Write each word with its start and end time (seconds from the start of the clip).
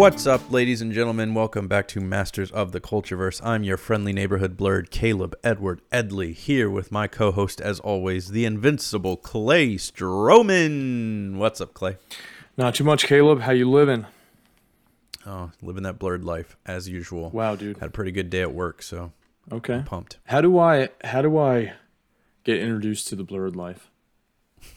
What's 0.00 0.26
up, 0.26 0.50
ladies 0.50 0.80
and 0.80 0.94
gentlemen? 0.94 1.34
Welcome 1.34 1.68
back 1.68 1.86
to 1.88 2.00
Masters 2.00 2.50
of 2.52 2.72
the 2.72 2.80
Cultureverse. 2.80 3.44
I'm 3.44 3.64
your 3.64 3.76
friendly 3.76 4.14
neighborhood 4.14 4.56
blurred, 4.56 4.90
Caleb 4.90 5.36
Edward 5.44 5.82
Edley, 5.92 6.32
here 6.32 6.70
with 6.70 6.90
my 6.90 7.06
co-host, 7.06 7.60
as 7.60 7.80
always, 7.80 8.28
the 8.30 8.46
invincible 8.46 9.18
Clay 9.18 9.74
Stroman. 9.74 11.36
What's 11.36 11.60
up, 11.60 11.74
Clay? 11.74 11.98
Not 12.56 12.76
too 12.76 12.82
much, 12.82 13.04
Caleb. 13.04 13.40
How 13.42 13.52
you 13.52 13.68
living? 13.70 14.06
Oh, 15.26 15.50
living 15.60 15.82
that 15.82 15.98
blurred 15.98 16.24
life 16.24 16.56
as 16.64 16.88
usual. 16.88 17.28
Wow, 17.28 17.54
dude. 17.56 17.76
Had 17.76 17.90
a 17.90 17.92
pretty 17.92 18.10
good 18.10 18.30
day 18.30 18.40
at 18.40 18.54
work, 18.54 18.80
so 18.80 19.12
Okay. 19.52 19.74
I'm 19.74 19.84
pumped. 19.84 20.16
How 20.24 20.40
do 20.40 20.58
I 20.58 20.88
how 21.04 21.20
do 21.20 21.36
I 21.36 21.74
get 22.44 22.58
introduced 22.58 23.06
to 23.08 23.16
the 23.16 23.22
blurred 23.24 23.54
life? 23.54 23.90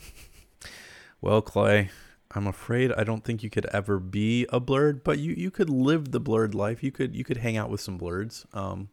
Well, 1.21 1.41
Clay, 1.41 1.89
I'm 2.35 2.47
afraid 2.47 2.91
I 2.93 3.03
don't 3.03 3.23
think 3.23 3.43
you 3.43 3.49
could 3.49 3.65
ever 3.67 3.99
be 3.99 4.47
a 4.51 4.59
blurred, 4.59 5.03
but 5.03 5.19
you, 5.19 5.33
you 5.37 5.51
could 5.51 5.69
live 5.69 6.11
the 6.11 6.19
blurred 6.19 6.55
life. 6.55 6.83
You 6.83 6.91
could 6.91 7.15
you 7.15 7.23
could 7.23 7.37
hang 7.37 7.57
out 7.57 7.69
with 7.69 7.81
some 7.81 7.99
blurreds. 7.99 8.45
Um, 8.55 8.89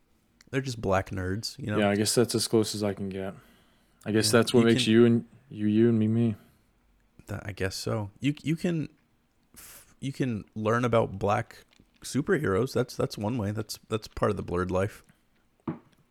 they're 0.51 0.61
just 0.61 0.80
black 0.80 1.11
nerds, 1.11 1.59
you 1.59 1.66
know. 1.66 1.79
Yeah, 1.79 1.89
I 1.91 1.95
guess 1.97 2.15
that's 2.15 2.35
as 2.35 2.47
close 2.49 2.75
as 2.75 2.83
I 2.83 2.93
can 2.93 3.09
get. 3.09 3.35
I 4.05 4.13
guess 4.13 4.27
Yeah, 4.27 4.39
that's 4.41 4.53
what 4.55 4.61
you 4.61 4.66
makes 4.66 4.85
can- 4.85 4.93
you 4.93 5.05
and 5.07 5.25
you 5.51 5.66
you 5.66 5.89
and 5.89 5.99
me 5.99 6.07
me. 6.09 6.35
That, 7.29 7.43
I 7.47 7.52
guess 7.52 7.77
so. 7.77 8.10
You 8.21 8.35
you 8.43 8.57
can 8.57 8.88
you 10.01 10.13
can 10.13 10.45
learn 10.54 10.85
about 10.85 11.19
black 11.19 11.65
superheroes. 12.02 12.73
That's 12.75 12.97
that's 12.97 13.16
one 13.16 13.38
way. 13.38 13.52
That's 13.52 13.79
that's 13.88 14.09
part 14.09 14.30
of 14.30 14.37
the 14.37 14.43
blurred 14.43 14.71
life. 14.71 15.02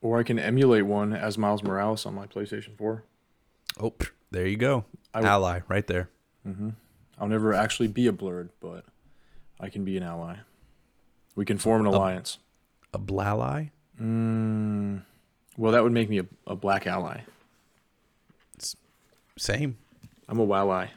Or 0.01 0.17
I 0.17 0.23
can 0.23 0.39
emulate 0.39 0.85
one 0.85 1.13
as 1.13 1.37
Miles 1.37 1.61
Morales 1.61 2.05
on 2.05 2.13
my 2.15 2.25
PlayStation 2.25 2.77
4. 2.77 3.03
Oh, 3.81 3.93
there 4.31 4.47
you 4.47 4.55
go. 4.55 4.85
I- 5.13 5.21
Ally 5.23 5.59
right 5.67 5.85
there. 5.87 6.09
Mm-hmm. 6.47 6.69
I'll 7.19 7.27
never 7.27 7.53
actually 7.53 7.87
be 7.89 8.07
a 8.07 8.11
blurred, 8.11 8.49
but 8.61 8.85
I 9.59 9.69
can 9.69 9.83
be 9.83 9.97
an 9.97 10.03
ally. 10.03 10.37
We 11.35 11.45
can 11.45 11.57
form 11.57 11.81
an 11.81 11.87
alliance. 11.87 12.37
A 12.93 12.99
blally, 12.99 13.71
Mm, 14.01 15.01
well, 15.57 15.73
that 15.73 15.83
would 15.83 15.91
make 15.91 16.09
me 16.09 16.19
a, 16.19 16.25
a 16.47 16.55
black 16.55 16.87
ally. 16.87 17.21
same. 19.37 19.77
I'm 20.27 20.39
a 20.39 20.43
wally. 20.43 20.87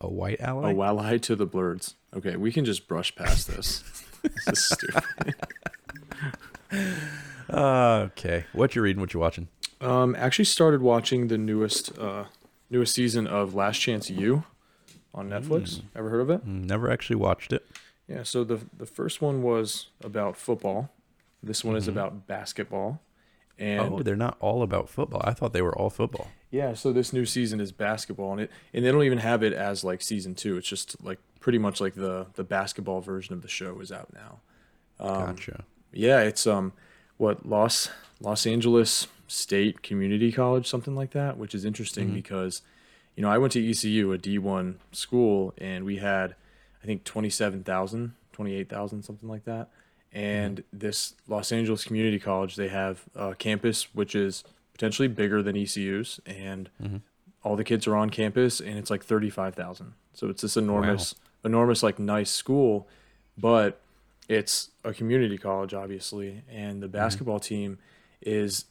A 0.00 0.08
white 0.08 0.40
ally. 0.40 0.70
A 0.70 0.74
wally 0.74 1.18
to 1.20 1.34
the 1.36 1.46
blurreds. 1.46 1.94
Okay, 2.14 2.36
we 2.36 2.52
can 2.52 2.64
just 2.64 2.88
brush 2.88 3.14
past 3.14 3.48
this. 3.48 3.82
this 4.22 4.48
is 4.48 4.64
stupid. 4.68 5.34
Uh, 7.48 8.08
okay. 8.12 8.44
What 8.52 8.74
you 8.76 8.82
reading? 8.82 9.00
What 9.00 9.14
you 9.14 9.20
watching? 9.20 9.48
Um, 9.80 10.14
actually 10.16 10.44
started 10.46 10.80
watching 10.82 11.28
the 11.28 11.38
newest 11.38 11.96
uh 11.98 12.24
newest 12.70 12.94
season 12.94 13.26
of 13.26 13.54
Last 13.54 13.78
Chance 13.78 14.10
U 14.10 14.44
on 15.14 15.28
Netflix. 15.28 15.82
Ever 15.94 16.08
heard 16.10 16.20
of 16.20 16.30
it? 16.30 16.46
Mm, 16.46 16.64
Never 16.66 16.90
actually 16.90 17.16
watched 17.16 17.52
it. 17.52 17.64
Yeah, 18.08 18.22
so 18.24 18.44
the 18.44 18.60
the 18.76 18.86
first 18.86 19.20
one 19.22 19.42
was 19.42 19.88
about 20.02 20.36
football. 20.36 20.90
This 21.42 21.64
one 21.64 21.76
is 21.76 21.88
about 21.88 22.26
basketball. 22.26 23.00
And 23.58 23.80
oh, 23.94 24.02
they're 24.02 24.16
not 24.16 24.36
all 24.40 24.62
about 24.62 24.88
football. 24.88 25.20
I 25.24 25.32
thought 25.34 25.52
they 25.52 25.62
were 25.62 25.76
all 25.76 25.90
football. 25.90 26.28
yeah, 26.50 26.74
so 26.74 26.92
this 26.92 27.12
new 27.12 27.24
season 27.26 27.60
is 27.60 27.70
basketball 27.70 28.32
and 28.32 28.40
it 28.42 28.50
and 28.72 28.84
they 28.84 28.90
don't 28.90 29.04
even 29.04 29.18
have 29.18 29.42
it 29.42 29.52
as 29.52 29.84
like 29.84 30.02
season 30.02 30.34
2. 30.34 30.56
It's 30.56 30.68
just 30.68 31.02
like 31.04 31.18
pretty 31.40 31.58
much 31.58 31.80
like 31.80 31.94
the 31.94 32.26
the 32.34 32.44
basketball 32.44 33.00
version 33.00 33.34
of 33.34 33.42
the 33.42 33.48
show 33.48 33.78
is 33.80 33.92
out 33.92 34.08
now. 34.14 34.40
Um, 34.98 35.26
Gotcha. 35.26 35.64
Yeah, 35.92 36.20
it's 36.20 36.46
um 36.46 36.72
what 37.18 37.46
Los 37.46 37.88
Los 38.20 38.46
Angeles 38.46 39.06
State 39.28 39.82
Community 39.82 40.32
College, 40.32 40.66
something 40.66 40.94
like 40.96 41.10
that, 41.12 41.36
which 41.36 41.54
is 41.54 41.64
interesting 41.64 42.08
Mhm. 42.10 42.14
because 42.14 42.62
you 43.16 43.22
know, 43.22 43.30
I 43.30 43.38
went 43.38 43.52
to 43.54 43.70
ECU, 43.70 44.12
a 44.12 44.18
D1 44.18 44.76
school, 44.92 45.52
and 45.58 45.84
we 45.84 45.96
had 45.98 46.34
I 46.82 46.86
think 46.86 47.04
27,000, 47.04 48.14
28,000 48.32 49.02
something 49.04 49.28
like 49.28 49.44
that. 49.44 49.68
And 50.12 50.64
this 50.72 51.14
Los 51.28 51.52
Angeles 51.52 51.84
Community 51.84 52.18
College, 52.18 52.56
they 52.56 52.68
have 52.68 53.04
a 53.14 53.34
campus 53.34 53.94
which 53.94 54.14
is 54.14 54.42
potentially 54.74 55.06
bigger 55.08 55.42
than 55.42 55.56
ECU's 55.56 56.20
and 56.26 56.68
Mhm. 56.82 57.00
all 57.44 57.54
the 57.56 57.64
kids 57.64 57.86
are 57.86 57.94
on 57.96 58.10
campus 58.10 58.60
and 58.60 58.78
it's 58.78 58.90
like 58.90 59.04
35,000. 59.04 59.92
So 60.12 60.28
it's 60.28 60.42
this 60.42 60.56
enormous 60.56 61.14
enormous 61.44 61.82
like 61.82 61.98
nice 61.98 62.30
school, 62.30 62.88
but 63.38 63.80
it's 64.28 64.70
a 64.84 64.92
community 64.92 65.36
college 65.38 65.72
obviously 65.74 66.42
and 66.50 66.82
the 66.82 66.88
basketball 66.88 67.40
team 67.40 67.78
is 68.20 68.64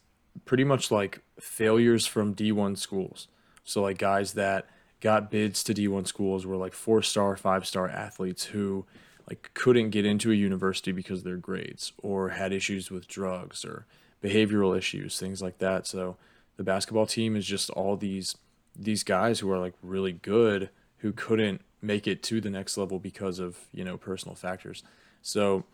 pretty 0.45 0.63
much 0.63 0.91
like 0.91 1.19
failures 1.39 2.05
from 2.05 2.33
D1 2.33 2.75
schools. 2.77 3.27
So 3.63 3.81
like 3.81 3.97
guys 3.97 4.33
that 4.33 4.67
got 4.99 5.31
bids 5.31 5.63
to 5.63 5.73
D1 5.73 6.07
schools 6.07 6.45
were 6.45 6.55
like 6.55 6.73
four-star, 6.73 7.35
five-star 7.35 7.89
athletes 7.89 8.45
who 8.45 8.85
like 9.29 9.51
couldn't 9.53 9.89
get 9.89 10.05
into 10.05 10.31
a 10.31 10.35
university 10.35 10.91
because 10.91 11.19
of 11.19 11.23
their 11.25 11.37
grades 11.37 11.93
or 12.01 12.29
had 12.29 12.51
issues 12.51 12.91
with 12.91 13.07
drugs 13.07 13.63
or 13.65 13.85
behavioral 14.23 14.77
issues, 14.77 15.19
things 15.19 15.41
like 15.41 15.57
that. 15.59 15.87
So 15.87 16.17
the 16.57 16.63
basketball 16.63 17.05
team 17.05 17.35
is 17.35 17.45
just 17.45 17.69
all 17.71 17.97
these 17.97 18.37
these 18.77 19.03
guys 19.03 19.39
who 19.39 19.51
are 19.51 19.59
like 19.59 19.73
really 19.81 20.13
good 20.13 20.69
who 20.97 21.11
couldn't 21.11 21.61
make 21.81 22.07
it 22.07 22.21
to 22.23 22.39
the 22.39 22.49
next 22.49 22.77
level 22.77 22.99
because 22.99 23.39
of, 23.39 23.57
you 23.73 23.83
know, 23.83 23.97
personal 23.97 24.35
factors. 24.35 24.83
So 25.21 25.65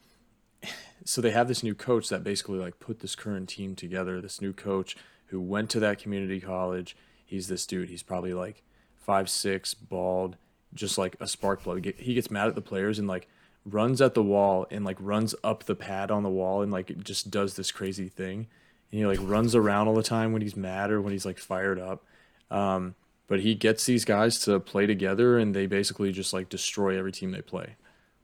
so 1.06 1.22
they 1.22 1.32
have 1.32 1.48
this 1.48 1.64
new 1.64 1.76
coach 1.76 2.10
that 2.10 2.24
basically 2.24 2.60
like 2.60 2.80
put 2.80 3.00
this 3.00 3.16
current 3.16 3.50
team 3.50 3.76
together. 3.76 4.22
This 4.22 4.42
new 4.42 4.54
coach 4.54 4.96
who 5.28 5.42
went 5.42 5.70
to 5.72 5.80
that 5.80 6.00
community 6.00 6.40
college. 6.40 6.96
He's 7.28 7.48
this 7.48 7.66
dude. 7.68 7.90
He's 7.90 8.02
probably 8.04 8.34
like 8.34 8.64
five 8.96 9.30
six, 9.30 9.74
bald, 9.76 10.38
just 10.74 10.98
like 10.98 11.16
a 11.20 11.28
spark 11.28 11.62
plug. 11.62 11.86
He 11.98 12.14
gets 12.16 12.32
mad 12.32 12.48
at 12.48 12.56
the 12.56 12.62
players 12.62 12.98
and 12.98 13.08
like 13.08 13.28
runs 13.66 14.02
at 14.02 14.14
the 14.16 14.24
wall 14.24 14.66
and 14.72 14.84
like 14.86 14.98
runs 15.00 15.36
up 15.44 15.66
the 15.66 15.76
pad 15.76 16.10
on 16.10 16.24
the 16.24 16.30
wall 16.30 16.62
and 16.62 16.72
like 16.72 16.98
just 17.04 17.30
does 17.30 17.56
this 17.56 17.72
crazy 17.72 18.08
thing. 18.08 18.48
And 18.92 19.00
he 19.00 19.06
like 19.06 19.20
runs 19.22 19.54
around 19.54 19.88
all 19.88 19.94
the 19.94 20.02
time 20.04 20.32
when 20.32 20.42
he's 20.42 20.56
mad 20.56 20.90
or 20.90 21.02
when 21.02 21.12
he's 21.12 21.26
like 21.26 21.38
fired 21.38 21.80
up. 21.80 22.04
Um, 22.50 22.96
but 23.28 23.42
he 23.42 23.56
gets 23.56 23.86
these 23.86 24.06
guys 24.06 24.40
to 24.46 24.60
play 24.62 24.88
together 24.88 25.38
and 25.38 25.54
they 25.54 25.66
basically 25.68 26.14
just 26.14 26.32
like 26.32 26.48
destroy 26.48 26.98
every 26.98 27.12
team 27.12 27.32
they 27.32 27.42
play. 27.42 27.76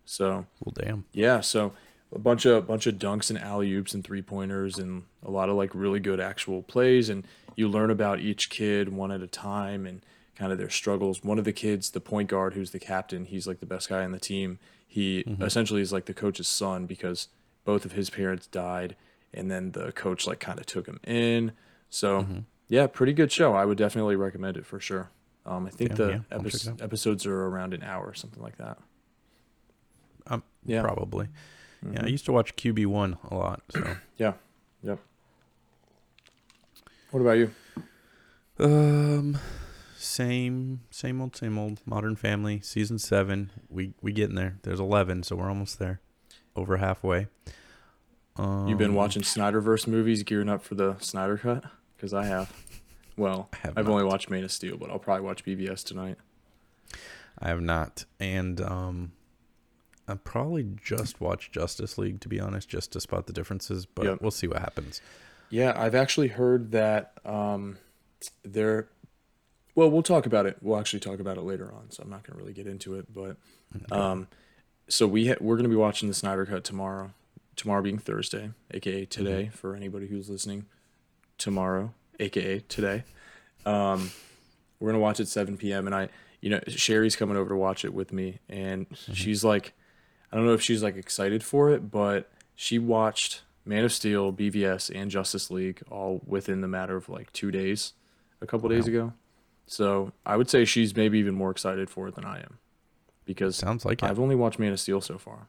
So 0.06 0.46
Well, 0.64 0.74
damn. 0.74 1.06
yeah, 1.12 1.42
so 1.42 1.74
a 2.16 2.20
bunch 2.20 2.46
of 2.46 2.68
bunch 2.68 2.88
of 2.88 2.96
dunks 2.96 3.30
and 3.30 3.40
alley 3.40 3.74
oops 3.74 3.94
and 3.94 4.04
three 4.04 4.22
pointers 4.22 4.78
and 4.78 5.04
a 5.26 5.32
lot 5.32 5.50
of 5.50 5.56
like 5.56 5.72
really 5.74 6.00
good 6.00 6.20
actual 6.20 6.62
plays 6.62 7.10
and 7.10 7.26
you 7.56 7.68
learn 7.68 7.90
about 7.92 8.20
each 8.20 8.50
kid 8.50 8.90
one 8.90 9.12
at 9.12 9.22
a 9.22 9.28
time 9.28 9.86
and 9.86 10.02
kind 10.36 10.52
of 10.52 10.58
their 10.58 10.70
struggles. 10.70 11.24
One 11.24 11.38
of 11.40 11.46
the 11.46 11.54
kids, 11.54 11.92
the 11.92 12.00
point 12.02 12.30
guard 12.30 12.54
who's 12.54 12.72
the 12.72 12.80
captain, 12.80 13.26
he's 13.26 13.46
like 13.48 13.60
the 13.60 13.66
best 13.66 13.90
guy 13.90 14.04
on 14.04 14.12
the 14.12 14.20
team. 14.20 14.60
He 14.88 15.20
essentially 15.42 15.82
is 15.82 15.92
like 15.94 16.06
the 16.06 16.14
coach's 16.14 16.48
son 16.48 16.86
because 16.86 17.28
both 17.66 17.86
of 17.86 17.94
his 17.94 18.10
parents 18.10 18.48
died 18.48 18.96
and 19.34 19.50
then 19.50 19.72
the 19.72 19.92
coach 19.92 20.28
like 20.28 20.40
kind 20.40 20.60
of 20.60 20.66
took 20.66 20.88
him 20.88 21.00
in. 21.06 21.52
So 21.90 22.26
yeah, 22.68 22.88
pretty 22.88 23.14
good 23.14 23.32
show. 23.32 23.54
I 23.54 23.66
would 23.66 23.78
definitely 23.78 24.16
recommend 24.16 24.58
it 24.58 24.66
for 24.66 24.80
sure. 24.80 25.10
Um, 25.46 25.66
I 25.66 25.70
think 25.72 25.92
Yeah, 25.92 25.96
the 25.96 26.08
yeah, 26.10 26.20
I'll 26.32 26.44
check 26.44 26.52
epis 26.54 26.68
it 26.68 26.72
out. 26.74 26.82
episodes 26.82 27.26
are 27.26 27.46
around 27.48 27.74
an 27.74 27.84
hour 27.84 28.06
or 28.06 28.14
something 28.14 28.42
like 28.42 28.58
that. 28.58 28.78
Um, 30.28 30.44
Yeah. 30.66 30.82
Probably. 30.82 31.28
Yeah, 31.84 32.00
I 32.02 32.06
Mhm. 32.06 32.12
used 32.12 32.26
to 32.26 32.32
watch 32.32 32.56
QB 32.56 32.86
one 32.86 33.18
a 33.30 33.36
lot. 33.36 33.62
So. 33.70 33.98
Yeah. 34.18 34.34
Yep. 34.84 35.00
What 37.14 37.22
about 37.22 37.38
you? 37.38 37.52
Um, 38.58 39.38
same, 39.96 40.82
same 40.90 41.22
old, 41.22 41.36
same 41.36 41.60
old. 41.60 41.80
Modern 41.86 42.16
Family 42.16 42.60
season 42.62 42.98
seven. 42.98 43.52
We 43.70 43.94
we 44.02 44.12
getting 44.14 44.34
there. 44.36 44.58
There's 44.64 44.80
eleven, 44.80 45.22
so 45.22 45.36
we're 45.36 45.48
almost 45.48 45.78
there. 45.78 46.02
Over 46.56 46.78
halfway. 46.78 47.28
Um, 48.36 48.68
You've 48.68 48.80
been 48.80 48.96
watching 48.96 49.22
Snyderverse 49.22 49.86
movies, 49.86 50.24
gearing 50.24 50.50
up 50.50 50.64
for 50.64 50.74
the 50.74 50.98
Snyder 50.98 51.38
cut? 51.38 51.64
Because 51.96 52.16
I 52.16 52.26
have. 52.26 52.52
Well, 53.16 53.50
I 53.54 53.58
have 53.58 53.78
I've 53.78 53.86
not. 53.86 53.92
only 53.92 54.06
watched 54.06 54.32
Man 54.32 54.44
of 54.44 54.52
Steel, 54.52 54.78
but 54.78 54.90
I'll 54.90 54.98
probably 54.98 55.24
watch 55.24 55.46
BVS 55.46 55.84
tonight. 55.84 56.18
I 57.38 57.50
have 57.50 57.62
not, 57.62 58.06
and 58.20 58.60
um, 58.60 59.12
I 60.08 60.16
probably 60.16 60.68
just 60.84 61.22
watched 61.22 61.52
Justice 61.52 62.00
League 62.00 62.22
to 62.22 62.28
be 62.28 62.40
honest, 62.40 62.68
just 62.70 62.92
to 62.94 63.00
spot 63.00 63.28
the 63.28 63.34
differences. 63.34 63.86
But 63.86 64.06
Yep. 64.06 64.22
we'll 64.22 64.32
see 64.32 64.48
what 64.48 64.58
happens. 64.58 65.00
Yeah, 65.54 65.74
I've 65.76 65.94
actually 65.94 66.30
heard 66.30 66.72
that 66.72 67.12
um, 67.24 67.78
they're. 68.44 68.88
Well, 69.76 69.92
we'll 69.92 70.02
talk 70.02 70.26
about 70.26 70.48
it. 70.48 70.58
We'll 70.62 70.80
actually 70.80 71.02
talk 71.02 71.20
about 71.20 71.38
it 71.38 71.42
later 71.42 71.72
on, 71.72 71.92
so 71.92 72.02
I'm 72.02 72.10
not 72.10 72.24
going 72.24 72.40
to 72.40 72.44
really 72.44 72.54
get 72.54 72.66
into 72.66 72.96
it. 72.96 73.06
But 73.14 73.38
um, 73.92 74.28
so 74.88 75.06
we 75.06 75.28
ha- 75.28 75.36
we're 75.40 75.54
going 75.56 75.66
to 75.66 75.70
be 75.70 75.76
watching 75.76 76.08
the 76.08 76.16
Snyder 76.16 76.48
cut 76.48 76.64
tomorrow. 76.64 77.12
Tomorrow 77.56 77.84
being 77.84 78.00
Thursday, 78.00 78.50
aka 78.72 79.06
today, 79.06 79.52
for 79.54 79.76
anybody 79.76 80.08
who's 80.08 80.28
listening. 80.28 80.66
Tomorrow, 81.38 81.94
aka 82.20 82.62
today. 82.62 83.04
Um, 83.64 84.10
we're 84.80 84.90
gonna 84.90 85.04
watch 85.04 85.20
it 85.20 85.24
at 85.24 85.30
7 85.30 85.58
p.m. 85.58 85.86
and 85.86 85.94
I, 85.96 86.10
you 86.42 86.50
know, 86.50 86.62
Sherry's 86.68 87.16
coming 87.16 87.38
over 87.38 87.50
to 87.50 87.56
watch 87.56 87.86
it 87.86 87.94
with 87.94 88.12
me, 88.12 88.40
and 88.50 88.88
she's 89.14 89.44
like, 89.44 89.74
I 90.32 90.36
don't 90.36 90.48
know 90.48 90.54
if 90.54 90.64
she's 90.64 90.82
like 90.82 90.98
excited 90.98 91.44
for 91.44 91.70
it, 91.70 91.92
but 91.92 92.32
she 92.56 92.80
watched 92.80 93.44
Man 93.66 93.84
of 93.86 93.94
Steel, 93.94 94.34
BVS, 94.34 94.92
and 94.94 95.10
Justice 95.10 95.50
League 95.50 95.82
all 95.90 96.22
within 96.26 96.62
the 96.62 96.68
matter 96.68 96.96
of 96.98 97.08
like 97.10 97.32
two 97.34 97.50
days, 97.52 97.94
a 98.42 98.46
couple 98.48 98.68
days 98.70 98.88
ago. 98.88 99.14
So 99.66 100.12
I 100.26 100.36
would 100.36 100.50
say 100.50 100.66
she's 100.66 100.96
maybe 100.96 101.20
even 101.20 101.34
more 101.36 101.50
excited 101.52 101.90
for 101.90 102.08
it 102.10 102.16
than 102.16 102.26
I 102.26 102.40
am. 102.40 102.60
because 103.26 103.56
Sounds 103.56 103.86
like 103.86 104.04
it. 104.04 104.10
I've 104.10 104.20
only 104.20 104.36
watched 104.36 104.60
Man 104.60 104.74
of 104.74 104.80
Steel 104.80 105.00
so 105.02 105.18
far. 105.18 105.48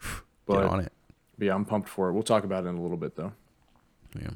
Get 0.02 0.10
But, 0.46 0.64
on 0.66 0.80
it. 0.80 0.92
but 1.38 1.46
yeah, 1.46 1.54
I'm 1.54 1.64
pumped 1.64 1.88
for 1.88 2.08
it. 2.08 2.12
We'll 2.14 2.24
talk 2.24 2.42
about 2.44 2.64
it 2.64 2.68
in 2.68 2.76
a 2.76 2.82
little 2.82 2.96
bit 2.96 3.14
though. 3.14 3.32
Yeah. 4.20 4.30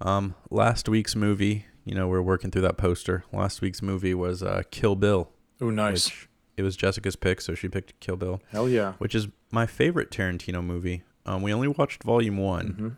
Um, 0.00 0.34
last 0.50 0.88
week's 0.88 1.16
movie, 1.16 1.66
you 1.84 1.94
know, 1.94 2.06
we're 2.08 2.22
working 2.22 2.50
through 2.50 2.62
that 2.62 2.76
poster. 2.76 3.24
Last 3.32 3.60
week's 3.60 3.82
movie 3.82 4.14
was 4.14 4.42
uh, 4.42 4.62
Kill 4.70 4.94
Bill. 4.96 5.30
Oh, 5.60 5.70
nice. 5.70 6.10
It 6.56 6.62
was 6.62 6.76
Jessica's 6.76 7.16
pick, 7.16 7.40
so 7.40 7.54
she 7.54 7.68
picked 7.68 7.98
Kill 8.00 8.16
Bill, 8.16 8.40
Hell 8.52 8.68
yeah. 8.68 8.92
which 8.98 9.14
is 9.14 9.26
my 9.50 9.66
favorite 9.66 10.10
Tarantino 10.10 10.62
movie. 10.64 11.02
Um, 11.26 11.42
we 11.42 11.52
only 11.52 11.68
watched 11.68 12.02
Volume 12.02 12.36
One. 12.38 12.66
hmm 12.72 12.88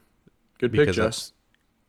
Good 0.59 0.73
pick, 0.73 0.91
Jess. 0.93 1.33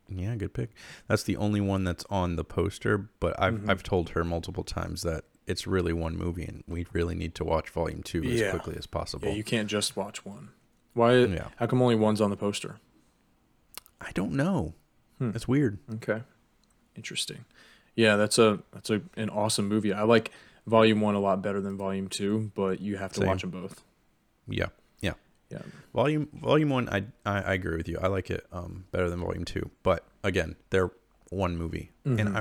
Yeah, 0.10 0.36
good 0.36 0.54
pick. 0.54 0.70
That's 1.08 1.24
the 1.24 1.36
only 1.38 1.62
one 1.62 1.84
that's 1.84 2.06
on 2.10 2.36
the 2.36 2.44
poster, 2.44 3.10
but 3.20 3.40
I've 3.42 3.56
Mhm. 3.56 3.70
I've 3.70 3.84
told 3.84 4.10
her 4.10 4.24
multiple 4.24 4.64
times 4.64 5.02
that 5.04 5.24
it's 5.48 5.66
really 5.68 5.94
one 5.94 6.18
movie, 6.18 6.44
and 6.44 6.64
we 6.68 6.86
really 6.94 7.16
need 7.16 7.34
to 7.36 7.44
watch 7.46 7.70
Volume 7.70 8.04
Two 8.04 8.24
as 8.24 8.40
Yeah. 8.40 8.52
quickly 8.52 8.76
as 8.78 8.88
possible. 8.88 9.28
Yeah, 9.30 9.34
you 9.36 9.44
can't 9.44 9.70
just 9.70 9.96
watch 9.96 10.26
one. 10.26 10.50
Why? 10.94 11.16
Yeah. 11.26 11.50
How 11.58 11.66
come 11.68 11.82
only 11.82 11.96
one's 11.96 12.20
on 12.22 12.30
the 12.30 12.38
poster? 12.38 12.78
I 14.02 14.12
don't 14.14 14.34
know. 14.34 14.76
Hmm. 15.18 15.32
It's 15.34 15.48
weird. 15.48 15.80
Okay, 15.96 16.24
interesting. 16.96 17.46
Yeah, 17.96 18.16
that's 18.16 18.38
a 18.38 18.60
that's 18.72 18.90
a 18.90 19.02
an 19.16 19.30
awesome 19.30 19.68
movie. 19.68 19.92
I 19.94 20.04
like 20.04 20.32
Volume 20.68 21.02
One 21.02 21.16
a 21.16 21.20
lot 21.20 21.42
better 21.42 21.60
than 21.62 21.78
Volume 21.78 22.08
Two, 22.08 22.52
but 22.54 22.80
you 22.82 22.98
have 22.98 23.12
to 23.14 23.22
Same. 23.22 23.28
watch 23.28 23.42
them 23.42 23.50
both. 23.52 23.84
Yeah, 24.48 24.68
yeah. 25.50 25.62
Volume 25.94 26.28
Volume 26.34 26.70
One, 26.70 26.90
I, 26.90 27.06
I 27.26 27.42
I 27.42 27.54
agree 27.54 27.78
with 27.78 27.88
you. 27.88 27.98
I 28.02 28.08
like 28.08 28.30
it 28.30 28.46
um 28.52 28.86
better 28.92 29.10
than 29.10 29.20
Volume 29.20 29.46
Two, 29.46 29.70
but 29.84 30.06
again, 30.24 30.56
they're 30.70 30.92
one 31.30 31.58
movie. 31.58 31.92
And 32.06 32.20
Mhm. 32.20 32.36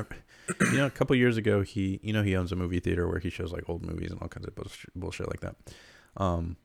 I, 0.60 0.64
you 0.72 0.76
know, 0.78 0.86
a 0.86 0.90
couple 0.90 1.16
years 1.16 1.36
ago, 1.36 1.62
he 1.62 1.98
you 2.02 2.12
know 2.12 2.22
he 2.22 2.36
owns 2.36 2.52
a 2.52 2.56
movie 2.56 2.80
theater 2.80 3.08
where 3.08 3.18
he 3.18 3.30
shows 3.30 3.52
like 3.52 3.68
old 3.68 3.84
movies 3.84 4.10
and 4.12 4.20
all 4.22 4.28
kinds 4.28 4.46
of 4.46 4.54
bullshit, 4.54 4.90
bullshit 4.94 5.28
like 5.28 5.40
that. 5.40 5.56
Um, 6.16 6.56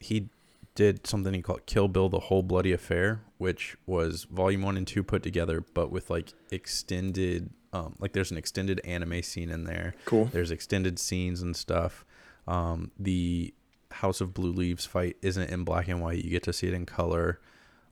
he 0.00 0.28
did 0.74 1.06
something 1.06 1.32
he 1.34 1.42
called 1.42 1.66
Kill 1.66 1.88
Bill: 1.88 2.08
The 2.08 2.20
Whole 2.20 2.42
Bloody 2.42 2.72
Affair, 2.72 3.22
which 3.38 3.76
was 3.86 4.24
Volume 4.24 4.62
One 4.62 4.76
and 4.76 4.86
Two 4.86 5.02
put 5.02 5.22
together, 5.22 5.64
but 5.74 5.90
with 5.90 6.08
like 6.10 6.32
extended. 6.50 7.50
Um, 7.72 7.94
like 7.98 8.12
there's 8.14 8.30
an 8.30 8.38
extended 8.38 8.80
anime 8.84 9.22
scene 9.22 9.50
in 9.50 9.64
there. 9.64 9.94
Cool. 10.06 10.26
There's 10.26 10.50
extended 10.50 10.98
scenes 10.98 11.42
and 11.42 11.54
stuff. 11.54 12.06
Um, 12.48 12.90
the 12.98 13.52
House 13.96 14.20
of 14.20 14.34
Blue 14.34 14.52
Leaves 14.52 14.84
fight 14.84 15.16
isn't 15.22 15.50
in 15.50 15.64
black 15.64 15.88
and 15.88 16.00
white. 16.02 16.24
You 16.24 16.30
get 16.30 16.42
to 16.44 16.52
see 16.52 16.66
it 16.66 16.74
in 16.74 16.86
color. 16.86 17.40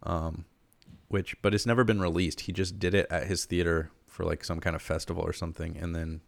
Um, 0.02 0.44
which, 1.08 1.40
but 1.42 1.54
it's 1.54 1.66
never 1.66 1.84
been 1.84 2.00
released. 2.00 2.40
He 2.42 2.52
just 2.52 2.78
did 2.78 2.94
it 2.94 3.06
at 3.10 3.26
his 3.26 3.44
theater 3.44 3.90
for 4.06 4.24
like 4.24 4.44
some 4.44 4.60
kind 4.60 4.74
of 4.76 4.82
festival 4.82 5.22
or 5.22 5.32
something, 5.32 5.76
and 5.76 5.94
then 5.94 6.20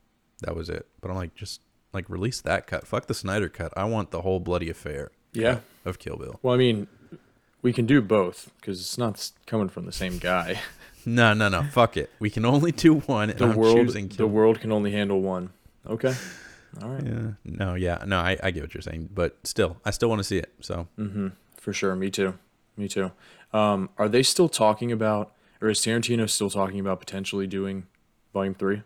that 0.42 0.54
was 0.54 0.68
it. 0.68 0.86
But 1.00 1.10
I'm 1.10 1.16
like, 1.16 1.34
just 1.34 1.60
like 1.92 2.08
release 2.08 2.40
that 2.42 2.66
cut. 2.66 2.86
Fuck 2.86 3.06
the 3.06 3.14
Snyder 3.14 3.48
cut. 3.48 3.72
I 3.76 3.84
want 3.84 4.10
the 4.10 4.22
whole 4.22 4.38
bloody 4.40 4.70
affair 4.70 5.10
Yeah. 5.32 5.60
of 5.84 5.98
Kill 5.98 6.16
Bill. 6.16 6.38
Well, 6.42 6.54
I 6.54 6.58
mean, 6.58 6.86
we 7.62 7.72
can 7.72 7.86
do 7.86 8.00
both 8.00 8.50
because 8.60 8.80
it's 8.80 8.96
not 8.98 9.30
coming 9.46 9.68
from 9.68 9.86
the 9.86 9.92
same 9.92 10.18
guy. 10.18 10.60
No, 11.08 11.34
no, 11.34 11.48
no. 11.48 11.62
Fuck 11.62 11.96
it. 11.96 12.10
We 12.18 12.30
can 12.30 12.44
only 12.44 12.72
do 12.72 12.94
one, 12.96 13.30
and 13.30 13.38
The 13.38 13.44
I'm 13.50 13.54
world, 13.54 13.86
the 13.88 14.26
world 14.26 14.58
can 14.60 14.72
only 14.72 14.90
handle 14.90 15.20
one. 15.20 15.50
Okay. 15.86 16.12
All 16.82 16.88
right. 16.90 17.04
Yeah. 17.06 17.30
No, 17.44 17.74
yeah. 17.74 18.02
No, 18.06 18.18
I, 18.18 18.36
I 18.42 18.50
get 18.50 18.62
what 18.62 18.74
you're 18.74 18.82
saying, 18.82 19.10
but 19.14 19.38
still, 19.44 19.78
I 19.84 19.90
still 19.90 20.08
want 20.08 20.18
to 20.20 20.24
see 20.24 20.38
it. 20.38 20.52
So 20.60 20.88
Mm-hmm. 20.98 21.28
For 21.56 21.72
sure. 21.72 21.94
Me 21.96 22.10
too. 22.10 22.38
Me 22.76 22.88
too. 22.88 23.10
Um, 23.52 23.88
are 23.98 24.08
they 24.08 24.22
still 24.22 24.48
talking 24.48 24.92
about, 24.92 25.32
or 25.60 25.68
is 25.70 25.80
Tarantino 25.80 26.28
still 26.28 26.50
talking 26.50 26.78
about 26.80 27.00
potentially 27.00 27.46
doing 27.46 27.86
Volume 28.32 28.54
Three? 28.54 28.82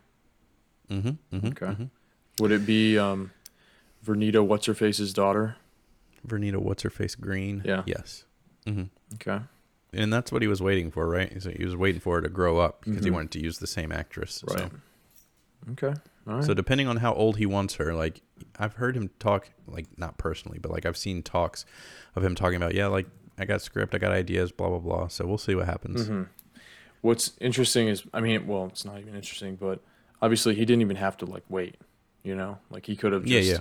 mm-hmm, 0.89 1.09
mm-hmm, 1.35 1.47
Okay. 1.47 1.89
Would 2.39 2.51
it 2.51 2.65
be 2.65 2.97
um, 2.97 3.31
Vernita 4.05 4.45
What's 4.45 4.65
Her 4.65 4.73
Face's 4.73 5.13
daughter? 5.13 5.57
Vernita, 6.27 6.57
what's 6.57 6.83
her 6.83 6.89
face? 6.89 7.15
Green. 7.15 7.61
Yeah. 7.65 7.81
Yes. 7.85 8.25
hmm 8.65 8.83
Okay. 9.15 9.39
And 9.93 10.13
that's 10.13 10.31
what 10.31 10.41
he 10.41 10.47
was 10.47 10.61
waiting 10.61 10.91
for, 10.91 11.07
right? 11.07 11.31
He 11.57 11.65
was 11.65 11.75
waiting 11.75 11.99
for 11.99 12.15
her 12.15 12.21
to 12.21 12.29
grow 12.29 12.59
up 12.59 12.85
because 12.85 13.03
he 13.03 13.09
Mhm. 13.09 13.13
wanted 13.15 13.31
to 13.31 13.39
use 13.39 13.57
the 13.57 13.67
same 13.67 13.91
actress. 13.91 14.43
Right. 14.47 14.71
So. 15.67 15.71
Okay. 15.71 15.99
Right. 16.25 16.43
so 16.43 16.53
depending 16.53 16.87
on 16.87 16.97
how 16.97 17.13
old 17.13 17.37
he 17.37 17.45
wants 17.45 17.75
her, 17.75 17.93
like 17.93 18.21
I've 18.59 18.75
heard 18.75 18.95
him 18.95 19.09
talk, 19.19 19.49
like 19.67 19.87
not 19.97 20.17
personally, 20.17 20.59
but 20.59 20.71
like 20.71 20.85
I've 20.85 20.97
seen 20.97 21.23
talks 21.23 21.65
of 22.15 22.23
him 22.23 22.35
talking 22.35 22.57
about, 22.57 22.73
yeah, 22.75 22.87
like 22.87 23.07
I 23.39 23.45
got 23.45 23.61
script, 23.61 23.95
I 23.95 23.97
got 23.97 24.11
ideas, 24.11 24.51
blah 24.51 24.69
blah 24.69 24.79
blah. 24.79 25.07
So 25.07 25.25
we'll 25.25 25.37
see 25.39 25.55
what 25.55 25.65
happens. 25.65 26.07
hmm 26.07 26.23
What's 27.01 27.31
interesting 27.41 27.87
is, 27.87 28.03
I 28.13 28.21
mean, 28.21 28.45
well, 28.45 28.67
it's 28.67 28.85
not 28.85 28.99
even 28.99 29.15
interesting, 29.15 29.55
but 29.55 29.79
obviously 30.21 30.53
he 30.53 30.65
didn't 30.65 30.81
even 30.81 30.97
have 30.97 31.17
to 31.17 31.25
like 31.25 31.43
wait. 31.49 31.75
You 32.23 32.35
know, 32.35 32.59
like 32.69 32.85
he 32.85 32.95
could 32.95 33.13
have 33.13 33.25
Yeah, 33.25 33.39
just, 33.39 33.49
yeah. 33.49 33.57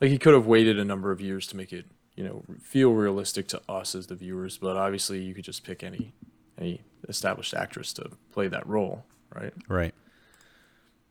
like 0.00 0.10
he 0.12 0.18
could 0.18 0.34
have 0.34 0.46
waited 0.46 0.78
a 0.78 0.84
number 0.84 1.10
of 1.10 1.20
years 1.20 1.48
to 1.48 1.56
make 1.56 1.72
it, 1.72 1.86
you 2.14 2.22
know, 2.22 2.44
feel 2.62 2.92
realistic 2.92 3.48
to 3.48 3.60
us 3.68 3.96
as 3.96 4.06
the 4.06 4.14
viewers. 4.14 4.56
But 4.58 4.76
obviously, 4.76 5.20
you 5.20 5.34
could 5.34 5.42
just 5.44 5.64
pick 5.64 5.82
any 5.82 6.14
any 6.56 6.82
established 7.08 7.52
actress 7.54 7.92
to 7.94 8.10
play 8.30 8.46
that 8.46 8.64
role, 8.68 9.04
right? 9.34 9.52
Right. 9.68 9.92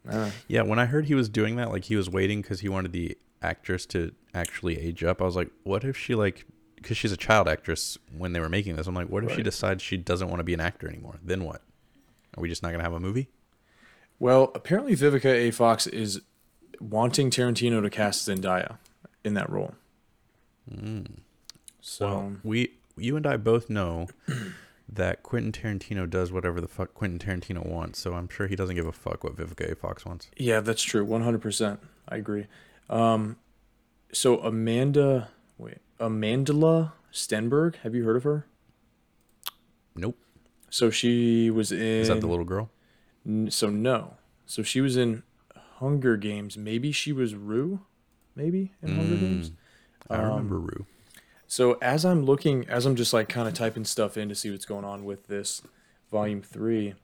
Uh, 0.09 0.31
Yeah. 0.47 0.61
When 0.63 0.79
I 0.79 0.85
heard 0.85 1.05
he 1.05 1.15
was 1.15 1.29
doing 1.29 1.55
that, 1.57 1.71
like 1.71 1.85
he 1.85 1.95
was 1.95 2.09
waiting 2.09 2.41
because 2.41 2.59
he 2.61 2.69
wanted 2.69 2.91
the 2.91 3.17
actress 3.41 3.85
to 3.87 4.13
actually 4.33 4.79
age 4.79 5.03
up. 5.03 5.21
I 5.21 5.25
was 5.25 5.35
like, 5.35 5.49
what 5.63 5.83
if 5.83 5.97
she 5.97 6.15
like, 6.15 6.45
because 6.75 6.97
she's 6.97 7.11
a 7.11 7.17
child 7.17 7.47
actress 7.47 7.97
when 8.17 8.33
they 8.33 8.39
were 8.39 8.49
making 8.49 8.75
this. 8.75 8.87
I'm 8.87 8.95
like, 8.95 9.09
what 9.09 9.23
if 9.23 9.33
she 9.35 9.43
decides 9.43 9.81
she 9.83 9.97
doesn't 9.97 10.27
want 10.29 10.39
to 10.39 10.43
be 10.43 10.53
an 10.53 10.59
actor 10.61 10.87
anymore? 10.87 11.19
Then 11.23 11.43
what? 11.43 11.61
Are 12.37 12.41
we 12.41 12.49
just 12.49 12.63
not 12.63 12.71
gonna 12.71 12.83
have 12.83 12.93
a 12.93 12.99
movie? 12.99 13.29
well, 14.19 14.51
apparently 14.55 14.95
Vivica 14.95 15.25
A. 15.25 15.51
Fox 15.51 15.85
is 15.87 16.21
wanting 16.79 17.29
Tarantino 17.29 17.81
to 17.81 17.89
cast 17.89 18.27
Zendaya 18.27 18.77
in 19.23 19.33
that 19.33 19.49
role. 19.49 19.75
So 21.81 22.07
Well, 22.07 22.35
we, 22.43 22.73
you 22.97 23.17
and 23.17 23.25
I 23.27 23.37
both 23.37 23.69
know 23.69 24.07
that 24.95 25.23
Quentin 25.23 25.51
Tarantino 25.51 26.09
does 26.09 26.31
whatever 26.31 26.61
the 26.61 26.67
fuck 26.67 26.93
Quentin 26.93 27.19
Tarantino 27.19 27.65
wants. 27.65 27.99
So 27.99 28.13
I'm 28.13 28.29
sure 28.29 28.47
he 28.47 28.55
doesn't 28.55 28.75
give 28.75 28.85
a 28.85 28.91
fuck 28.91 29.23
what 29.23 29.35
Vivica 29.35 29.71
A. 29.71 29.75
Fox 29.75 30.05
wants. 30.05 30.29
Yeah, 30.37 30.59
that's 30.59 30.83
true. 30.83 31.03
One 31.05 31.21
hundred 31.23 31.41
percent. 31.41 31.79
I 32.07 32.17
agree. 32.17 32.47
Um, 32.89 33.37
so 34.11 34.39
Amanda, 34.39 35.29
wait, 35.57 35.77
Amandla 35.99 36.91
Stenberg. 37.11 37.77
Have 37.77 37.95
you 37.95 38.03
heard 38.03 38.17
of 38.17 38.23
her? 38.23 38.45
Nope. 39.95 40.17
So 40.69 40.89
she 40.89 41.49
was 41.49 41.71
in. 41.71 41.79
Is 41.81 42.07
that 42.07 42.21
the 42.21 42.27
little 42.27 42.45
girl? 42.45 42.69
N- 43.25 43.49
So 43.51 43.69
no. 43.69 44.15
So 44.45 44.63
she 44.63 44.81
was 44.81 44.97
in 44.97 45.23
Hunger 45.77 46.17
Games. 46.17 46.57
Maybe 46.57 46.91
she 46.91 47.11
was 47.13 47.35
Rue. 47.35 47.81
Maybe 48.35 48.73
in 48.81 48.95
Hunger 48.95 49.15
Games. 49.15 49.49
Mm, 49.51 49.55
I 50.09 50.15
Um, 50.17 50.29
remember 50.29 50.59
Rue. 50.59 50.85
So 51.53 51.77
as 51.83 52.03
I'm 52.03 52.25
looking, 52.25 52.67
as 52.67 52.87
I'm 52.87 52.95
just 52.95 53.13
like 53.13 53.29
kind 53.29 53.47
of 53.47 53.53
typing 53.53 53.85
stuff 53.85 54.17
in 54.17 54.27
to 54.29 54.33
see 54.33 54.49
what's 54.49 54.65
going 54.65 54.83
on 54.83 55.05
with 55.05 55.27
this 55.27 55.61
volume 56.09 56.41
three, 56.41 56.95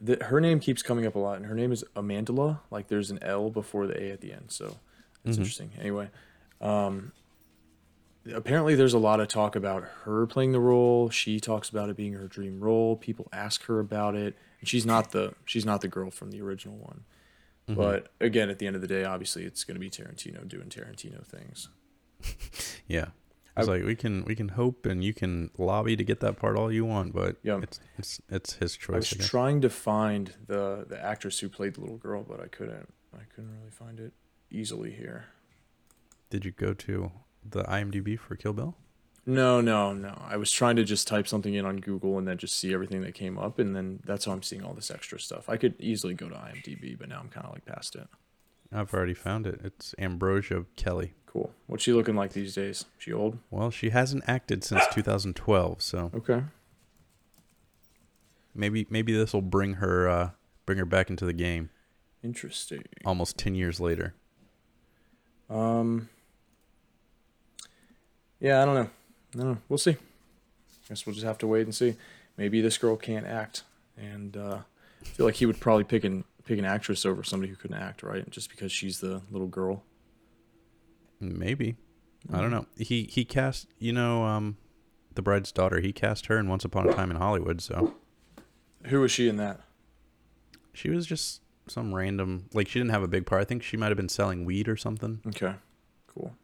the, 0.00 0.16
her 0.24 0.40
name 0.40 0.60
keeps 0.60 0.82
coming 0.82 1.04
up 1.04 1.14
a 1.14 1.18
lot, 1.18 1.36
and 1.36 1.44
her 1.44 1.54
name 1.54 1.72
is 1.72 1.84
Amandla. 1.94 2.60
Like 2.70 2.88
there's 2.88 3.10
an 3.10 3.18
L 3.20 3.50
before 3.50 3.86
the 3.86 4.02
A 4.02 4.10
at 4.12 4.22
the 4.22 4.32
end, 4.32 4.46
so 4.50 4.78
it's 5.26 5.36
Mhm. 5.36 5.40
interesting. 5.40 5.70
Anyway, 5.78 6.08
um, 6.62 7.12
apparently 8.32 8.74
there's 8.74 8.94
a 8.94 8.98
lot 8.98 9.20
of 9.20 9.28
talk 9.28 9.54
about 9.54 9.84
her 10.04 10.26
playing 10.26 10.52
the 10.52 10.60
role. 10.60 11.10
She 11.10 11.38
talks 11.38 11.68
about 11.68 11.90
it 11.90 11.96
being 11.98 12.14
her 12.14 12.28
dream 12.28 12.60
role. 12.60 12.96
People 12.96 13.28
ask 13.30 13.64
her 13.64 13.78
about 13.78 14.14
it, 14.14 14.36
and 14.60 14.68
she's 14.70 14.86
not 14.86 15.10
the 15.10 15.34
she's 15.44 15.66
not 15.66 15.82
the 15.82 15.88
girl 15.88 16.10
from 16.10 16.30
the 16.30 16.40
original 16.40 16.78
one. 16.78 17.04
Mhm. 17.68 17.74
But 17.76 18.10
again, 18.22 18.48
at 18.48 18.58
the 18.58 18.66
end 18.66 18.74
of 18.76 18.80
the 18.80 18.88
day, 18.88 19.04
obviously 19.04 19.44
it's 19.44 19.64
going 19.64 19.74
to 19.74 19.80
be 19.80 19.90
Tarantino 19.90 20.48
doing 20.48 20.70
Tarantino 20.70 21.22
things. 21.26 21.68
Yeah. 22.88 23.08
It's 23.56 23.68
I- 23.68 23.72
like 23.72 23.84
we 23.84 23.94
can 23.96 24.24
we 24.24 24.34
can 24.34 24.48
hope 24.50 24.84
and 24.86 25.02
you 25.02 25.14
can 25.14 25.50
lobby 25.58 25.96
to 25.96 26.04
get 26.04 26.20
that 26.20 26.36
part 26.36 26.56
all 26.56 26.70
you 26.72 26.84
want, 26.84 27.12
but 27.14 27.36
Yeah. 27.42 27.60
it's 27.62 27.80
it's 27.98 28.20
it's 28.28 28.52
his 28.54 28.78
I 28.88 28.92
was 28.96 29.08
choice. 29.08 29.12
I 29.14 29.16
guess. 29.18 29.28
trying 29.28 29.60
to 29.62 29.70
find 29.70 30.32
the 30.46 30.84
the 30.88 31.00
actress 31.02 31.38
who 31.40 31.48
played 31.48 31.74
the 31.74 31.80
little 31.80 31.98
girl, 31.98 32.22
but 32.28 32.40
I 32.40 32.48
couldn't. 32.48 32.92
I 33.14 33.24
couldn't 33.34 33.50
really 33.58 33.70
find 33.70 33.98
it 33.98 34.12
easily 34.50 34.92
here. 34.92 35.26
Did 36.30 36.44
you 36.44 36.50
go 36.50 36.74
to 36.74 37.12
the 37.48 37.62
IMDb 37.64 38.18
for 38.18 38.36
Kill 38.36 38.52
Bill? 38.52 38.76
No, 39.24 39.60
no, 39.60 39.92
no. 39.92 40.20
I 40.24 40.36
was 40.36 40.52
trying 40.52 40.76
to 40.76 40.84
just 40.84 41.08
type 41.08 41.26
something 41.26 41.54
in 41.54 41.64
on 41.64 41.78
Google 41.78 42.16
and 42.18 42.28
then 42.28 42.36
just 42.38 42.56
see 42.58 42.72
everything 42.74 43.00
that 43.02 43.14
came 43.14 43.38
up, 43.38 43.58
and 43.58 43.74
then 43.74 44.00
that's 44.04 44.24
how 44.26 44.32
I'm 44.32 44.42
seeing 44.42 44.62
all 44.62 44.74
this 44.74 44.90
extra 44.90 45.18
stuff. 45.18 45.48
I 45.48 45.56
could 45.56 45.74
easily 45.80 46.14
go 46.14 46.28
to 46.28 46.34
IMDb, 46.34 46.96
but 46.98 47.08
now 47.08 47.18
I'm 47.20 47.28
kind 47.28 47.46
of 47.46 47.52
like 47.52 47.64
past 47.64 47.96
it. 47.96 48.06
I've 48.72 48.92
already 48.92 49.14
found 49.14 49.46
it. 49.46 49.60
It's 49.64 49.94
Ambrosia 49.98 50.64
Kelley. 50.76 51.14
Cool. 51.26 51.52
What's 51.66 51.82
she 51.84 51.92
looking 51.92 52.16
like 52.16 52.32
these 52.32 52.54
days? 52.54 52.84
She 52.98 53.12
old? 53.12 53.38
Well, 53.50 53.70
she 53.70 53.90
hasn't 53.90 54.24
acted 54.26 54.64
since 54.64 54.82
2012, 54.92 55.82
so 55.82 56.10
Okay. 56.14 56.42
maybe 58.54 58.86
maybe 58.90 59.12
this 59.12 59.32
will 59.32 59.42
bring 59.42 59.74
her 59.74 60.08
uh, 60.08 60.30
bring 60.64 60.78
her 60.78 60.84
back 60.84 61.10
into 61.10 61.24
the 61.26 61.32
game 61.32 61.70
Interesting. 62.22 62.82
almost 63.04 63.36
10 63.38 63.54
years 63.54 63.78
later. 63.80 64.14
Um. 65.48 66.08
Yeah, 68.40 68.62
I 68.62 68.64
don't 68.64 68.74
know. 68.74 68.90
I 69.34 69.38
don't 69.38 69.46
know. 69.52 69.58
We'll 69.68 69.78
see. 69.78 69.92
I 69.92 70.88
guess 70.88 71.06
we'll 71.06 71.14
just 71.14 71.26
have 71.26 71.38
to 71.38 71.46
wait 71.46 71.62
and 71.62 71.74
see. 71.74 71.96
Maybe 72.36 72.60
this 72.60 72.76
girl 72.78 72.96
can't 72.96 73.26
act, 73.26 73.62
and 73.96 74.36
uh, 74.36 74.58
I 75.02 75.04
feel 75.04 75.24
like 75.26 75.36
he 75.36 75.46
would 75.46 75.58
probably 75.60 75.84
pick 75.84 76.04
an 76.04 76.24
pick 76.46 76.58
an 76.58 76.64
actress 76.64 77.04
over 77.04 77.22
somebody 77.22 77.50
who 77.50 77.56
couldn't 77.56 77.76
act, 77.76 78.02
right? 78.02 78.28
Just 78.30 78.48
because 78.48 78.72
she's 78.72 79.00
the 79.00 79.20
little 79.30 79.48
girl. 79.48 79.84
Maybe. 81.20 81.76
I 82.32 82.40
don't 82.40 82.50
know. 82.50 82.66
He 82.76 83.04
he 83.04 83.24
cast 83.24 83.68
you 83.78 83.92
know 83.92 84.24
um, 84.24 84.56
the 85.14 85.22
bride's 85.22 85.52
daughter. 85.52 85.80
He 85.80 85.92
cast 85.92 86.26
her 86.26 86.38
in 86.38 86.48
Once 86.48 86.64
Upon 86.64 86.88
a 86.88 86.94
Time 86.94 87.10
in 87.10 87.16
Hollywood. 87.18 87.60
So 87.60 87.94
Who 88.86 89.00
was 89.00 89.10
she 89.12 89.28
in 89.28 89.36
that? 89.36 89.60
she 90.72 90.90
was 90.90 91.06
just 91.06 91.40
some 91.68 91.94
random 91.94 92.46
like 92.52 92.68
she 92.68 92.78
didn't 92.78 92.90
have 92.90 93.02
a 93.02 93.08
big 93.08 93.26
part. 93.26 93.40
I 93.40 93.44
think 93.44 93.62
she 93.62 93.76
might 93.76 93.88
have 93.88 93.96
been 93.96 94.08
selling 94.08 94.44
weed 94.44 94.68
or 94.68 94.76
something 94.76 95.20
Okay, 95.28 95.54
cool, 96.08 96.34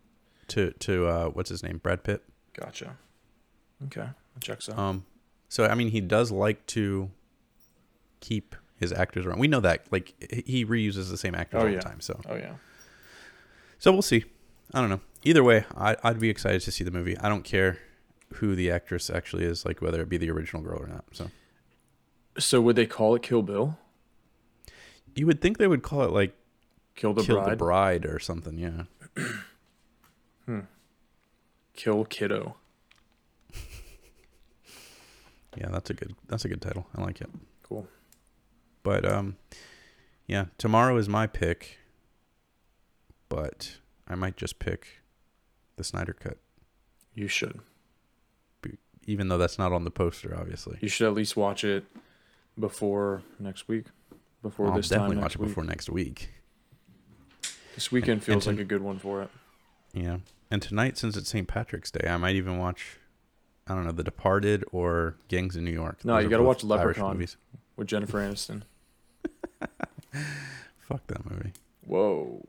to 0.49 0.71
to 0.73 1.07
uh, 1.07 1.27
what's 1.31 1.51
his 1.51 1.63
name 1.63 1.79
Brad 1.79 2.03
Pitt. 2.05 2.23
gotcha. 2.55 2.97
Okay, 3.87 4.07
that 4.35 4.41
checks 4.41 4.69
out. 4.69 4.79
Um, 4.79 5.05
so 5.49 5.67
I 5.67 5.75
mean, 5.75 5.89
he 5.91 6.01
does 6.01 6.31
like 6.31 6.65
to 6.69 7.11
keep 8.21 8.55
his 8.83 8.93
actors 8.93 9.25
around. 9.25 9.39
We 9.39 9.49
know 9.49 9.61
that, 9.61 9.87
like 9.91 10.15
he 10.47 10.67
reuses 10.67 11.09
the 11.11 11.17
same 11.17 11.35
actors 11.35 11.59
Oh, 11.63 11.65
all 11.65 11.71
yeah. 11.71 11.77
the 11.77 11.83
time. 11.83 12.01
So, 12.01 12.21
oh 12.29 12.37
yeah, 12.37 12.55
so 13.79 13.93
we'll 13.93 14.03
see. 14.03 14.25
I 14.75 14.81
don't 14.81 14.91
know. 14.91 15.01
Either 15.25 15.43
way, 15.45 15.65
I, 15.77 15.97
I'd 16.03 16.19
be 16.21 16.29
excited 16.31 16.61
to 16.63 16.73
see 16.73 16.85
the 16.85 16.91
movie. 16.91 17.17
I 17.19 17.29
don't 17.29 17.45
care 17.45 17.79
who 18.35 18.55
the 18.55 18.71
actress 18.71 19.09
actually 19.11 19.45
is, 19.45 19.65
like 19.65 19.81
whether 19.83 20.01
it 20.03 20.09
be 20.09 20.17
the 20.19 20.31
original 20.31 20.63
girl 20.63 20.79
or 20.83 20.87
not. 20.87 21.05
So 21.13 21.31
so 22.39 22.61
would 22.61 22.77
they 22.77 22.87
call 22.87 23.15
it 23.15 23.23
Kill 23.23 23.43
Bill? 23.43 23.79
you 25.15 25.27
would 25.27 25.41
think 25.43 25.59
they 25.59 25.67
would 25.69 25.83
call 25.83 26.03
it 26.05 26.11
like 26.11 26.35
Kill 26.97 27.13
the 27.15 27.23
"Kill 27.23 27.37
Bride? 27.37 27.53
the 27.53 27.57
Bride" 27.57 28.07
or 28.07 28.19
something. 28.19 28.57
Yeah. 28.59 28.85
hmm. 30.47 30.61
Kill 31.75 32.05
Kiddo. 32.05 32.57
Yeah, 35.57 35.69
that's 35.71 35.91
a 35.91 35.95
good. 35.95 36.15
That's 36.29 36.45
a 36.47 36.49
good 36.49 36.63
title. 36.63 36.87
I 36.97 37.03
like 37.03 37.21
it. 37.21 37.29
Cool. 37.63 37.87
But 38.83 39.05
um, 39.11 39.37
yeah, 40.27 40.47
tomorrow 40.59 40.97
is 40.97 41.09
my 41.09 41.27
pick. 41.27 41.79
But 43.29 43.79
I 44.07 44.15
might 44.15 44.37
just 44.37 44.59
pick 44.59 44.87
the 45.77 45.85
Snyder 45.85 46.13
Cut. 46.13 46.39
You 47.15 47.29
should. 47.29 47.61
even 49.07 49.29
though 49.29 49.39
that's 49.39 49.59
not 49.59 49.73
on 49.73 49.85
the 49.85 49.91
poster, 49.91 50.37
obviously. 50.39 50.79
You 50.81 50.89
should 50.89 51.07
at 51.09 51.15
least 51.15 51.37
watch 51.37 51.65
it 51.65 51.85
before 52.59 53.23
next 53.39 53.69
week. 53.69 53.87
Before 54.43 54.69
I'll 54.69 54.77
this 54.77 54.89
definitely 54.89 55.17
time 55.17 55.23
watch 55.23 55.35
it 55.35 55.41
week. 55.41 55.49
before 55.49 55.65
next 55.65 55.89
week. 55.91 56.31
This 57.75 57.91
weekend 57.91 58.15
And- 58.19 58.25
feels 58.25 58.47
and 58.47 58.59
like 58.59 58.65
a 58.65 58.69
good 58.69 58.83
one 58.83 58.99
for 58.99 59.23
it. 59.23 59.31
Yeah, 59.95 60.19
and 60.51 60.61
tonight, 60.63 60.97
since 60.99 61.17
it's 61.17 61.29
St. 61.31 61.47
Patrick's 61.49 61.91
Day, 61.91 62.09
I 62.09 62.17
might 62.17 62.35
even 62.37 62.59
watch. 62.59 62.99
I 63.67 63.75
don't 63.75 63.85
know, 63.85 63.93
The 63.93 64.03
Departed 64.05 64.65
or 64.73 65.17
Gangs 65.29 65.55
in 65.57 65.65
New 65.65 65.71
York. 65.73 66.05
No, 66.05 66.15
Those 66.15 66.25
you 66.25 66.31
gotta 66.31 66.43
watch 66.43 66.65
Irish 66.65 66.71
Leprechaun. 66.99 67.13
movies. 67.15 67.37
with 67.77 67.89
Jennifer 67.89 68.19
Aniston. 68.19 68.63
Fuck 70.81 71.07
that 71.09 71.31
movie. 71.31 71.53
Whoa. 71.87 72.43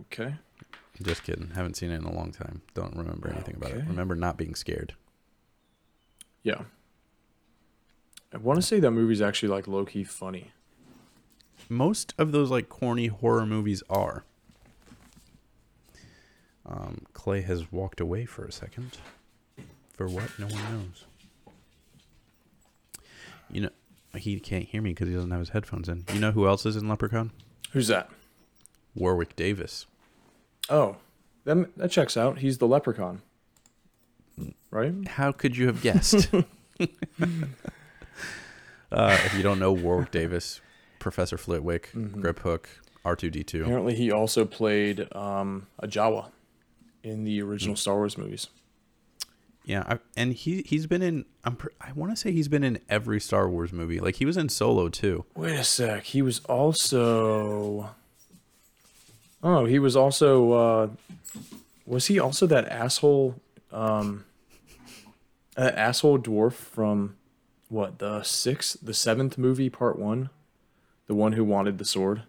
Okay. 0.00 0.34
Just 1.02 1.24
kidding. 1.24 1.50
Haven't 1.54 1.76
seen 1.76 1.90
it 1.90 1.96
in 1.96 2.04
a 2.04 2.12
long 2.12 2.32
time. 2.32 2.62
Don't 2.74 2.96
remember 2.96 3.28
anything 3.28 3.56
about 3.56 3.72
it. 3.72 3.84
Remember 3.86 4.14
not 4.14 4.36
being 4.36 4.54
scared. 4.54 4.94
Yeah. 6.42 6.62
I 8.32 8.38
want 8.38 8.60
to 8.60 8.66
say 8.66 8.80
that 8.80 8.90
movie's 8.90 9.22
actually 9.22 9.48
like 9.48 9.66
low 9.66 9.84
key 9.84 10.04
funny. 10.04 10.52
Most 11.68 12.14
of 12.18 12.32
those 12.32 12.50
like 12.50 12.68
corny 12.68 13.06
horror 13.08 13.46
movies 13.46 13.82
are. 13.88 14.24
Um, 16.66 17.02
Clay 17.12 17.42
has 17.42 17.70
walked 17.72 18.00
away 18.00 18.24
for 18.24 18.44
a 18.44 18.52
second. 18.52 18.98
For 19.92 20.06
what? 20.06 20.30
No 20.38 20.46
one 20.46 20.62
knows. 20.72 21.04
You 23.50 23.60
know, 23.62 23.70
he 24.16 24.38
can't 24.40 24.64
hear 24.64 24.80
me 24.82 24.90
because 24.90 25.08
he 25.08 25.14
doesn't 25.14 25.30
have 25.30 25.40
his 25.40 25.48
headphones 25.50 25.88
in. 25.88 26.04
You 26.12 26.20
know 26.20 26.32
who 26.32 26.46
else 26.46 26.64
is 26.66 26.76
in 26.76 26.88
Leprechaun? 26.88 27.30
Who's 27.72 27.88
that? 27.88 28.10
Warwick 28.94 29.34
Davis. 29.36 29.86
Oh, 30.70 30.96
that 31.44 31.76
that 31.76 31.90
checks 31.90 32.16
out. 32.16 32.38
He's 32.38 32.58
the 32.58 32.66
leprechaun. 32.68 33.22
Right? 34.70 34.92
How 35.08 35.30
could 35.32 35.56
you 35.56 35.66
have 35.66 35.82
guessed? 35.82 36.28
uh, 38.92 39.18
if 39.24 39.34
you 39.34 39.42
don't 39.42 39.58
know 39.58 39.72
Warwick 39.72 40.10
Davis, 40.10 40.60
Professor 40.98 41.36
Flitwick, 41.38 41.90
Mhm. 41.94 42.14
Griphook, 42.20 42.66
R2D2. 43.04 43.62
Apparently, 43.62 43.94
he 43.94 44.10
also 44.10 44.44
played 44.44 45.06
um, 45.14 45.66
a 45.78 45.86
Jawa 45.86 46.30
in 47.02 47.24
the 47.24 47.42
original 47.42 47.76
Star 47.76 47.96
Wars 47.96 48.16
movies. 48.16 48.48
Yeah, 49.64 49.82
I, 49.86 49.98
and 50.16 50.32
he 50.32 50.62
he's 50.66 50.86
been 50.86 51.02
in. 51.02 51.24
I'm 51.44 51.56
pr- 51.56 51.68
I 51.80 51.92
want 51.92 52.12
to 52.12 52.16
say 52.16 52.32
he's 52.32 52.48
been 52.48 52.64
in 52.64 52.78
every 52.88 53.20
Star 53.20 53.48
Wars 53.48 53.72
movie. 53.72 53.98
Like 53.98 54.16
he 54.16 54.26
was 54.26 54.36
in 54.36 54.48
Solo 54.48 54.88
too. 54.88 55.24
Wait 55.34 55.58
a 55.58 55.64
sec. 55.64 56.04
He 56.04 56.20
was 56.22 56.40
also. 56.40 57.90
Oh, 59.42 59.64
he 59.64 59.78
was 59.78 59.96
also. 59.96 60.52
Uh, 60.52 60.88
was 61.86 62.06
he 62.06 62.18
also 62.18 62.46
that 62.46 62.68
asshole? 62.68 63.40
Um, 63.72 64.24
that 65.56 65.76
asshole 65.76 66.18
dwarf 66.18 66.52
from 66.52 67.16
what 67.68 67.98
the 67.98 68.22
sixth, 68.22 68.76
the 68.82 68.94
seventh 68.94 69.38
movie, 69.38 69.70
part 69.70 69.98
one, 69.98 70.30
the 71.06 71.14
one 71.14 71.32
who 71.32 71.44
wanted 71.44 71.78
the 71.78 71.84
sword. 71.84 72.22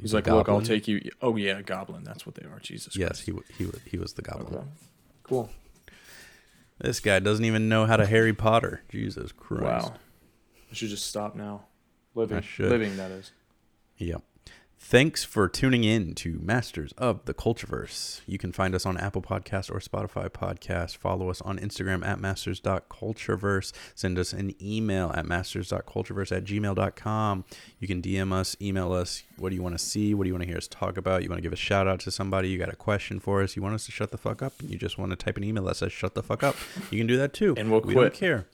He's 0.00 0.12
The 0.12 0.18
like, 0.18 0.26
look, 0.28 0.48
I'll 0.48 0.62
take 0.62 0.86
you. 0.86 1.10
Oh 1.20 1.34
yeah, 1.36 1.60
goblin. 1.60 2.04
That's 2.04 2.24
what 2.24 2.36
they 2.36 2.46
are. 2.46 2.60
Jesus. 2.60 2.96
Yes, 2.96 3.20
he 3.20 3.32
he 3.56 3.68
he 3.84 3.98
was 3.98 4.12
the 4.12 4.22
Goblin. 4.22 4.54
Okay. 4.54 4.66
Cool. 5.24 5.50
This 6.80 7.00
guy 7.00 7.18
doesn't 7.18 7.44
even 7.44 7.68
know 7.68 7.86
how 7.86 7.96
to 7.96 8.06
Harry 8.06 8.32
Potter. 8.32 8.82
Jesus 8.88 9.32
Christ. 9.32 9.88
Wow. 9.88 9.94
I 10.70 10.74
should 10.74 10.90
just 10.90 11.06
stop 11.06 11.34
now. 11.34 11.64
Living. 12.14 12.42
Living. 12.58 12.96
That 12.96 13.10
is. 13.10 13.32
Yep. 13.96 14.22
Thanks 14.80 15.22
for 15.24 15.48
tuning 15.48 15.82
in 15.84 16.14
to 16.14 16.38
Masters 16.40 16.92
of 16.96 17.24
the 17.26 17.34
Cultureverse. 17.34 18.20
You 18.26 18.38
can 18.38 18.52
find 18.52 18.74
us 18.74 18.86
on 18.86 18.96
Apple 18.96 19.20
Podcast 19.20 19.70
or 19.70 19.80
Spotify 19.80 20.30
Podcast. 20.30 20.96
Follow 20.96 21.28
us 21.28 21.42
on 21.42 21.58
Instagram 21.58 22.06
at 22.06 22.20
masters.cultureverse. 22.20 23.72
Send 23.94 24.18
us 24.18 24.32
an 24.32 24.54
email 24.62 25.12
at 25.14 25.26
masters.cultureverse 25.26 26.34
at 26.34 26.44
gmail.com. 26.44 27.44
You 27.80 27.88
can 27.88 28.00
DM 28.00 28.32
us, 28.32 28.56
email 28.62 28.92
us. 28.92 29.24
What 29.36 29.50
do 29.50 29.56
you 29.56 29.62
want 29.62 29.74
to 29.76 29.84
see? 29.84 30.14
What 30.14 30.22
do 30.24 30.28
you 30.28 30.34
want 30.34 30.42
to 30.44 30.48
hear 30.48 30.56
us 30.56 30.68
talk 30.68 30.96
about? 30.96 31.22
You 31.22 31.28
want 31.28 31.38
to 31.38 31.42
give 31.42 31.52
a 31.52 31.56
shout 31.56 31.86
out 31.86 32.00
to 32.00 32.10
somebody? 32.10 32.48
You 32.48 32.56
got 32.56 32.72
a 32.72 32.76
question 32.76 33.20
for 33.20 33.42
us? 33.42 33.56
You 33.56 33.62
want 33.62 33.74
us 33.74 33.84
to 33.86 33.92
shut 33.92 34.10
the 34.10 34.16
fuck 34.18 34.42
up? 34.42 34.54
And 34.60 34.70
you 34.70 34.78
just 34.78 34.96
want 34.96 35.10
to 35.10 35.16
type 35.16 35.36
an 35.36 35.44
email 35.44 35.64
that 35.64 35.76
says 35.76 35.92
shut 35.92 36.14
the 36.14 36.22
fuck 36.22 36.42
up? 36.42 36.54
You 36.90 36.98
can 36.98 37.06
do 37.08 37.16
that 37.18 37.34
too. 37.34 37.52
And 37.58 37.70
we'll 37.70 37.80
we 37.80 37.92
quit. 37.94 38.12
don't 38.12 38.18
care. 38.18 38.46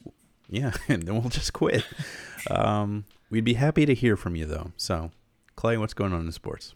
Yeah, 0.49 0.73
and 0.89 1.03
then 1.03 1.15
we'll 1.21 1.29
just 1.29 1.53
quit. 1.53 1.85
Um, 2.49 3.05
we'd 3.29 3.45
be 3.45 3.53
happy 3.53 3.85
to 3.85 3.93
hear 3.93 4.17
from 4.17 4.35
you 4.35 4.45
though. 4.45 4.71
So, 4.75 5.11
Clay, 5.55 5.77
what's 5.77 5.93
going 5.93 6.13
on 6.13 6.25
in 6.25 6.31
sports? 6.31 6.73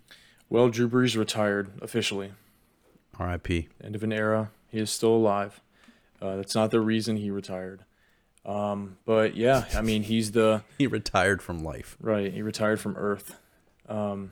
Well, 0.49 0.69
Drew 0.69 0.89
Brees 0.89 1.17
retired 1.17 1.69
officially. 1.81 2.31
R.I.P. 3.17 3.67
end 3.83 3.95
of 3.95 4.03
an 4.03 4.13
era. 4.13 4.51
He 4.69 4.79
is 4.79 4.89
still 4.89 5.13
alive. 5.13 5.61
Uh, 6.21 6.37
that's 6.37 6.55
not 6.55 6.71
the 6.71 6.79
reason 6.81 7.17
he 7.17 7.29
retired. 7.31 7.83
Um, 8.45 8.97
but 9.05 9.35
yeah, 9.35 9.65
I 9.75 9.81
mean, 9.81 10.03
he's 10.03 10.31
the 10.31 10.63
He 10.77 10.87
retired 10.87 11.41
from 11.41 11.63
life. 11.63 11.97
right. 11.99 12.31
He 12.33 12.41
retired 12.41 12.79
from 12.79 12.95
Earth, 12.97 13.35
um, 13.87 14.31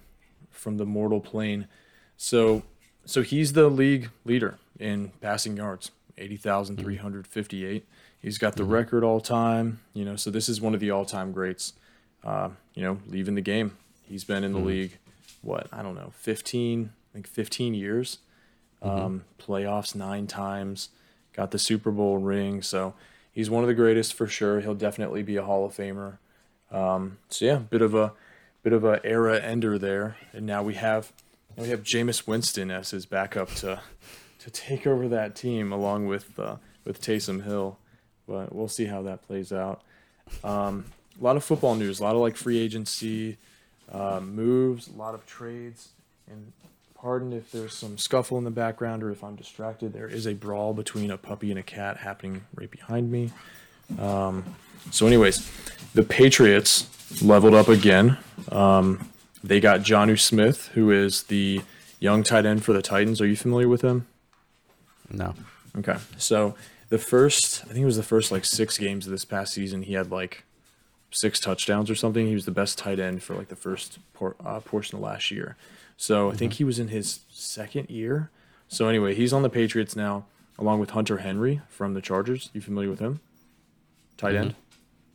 from 0.49 0.77
the 0.77 0.85
mortal 0.85 1.19
plane. 1.19 1.67
So, 2.15 2.63
so 3.05 3.21
he's 3.21 3.53
the 3.53 3.67
league 3.69 4.09
leader 4.25 4.57
in 4.79 5.11
passing 5.21 5.57
yards, 5.57 5.91
eighty 6.17 6.37
thousand 6.37 6.77
three 6.77 6.95
hundred 6.95 7.27
fifty-eight. 7.27 7.85
He's 8.19 8.37
got 8.37 8.55
the 8.55 8.63
record 8.63 9.03
all 9.03 9.19
time. 9.21 9.81
You 9.93 10.05
know, 10.05 10.15
so 10.15 10.31
this 10.31 10.49
is 10.49 10.59
one 10.61 10.73
of 10.73 10.79
the 10.79 10.89
all-time 10.89 11.31
greats. 11.33 11.73
Uh, 12.23 12.49
you 12.73 12.81
know, 12.81 12.99
leaving 13.07 13.35
the 13.35 13.41
game. 13.41 13.77
He's 14.07 14.23
been 14.23 14.43
in 14.43 14.53
the 14.53 14.59
league, 14.59 14.97
what 15.41 15.67
I 15.71 15.81
don't 15.81 15.95
know, 15.95 16.11
fifteen, 16.15 16.91
I 17.11 17.13
think 17.13 17.27
fifteen 17.27 17.73
years 17.73 18.19
um, 18.81 19.25
playoffs 19.39 19.95
nine 19.95 20.27
times, 20.27 20.89
got 21.33 21.51
the 21.51 21.59
Super 21.59 21.91
Bowl 21.91 22.17
ring. 22.17 22.61
So 22.61 22.93
he's 23.31 23.49
one 23.49 23.63
of 23.63 23.67
the 23.67 23.73
greatest 23.73 24.13
for 24.13 24.27
sure. 24.27 24.61
He'll 24.61 24.75
definitely 24.75 25.23
be 25.23 25.35
a 25.35 25.43
Hall 25.43 25.65
of 25.65 25.75
Famer. 25.75 26.17
Um, 26.71 27.17
so 27.29 27.45
yeah, 27.45 27.57
bit 27.57 27.81
of 27.81 27.95
a 27.95 28.13
bit 28.63 28.73
of 28.73 28.83
a 28.83 28.99
era 29.05 29.39
ender 29.39 29.77
there, 29.77 30.17
and 30.33 30.45
now 30.45 30.63
we 30.63 30.75
have 30.75 31.11
now 31.55 31.63
we 31.63 31.69
have 31.69 31.83
Jameis 31.83 32.27
Winston 32.27 32.71
as 32.71 32.91
his 32.91 33.05
backup 33.05 33.49
to 33.55 33.81
to 34.39 34.49
take 34.51 34.85
over 34.85 35.07
that 35.07 35.35
team 35.35 35.71
along 35.71 36.07
with 36.07 36.37
uh, 36.39 36.57
with 36.85 37.01
Taysom 37.01 37.43
Hill. 37.43 37.79
But 38.27 38.53
we'll 38.53 38.67
see 38.67 38.85
how 38.85 39.01
that 39.03 39.25
plays 39.25 39.53
out. 39.53 39.81
Um, 40.43 40.85
a 41.19 41.23
lot 41.23 41.37
of 41.37 41.43
football 41.43 41.75
news, 41.75 42.01
a 42.01 42.03
lot 42.03 42.15
of 42.15 42.21
like 42.21 42.35
free 42.35 42.59
agency 42.59 43.37
uh, 43.91 44.19
moves, 44.21 44.87
a 44.87 44.97
lot 44.97 45.13
of 45.13 45.25
trades, 45.25 45.89
and 46.29 46.51
pardon 46.95 47.31
if 47.31 47.51
there's 47.51 47.73
some 47.73 47.97
scuffle 47.97 48.37
in 48.37 48.43
the 48.43 48.51
background 48.51 49.03
or 49.03 49.11
if 49.11 49.23
I'm 49.23 49.35
distracted. 49.35 49.93
There 49.93 50.07
is 50.07 50.25
a 50.27 50.33
brawl 50.33 50.73
between 50.73 51.11
a 51.11 51.17
puppy 51.17 51.51
and 51.51 51.59
a 51.59 51.63
cat 51.63 51.97
happening 51.97 52.45
right 52.55 52.69
behind 52.69 53.11
me. 53.11 53.31
Um, 53.99 54.43
so, 54.91 55.07
anyways, 55.07 55.49
the 55.93 56.03
Patriots 56.03 56.87
leveled 57.21 57.53
up 57.53 57.67
again. 57.67 58.17
Um, 58.51 59.09
they 59.43 59.59
got 59.59 59.81
Jonnu 59.81 60.19
Smith, 60.19 60.69
who 60.73 60.91
is 60.91 61.23
the 61.23 61.61
young 61.99 62.23
tight 62.23 62.45
end 62.45 62.63
for 62.63 62.73
the 62.73 62.81
Titans. 62.81 63.21
Are 63.21 63.27
you 63.27 63.35
familiar 63.35 63.67
with 63.67 63.81
him? 63.81 64.07
No. 65.09 65.33
Okay. 65.77 65.97
So 66.17 66.55
the 66.89 66.97
first, 66.97 67.63
I 67.65 67.67
think 67.67 67.79
it 67.79 67.85
was 67.85 67.97
the 67.97 68.03
first 68.03 68.31
like 68.31 68.45
six 68.45 68.77
games 68.77 69.05
of 69.05 69.11
this 69.11 69.25
past 69.25 69.53
season, 69.53 69.83
he 69.83 69.93
had 69.93 70.11
like 70.11 70.43
six 71.11 71.39
touchdowns 71.39 71.89
or 71.89 71.95
something. 71.95 72.27
He 72.27 72.33
was 72.33 72.45
the 72.45 72.51
best 72.51 72.77
tight 72.77 72.99
end 72.99 73.23
for 73.23 73.35
like 73.35 73.47
the 73.47 73.55
first 73.55 73.99
por- 74.13 74.35
uh, 74.45 74.59
portion 74.59 74.97
of 74.97 75.01
last 75.03 75.31
year. 75.31 75.55
So 75.95 76.29
I 76.31 76.35
think 76.35 76.53
he 76.53 76.63
was 76.63 76.77
in 76.77 76.89
his 76.89 77.21
second 77.29 77.89
year, 77.89 78.29
So 78.67 78.87
anyway, 78.87 79.15
he's 79.15 79.33
on 79.33 79.41
the 79.41 79.49
Patriots 79.49 79.95
now, 79.95 80.25
along 80.59 80.79
with 80.79 80.91
Hunter 80.91 81.17
Henry 81.17 81.61
from 81.69 81.93
the 81.95 82.01
Chargers. 82.01 82.49
You 82.53 82.61
familiar 82.61 82.89
with 82.89 82.99
him? 82.99 83.19
Tight 84.17 84.35
end. 84.35 84.55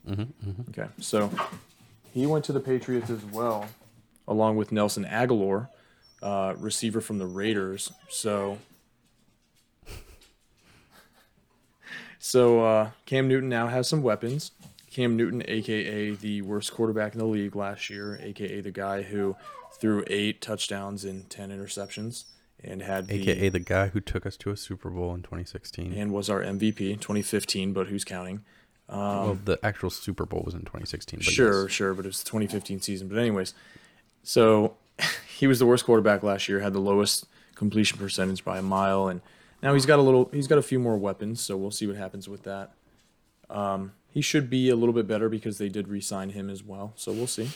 Mm-hmm, 0.08 0.62
Okay, 0.70 0.88
so 0.98 1.30
he 2.12 2.26
went 2.26 2.44
to 2.46 2.52
the 2.52 2.58
Patriots 2.60 3.10
as 3.10 3.24
well, 3.26 3.66
along 4.26 4.56
with 4.56 4.72
Nelson 4.72 5.04
Agholor, 5.04 5.68
uh, 6.22 6.54
receiver 6.58 7.00
from 7.00 7.18
the 7.18 7.26
Raiders. 7.26 7.92
So, 8.08 8.58
so 12.18 12.64
uh, 12.64 12.90
Cam 13.06 13.28
Newton 13.28 13.48
now 13.48 13.68
has 13.68 13.88
some 13.88 14.02
weapons. 14.02 14.50
Cam 14.92 15.16
Newton, 15.16 15.42
aka 15.48 16.10
the 16.10 16.42
worst 16.42 16.72
quarterback 16.72 17.14
in 17.14 17.18
the 17.18 17.24
league 17.24 17.56
last 17.56 17.88
year, 17.88 18.18
aka 18.22 18.60
the 18.60 18.70
guy 18.70 19.02
who 19.02 19.36
threw 19.72 20.04
eight 20.06 20.42
touchdowns 20.42 21.04
and 21.04 21.28
ten 21.30 21.50
interceptions, 21.50 22.24
and 22.62 22.82
had 22.82 23.06
the, 23.06 23.14
AKA 23.14 23.48
the 23.48 23.58
guy 23.58 23.88
who 23.88 24.00
took 24.00 24.26
us 24.26 24.36
to 24.38 24.50
a 24.50 24.56
Super 24.56 24.90
Bowl 24.90 25.14
in 25.14 25.22
2016. 25.22 25.94
and 25.94 26.12
was 26.12 26.28
our 26.28 26.42
MVP 26.42 27.00
2015. 27.00 27.72
But 27.72 27.86
who's 27.86 28.04
counting? 28.04 28.44
well, 28.88 29.38
the 29.42 29.58
actual 29.62 29.88
Super 29.88 30.26
Bowl 30.26 30.42
was 30.44 30.52
in 30.52 30.60
2016. 30.60 31.20
But 31.20 31.24
Sure, 31.24 31.62
yes. 31.62 31.72
sure, 31.72 31.94
but 31.94 32.04
it 32.04 32.08
was 32.08 32.22
the 32.22 32.28
2015 32.28 32.82
season. 32.82 33.08
But 33.08 33.16
anyways, 33.16 33.54
so 34.22 34.76
he 35.38 35.46
was 35.46 35.58
the 35.58 35.66
worst 35.66 35.86
quarterback 35.86 36.22
last 36.22 36.48
year, 36.48 36.60
had 36.60 36.74
the 36.74 36.80
lowest 36.80 37.24
completion 37.54 37.98
percentage 37.98 38.44
by 38.44 38.58
a 38.58 38.62
mile, 38.62 39.08
and 39.08 39.22
now 39.62 39.72
he's 39.72 39.86
got 39.86 39.98
a 39.98 40.02
little, 40.02 40.28
he's 40.34 40.48
got 40.48 40.58
a 40.58 40.62
few 40.62 40.78
more 40.78 40.98
weapons. 40.98 41.40
So 41.40 41.56
we'll 41.56 41.70
see 41.70 41.86
what 41.86 41.96
happens 41.96 42.28
with 42.28 42.42
that. 42.42 42.72
Um, 43.48 43.92
he 44.12 44.20
should 44.20 44.50
be 44.50 44.68
a 44.68 44.76
little 44.76 44.92
bit 44.92 45.06
better 45.06 45.28
because 45.28 45.58
they 45.58 45.68
did 45.68 45.88
re-sign 45.88 46.30
him 46.30 46.50
as 46.50 46.62
well. 46.62 46.92
So 46.96 47.12
we'll 47.12 47.26
see. 47.26 47.50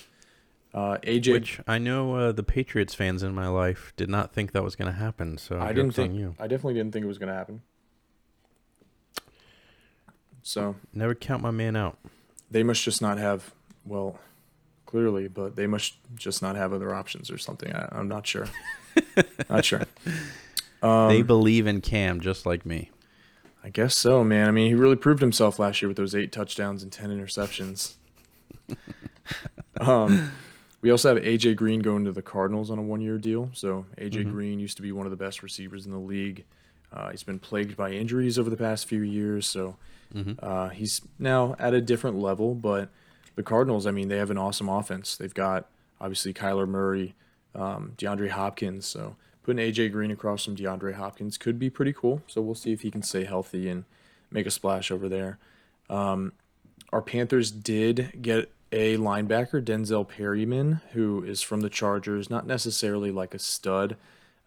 Uh, 0.75 0.98
AJ, 1.04 1.32
Which 1.32 1.60
I 1.66 1.78
know 1.78 2.14
uh, 2.16 2.32
the 2.32 2.42
Patriots 2.42 2.94
fans 2.94 3.22
in 3.22 3.34
my 3.34 3.48
life 3.48 3.92
did 3.96 4.10
not 4.10 4.32
think 4.32 4.52
that 4.52 4.62
was 4.64 4.75
going 4.76 4.90
to 4.92 4.98
happen. 4.98 5.38
So 5.38 5.58
I 5.60 5.72
didn't 5.72 5.92
think, 5.92 6.14
you. 6.14 6.34
I 6.38 6.46
definitely 6.46 6.75
didn't 6.75 6.92
think 6.92 7.04
it 7.04 7.08
was 7.08 7.18
going 7.18 7.28
to 7.28 7.34
happen. 7.34 7.62
So 10.42 10.76
Never 10.92 11.14
count 11.14 11.42
my 11.42 11.50
man 11.50 11.76
out. 11.76 11.98
they 12.50 12.62
must 12.62 12.82
just 12.82 13.02
not 13.02 13.18
have, 13.18 13.52
well, 13.84 14.18
clearly, 14.86 15.28
but 15.28 15.56
they 15.56 15.66
must 15.66 15.94
just 16.14 16.40
not 16.42 16.56
have 16.56 16.72
other 16.72 16.94
options 16.94 17.30
or 17.30 17.38
something. 17.38 17.75
I, 17.75 17.88
I'm 17.92 18.08
not 18.08 18.26
sure. 18.26 18.46
not 19.50 19.64
sure. 19.64 19.82
Um, 20.82 21.08
they 21.08 21.22
believe 21.22 21.66
in 21.66 21.80
Cam 21.80 22.20
just 22.20 22.46
like 22.46 22.64
me. 22.64 22.90
I 23.66 23.70
guess 23.70 23.96
so, 23.96 24.23
man. 24.23 24.46
I 24.46 24.52
mean, 24.52 24.68
he 24.68 24.75
really 24.75 24.94
proved 24.94 25.20
himself 25.20 25.58
last 25.58 25.82
year 25.82 25.88
with 25.88 25.96
those 25.96 26.14
eight 26.14 26.30
touchdowns 26.30 26.85
and 26.85 26.92
ten 26.92 27.11
interceptions. 27.11 27.94
um, 29.80 30.30
we 30.82 30.90
also 30.92 31.12
have 31.14 31.23
AJ 31.25 31.56
Green 31.56 31.80
going 31.80 32.04
to 32.04 32.12
the 32.12 32.23
Cardinals 32.23 32.70
on 32.70 32.78
a 32.78 32.82
one-year 32.82 33.18
deal. 33.18 33.50
So 33.54 33.87
AJ 33.99 34.25
Mhm. 34.26 34.30
Green 34.30 34.61
used 34.61 34.76
to 34.76 34.82
be 34.82 34.92
one 34.92 35.04
of 35.04 35.11
the 35.11 35.16
best 35.16 35.42
receivers 35.42 35.85
in 35.85 35.90
the 35.90 35.99
league. 35.99 36.44
Uh, 36.92 37.11
he's 37.11 37.25
been 37.25 37.40
plagued 37.40 37.76
by 37.76 37.90
injuries 37.90 38.38
over 38.38 38.49
the 38.49 38.56
past 38.56 38.87
few 38.87 39.00
years, 39.02 39.46
so 39.49 39.76
hmm 40.12 40.35
uh, 40.40 40.68
he's 40.68 41.02
now 41.18 41.56
at 41.58 41.75
a 41.75 41.80
different 41.80 42.16
level. 42.16 42.54
But 42.54 42.88
the 43.35 43.42
Cardinals, 43.42 43.85
I 43.85 43.90
mean, 43.90 44.06
they 44.06 44.18
have 44.18 44.30
an 44.30 44.38
awesome 44.38 44.68
offense. 44.68 45.16
They've 45.16 45.35
got 45.35 45.68
obviously 46.00 46.32
Kyler 46.32 46.68
Murray, 46.68 47.16
um, 47.52 47.94
DeAndre 47.99 48.30
Hopkins. 48.30 48.87
So 48.87 49.17
putting 49.47 49.65
AJ 49.65 49.93
Green 49.93 50.11
across 50.11 50.45
from 50.45 50.56
DeAndre 50.56 50.95
Hopkins 50.95 51.39
could 51.39 51.56
be 51.56 51.71
pretty 51.71 51.93
cool. 51.93 52.21
So 52.26 52.41
we'll 52.43 52.56
see 52.56 52.73
if 52.73 52.80
he 52.82 52.91
can 52.91 53.02
stay 53.02 53.25
healthy 53.25 53.69
and 53.69 53.85
make 54.28 54.45
a 54.45 54.50
splash 54.50 54.91
over 54.91 55.09
there. 55.09 55.39
Um, 55.89 56.32
our 56.93 57.00
Panthers 57.00 57.52
did 57.52 58.21
get 58.21 58.50
a 58.73 58.97
linebacker, 58.97 59.65
Denzel 59.65 60.06
Perryman, 60.06 60.80
who 60.93 61.23
is 61.23 61.43
from 61.43 61.61
the 61.61 61.71
Chargers. 61.71 62.28
Not 62.28 62.45
necessarily 62.45 63.13
like 63.13 63.35
a 63.35 63.39
stud. 63.39 63.97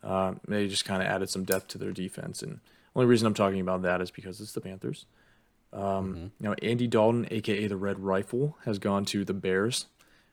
Uh, 0.04 0.34
they 0.46 0.68
just 0.68 0.84
kind 0.84 1.02
of 1.02 1.08
added 1.08 1.30
some 1.30 1.46
depth 1.46 1.70
to 1.70 1.78
their 1.78 1.92
defense. 1.94 2.44
And 2.44 2.60
only 2.94 3.08
reason 3.08 3.26
I'm 3.26 3.34
talking 3.34 3.62
about 3.62 3.82
that 3.84 4.02
is 4.02 4.12
because 4.12 4.42
it's 4.42 4.52
the 4.52 4.62
Panthers. 4.62 5.06
Um, 5.72 6.32
Now, 6.42 6.56
Andy 6.62 6.88
Dalton, 6.88 7.26
aka 7.32 7.68
the 7.68 7.78
Red 7.78 8.00
Rifle, 8.00 8.58
has 8.66 8.80
gone 8.80 9.06
to 9.06 9.24
the 9.24 9.34
Bears, 9.34 9.86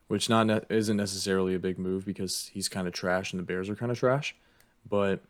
which 0.08 0.28
not 0.28 0.46
ne- 0.48 0.60
isn't 0.70 0.96
necessarily 0.96 1.54
a 1.54 1.60
big 1.60 1.78
move 1.78 2.04
because 2.04 2.50
he's 2.52 2.68
kind 2.68 2.88
of 2.88 2.92
trash 2.92 3.32
and 3.32 3.38
the 3.38 3.44
Bears 3.44 3.68
are 3.68 3.76
kind 3.76 3.92
of 3.92 3.98
trash. 3.98 4.34
But 4.88 5.20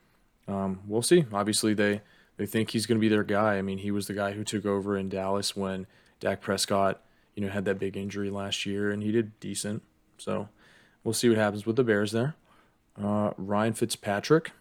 um, 0.48 0.80
we'll 0.86 1.02
see. 1.02 1.24
Obviously, 1.32 1.74
they 1.74 2.02
they 2.36 2.46
think 2.46 2.70
he's 2.70 2.86
going 2.86 2.98
to 2.98 3.00
be 3.00 3.08
their 3.08 3.24
guy. 3.24 3.56
I 3.56 3.62
mean, 3.62 3.78
he 3.78 3.90
was 3.90 4.06
the 4.06 4.14
guy 4.14 4.32
who 4.32 4.44
took 4.44 4.66
over 4.66 4.96
in 4.96 5.08
Dallas 5.08 5.56
when 5.56 5.86
Dak 6.20 6.40
Prescott, 6.40 7.00
you 7.34 7.44
know, 7.44 7.50
had 7.50 7.64
that 7.64 7.78
big 7.78 7.96
injury 7.96 8.30
last 8.30 8.66
year, 8.66 8.90
and 8.90 9.02
he 9.02 9.12
did 9.12 9.38
decent. 9.40 9.82
So 10.18 10.48
we'll 11.04 11.14
see 11.14 11.28
what 11.28 11.38
happens 11.38 11.66
with 11.66 11.76
the 11.76 11.84
Bears 11.84 12.12
there. 12.12 12.34
Uh, 13.00 13.30
Ryan 13.36 13.72
Fitzpatrick. 13.72 14.52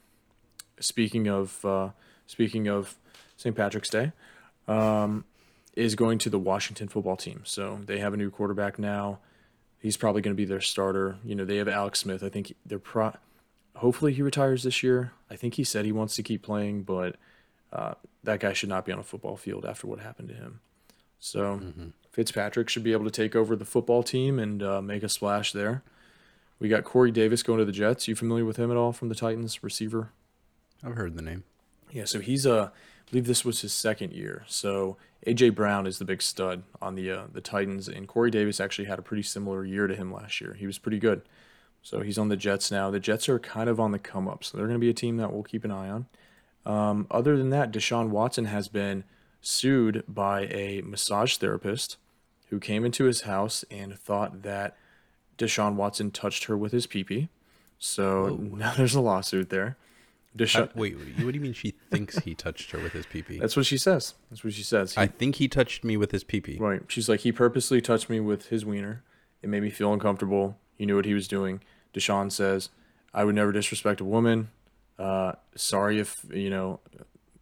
Speaking 0.79 1.27
of 1.27 1.63
uh, 1.63 1.89
speaking 2.27 2.67
of 2.67 2.95
St. 3.37 3.55
Patrick's 3.55 3.89
Day, 3.89 4.11
um, 4.67 5.23
is 5.75 5.95
going 5.95 6.17
to 6.19 6.29
the 6.29 6.39
Washington 6.39 6.87
football 6.87 7.15
team. 7.15 7.41
So 7.45 7.79
they 7.85 7.99
have 7.99 8.13
a 8.13 8.17
new 8.17 8.29
quarterback 8.29 8.77
now. 8.77 9.19
He's 9.79 9.97
probably 9.97 10.21
going 10.21 10.35
to 10.35 10.37
be 10.37 10.45
their 10.45 10.61
starter. 10.61 11.17
You 11.23 11.35
know, 11.35 11.45
they 11.45 11.57
have 11.57 11.67
Alex 11.67 11.99
Smith. 11.99 12.23
I 12.23 12.29
think 12.29 12.55
they're 12.65 12.79
pro. 12.79 13.13
Hopefully 13.75 14.13
he 14.13 14.21
retires 14.21 14.63
this 14.63 14.81
year. 14.83 15.11
I 15.29 15.35
think 15.35 15.55
he 15.55 15.63
said 15.63 15.85
he 15.85 15.91
wants 15.91 16.15
to 16.15 16.23
keep 16.23 16.41
playing, 16.43 16.83
but 16.83 17.17
uh, 17.73 17.95
that 18.23 18.39
guy 18.39 18.53
should 18.53 18.69
not 18.69 18.85
be 18.85 18.91
on 18.91 18.99
a 18.99 19.03
football 19.03 19.35
field 19.37 19.65
after 19.65 19.87
what 19.87 19.99
happened 19.99 20.29
to 20.29 20.35
him. 20.35 20.59
So 21.19 21.57
Mm-hmm. 21.57 21.87
Fitzpatrick 22.15 22.69
should 22.69 22.83
be 22.83 22.93
able 22.93 23.03
to 23.03 23.11
take 23.11 23.35
over 23.35 23.57
the 23.57 23.65
football 23.65 24.01
team 24.01 24.39
and 24.39 24.63
uh, 24.63 24.81
make 24.81 25.03
a 25.03 25.09
splash 25.09 25.51
there. 25.51 25.83
We 26.59 26.69
got 26.69 26.85
Corey 26.85 27.11
Davis 27.11 27.43
going 27.43 27.59
to 27.59 27.65
the 27.65 27.73
Jets. 27.73 28.07
You 28.07 28.15
familiar 28.15 28.45
with 28.45 28.55
him 28.55 28.71
at 28.71 28.77
all 28.77 28.93
from 28.93 29.09
the 29.09 29.15
Titans 29.15 29.61
receiver? 29.61 30.11
I've 30.81 30.95
heard 30.95 31.17
the 31.17 31.21
name. 31.21 31.43
Yeah, 31.91 32.05
so 32.05 32.21
he's 32.21 32.47
uh, 32.47 32.69
I 32.71 33.11
believe 33.11 33.27
this 33.27 33.43
was 33.43 33.59
his 33.59 33.73
second 33.73 34.13
year. 34.13 34.45
So 34.47 34.95
AJ 35.27 35.55
Brown 35.55 35.85
is 35.85 35.99
the 35.99 36.05
big 36.05 36.21
stud 36.21 36.63
on 36.81 36.95
the 36.95 37.11
uh, 37.11 37.23
the 37.33 37.41
Titans, 37.41 37.89
and 37.89 38.07
Corey 38.07 38.31
Davis 38.31 38.61
actually 38.61 38.85
had 38.85 38.97
a 38.97 39.01
pretty 39.01 39.23
similar 39.23 39.65
year 39.65 39.87
to 39.87 39.95
him 39.95 40.13
last 40.13 40.39
year. 40.39 40.53
He 40.57 40.65
was 40.65 40.77
pretty 40.77 40.99
good. 40.99 41.21
So 41.85 42.01
he's 42.01 42.17
on 42.17 42.29
the 42.29 42.35
Jets 42.35 42.71
now. 42.71 42.89
The 42.89 42.99
Jets 42.99 43.29
are 43.29 43.37
kind 43.37 43.69
of 43.69 43.79
on 43.79 43.91
the 43.91 43.99
come 43.99 44.27
up, 44.27 44.43
so 44.43 44.57
they're 44.57 44.65
going 44.65 44.79
to 44.79 44.83
be 44.83 44.89
a 44.89 44.93
team 44.93 45.17
that 45.17 45.31
we'll 45.31 45.43
keep 45.43 45.63
an 45.63 45.69
eye 45.69 45.87
on. 45.87 46.07
Um, 46.65 47.05
other 47.11 47.37
than 47.37 47.51
that, 47.51 47.71
Deshaun 47.71 48.09
Watson 48.09 48.45
has 48.45 48.67
been 48.67 49.03
sued 49.39 50.03
by 50.07 50.47
a 50.47 50.81
massage 50.81 51.37
therapist 51.37 51.97
who 52.49 52.59
came 52.59 52.85
into 52.85 53.03
his 53.03 53.21
house 53.21 53.63
and 53.69 53.95
thought 53.99 54.41
that 54.41 54.75
Deshaun 55.37 55.75
Watson 55.75 56.09
touched 56.09 56.45
her 56.45 56.57
with 56.57 56.71
his 56.71 56.87
pee 56.87 57.29
So 57.77 58.29
Whoa. 58.29 58.35
now 58.57 58.73
there's 58.73 58.95
a 58.95 59.01
lawsuit 59.01 59.51
there. 59.51 59.77
Deshaun, 60.35 60.69
I- 60.69 60.79
wait, 60.79 60.97
what 60.97 61.33
do 61.33 61.37
you 61.37 61.39
mean 61.39 61.53
she 61.53 61.75
thinks 61.91 62.17
he 62.17 62.33
touched 62.33 62.71
her 62.71 62.79
with 62.79 62.93
his 62.93 63.05
pee 63.05 63.21
That's 63.37 63.55
what 63.55 63.67
she 63.67 63.77
says. 63.77 64.15
That's 64.31 64.43
what 64.43 64.53
she 64.53 64.63
says. 64.63 64.95
He- 64.95 65.01
I 65.01 65.05
think 65.05 65.35
he 65.35 65.47
touched 65.47 65.83
me 65.83 65.97
with 65.97 66.09
his 66.09 66.23
pee 66.23 66.57
right. 66.59 66.81
She's 66.87 67.07
like, 67.07 67.19
he 67.19 67.31
purposely 67.31 67.79
touched 67.79 68.09
me 68.09 68.19
with 68.19 68.47
his 68.47 68.65
wiener. 68.65 69.03
It 69.43 69.49
made 69.49 69.61
me 69.61 69.69
feel 69.69 69.93
uncomfortable. 69.93 70.57
He 70.73 70.87
knew 70.87 70.95
what 70.95 71.05
he 71.05 71.13
was 71.13 71.27
doing. 71.27 71.61
Deshaun 71.95 72.31
says, 72.31 72.69
I 73.13 73.23
would 73.23 73.35
never 73.35 73.51
disrespect 73.51 74.01
a 74.01 74.05
woman. 74.05 74.49
Uh, 74.99 75.33
sorry 75.55 75.99
if, 75.99 76.25
you 76.31 76.49
know, 76.49 76.79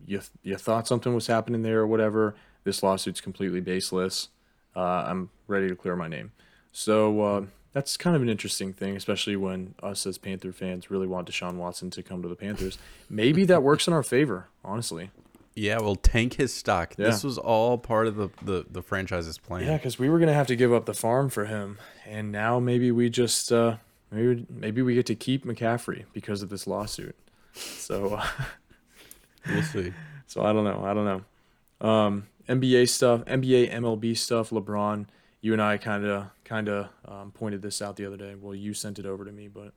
you, 0.05 0.21
you 0.43 0.55
thought 0.55 0.87
something 0.87 1.13
was 1.13 1.27
happening 1.27 1.63
there 1.63 1.79
or 1.79 1.87
whatever. 1.87 2.35
This 2.63 2.83
lawsuit's 2.83 3.19
completely 3.19 3.59
baseless. 3.59 4.29
Uh, 4.75 4.79
I'm 5.07 5.29
ready 5.47 5.67
to 5.67 5.75
clear 5.75 5.95
my 5.95 6.07
name. 6.07 6.31
So 6.71 7.21
uh, 7.21 7.45
that's 7.73 7.97
kind 7.97 8.15
of 8.15 8.21
an 8.21 8.29
interesting 8.29 8.73
thing, 8.73 8.95
especially 8.95 9.35
when 9.35 9.75
us 9.81 10.05
as 10.05 10.17
Panther 10.17 10.51
fans 10.51 10.89
really 10.89 11.07
want 11.07 11.29
Deshaun 11.29 11.55
Watson 11.55 11.89
to 11.91 12.03
come 12.03 12.21
to 12.21 12.27
the 12.27 12.35
Panthers. 12.35 12.77
Maybe 13.09 13.45
that 13.45 13.63
works 13.63 13.87
in 13.87 13.93
our 13.93 14.03
favor, 14.03 14.47
honestly. 14.63 15.11
Yeah, 15.55 15.79
well, 15.81 15.95
tank 15.95 16.35
his 16.35 16.51
stock. 16.51 16.95
Yeah. 16.97 17.07
This 17.07 17.23
was 17.23 17.37
all 17.37 17.77
part 17.77 18.07
of 18.07 18.15
the, 18.15 18.29
the, 18.41 18.65
the 18.69 18.81
franchise's 18.81 19.37
plan. 19.37 19.65
Yeah, 19.65 19.77
because 19.77 19.99
we 19.99 20.09
were 20.09 20.17
gonna 20.17 20.33
have 20.33 20.47
to 20.47 20.55
give 20.55 20.73
up 20.73 20.85
the 20.85 20.95
farm 20.95 21.29
for 21.29 21.45
him, 21.45 21.77
and 22.07 22.31
now 22.31 22.59
maybe 22.59 22.91
we 22.91 23.11
just 23.11 23.51
uh, 23.51 23.77
maybe 24.13 24.45
maybe 24.49 24.81
we 24.81 24.93
get 24.93 25.05
to 25.07 25.15
keep 25.15 25.45
McCaffrey 25.45 26.05
because 26.13 26.41
of 26.41 26.49
this 26.49 26.67
lawsuit. 26.67 27.15
So 27.53 28.21
We'll 29.47 29.63
see. 29.63 29.93
so 30.27 30.43
I 30.43 30.53
don't 30.53 30.63
know, 30.63 30.83
I 30.85 30.93
don't 30.93 31.05
know. 31.05 31.87
Um, 31.87 32.27
NBA 32.47 32.89
stuff, 32.89 33.25
NBA 33.25 33.71
MLB 33.73 34.17
stuff. 34.17 34.49
LeBron, 34.51 35.05
you 35.41 35.53
and 35.53 35.61
I 35.61 35.77
kind 35.77 36.05
of 36.05 36.27
kind 36.43 36.69
of 36.69 36.89
um, 37.05 37.31
pointed 37.31 37.61
this 37.61 37.81
out 37.81 37.95
the 37.95 38.05
other 38.05 38.17
day. 38.17 38.35
Well, 38.39 38.55
you 38.55 38.73
sent 38.73 38.99
it 38.99 39.05
over 39.05 39.25
to 39.25 39.31
me, 39.31 39.47
but 39.47 39.73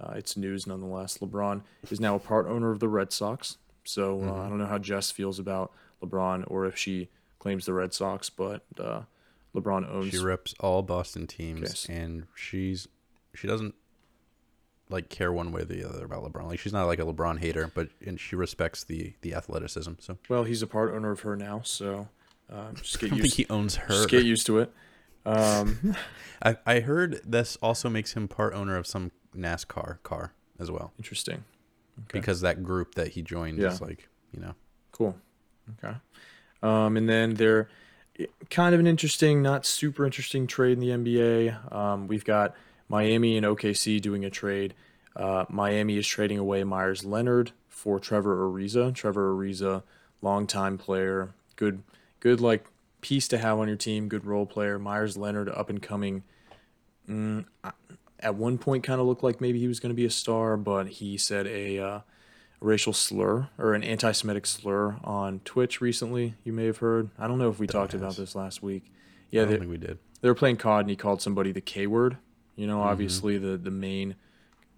uh, 0.00 0.14
it's 0.16 0.36
news 0.36 0.66
nonetheless. 0.66 1.18
LeBron 1.18 1.62
is 1.90 2.00
now 2.00 2.14
a 2.14 2.18
part 2.18 2.46
owner 2.46 2.70
of 2.70 2.80
the 2.80 2.88
Red 2.88 3.12
Sox. 3.12 3.58
So 3.84 4.22
uh, 4.22 4.44
I 4.44 4.48
don't 4.48 4.58
know 4.58 4.66
how 4.66 4.78
Jess 4.78 5.10
feels 5.10 5.38
about 5.38 5.72
LeBron 6.02 6.44
or 6.46 6.66
if 6.66 6.76
she 6.76 7.08
claims 7.38 7.64
the 7.64 7.72
Red 7.72 7.92
Sox, 7.94 8.28
but 8.30 8.62
uh, 8.78 9.02
LeBron 9.54 9.90
owns 9.90 10.10
She 10.10 10.18
reps 10.18 10.54
all 10.60 10.82
Boston 10.82 11.26
teams, 11.26 11.86
and 11.88 12.26
she's 12.34 12.88
she 13.34 13.46
doesn't 13.46 13.74
like 14.88 15.08
care 15.08 15.32
one 15.32 15.52
way 15.52 15.62
or 15.62 15.64
the 15.64 15.88
other 15.88 16.04
about 16.04 16.24
LeBron. 16.24 16.46
Like 16.48 16.58
she's 16.58 16.72
not 16.72 16.86
like 16.86 16.98
a 16.98 17.04
LeBron 17.04 17.38
hater, 17.38 17.70
but 17.74 17.88
and 18.04 18.18
she 18.18 18.34
respects 18.36 18.84
the 18.84 19.14
the 19.22 19.34
athleticism. 19.34 19.92
So 20.00 20.18
Well, 20.28 20.44
he's 20.44 20.62
a 20.62 20.66
part 20.66 20.92
owner 20.92 21.10
of 21.12 21.20
her 21.20 21.36
now, 21.36 21.60
so 21.64 22.08
uh, 22.52 22.72
just 22.72 22.96
I 22.98 23.00
get 23.02 23.10
don't 23.10 23.18
think 23.20 23.24
used. 23.24 23.36
he 23.36 23.46
owns 23.48 23.76
her. 23.76 23.88
Just 23.88 24.08
get 24.08 24.24
used 24.24 24.46
to 24.46 24.58
it. 24.58 24.72
Um, 25.24 25.94
I, 26.42 26.56
I 26.66 26.80
heard 26.80 27.20
this 27.24 27.56
also 27.62 27.88
makes 27.90 28.14
him 28.14 28.26
part 28.26 28.54
owner 28.54 28.76
of 28.76 28.86
some 28.86 29.12
NASCAR 29.36 30.02
car 30.02 30.32
as 30.58 30.70
well. 30.70 30.92
interesting. 30.98 31.44
okay. 32.00 32.18
because 32.18 32.40
that 32.40 32.62
group 32.64 32.94
that 32.96 33.08
he 33.08 33.22
joined 33.22 33.58
Yeah. 33.58 33.68
is 33.68 33.80
like 33.80 34.08
you 34.32 34.40
know 34.40 34.54
Cool. 34.92 35.14
Okay. 35.84 35.96
Um, 36.62 36.96
and 36.96 37.08
then 37.08 37.34
they're 37.34 37.68
kind 38.50 38.74
of 38.74 38.80
an 38.80 38.86
interesting, 38.86 39.40
not 39.40 39.64
super 39.64 40.04
interesting 40.04 40.46
trade 40.46 40.72
in 40.72 40.80
the 40.80 40.88
NBA. 40.90 41.72
Um, 41.72 42.06
we've 42.08 42.24
got 42.24 42.54
Miami 42.90 43.36
and 43.36 43.46
OKC 43.46 44.00
doing 44.02 44.24
a 44.24 44.30
trade. 44.30 44.74
Uh, 45.16 45.44
Miami 45.48 45.96
is 45.96 46.06
trading 46.06 46.38
away 46.38 46.64
Meyers 46.64 47.04
Leonard 47.04 47.52
for 47.68 47.98
Trevor 48.00 48.36
Ariza. 48.36 48.92
Trevor 48.94 49.32
Ariza, 49.32 49.84
longtime 50.20 50.76
player, 50.76 51.30
good, 51.56 51.82
good 52.18 52.40
like 52.40 52.66
piece 53.00 53.28
to 53.28 53.38
have 53.38 53.58
on 53.58 53.68
your 53.68 53.76
team, 53.76 54.08
good 54.08 54.24
role 54.26 54.44
player. 54.44 54.78
Meyers 54.78 55.16
Leonard, 55.16 55.48
up 55.48 55.70
and 55.70 55.80
coming. 55.80 56.24
Mm, 57.08 57.44
at 58.18 58.34
one 58.34 58.58
point, 58.58 58.82
kind 58.84 59.00
of 59.00 59.06
looked 59.06 59.22
like 59.22 59.40
maybe 59.40 59.60
he 59.60 59.68
was 59.68 59.78
going 59.80 59.90
to 59.90 59.96
be 59.96 60.04
a 60.04 60.10
star, 60.10 60.56
but 60.56 60.88
he 60.88 61.16
said 61.16 61.46
a 61.46 61.78
uh, 61.78 62.00
racial 62.60 62.92
slur 62.92 63.48
or 63.56 63.74
an 63.74 63.82
anti-Semitic 63.84 64.46
slur 64.46 64.96
on 65.04 65.40
Twitch 65.44 65.80
recently. 65.80 66.34
You 66.44 66.52
may 66.52 66.66
have 66.66 66.78
heard. 66.78 67.10
I 67.18 67.28
don't 67.28 67.38
know 67.38 67.48
if 67.50 67.58
we 67.60 67.66
talked 67.68 67.94
about 67.94 68.16
this 68.16 68.34
last 68.34 68.62
week. 68.62 68.84
I 68.86 68.90
Yeah, 69.30 69.42
don't 69.42 69.50
they, 69.52 69.58
think 69.58 69.70
we 69.70 69.78
did. 69.78 69.98
they 70.20 70.28
were 70.28 70.34
playing 70.34 70.56
COD 70.56 70.80
and 70.80 70.90
he 70.90 70.96
called 70.96 71.22
somebody 71.22 71.52
the 71.52 71.60
K 71.60 71.86
word. 71.86 72.16
You 72.60 72.66
know, 72.66 72.78
Mm-hmm. 72.80 72.88
obviously 72.88 73.38
the 73.38 73.56
the 73.56 73.70
main, 73.70 74.16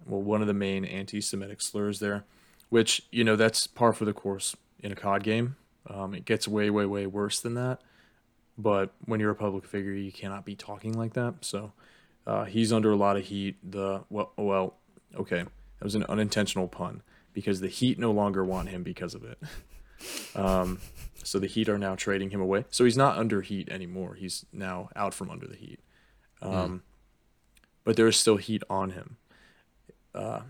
well, 0.06 0.22
one 0.22 0.40
of 0.40 0.46
the 0.46 0.54
main 0.54 0.84
anti-Semitic 0.84 1.60
slurs 1.60 1.98
there, 1.98 2.22
which 2.68 3.02
you 3.10 3.24
know 3.24 3.34
that's 3.34 3.66
par 3.66 3.92
for 3.92 4.04
the 4.04 4.12
course 4.12 4.54
in 4.80 4.92
a 4.92 4.94
COD 4.94 5.22
game. 5.24 5.56
Um, 5.88 6.14
it 6.14 6.24
gets 6.24 6.46
way, 6.46 6.70
way, 6.70 6.86
way 6.86 7.06
worse 7.08 7.40
than 7.40 7.54
that. 7.54 7.80
But 8.56 8.92
when 9.04 9.18
you're 9.18 9.32
a 9.32 9.34
public 9.34 9.64
figure, 9.66 9.92
you 9.92 10.12
cannot 10.12 10.44
be 10.44 10.54
talking 10.54 10.92
like 10.92 11.14
that. 11.14 11.34
So 11.40 11.72
uh, 12.24 12.44
he's 12.44 12.72
under 12.72 12.92
a 12.92 12.96
lot 12.96 13.16
of 13.16 13.24
heat. 13.24 13.56
The 13.68 14.04
well, 14.10 14.30
well, 14.36 14.74
okay, 15.16 15.40
that 15.42 15.84
was 15.84 15.96
an 15.96 16.04
unintentional 16.08 16.68
pun 16.68 17.02
because 17.32 17.60
the 17.60 17.68
Heat 17.68 17.98
no 17.98 18.12
longer 18.12 18.44
want 18.44 18.68
him 18.68 18.82
because 18.84 19.14
of 19.14 19.24
it. 19.24 19.38
Um, 20.34 20.80
so 21.22 21.38
the 21.38 21.46
Heat 21.46 21.68
are 21.68 21.78
now 21.78 21.94
trading 21.94 22.30
him 22.30 22.40
away. 22.40 22.64
So 22.70 22.82
he's 22.84 22.96
not 22.96 23.18
under 23.18 23.40
heat 23.40 23.68
anymore. 23.70 24.14
He's 24.14 24.44
now 24.52 24.88
out 24.96 25.14
from 25.14 25.30
under 25.30 25.46
the 25.46 25.54
heat. 25.54 25.78
Um, 26.40 26.82
But 27.84 27.96
there 27.96 28.06
is 28.06 28.16
still 28.16 28.36
heat 28.36 28.62
on 28.70 28.90
him, 28.90 29.16
uh, 30.14 30.40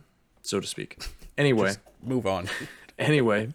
so 0.42 0.61
to 0.61 0.66
speak. 0.66 0.99
Anyway, 1.38 1.68
Just 1.68 1.81
move 2.03 2.27
on. 2.27 2.47
anyway, 2.99 3.49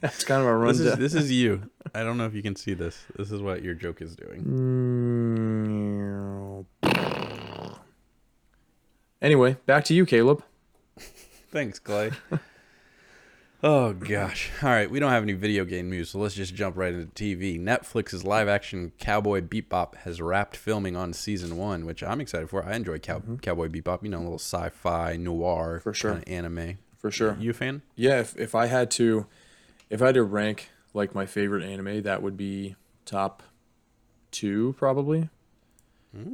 that's 0.00 0.24
kind 0.24 0.40
of 0.40 0.48
a 0.48 0.66
this 0.66 0.78
is 0.80 0.86
rundown. 0.86 1.00
this 1.02 1.14
is 1.14 1.30
you. 1.40 1.70
I 1.94 2.02
don't 2.02 2.16
know 2.16 2.24
if 2.24 2.32
you 2.34 2.42
can 2.42 2.56
see 2.56 2.72
this. 2.72 3.04
This 3.16 3.30
is 3.30 3.42
what 3.42 3.62
your 3.62 3.74
joke 3.74 4.00
is 4.00 4.16
doing. 4.16 4.40
Anyway, 9.20 9.56
back 9.66 9.84
to 9.84 9.94
you, 9.94 10.06
Caleb. 10.06 10.42
Thanks, 11.50 11.78
Clay. 11.78 12.12
Oh 13.62 13.92
gosh. 13.92 14.50
All 14.62 14.70
right, 14.70 14.90
we 14.90 14.98
don't 15.00 15.10
have 15.10 15.22
any 15.22 15.32
video 15.32 15.64
game 15.64 15.90
news, 15.90 16.10
so 16.10 16.18
let's 16.18 16.34
just 16.34 16.54
jump 16.54 16.76
right 16.76 16.92
into 16.92 17.06
TV. 17.06 17.60
Netflix's 17.60 18.24
live-action 18.24 18.92
Cowboy 18.98 19.40
Bebop 19.40 19.96
has 19.96 20.20
wrapped 20.20 20.56
filming 20.56 20.96
on 20.96 21.12
season 21.12 21.56
one, 21.56 21.86
which 21.86 22.02
I'm 22.02 22.20
excited 22.20 22.50
for. 22.50 22.64
I 22.64 22.74
enjoy 22.74 22.98
Cow- 22.98 23.18
mm-hmm. 23.18 23.36
Cowboy 23.36 23.68
Bebop. 23.68 24.02
You 24.02 24.10
know, 24.10 24.18
a 24.18 24.22
little 24.22 24.38
sci-fi 24.38 25.16
noir 25.16 25.80
For 25.82 25.94
sure. 25.94 26.12
kinda 26.12 26.28
anime. 26.28 26.78
For 26.98 27.10
sure. 27.10 27.36
You 27.40 27.50
a 27.50 27.54
fan? 27.54 27.82
Yeah, 27.96 28.20
if, 28.20 28.36
if 28.36 28.54
I 28.54 28.66
had 28.66 28.90
to, 28.92 29.26
if 29.90 30.00
I 30.00 30.06
had 30.06 30.14
to 30.14 30.22
rank 30.22 30.70
like 30.94 31.14
my 31.14 31.26
favorite 31.26 31.64
anime, 31.64 32.02
that 32.02 32.22
would 32.22 32.36
be 32.36 32.76
top 33.04 33.42
two 34.30 34.74
probably. 34.78 35.28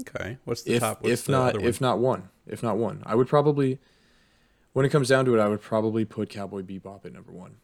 Okay. 0.01 0.39
What's 0.45 0.63
the 0.63 0.75
if 0.75 0.81
top? 0.81 1.03
What's 1.03 1.23
if 1.23 1.29
not 1.29 1.63
if 1.63 1.81
not 1.81 1.99
one, 1.99 2.31
if 2.47 2.63
not 2.63 2.77
one, 2.77 3.03
I 3.07 3.15
would 3.15 3.29
probably. 3.29 3.79
When 4.79 4.87
it 4.87 4.91
comes 4.91 5.09
down 5.09 5.25
to 5.25 5.35
it, 5.35 5.41
I 5.41 5.49
would 5.49 5.61
probably 5.61 6.05
put 6.05 6.29
Cowboy 6.29 6.63
Bebop 6.63 7.05
at 7.05 7.13
number 7.13 7.33
one. 7.33 7.57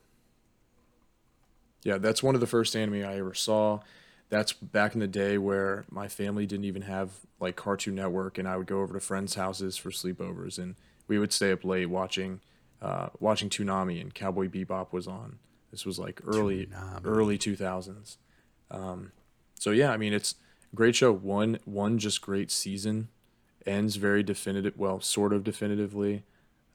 Yeah, 1.85 1.99
that's 1.99 2.25
one 2.25 2.35
of 2.35 2.41
the 2.41 2.47
first 2.49 2.75
anime 2.75 3.07
I 3.07 3.19
ever 3.19 3.35
saw. 3.35 3.83
That's 4.31 4.53
back 4.53 4.95
in 4.95 4.99
the 4.99 5.07
day 5.07 5.39
where 5.39 5.85
my 5.89 6.09
family 6.09 6.45
didn't 6.45 6.65
even 6.65 6.83
have 6.83 7.11
like 7.39 7.55
Cartoon 7.55 7.95
Network, 7.95 8.37
and 8.37 8.49
I 8.49 8.57
would 8.57 8.67
go 8.67 8.81
over 8.81 8.95
to 8.95 8.99
friends' 8.99 9.37
houses 9.37 9.77
for 9.77 9.91
sleepovers, 9.91 10.59
and 10.59 10.75
we 11.07 11.21
would 11.21 11.33
stay 11.33 11.53
up 11.53 11.65
late 11.65 11.87
watching, 11.87 12.41
uh, 12.83 13.11
watching 13.21 13.49
Toonami, 13.49 14.01
and 14.01 14.13
Cowboy 14.13 14.49
Bebop 14.49 14.93
was 14.93 15.07
on. 15.07 15.39
This 15.71 15.87
was 15.87 16.01
like 16.01 16.21
early, 16.27 16.67
Toonami. 16.67 17.01
early 17.05 17.39
two 17.39 17.55
thousands. 17.55 18.19
Um, 18.73 19.13
so 19.55 19.71
yeah, 19.71 19.93
I 19.93 19.97
mean 19.97 20.13
it's 20.13 20.35
a 20.73 20.75
great 20.75 20.97
show. 20.97 21.13
One 21.13 21.61
one 21.65 21.97
just 21.97 22.21
great 22.21 22.51
season, 22.51 23.07
ends 23.65 23.95
very 23.95 24.25
definitive. 24.25 24.77
Well, 24.77 25.01
sort 25.01 25.33
of 25.33 25.45
definitively. 25.45 26.25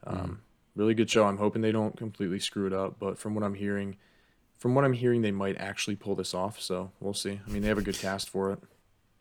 Um, 0.04 0.42
Really 0.76 0.94
good 0.94 1.10
show. 1.10 1.24
I'm 1.26 1.36
hoping 1.38 1.62
they 1.62 1.72
don't 1.72 1.96
completely 1.96 2.38
screw 2.38 2.66
it 2.66 2.72
up, 2.72 2.98
but 3.00 3.18
from 3.18 3.34
what 3.34 3.42
I'm 3.42 3.54
hearing, 3.54 3.96
from 4.56 4.74
what 4.74 4.84
I'm 4.84 4.92
hearing, 4.92 5.20
they 5.20 5.32
might 5.32 5.56
actually 5.58 5.96
pull 5.96 6.14
this 6.14 6.32
off. 6.32 6.60
So 6.60 6.92
we'll 7.00 7.12
see. 7.12 7.40
I 7.46 7.50
mean, 7.50 7.62
they 7.62 7.68
have 7.68 7.76
a 7.78 7.82
good 7.82 7.98
cast 7.98 8.28
for 8.30 8.52
it. 8.52 8.60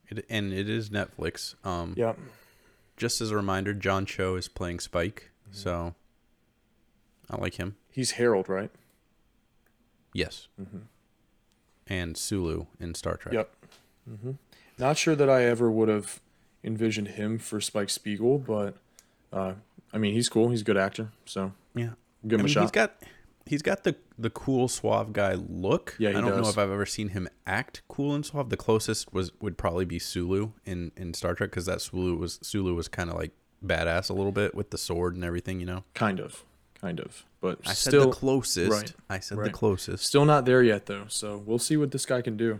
It, 0.09 0.25
and 0.29 0.53
it 0.53 0.69
is 0.69 0.89
Netflix. 0.91 1.55
Um, 1.65 1.93
Yeah. 1.97 2.13
Just 2.97 3.19
as 3.19 3.31
a 3.31 3.35
reminder, 3.35 3.73
John 3.73 4.05
Cho 4.05 4.35
is 4.35 4.47
playing 4.47 4.79
Spike, 4.79 5.31
Mm-hmm. 5.45 5.57
so 5.57 5.95
I 7.29 7.37
like 7.37 7.55
him. 7.55 7.75
He's 7.91 8.11
Harold, 8.11 8.47
right? 8.47 8.69
Yes. 10.13 10.47
Mhm. 10.61 10.81
And 11.87 12.15
Sulu 12.17 12.67
in 12.79 12.93
Star 12.93 13.17
Trek. 13.17 13.33
Yep. 13.33 13.55
hmm 14.07 14.31
Not 14.77 14.97
sure 14.97 15.15
that 15.15 15.29
I 15.29 15.43
ever 15.45 15.69
would 15.71 15.89
have 15.89 16.21
envisioned 16.63 17.09
him 17.09 17.39
for 17.39 17.59
Spike 17.59 17.89
Spiegel, 17.89 18.37
but 18.37 18.75
uh, 19.33 19.53
I 19.93 19.97
mean, 19.97 20.13
he's 20.13 20.29
cool. 20.29 20.49
He's 20.49 20.61
a 20.61 20.65
good 20.65 20.77
actor, 20.77 21.09
so 21.25 21.53
Yeah. 21.75 21.91
give 22.27 22.39
him 22.39 22.41
I 22.41 22.43
mean, 22.43 22.45
a 22.45 22.49
shot. 22.49 22.61
he's 22.61 22.71
got 22.71 23.03
he's 23.45 23.61
got 23.61 23.83
the 23.83 23.95
the 24.17 24.29
cool 24.29 24.67
suave 24.67 25.13
guy 25.13 25.33
look. 25.33 25.95
Yeah, 25.97 26.09
he 26.11 26.15
I 26.17 26.21
don't 26.21 26.41
know 26.41 26.47
if 26.49 26.57
I've 26.57 26.69
ever 26.71 26.85
seen 26.85 27.09
him 27.09 27.27
act 27.47 27.81
cool 27.87 28.13
and 28.13 28.25
suave. 28.25 28.49
The 28.49 28.57
closest 28.57 29.11
was 29.13 29.31
would 29.41 29.57
probably 29.57 29.85
be 29.85 29.99
Sulu 29.99 30.51
in 30.65 30.91
in 30.95 31.13
Star 31.13 31.33
Trek 31.33 31.49
because 31.49 31.65
that 31.65 31.81
Sulu 31.81 32.15
was 32.17 32.39
Sulu 32.41 32.75
was 32.75 32.87
kind 32.87 33.09
of 33.09 33.15
like 33.15 33.31
badass 33.65 34.09
a 34.09 34.13
little 34.13 34.31
bit 34.31 34.53
with 34.55 34.69
the 34.69 34.77
sword 34.77 35.15
and 35.15 35.23
everything. 35.23 35.59
You 35.59 35.65
know, 35.65 35.83
kind 35.95 36.19
of, 36.19 36.43
kind 36.79 36.99
of, 36.99 37.25
but 37.41 37.59
I 37.65 37.73
said 37.73 37.91
still, 37.91 38.09
the 38.09 38.15
closest. 38.15 38.71
right, 38.71 38.93
I 39.09 39.19
said 39.19 39.39
the 39.39 39.49
closest. 39.49 40.05
still 40.05 40.25
not 40.25 40.45
there 40.45 40.61
yet, 40.61 40.85
though. 40.85 41.05
So 41.07 41.41
we'll 41.45 41.59
see 41.59 41.77
what 41.77 41.91
this 41.91 42.05
guy 42.05 42.21
can 42.21 42.37
do. 42.37 42.59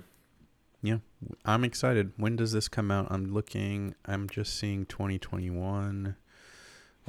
Yeah, 0.82 1.00
I'm 1.44 1.64
excited. 1.66 2.14
When 2.16 2.38
does 2.38 2.54
this 2.54 2.68
come 2.70 2.90
out? 2.90 3.08
I'm 3.12 3.34
looking. 3.34 3.96
I'm 4.06 4.30
just 4.30 4.58
seeing 4.58 4.86
2021. 4.86 6.16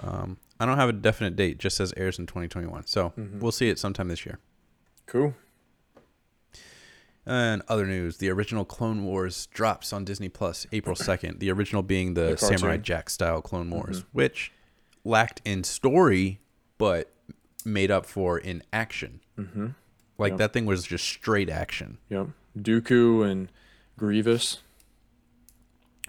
Um, 0.01 0.39
I 0.59 0.67
don't 0.67 0.77
have 0.79 0.89
a 0.89 0.93
definite 0.93 1.37
date. 1.37 1.59
Just 1.59 1.77
says 1.77 1.93
airs 1.97 2.19
in 2.19 2.27
2021. 2.27 2.87
So 2.87 3.13
Mhm. 3.19 3.41
we'll 3.41 3.53
see 3.53 3.69
it 3.69 3.79
sometime 3.79 4.09
this 4.09 4.25
year. 4.27 4.39
Cool. 5.07 5.35
And 7.27 7.63
other 7.69 7.87
news: 7.87 8.17
the 8.17 8.31
original 8.31 8.65
Clone 8.65 9.05
Wars 9.05 9.47
drops 9.47 9.93
on 9.93 10.05
Disney 10.05 10.29
Plus 10.29 10.67
April 10.73 10.97
2nd. 10.97 11.39
The 11.39 11.51
original 11.51 11.83
being 11.83 12.15
the, 12.15 12.31
The. 12.31 12.39
Samurai 12.39 12.79
Jack 12.79 13.11
style 13.11 13.43
Clone 13.43 13.71
Wars, 13.71 14.03
Mhm. 14.03 14.07
which 14.13 14.53
lacked 15.05 15.41
in 15.45 15.65
story 15.65 16.41
but 16.79 17.13
made 17.65 17.91
up 17.91 18.07
for 18.07 18.39
in 18.39 18.63
action. 18.73 19.21
Mm-hmm. 19.39 19.69
Like 20.19 20.33
Yeah. 20.33 20.37
that 20.39 20.53
thing 20.55 20.67
was 20.67 20.85
just 20.85 21.05
straight 21.05 21.51
action. 21.51 21.99
Yep. 22.09 22.29
Dooku 22.59 23.31
and 23.31 23.49
Grievous 23.99 24.59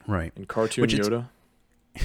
Right. 0.08 0.32
and 0.36 0.48
Cartoon 0.48 0.82
Which 0.82 0.96
Yoda. 0.96 1.28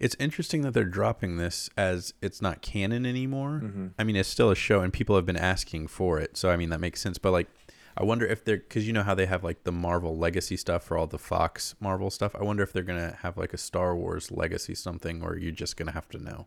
It's 0.00 0.16
interesting 0.18 0.62
that 0.62 0.72
they're 0.72 0.84
dropping 0.84 1.36
this 1.36 1.70
as 1.76 2.14
it's 2.20 2.42
not 2.42 2.62
canon 2.62 3.06
anymore. 3.06 3.60
Mm-hmm. 3.62 3.86
I 3.98 4.04
mean, 4.04 4.16
it's 4.16 4.28
still 4.28 4.50
a 4.50 4.56
show, 4.56 4.80
and 4.80 4.92
people 4.92 5.14
have 5.14 5.24
been 5.24 5.36
asking 5.36 5.86
for 5.86 6.18
it. 6.18 6.36
So 6.36 6.50
I 6.50 6.56
mean, 6.56 6.70
that 6.70 6.80
makes 6.80 7.00
sense. 7.00 7.16
But 7.16 7.30
like, 7.30 7.48
I 7.96 8.02
wonder 8.02 8.26
if 8.26 8.44
they're 8.44 8.56
because 8.56 8.86
you 8.86 8.92
know 8.92 9.04
how 9.04 9.14
they 9.14 9.26
have 9.26 9.44
like 9.44 9.62
the 9.64 9.72
Marvel 9.72 10.18
Legacy 10.18 10.56
stuff 10.56 10.82
for 10.82 10.98
all 10.98 11.06
the 11.06 11.18
Fox 11.18 11.74
Marvel 11.80 12.10
stuff. 12.10 12.34
I 12.34 12.42
wonder 12.42 12.62
if 12.62 12.72
they're 12.72 12.82
gonna 12.82 13.16
have 13.22 13.36
like 13.36 13.54
a 13.54 13.58
Star 13.58 13.94
Wars 13.94 14.32
Legacy 14.32 14.74
something, 14.74 15.22
or 15.22 15.38
you're 15.38 15.52
just 15.52 15.76
gonna 15.76 15.92
have 15.92 16.08
to 16.10 16.18
know. 16.18 16.46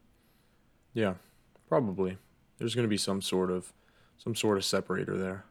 Yeah, 0.94 1.14
probably. 1.70 2.18
There's 2.58 2.74
going 2.74 2.86
to 2.86 2.90
be 2.90 2.98
some 2.98 3.22
sort 3.22 3.52
of 3.52 3.72
some 4.18 4.36
sort 4.36 4.58
of 4.58 4.66
separator 4.66 5.16
there. 5.16 5.46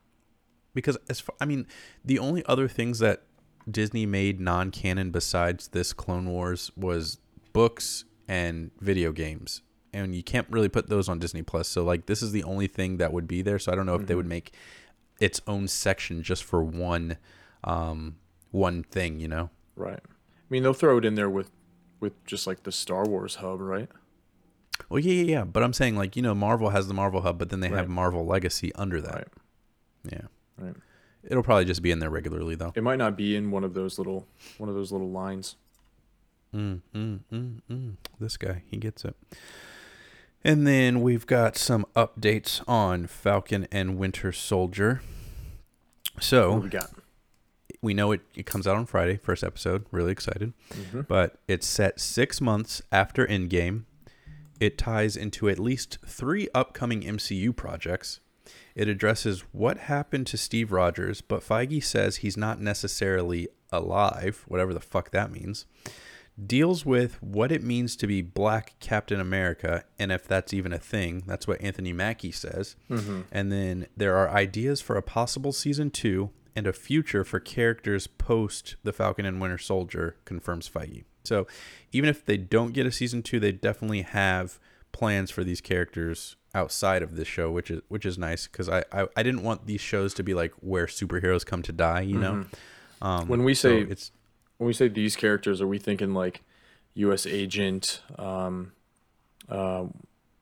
Because 0.75 0.99
as 1.09 1.21
far, 1.21 1.37
I 1.41 1.45
mean, 1.45 1.67
the 2.05 2.19
only 2.19 2.45
other 2.47 2.69
things 2.69 2.99
that 2.99 3.23
Disney 3.71 4.07
made 4.07 4.41
non-canon 4.41 5.11
besides 5.11 5.69
this 5.69 5.93
Clone 5.93 6.29
Wars 6.29 6.71
was 6.77 7.19
books 7.57 8.05
and 8.29 8.71
video 8.81 9.13
games. 9.13 9.63
And 9.93 10.15
you 10.15 10.23
can't 10.23 10.47
really 10.51 10.69
put 10.69 10.89
those 10.91 11.09
on 11.09 11.19
Disney 11.19 11.41
Plus. 11.43 11.69
So 11.69 11.83
like 11.85 12.05
this 12.07 12.21
is 12.23 12.33
the 12.33 12.45
only 12.45 12.67
thing 12.67 12.99
that 12.99 13.13
would 13.15 13.27
be 13.27 13.41
there. 13.41 13.59
So 13.59 13.73
I 13.73 13.75
don't 13.75 13.87
know 13.87 13.95
if 13.95 14.07
they 14.07 14.13
Mhm. 14.15 14.19
would 14.19 14.27
make 14.27 14.53
its 15.21 15.41
own 15.47 15.67
section 15.69 16.23
just 16.23 16.45
for 16.45 16.63
one 16.63 17.17
um 17.65 18.17
one 18.51 18.83
thing, 18.83 19.19
you 19.21 19.29
know. 19.29 19.49
Right. 19.75 20.01
I 20.05 20.49
mean, 20.51 20.63
they'll 20.63 20.75
throw 20.75 20.99
it 20.99 21.05
in 21.05 21.15
there 21.15 21.31
with 21.31 21.51
with 21.99 22.13
just 22.27 22.47
like 22.47 22.63
the 22.65 22.73
Star 22.73 23.05
Wars 23.07 23.37
hub, 23.37 23.61
right? 23.61 23.89
Well, 24.91 25.01
yeah, 25.01 25.15
yeah, 25.23 25.33
yeah, 25.39 25.45
but 25.45 25.63
I'm 25.63 25.73
saying 25.73 25.97
like, 25.97 26.15
you 26.17 26.23
know, 26.23 26.35
Marvel 26.35 26.69
has 26.71 26.87
the 26.89 26.93
Marvel 26.95 27.23
Hub, 27.23 27.39
but 27.39 27.49
then 27.49 27.61
they 27.61 27.71
have 27.71 27.89
Marvel 27.89 28.27
Legacy 28.27 28.75
under 28.75 29.01
that. 29.01 29.15
Right. 29.15 29.29
Yeah. 30.13 30.27
Right. 30.59 30.75
It'll 31.25 31.43
probably 31.43 31.65
just 31.65 31.81
be 31.81 31.91
in 31.91 31.99
there 32.01 32.11
regularly 32.11 32.55
though. 32.55 32.73
It 32.77 32.83
might 32.83 32.97
not 32.99 33.17
be 33.17 33.35
in 33.35 33.51
one 33.51 33.65
of 33.65 33.73
those 33.73 33.97
little 33.99 34.27
one 34.59 34.69
of 34.69 34.75
those 34.75 34.93
little 34.93 35.11
lines. 35.11 35.57
Mm, 36.55 36.83
mm, 36.95 37.21
mm, 37.33 37.61
mm. 37.71 37.97
This 38.19 38.37
guy, 38.37 38.63
he 38.71 38.77
gets 38.77 39.05
it. 39.05 39.17
And 40.45 40.67
then 40.67 41.03
we've 41.03 41.27
got 41.27 41.57
some 41.57 41.87
updates 41.97 42.63
on 42.69 43.07
Falcon 43.07 43.67
and 43.73 43.99
Winter 43.99 44.33
Soldier. 44.33 45.03
So 46.21 46.55
we 46.59 46.69
got? 46.69 46.91
we 47.83 47.95
know 47.95 48.13
it, 48.13 48.21
it 48.35 48.47
comes 48.47 48.67
out 48.67 48.77
on 48.77 48.87
Friday, 48.87 49.17
first 49.17 49.43
episode. 49.43 49.87
Really 49.91 50.13
excited. 50.13 50.53
Mm-hmm. 50.73 51.03
But 51.03 51.39
it's 51.49 51.67
set 51.67 52.01
six 52.01 52.41
months 52.41 52.83
after 52.91 53.27
Endgame. 53.27 53.85
It 54.61 54.79
ties 54.79 55.17
into 55.17 55.49
at 55.49 55.59
least 55.59 55.99
three 56.07 56.49
upcoming 56.55 57.03
MCU 57.03 57.55
projects. 57.55 58.21
It 58.75 58.89
addresses 58.89 59.43
what 59.53 59.79
happened 59.79 60.27
to 60.29 60.37
Steve 60.37 60.73
Rogers, 60.73 61.21
but 61.21 61.41
Feige 61.41 61.83
says 61.83 62.17
he's 62.17 62.37
not 62.37 62.61
necessarily 62.61 63.49
alive, 63.73 64.45
whatever 64.49 64.73
the 64.73 64.81
fuck 64.81 65.11
that 65.11 65.31
means. 65.31 65.67
Deals 66.45 66.85
with 66.85 67.23
what 67.23 67.51
it 67.51 67.63
means 67.63 67.97
to 67.97 68.07
be 68.07 68.21
Black 68.21 68.75
Captain 68.79 69.21
America, 69.21 69.85
and 69.99 70.13
if 70.13 70.29
that's 70.29 70.53
even 70.53 70.73
a 70.73 70.79
thing. 70.79 71.23
That's 71.27 71.47
what 71.49 71.61
Anthony 71.63 71.95
Mackie 71.95 72.33
says. 72.33 72.77
Mm-hmm. 72.91 73.23
And 73.33 73.51
then 73.51 73.87
there 73.97 74.17
are 74.17 74.29
ideas 74.29 74.83
for 74.83 74.97
a 74.97 75.03
possible 75.03 75.53
season 75.53 75.91
two 75.91 76.31
and 76.55 76.67
a 76.67 76.73
future 76.73 77.25
for 77.25 77.41
characters 77.41 78.07
post 78.07 78.77
the 78.83 78.93
Falcon 78.93 79.25
and 79.25 79.41
Winter 79.41 79.59
Soldier, 79.59 80.17
confirms 80.25 80.69
Feige. 80.69 81.05
So 81.25 81.47
even 81.93 82.09
if 82.11 82.25
they 82.25 82.37
don't 82.37 82.73
get 82.73 82.87
a 82.87 82.93
season 82.93 83.23
two, 83.23 83.41
they 83.41 83.53
definitely 83.53 84.03
have 84.03 84.59
plans 84.93 85.31
for 85.31 85.43
these 85.45 85.61
characters 85.61 86.37
outside 86.55 87.03
of 87.03 87.17
this 87.17 87.29
show, 87.29 87.51
which 87.51 87.71
is 87.71 87.83
which 87.89 88.07
is 88.07 88.17
nice 88.17 88.47
because 88.47 88.69
I, 88.69 88.85
I 88.93 89.07
I 89.17 89.23
didn't 89.23 89.43
want 89.43 89.67
these 89.67 89.81
shows 89.81 90.15
to 90.15 90.23
be 90.23 90.35
like 90.35 90.53
where 90.61 90.87
superheroes 90.87 91.45
come 91.45 91.63
to 91.63 91.73
die, 91.73 92.01
you 92.03 92.19
know. 92.19 92.45
Um, 93.03 93.29
When 93.29 93.45
we 93.45 93.55
so 93.55 93.69
say- 93.71 93.91
it's 93.91 94.11
When 94.59 94.67
we 94.67 94.73
say 94.73 94.89
these 94.89 95.17
characters, 95.17 95.61
are 95.61 95.67
we 95.67 95.79
thinking 95.79 96.15
like 96.15 96.43
U.S. 96.95 97.27
Agent? 97.27 98.01
Um, 98.19 98.73
uh, 99.49 99.87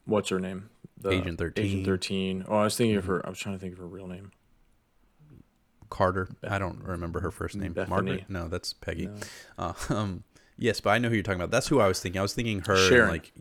what's 0.05 0.29
her 0.29 0.38
name? 0.40 0.70
The 0.98 1.11
Agent 1.11 1.38
13. 1.38 1.64
Agent 1.64 1.85
Thirteen. 1.85 2.44
Oh, 2.48 2.57
I 2.57 2.64
was 2.64 2.77
thinking 2.77 2.96
of 2.96 3.05
her. 3.07 3.24
I 3.27 3.29
was 3.31 3.38
trying 3.38 3.55
to 3.57 3.59
think 3.59 3.72
of 3.74 3.79
her 3.79 3.87
real 3.87 4.07
name. 4.07 4.33
Carter, 5.90 6.29
I 6.42 6.59
don't 6.59 6.83
remember 6.83 7.20
her 7.20 7.31
first 7.31 7.57
name. 7.57 7.72
Bethany. 7.72 7.90
Margaret? 7.90 8.24
No, 8.29 8.48
that's 8.48 8.72
Peggy. 8.72 9.07
No. 9.07 9.14
Uh, 9.59 9.72
um, 9.90 10.24
yes, 10.57 10.81
but 10.81 10.90
I 10.90 10.98
know 10.98 11.09
who 11.09 11.14
you're 11.14 11.22
talking 11.22 11.40
about. 11.40 11.50
That's 11.50 11.68
who 11.68 11.81
I 11.81 11.88
was 11.88 12.00
thinking. 12.00 12.18
I 12.18 12.22
was 12.22 12.35
thinking 12.35 12.61
her, 12.61 12.74
and, 12.74 12.88
Sharon. 12.88 13.11
like 13.11 13.33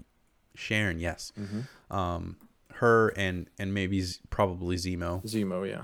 Sharon. 0.56 1.00
Yes, 1.00 1.32
Mm-hmm. 1.40 1.96
um, 1.96 2.36
her 2.76 3.10
and 3.16 3.48
and 3.58 3.74
maybe 3.74 4.02
Z- 4.02 4.20
probably 4.30 4.76
Zemo. 4.76 5.24
Zemo, 5.26 5.68
yeah. 5.68 5.84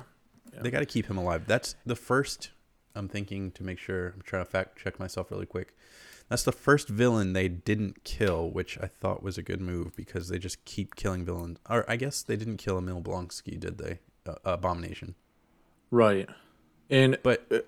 Yeah. 0.53 0.61
They 0.63 0.69
got 0.71 0.79
to 0.79 0.85
keep 0.85 1.05
him 1.07 1.17
alive. 1.17 1.43
That's 1.47 1.75
the 1.85 1.95
first. 1.95 2.49
I'm 2.99 3.07
thinking 3.07 3.51
to 3.51 3.63
make 3.63 3.79
sure. 3.79 4.09
I'm 4.09 4.21
trying 4.21 4.43
to 4.43 4.49
fact 4.51 4.77
check 4.77 4.99
myself 4.99 5.31
really 5.31 5.45
quick. 5.45 5.75
That's 6.27 6.43
the 6.43 6.51
first 6.51 6.89
villain 6.89 7.33
they 7.33 7.47
didn't 7.47 8.03
kill, 8.03 8.49
which 8.51 8.77
I 8.79 8.85
thought 8.87 9.23
was 9.23 9.37
a 9.37 9.41
good 9.41 9.61
move 9.61 9.95
because 9.95 10.27
they 10.27 10.37
just 10.37 10.63
keep 10.65 10.95
killing 10.95 11.25
villains. 11.25 11.57
Or 11.67 11.89
I 11.89 11.95
guess 11.95 12.21
they 12.21 12.35
didn't 12.35 12.57
kill 12.57 12.77
Emil 12.77 13.01
Blonsky, 13.01 13.59
did 13.59 13.77
they? 13.79 13.99
Uh, 14.27 14.35
Abomination. 14.45 15.15
Right. 15.89 16.29
And 16.89 17.17
But 17.23 17.47
uh, 17.51 17.59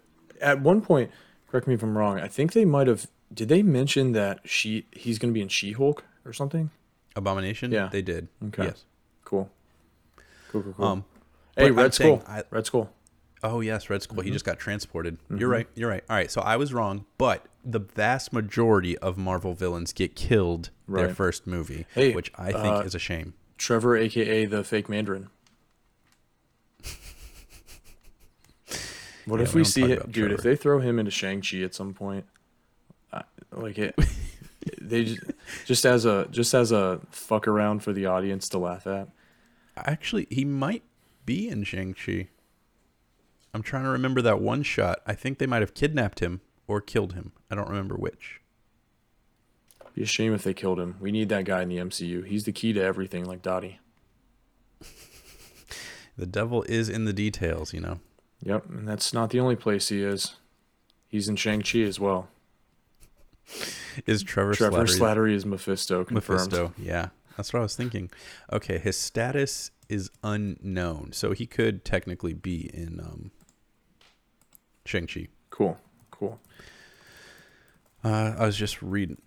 at 0.41 0.62
one 0.62 0.82
point, 0.82 1.10
correct 1.48 1.65
me 1.65 1.74
if 1.74 1.82
I'm 1.82 1.98
wrong. 1.98 2.20
I 2.20 2.28
think 2.28 2.52
they 2.54 2.65
might 2.65 2.88
have. 2.88 3.08
Did 3.34 3.48
they 3.48 3.63
mention 3.63 4.12
that 4.12 4.41
she 4.44 4.86
he's 4.91 5.17
going 5.17 5.32
to 5.32 5.34
be 5.34 5.41
in 5.41 5.48
She-Hulk 5.48 6.04
or 6.26 6.34
something? 6.34 6.70
Abomination. 7.15 7.72
Yeah. 7.72 7.88
they 7.91 8.02
did. 8.02 8.28
Okay. 8.48 8.65
Yes. 8.65 8.84
Cool. 9.24 9.50
Cool. 10.52 10.62
Cool. 10.63 10.74
Cool. 10.74 10.86
Um, 10.86 11.06
hey, 11.56 11.67
I'm 11.67 11.76
Red 11.76 11.94
saying 11.94 12.20
Skull. 12.22 12.36
I- 12.36 12.44
Red 12.52 12.65
Skull. 12.65 12.89
Oh 13.43 13.60
yes, 13.62 13.89
Red 13.89 14.04
Skull. 14.04 14.21
He 14.21 14.30
Mhm. 14.30 14.34
just 14.34 14.45
got 14.45 14.60
transported. 14.60 15.17
You're 15.30 15.49
Mhm. 15.49 15.54
right. 15.54 15.67
You're 15.75 15.89
right. 15.89 16.04
All 16.10 16.15
right. 16.15 16.30
So 16.30 16.41
I 16.41 16.58
was 16.58 16.73
wrong, 16.73 17.06
but 17.17 17.47
the 17.65 17.80
vast 17.80 18.32
majority 18.34 18.97
of 18.99 19.17
Marvel 19.17 19.54
villains 19.54 19.93
get 19.93 20.15
killed 20.15 20.69
their 20.88 21.10
first 21.13 21.47
movie, 21.47 21.86
Hey, 21.95 22.13
which 22.13 22.32
I 22.36 22.51
think 22.51 22.65
uh, 22.77 22.84
is 22.86 22.93
a 22.95 22.99
shame. 22.99 23.34
Trevor, 23.58 23.95
aka 23.97 24.45
the 24.45 24.63
fake 24.63 24.89
Mandarin. 24.89 25.30
What 29.25 29.38
Yeah, 29.39 29.43
if 29.43 29.54
we 29.54 29.62
we, 29.62 29.65
see 29.65 29.84
it, 29.91 30.04
dude? 30.12 30.13
Trevor. 30.30 30.34
If 30.34 30.41
they 30.41 30.56
throw 30.56 30.80
him 30.80 30.97
into 30.97 31.12
Shang 31.12 31.41
Chi 31.41 31.60
at 31.62 31.75
some 31.75 31.93
point, 31.93 32.25
I, 33.13 33.23
like 33.51 33.77
it, 33.77 33.95
they 34.82 35.04
just, 35.06 35.19
just 35.65 35.86
as 35.86 36.06
a 36.06 36.27
just 36.32 36.54
as 36.56 36.71
a 36.71 36.99
fuck 37.12 37.47
around 37.47 37.84
for 37.84 37.93
the 37.93 38.08
audience 38.08 38.49
to 38.49 38.58
laugh 38.58 38.88
at. 38.88 39.10
Actually, 39.77 40.27
he 40.32 40.43
might 40.43 40.84
be 41.25 41.47
in 41.49 41.63
Shang 41.63 41.93
Chi. 41.93 42.30
I'm 43.54 43.64
trying 43.64 43.84
to 43.84 43.90
remember 43.90 44.22
that 44.22 44.42
one 44.42 44.64
shot. 44.64 45.00
I 45.06 45.14
think 45.14 45.38
they 45.38 45.46
might 45.46 45.62
have 45.62 45.74
kidnapped 45.74 46.20
him 46.20 46.42
or 46.68 46.82
killed 46.82 47.14
him. 47.14 47.34
I 47.50 47.56
don't 47.56 47.68
remember 47.68 47.96
which. 47.96 48.42
Be 49.94 50.04
a 50.04 50.06
shame 50.06 50.34
if 50.34 50.44
they 50.44 50.54
killed 50.54 50.80
him. 50.80 50.96
We 51.02 51.12
need 51.12 51.30
that 51.30 51.44
guy 51.44 51.62
in 51.62 51.70
the 51.70 51.78
MCU. 51.78 52.26
He's 52.26 52.46
the 52.46 52.54
key 52.54 52.72
to 52.74 52.82
everything, 52.82 53.26
like 53.26 53.42
Dottie. 53.42 53.80
The 56.18 56.26
devil 56.26 56.64
is 56.64 56.90
in 56.90 57.06
the 57.06 57.14
details, 57.14 57.74
you 57.74 57.80
know. 57.80 58.00
Yep, 58.44 58.70
and 58.70 58.88
that's 58.88 59.14
not 59.14 59.30
the 59.30 59.40
only 59.40 59.56
place 59.56 59.90
he 59.90 60.04
is. 60.04 60.36
He's 61.08 61.28
in 61.28 61.36
Shang 61.36 61.62
Chi 61.62 61.80
as 61.80 62.00
well. 62.00 62.28
Is 64.06 64.22
Trevor, 64.22 64.54
Trevor 64.54 64.84
Slattery 64.84 65.00
Slattery 65.00 65.34
is 65.34 65.46
Mephisto. 65.46 66.04
Confirmed. 66.04 66.52
Mephisto. 66.52 66.74
Yeah, 66.78 67.10
that's 67.36 67.54
what 67.54 67.60
I 67.60 67.64
was 67.64 67.76
thinking. 67.76 68.12
Okay, 68.52 68.78
his 68.78 68.98
status 68.98 69.72
is 69.90 70.10
unknown, 70.24 71.12
so 71.12 71.32
he 71.32 71.46
could 71.46 71.84
technically 71.84 72.34
be 72.34 72.70
in 72.74 73.00
um, 73.00 73.32
Shang 74.86 75.08
Chi. 75.08 75.28
Cool. 75.50 75.78
Cool. 76.12 76.39
Uh, 78.04 78.34
I 78.38 78.46
was 78.46 78.58
just 78.58 78.82
reading, 78.82 79.17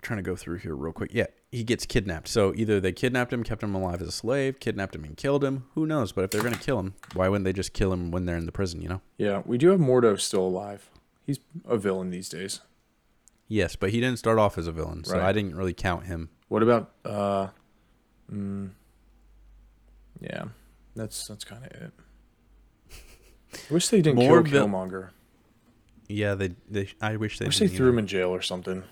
trying 0.00 0.18
to 0.18 0.22
go 0.22 0.36
through 0.36 0.58
here 0.58 0.76
real 0.76 0.92
quick. 0.92 1.10
Yeah, 1.12 1.26
he 1.50 1.64
gets 1.64 1.84
kidnapped. 1.84 2.28
So 2.28 2.54
either 2.54 2.78
they 2.80 2.92
kidnapped 2.92 3.32
him, 3.32 3.42
kept 3.42 3.64
him 3.64 3.74
alive 3.74 4.00
as 4.00 4.06
a 4.06 4.12
slave, 4.12 4.60
kidnapped 4.60 4.94
him 4.94 5.02
and 5.02 5.16
killed 5.16 5.42
him. 5.42 5.64
Who 5.74 5.86
knows? 5.86 6.12
But 6.12 6.22
if 6.24 6.30
they're 6.30 6.42
gonna 6.42 6.56
kill 6.56 6.78
him, 6.78 6.94
why 7.14 7.28
wouldn't 7.28 7.44
they 7.44 7.52
just 7.52 7.72
kill 7.72 7.92
him 7.92 8.12
when 8.12 8.24
they're 8.24 8.36
in 8.36 8.46
the 8.46 8.52
prison? 8.52 8.80
You 8.80 8.88
know? 8.88 9.00
Yeah, 9.18 9.42
we 9.44 9.58
do 9.58 9.70
have 9.70 9.80
Mordo 9.80 10.20
still 10.20 10.46
alive. 10.46 10.88
He's 11.26 11.40
a 11.64 11.76
villain 11.76 12.10
these 12.10 12.28
days. 12.28 12.60
Yes, 13.48 13.74
but 13.74 13.90
he 13.90 14.00
didn't 14.00 14.18
start 14.20 14.38
off 14.38 14.56
as 14.56 14.66
a 14.68 14.72
villain, 14.72 15.02
so 15.04 15.14
Right. 15.14 15.22
I 15.22 15.32
didn't 15.32 15.56
really 15.56 15.74
count 15.74 16.06
him. 16.06 16.30
What 16.46 16.62
about 16.62 16.92
uh 17.04 17.48
mm, 18.32 18.70
Yeah. 20.20 20.44
That's 20.94 21.26
that's 21.26 21.44
kind 21.44 21.64
of 21.64 21.72
it. 21.72 21.92
I 23.54 23.74
wish 23.74 23.88
they 23.88 24.00
didn't 24.00 24.16
More 24.18 24.42
kill 24.42 24.66
Killmonger. 24.66 25.10
Yeah, 26.08 26.34
they. 26.34 26.54
they 26.68 26.88
I 27.00 27.16
wish 27.16 27.38
they. 27.38 27.46
I 27.46 27.48
wish 27.48 27.58
they 27.58 27.68
threw 27.68 27.86
either. 27.86 27.88
him 27.90 27.98
in 28.00 28.06
jail 28.06 28.30
or 28.30 28.42
something. 28.42 28.82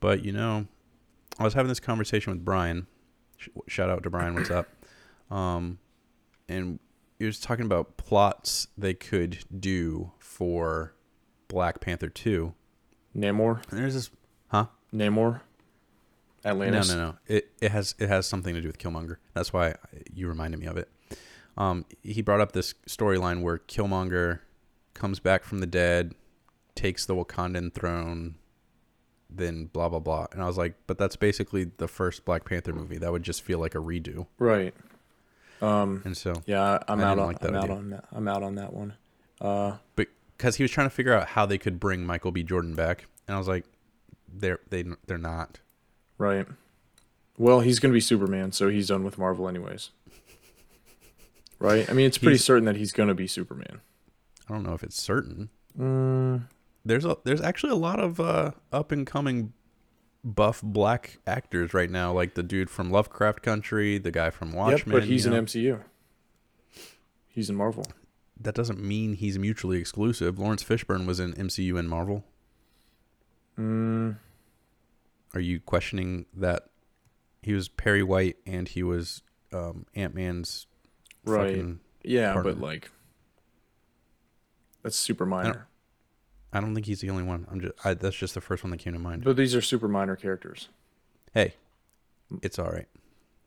But 0.00 0.24
you 0.24 0.32
know, 0.32 0.66
I 1.38 1.44
was 1.44 1.54
having 1.54 1.68
this 1.68 1.80
conversation 1.80 2.32
with 2.32 2.44
Brian. 2.44 2.86
Sh- 3.36 3.48
Shout 3.68 3.90
out 3.90 4.02
to 4.02 4.10
Brian. 4.10 4.34
What's 4.34 4.50
up? 4.50 4.68
Um, 5.30 5.78
and 6.48 6.78
he 7.18 7.24
was 7.24 7.40
talking 7.40 7.64
about 7.64 7.96
plots 7.96 8.68
they 8.76 8.94
could 8.94 9.44
do 9.60 10.12
for 10.18 10.94
Black 11.48 11.80
Panther 11.80 12.08
Two. 12.08 12.54
Namor? 13.16 13.62
And 13.70 13.78
there's 13.78 13.94
this, 13.94 14.10
huh? 14.48 14.66
Namor? 14.92 15.40
Atlantis? 16.44 16.90
No, 16.90 16.96
no, 16.96 17.06
no. 17.06 17.16
It 17.26 17.50
it 17.60 17.70
has 17.70 17.94
it 17.98 18.08
has 18.08 18.26
something 18.26 18.54
to 18.54 18.60
do 18.60 18.66
with 18.66 18.78
Killmonger. 18.78 19.16
That's 19.32 19.52
why 19.52 19.74
you 20.12 20.28
reminded 20.28 20.60
me 20.60 20.66
of 20.66 20.76
it. 20.76 20.88
Um, 21.56 21.84
he 22.02 22.20
brought 22.22 22.40
up 22.40 22.52
this 22.52 22.74
storyline 22.88 23.42
where 23.42 23.58
Killmonger 23.58 24.40
comes 24.94 25.20
back 25.20 25.44
from 25.44 25.58
the 25.60 25.66
dead, 25.66 26.14
takes 26.74 27.06
the 27.06 27.14
Wakandan 27.14 27.72
throne, 27.72 28.36
then 29.30 29.66
blah 29.66 29.88
blah 29.88 30.00
blah. 30.00 30.26
And 30.32 30.42
I 30.42 30.46
was 30.46 30.58
like, 30.58 30.74
but 30.86 30.98
that's 30.98 31.16
basically 31.16 31.70
the 31.76 31.88
first 31.88 32.24
Black 32.24 32.44
Panther 32.44 32.72
movie. 32.72 32.98
That 32.98 33.12
would 33.12 33.22
just 33.22 33.42
feel 33.42 33.58
like 33.58 33.74
a 33.74 33.78
redo. 33.78 34.26
Right. 34.38 34.74
Um 35.62 36.02
And 36.04 36.16
so, 36.16 36.34
yeah, 36.46 36.78
I'm 36.88 37.00
out 37.00 37.18
on 37.18 37.26
like 37.26 37.38
that 37.40 37.50
I'm 37.50 37.56
out 37.56 37.70
on 37.70 37.90
that. 37.90 38.04
I'm 38.12 38.28
out 38.28 38.42
on 38.42 38.54
that 38.56 38.72
one. 38.72 38.94
Uh 39.40 39.76
because 39.96 40.56
he 40.56 40.64
was 40.64 40.70
trying 40.72 40.86
to 40.88 40.94
figure 40.94 41.12
out 41.14 41.28
how 41.28 41.46
they 41.46 41.58
could 41.58 41.78
bring 41.78 42.04
Michael 42.04 42.32
B. 42.32 42.42
Jordan 42.42 42.74
back, 42.74 43.06
and 43.28 43.36
I 43.36 43.38
was 43.38 43.46
like, 43.48 43.64
they're 44.28 44.58
they 44.70 44.84
they're 45.06 45.18
not. 45.18 45.60
right. 46.18 46.46
Well, 47.36 47.60
he's 47.60 47.80
going 47.80 47.90
to 47.90 47.94
be 47.94 48.00
Superman, 48.00 48.52
so 48.52 48.68
he's 48.68 48.86
done 48.86 49.02
with 49.02 49.18
Marvel 49.18 49.48
anyways. 49.48 49.90
Right? 51.58 51.88
I 51.88 51.92
mean, 51.92 52.06
it's 52.06 52.18
pretty 52.18 52.34
He's- 52.34 52.44
certain 52.44 52.64
that 52.66 52.76
he's 52.76 52.92
going 52.92 53.08
to 53.08 53.14
be 53.14 53.26
Superman. 53.26 53.80
I 54.48 54.52
don't 54.52 54.62
know 54.62 54.74
if 54.74 54.82
it's 54.82 55.00
certain. 55.00 55.48
Mm, 55.78 56.48
there's 56.84 57.04
a 57.04 57.16
there's 57.24 57.40
actually 57.40 57.72
a 57.72 57.76
lot 57.76 57.98
of 57.98 58.20
uh, 58.20 58.50
up 58.72 58.92
and 58.92 59.06
coming 59.06 59.52
buff 60.22 60.60
black 60.62 61.18
actors 61.26 61.72
right 61.74 61.90
now, 61.90 62.12
like 62.12 62.34
the 62.34 62.42
dude 62.42 62.68
from 62.70 62.90
Lovecraft 62.90 63.42
Country, 63.42 63.98
the 63.98 64.10
guy 64.10 64.30
from 64.30 64.48
yep, 64.48 64.56
Watchmen. 64.56 64.92
but 64.96 65.04
he's 65.04 65.24
you 65.24 65.32
in 65.32 65.36
know. 65.36 65.42
MCU. 65.44 65.80
He's 67.28 67.48
in 67.50 67.56
Marvel. 67.56 67.86
That 68.40 68.54
doesn't 68.54 68.80
mean 68.82 69.14
he's 69.14 69.38
mutually 69.38 69.78
exclusive. 69.78 70.38
Laurence 70.38 70.62
Fishburne 70.62 71.06
was 71.06 71.18
in 71.20 71.32
MCU 71.34 71.78
and 71.78 71.88
Marvel. 71.88 72.24
Mm, 73.58 74.16
Are 75.34 75.40
you 75.40 75.60
questioning 75.60 76.26
that 76.34 76.68
he 77.42 77.52
was 77.52 77.68
Perry 77.68 78.02
White 78.02 78.36
and 78.46 78.68
he 78.68 78.82
was 78.82 79.22
um, 79.52 79.86
Ant 79.94 80.14
Man's 80.14 80.66
right. 81.24 81.64
Yeah, 82.02 82.32
partner. 82.32 82.52
but 82.54 82.60
like 82.60 82.90
that's 84.82 84.96
super 84.96 85.24
minor. 85.26 85.66
I 86.52 86.60
don't 86.60 86.74
think 86.74 86.86
he's 86.86 87.00
the 87.00 87.10
only 87.10 87.22
one. 87.24 87.46
I'm 87.50 87.60
just 87.60 87.72
I, 87.84 87.94
that's 87.94 88.16
just 88.16 88.34
the 88.34 88.40
first 88.40 88.62
one 88.62 88.70
that 88.70 88.78
came 88.78 88.92
to 88.92 88.98
mind. 88.98 89.24
But 89.24 89.36
these 89.36 89.54
are 89.54 89.62
super 89.62 89.88
minor 89.88 90.14
characters. 90.16 90.68
hey, 91.32 91.54
it's 92.42 92.58
all 92.58 92.70
right. 92.70 92.86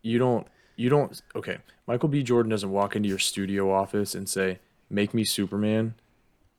you 0.01 0.17
don't 0.19 0.47
you 0.75 0.89
don't 0.89 1.21
okay. 1.35 1.57
Michael 1.87 2.09
B. 2.09 2.21
Jordan 2.23 2.49
doesn't 2.49 2.71
walk 2.71 2.95
into 2.95 3.07
your 3.09 3.19
studio 3.19 3.71
office 3.71 4.13
and 4.13 4.27
say, 4.27 4.59
"Make 4.89 5.13
me 5.13 5.23
Superman," 5.23 5.95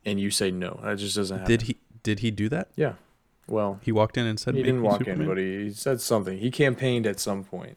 and 0.06 0.18
you 0.18 0.30
say 0.30 0.50
no. 0.50 0.80
That 0.82 0.96
just 0.98 1.16
doesn't 1.16 1.38
happen. 1.38 1.50
Did 1.50 1.62
he? 1.62 1.76
Did 2.02 2.20
he 2.20 2.30
do 2.30 2.48
that? 2.48 2.68
Yeah. 2.76 2.94
Well, 3.46 3.80
He 3.82 3.92
walked 3.92 4.16
in 4.18 4.26
and 4.26 4.38
said, 4.38 4.54
he 4.54 4.60
"Make 4.60 4.66
didn't 4.66 4.82
walk 4.82 4.98
Superman"? 5.00 5.22
in, 5.22 5.26
but 5.28 5.38
he, 5.38 5.64
he 5.64 5.70
said 5.72 6.00
something. 6.00 6.38
He 6.38 6.50
campaigned 6.50 7.06
at 7.06 7.18
some 7.20 7.44
point. 7.44 7.76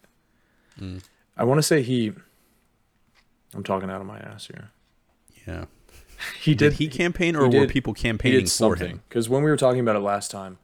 Mm. 0.80 1.02
I 1.38 1.44
want 1.44 1.58
to 1.60 1.64
say 1.64 1.82
he. 1.82 2.14
I'm 3.54 3.64
talking 3.64 3.90
out 3.90 4.02
of 4.02 4.08
my 4.08 4.20
ass 4.20 4.48
here. 4.48 4.72
Yeah. 5.48 5.66
He 6.40 6.54
Did 6.54 6.72
did. 6.72 6.74
he 6.74 6.88
campaign, 6.88 7.36
or 7.36 7.50
he 7.50 7.58
were 7.58 7.66
did- 7.66 7.70
people 7.72 7.94
he 7.94 8.02
campaigning 8.04 8.46
for 8.46 8.76
him? 8.76 9.02
because 9.10 9.28
when 9.28 9.44
we 9.44 9.50
were 9.50 9.58
talking 9.58 9.80
about 9.80 9.96
it 9.96 10.02
last 10.02 10.30
time, 10.30 10.60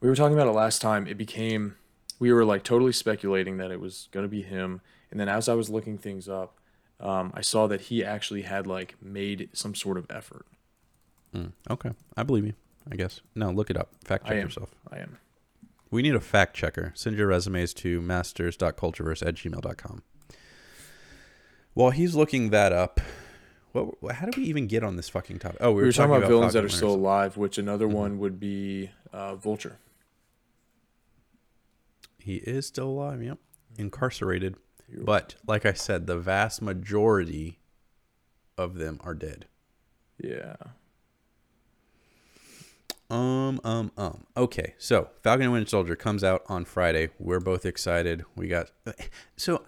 we 0.00 0.08
were 0.10 0.14
talking 0.14 0.34
about 0.36 0.46
it 0.46 0.50
last 0.52 0.82
time. 0.82 1.06
It 1.06 1.16
became 1.16 1.76
we 2.18 2.30
were 2.34 2.44
like 2.44 2.64
totally 2.64 2.92
speculating 2.92 3.56
that 3.56 3.70
it 3.70 3.80
was 3.80 4.08
gonna 4.12 4.28
be 4.28 4.42
him, 4.42 4.82
and 5.10 5.18
then 5.18 5.26
as 5.26 5.48
I 5.48 5.54
was 5.54 5.70
looking 5.70 5.96
things 5.96 6.28
up, 6.28 6.58
um, 7.00 7.32
I 7.34 7.40
saw 7.40 7.66
that 7.66 7.80
he 7.82 8.04
actually 8.04 8.42
had 8.42 8.66
like 8.66 8.94
made 9.00 9.48
some 9.54 9.74
sort 9.74 9.96
of 9.96 10.04
effort. 10.10 10.44
Mm, 11.34 11.52
okay, 11.70 11.92
I 12.14 12.22
believe 12.22 12.44
you. 12.44 12.52
I 12.92 12.96
guess. 12.96 13.22
No, 13.34 13.50
look 13.50 13.70
it 13.70 13.78
up. 13.78 13.88
Fact 14.04 14.26
I 14.26 14.28
check 14.30 14.36
am. 14.38 14.42
yourself. 14.48 14.74
I 14.92 14.98
am. 14.98 15.16
We 15.90 16.02
need 16.02 16.14
a 16.14 16.20
fact 16.20 16.54
checker. 16.54 16.92
Send 16.94 17.16
your 17.16 17.28
resumes 17.28 17.72
to 17.74 18.02
masters.cultureverse 18.02 19.26
at 19.26 19.34
gmail.com. 19.36 20.02
While 21.80 21.92
he's 21.92 22.14
looking 22.14 22.50
that 22.50 22.72
up, 22.74 23.00
what? 23.72 24.16
How 24.16 24.26
do 24.26 24.38
we 24.38 24.46
even 24.48 24.66
get 24.66 24.84
on 24.84 24.96
this 24.96 25.08
fucking 25.08 25.38
topic? 25.38 25.56
Oh, 25.62 25.70
we 25.70 25.76
We 25.76 25.80
were, 25.80 25.86
were 25.86 25.92
talking 25.92 26.14
about 26.14 26.28
villains 26.28 26.52
that 26.52 26.62
are 26.62 26.68
still 26.68 26.94
alive, 26.94 27.38
which 27.38 27.56
another 27.56 27.86
Mhm. 27.86 27.92
one 27.92 28.18
would 28.18 28.38
be 28.38 28.90
uh, 29.14 29.34
Vulture. 29.36 29.78
He 32.18 32.36
is 32.36 32.66
still 32.66 32.88
alive. 32.88 33.22
Yep, 33.22 33.38
incarcerated. 33.78 34.56
But 34.92 35.36
like 35.46 35.64
I 35.64 35.72
said, 35.72 36.06
the 36.06 36.18
vast 36.18 36.60
majority 36.60 37.60
of 38.58 38.74
them 38.74 39.00
are 39.02 39.14
dead. 39.14 39.46
Yeah. 40.18 40.56
Um, 43.08 43.58
um, 43.64 43.90
um. 43.96 44.26
Okay, 44.36 44.74
so 44.76 45.08
Falcon 45.22 45.44
and 45.44 45.52
Winter 45.52 45.70
Soldier 45.70 45.96
comes 45.96 46.22
out 46.22 46.42
on 46.46 46.66
Friday. 46.66 47.08
We're 47.18 47.40
both 47.40 47.64
excited. 47.64 48.26
We 48.36 48.48
got 48.48 48.70
so 49.38 49.64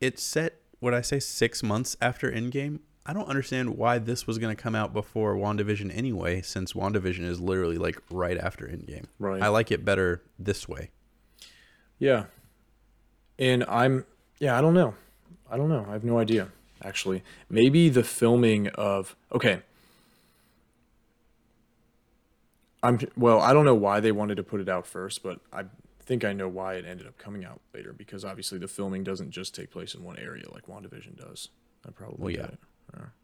it's 0.00 0.22
set. 0.22 0.60
What 0.84 0.92
I 0.92 1.00
say, 1.00 1.18
six 1.18 1.62
months 1.62 1.96
after 2.02 2.30
Endgame. 2.30 2.80
I 3.06 3.14
don't 3.14 3.26
understand 3.26 3.78
why 3.78 3.96
this 3.96 4.26
was 4.26 4.36
going 4.36 4.54
to 4.54 4.62
come 4.62 4.74
out 4.74 4.92
before 4.92 5.34
WandaVision 5.34 5.90
anyway, 5.96 6.42
since 6.42 6.74
WandaVision 6.74 7.24
is 7.24 7.40
literally 7.40 7.78
like 7.78 7.98
right 8.10 8.36
after 8.36 8.66
Endgame. 8.66 9.06
Right. 9.18 9.40
I 9.40 9.48
like 9.48 9.72
it 9.72 9.82
better 9.82 10.20
this 10.38 10.68
way. 10.68 10.90
Yeah. 11.98 12.24
And 13.38 13.64
I'm 13.64 14.04
yeah, 14.40 14.58
I 14.58 14.60
don't 14.60 14.74
know. 14.74 14.94
I 15.50 15.56
don't 15.56 15.70
know. 15.70 15.86
I 15.88 15.92
have 15.92 16.04
no 16.04 16.18
idea 16.18 16.48
actually. 16.84 17.22
Maybe 17.48 17.88
the 17.88 18.04
filming 18.04 18.68
of 18.68 19.16
okay. 19.32 19.62
I'm 22.82 22.98
well, 23.16 23.40
I 23.40 23.54
don't 23.54 23.64
know 23.64 23.74
why 23.74 24.00
they 24.00 24.12
wanted 24.12 24.34
to 24.34 24.42
put 24.42 24.60
it 24.60 24.68
out 24.68 24.86
first, 24.86 25.22
but 25.22 25.40
I 25.50 25.64
think 26.04 26.24
I 26.24 26.32
know 26.32 26.48
why 26.48 26.74
it 26.74 26.84
ended 26.86 27.06
up 27.06 27.18
coming 27.18 27.44
out 27.44 27.60
later 27.74 27.92
because 27.92 28.24
obviously 28.24 28.58
the 28.58 28.68
filming 28.68 29.04
doesn't 29.04 29.30
just 29.30 29.54
take 29.54 29.70
place 29.70 29.94
in 29.94 30.04
one 30.04 30.18
area 30.18 30.44
like 30.52 30.66
WandaVision 30.66 31.16
does. 31.16 31.48
I 31.86 31.90
probably 31.90 32.16
Well, 32.18 32.30
yeah. 32.30 32.52
it. 32.52 32.58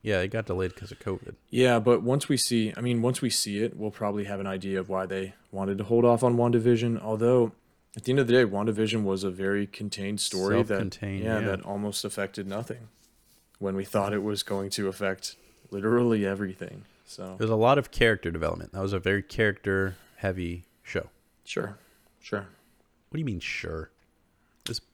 Yeah, 0.03 0.21
it 0.21 0.29
got 0.29 0.47
delayed 0.47 0.75
because 0.75 0.90
of 0.90 0.99
COVID. 0.99 1.35
Yeah, 1.51 1.79
but 1.79 2.03
once 2.03 2.29
we 2.29 2.37
see, 2.37 2.73
I 2.77 2.81
mean, 2.81 3.03
once 3.03 3.21
we 3.21 3.31
see 3.31 3.62
it, 3.62 3.77
we'll 3.77 3.90
probably 3.90 4.25
have 4.25 4.40
an 4.40 4.47
idea 4.47 4.81
of 4.81 4.88
why 4.88 5.07
they 5.07 5.35
wanted 5.53 5.79
to 5.79 5.85
hold 5.85 6.05
off 6.05 6.25
on 6.25 6.37
WandaVision. 6.37 7.01
Although, 7.01 7.53
at 7.97 8.05
the 8.05 8.12
end 8.12 8.19
of 8.19 8.27
the 8.27 8.33
day, 8.33 8.45
WandaVision 8.45 9.05
was 9.05 9.23
a 9.23 9.31
very 9.31 9.66
contained 9.66 10.21
story 10.21 10.62
that, 10.62 10.99
yeah, 11.03 11.09
yeah. 11.09 11.40
that 11.40 11.62
almost 11.64 12.05
affected 12.05 12.49
nothing 12.49 12.88
when 13.59 13.77
we 13.77 13.85
thought 13.85 14.12
it 14.12 14.23
was 14.23 14.43
going 14.43 14.71
to 14.71 14.88
affect 14.88 15.37
literally 15.71 16.27
everything. 16.27 16.85
So, 17.07 17.37
There's 17.38 17.51
a 17.51 17.57
lot 17.57 17.79
of 17.79 17.90
character 17.90 18.31
development. 18.31 18.73
That 18.73 18.83
was 18.83 18.93
a 18.93 18.99
very 18.99 19.23
character 19.23 19.97
heavy 20.16 20.64
show. 20.83 21.11
sure, 21.45 21.77
sure. 22.21 22.47
What 23.11 23.16
do 23.16 23.18
you 23.18 23.25
mean, 23.25 23.40
sure? 23.40 23.90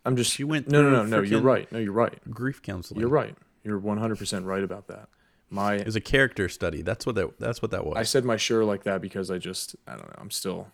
I'm 0.07 0.17
just, 0.17 0.33
She 0.33 0.45
went 0.45 0.69
no, 0.69 0.83
no, 0.83 0.91
no, 0.91 1.05
no, 1.05 1.21
you're 1.21 1.41
right. 1.41 1.71
No, 1.71 1.79
you're 1.79 1.93
right. 1.93 2.19
Grief 2.31 2.63
counseling. 2.63 3.01
You're 3.01 3.11
right. 3.11 3.37
You're 3.63 3.81
100% 3.81 4.45
right 4.47 4.63
about 4.65 4.87
that. 4.89 5.09
My, 5.51 5.75
It 5.75 5.85
was 5.85 5.97
a 5.97 6.01
character 6.01 6.49
study. 6.49 6.83
That's 6.83 7.05
what 7.05 7.15
that. 7.17 7.39
That's 7.39 7.61
what 7.61 7.71
that 7.73 7.85
was. 7.85 7.97
I 7.97 8.03
said 8.05 8.25
my 8.25 8.37
sure 8.37 8.65
like 8.65 8.85
that 8.85 9.01
because 9.03 9.31
I 9.31 9.39
just, 9.39 9.77
I 9.87 9.93
don't 9.93 10.07
know. 10.09 10.17
I'm 10.19 10.31
still, 10.31 10.69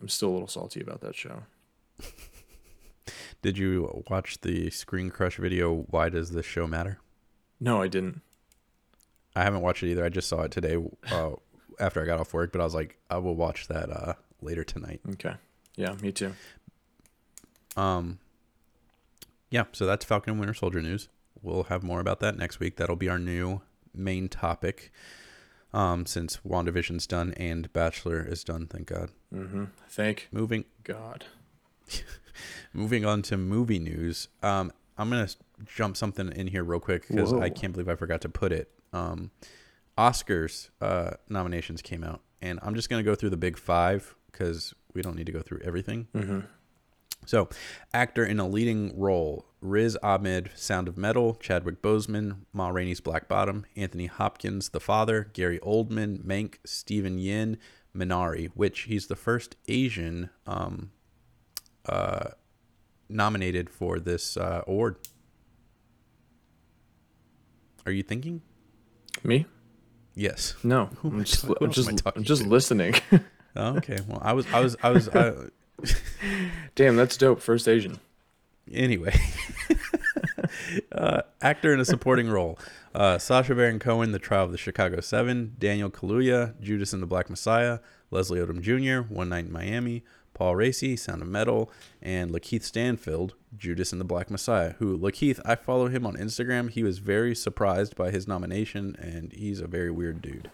I'm 0.00 0.08
still 0.08 0.30
a 0.30 0.32
little 0.32 0.48
salty 0.48 0.80
about 0.80 1.00
that 1.02 1.14
show. 1.14 1.42
Did 3.42 3.56
you 3.56 4.02
watch 4.10 4.40
the 4.40 4.70
Screen 4.70 5.10
Crush 5.10 5.36
video? 5.36 5.86
Why 5.90 6.08
does 6.08 6.32
this 6.32 6.44
show 6.44 6.66
matter? 6.66 6.98
No, 7.60 7.80
I 7.80 7.88
didn't. 7.88 8.22
I 9.36 9.44
haven't 9.44 9.60
watched 9.60 9.82
it 9.82 9.90
either. 9.90 10.04
I 10.04 10.08
just 10.08 10.28
saw 10.28 10.42
it 10.42 10.50
today 10.50 10.76
uh, 11.12 11.30
after 11.78 12.02
I 12.02 12.06
got 12.06 12.18
off 12.18 12.34
work, 12.34 12.50
but 12.50 12.60
I 12.60 12.64
was 12.64 12.74
like, 12.74 12.98
I 13.08 13.18
will 13.18 13.36
watch 13.36 13.68
that 13.68 13.88
uh, 13.90 14.14
later 14.42 14.64
tonight. 14.64 15.00
Okay. 15.12 15.34
Yeah, 15.76 15.94
me 16.02 16.10
too. 16.10 16.34
Um, 17.76 18.18
yeah. 19.50 19.64
So 19.72 19.86
that's 19.86 20.04
Falcon 20.04 20.32
and 20.32 20.40
Winter 20.40 20.54
Soldier 20.54 20.82
news. 20.82 21.08
We'll 21.42 21.64
have 21.64 21.82
more 21.82 22.00
about 22.00 22.20
that 22.20 22.36
next 22.36 22.60
week. 22.60 22.76
That'll 22.76 22.96
be 22.96 23.08
our 23.08 23.18
new 23.18 23.62
main 23.94 24.28
topic. 24.28 24.92
Um, 25.72 26.06
since 26.06 26.38
WandaVision's 26.46 27.06
done 27.06 27.34
and 27.34 27.70
Bachelor 27.72 28.26
is 28.26 28.42
done, 28.42 28.66
thank 28.66 28.88
God. 28.88 29.10
Mm-hmm. 29.34 29.64
Thank 29.88 30.28
Moving 30.32 30.64
God. 30.82 31.26
Moving 32.72 33.04
on 33.04 33.22
to 33.22 33.36
movie 33.36 33.78
news. 33.78 34.28
Um, 34.42 34.72
I'm 34.96 35.10
gonna 35.10 35.28
jump 35.66 35.96
something 35.96 36.32
in 36.32 36.48
here 36.48 36.64
real 36.64 36.80
quick 36.80 37.06
because 37.08 37.32
I 37.32 37.50
can't 37.50 37.72
believe 37.72 37.88
I 37.88 37.96
forgot 37.96 38.20
to 38.22 38.28
put 38.28 38.52
it. 38.52 38.70
Um, 38.92 39.30
Oscars 39.96 40.70
uh, 40.80 41.12
nominations 41.28 41.82
came 41.82 42.02
out, 42.04 42.20
and 42.40 42.58
I'm 42.62 42.74
just 42.74 42.88
gonna 42.88 43.02
go 43.02 43.14
through 43.14 43.30
the 43.30 43.36
big 43.36 43.58
five 43.58 44.14
because 44.30 44.74
we 44.94 45.02
don't 45.02 45.16
need 45.16 45.26
to 45.26 45.32
go 45.32 45.40
through 45.40 45.60
everything. 45.64 46.08
Mm-hmm. 46.14 46.40
So, 47.26 47.48
actor 47.92 48.24
in 48.24 48.40
a 48.40 48.48
leading 48.48 48.98
role: 48.98 49.46
Riz 49.60 49.96
Ahmed, 50.02 50.50
Sound 50.54 50.88
of 50.88 50.96
Metal; 50.96 51.34
Chadwick 51.34 51.82
Boseman, 51.82 52.46
Ma 52.52 52.68
Rainey's 52.68 53.00
Black 53.00 53.28
Bottom; 53.28 53.66
Anthony 53.76 54.06
Hopkins, 54.06 54.70
The 54.70 54.80
Father; 54.80 55.30
Gary 55.32 55.58
Oldman, 55.60 56.24
Mank; 56.24 56.54
Steven 56.64 57.18
Yeun, 57.18 57.56
Minari, 57.94 58.50
which 58.54 58.82
he's 58.82 59.06
the 59.08 59.16
first 59.16 59.56
Asian 59.66 60.30
um, 60.46 60.90
uh, 61.86 62.30
nominated 63.08 63.70
for 63.70 63.98
this 63.98 64.36
uh, 64.36 64.62
award. 64.66 64.96
Are 67.86 67.92
you 67.92 68.02
thinking? 68.02 68.42
Me? 69.24 69.46
Yes. 70.14 70.54
No. 70.62 70.90
I'm 71.04 71.24
just, 71.24 71.44
I'm 71.44 71.50
else 71.50 71.78
am 71.78 71.88
I 71.88 71.92
just, 71.92 72.02
I'm 72.16 72.22
just 72.22 72.42
listening. 72.46 72.94
Oh, 73.56 73.76
okay. 73.76 73.98
Well, 74.06 74.20
I 74.22 74.32
was, 74.32 74.46
I 74.52 74.60
was, 74.60 74.76
I 74.82 74.90
was. 74.90 75.08
I, 75.08 75.32
Damn, 76.74 76.96
that's 76.96 77.16
dope. 77.16 77.40
First 77.40 77.68
Asian. 77.68 77.98
anyway, 78.72 79.14
uh, 80.92 81.22
actor 81.40 81.72
in 81.72 81.80
a 81.80 81.84
supporting 81.84 82.28
role: 82.28 82.58
uh, 82.94 83.18
Sacha 83.18 83.54
Baron 83.54 83.78
Cohen, 83.78 84.12
The 84.12 84.18
Trial 84.18 84.44
of 84.44 84.52
the 84.52 84.58
Chicago 84.58 85.00
Seven; 85.00 85.54
Daniel 85.58 85.90
Kaluuya, 85.90 86.60
Judas 86.60 86.92
and 86.92 87.02
the 87.02 87.06
Black 87.06 87.30
Messiah; 87.30 87.78
Leslie 88.10 88.40
Odom 88.40 88.60
Jr., 88.60 89.12
One 89.12 89.28
Night 89.28 89.46
in 89.46 89.52
Miami; 89.52 90.04
Paul 90.34 90.54
Raci, 90.54 90.98
Sound 90.98 91.22
of 91.22 91.28
Metal; 91.28 91.70
and 92.02 92.30
Lakeith 92.30 92.62
Stanfield, 92.64 93.34
Judas 93.56 93.92
and 93.92 94.00
the 94.00 94.04
Black 94.04 94.30
Messiah. 94.30 94.74
Who 94.78 94.98
Lakeith? 94.98 95.40
I 95.44 95.54
follow 95.54 95.88
him 95.88 96.06
on 96.06 96.16
Instagram. 96.16 96.70
He 96.70 96.82
was 96.82 96.98
very 96.98 97.34
surprised 97.34 97.96
by 97.96 98.10
his 98.10 98.26
nomination, 98.28 98.96
and 98.98 99.32
he's 99.32 99.60
a 99.60 99.66
very 99.66 99.90
weird 99.90 100.20
dude. 100.22 100.50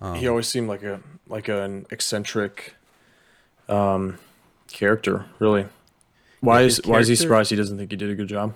Um, 0.00 0.16
he 0.16 0.26
always 0.26 0.48
seemed 0.48 0.68
like 0.68 0.82
a 0.82 1.00
like 1.28 1.48
an 1.48 1.86
eccentric 1.90 2.74
um 3.68 4.18
character, 4.72 5.26
really. 5.38 5.66
Why 6.40 6.62
is 6.62 6.80
why 6.84 6.98
is 6.98 7.08
he 7.08 7.14
surprised 7.14 7.50
he 7.50 7.56
doesn't 7.56 7.78
think 7.78 7.90
he 7.90 7.96
did 7.96 8.10
a 8.10 8.14
good 8.14 8.28
job? 8.28 8.54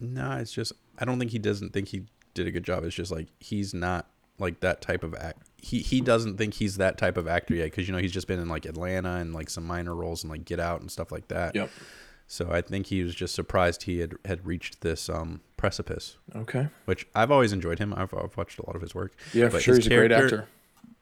No, 0.00 0.32
it's 0.32 0.52
just 0.52 0.72
I 0.98 1.04
don't 1.04 1.18
think 1.18 1.30
he 1.30 1.38
doesn't 1.38 1.72
think 1.72 1.88
he 1.88 2.04
did 2.34 2.46
a 2.46 2.50
good 2.50 2.64
job. 2.64 2.84
It's 2.84 2.94
just 2.94 3.10
like 3.10 3.28
he's 3.38 3.72
not 3.74 4.06
like 4.38 4.60
that 4.60 4.80
type 4.80 5.02
of 5.02 5.14
act. 5.14 5.48
He 5.56 5.80
he 5.80 6.00
doesn't 6.00 6.36
think 6.36 6.54
he's 6.54 6.76
that 6.76 6.98
type 6.98 7.16
of 7.16 7.26
actor 7.28 7.54
yet 7.54 7.64
because 7.64 7.86
you 7.88 7.92
know 7.92 8.00
he's 8.00 8.12
just 8.12 8.26
been 8.26 8.38
in 8.40 8.48
like 8.48 8.64
Atlanta 8.66 9.14
and 9.16 9.34
like 9.34 9.50
some 9.50 9.66
minor 9.66 9.94
roles 9.94 10.22
and 10.24 10.30
like 10.30 10.44
Get 10.44 10.60
Out 10.60 10.80
and 10.80 10.90
stuff 10.90 11.10
like 11.12 11.28
that. 11.28 11.54
Yep. 11.54 11.70
So 12.26 12.50
I 12.52 12.60
think 12.60 12.86
he 12.86 13.02
was 13.02 13.14
just 13.14 13.34
surprised 13.34 13.82
he 13.84 13.98
had 14.00 14.14
had 14.24 14.46
reached 14.46 14.80
this 14.82 15.08
um 15.08 15.40
precipice, 15.56 16.16
Okay. 16.34 16.68
which 16.86 17.06
I've 17.14 17.30
always 17.30 17.52
enjoyed 17.52 17.78
him. 17.78 17.92
I've, 17.94 18.14
I've 18.14 18.34
watched 18.36 18.58
a 18.58 18.66
lot 18.66 18.76
of 18.76 18.82
his 18.82 18.94
work. 18.94 19.12
Yeah, 19.34 19.46
for 19.48 19.52
But 19.52 19.62
sure 19.62 19.76
he's 19.76 19.86
a 19.86 19.90
great 19.90 20.12
actor. 20.12 20.48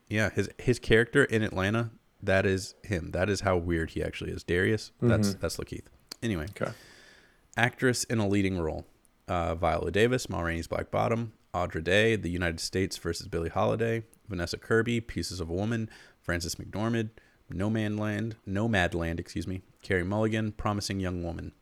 Yeah, 0.08 0.30
his 0.30 0.48
his 0.58 0.78
character 0.78 1.24
in 1.24 1.42
Atlanta, 1.42 1.90
that 2.22 2.46
is 2.46 2.74
him. 2.82 3.10
That 3.12 3.28
is 3.28 3.40
how 3.40 3.56
weird 3.56 3.90
he 3.90 4.02
actually 4.02 4.30
is. 4.32 4.42
Darius, 4.42 4.92
that's 5.00 5.34
Mhm. 5.34 5.40
that's 5.40 5.56
Lakeith. 5.56 5.86
Anyway, 6.22 6.46
Okay. 6.60 6.72
actress 7.56 8.04
in 8.04 8.18
a 8.18 8.28
leading 8.28 8.58
role: 8.58 8.86
uh, 9.28 9.54
Viola 9.54 9.90
Davis, 9.90 10.28
Ma 10.28 10.40
Rainey's 10.40 10.66
Black 10.66 10.90
Bottom; 10.90 11.32
Andra 11.54 11.82
Day, 11.82 12.16
The 12.16 12.30
United 12.30 12.60
States 12.60 12.96
versus 12.96 13.28
Billie 13.28 13.48
Holiday; 13.50 14.04
Vanessa 14.28 14.58
Kirby, 14.58 15.00
Pieces 15.00 15.40
of 15.40 15.48
a 15.48 15.54
Woman; 15.54 15.88
Frances 16.20 16.56
McDormand, 16.56 17.10
No 17.50 17.70
Man 17.70 17.96
Land, 17.96 18.36
Nomadland, 18.46 19.18
excuse 19.20 19.46
me; 19.46 19.62
Carey 19.82 20.04
Mulligan, 20.04 20.52
Promising 20.52 21.00
Young 21.00 21.22
Woman. 21.22 21.52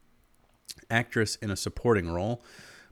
Actress 0.90 1.36
in 1.36 1.50
a 1.50 1.56
supporting 1.56 2.08
role: 2.10 2.42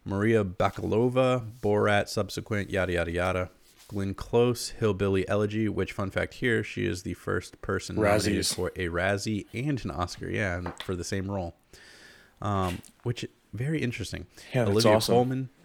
Maria 0.04 0.44
Bakalova, 0.44 1.50
Borat, 1.60 2.08
subsequent, 2.08 2.70
yada 2.70 2.92
yada 2.92 3.10
yada. 3.10 3.50
Glenn 3.94 4.14
Close, 4.14 4.70
Hillbilly 4.70 5.26
Elegy. 5.28 5.68
Which 5.68 5.92
fun 5.92 6.10
fact 6.10 6.34
here, 6.34 6.62
she 6.62 6.84
is 6.84 7.02
the 7.04 7.14
first 7.14 7.60
person 7.62 7.96
nominated 7.96 8.40
Razzies. 8.40 8.54
for 8.54 8.68
a 8.76 8.88
Razzie 8.88 9.46
and 9.54 9.82
an 9.84 9.90
Oscar. 9.90 10.28
Yeah, 10.28 10.58
and 10.58 10.72
for 10.82 10.94
the 10.94 11.04
same 11.04 11.30
role. 11.30 11.54
Um, 12.42 12.82
which 13.04 13.24
very 13.52 13.80
interesting. 13.80 14.26
Yeah, 14.52 14.64
Olivia 14.64 14.96
awesome. 14.96 15.14
Colman. 15.14 15.48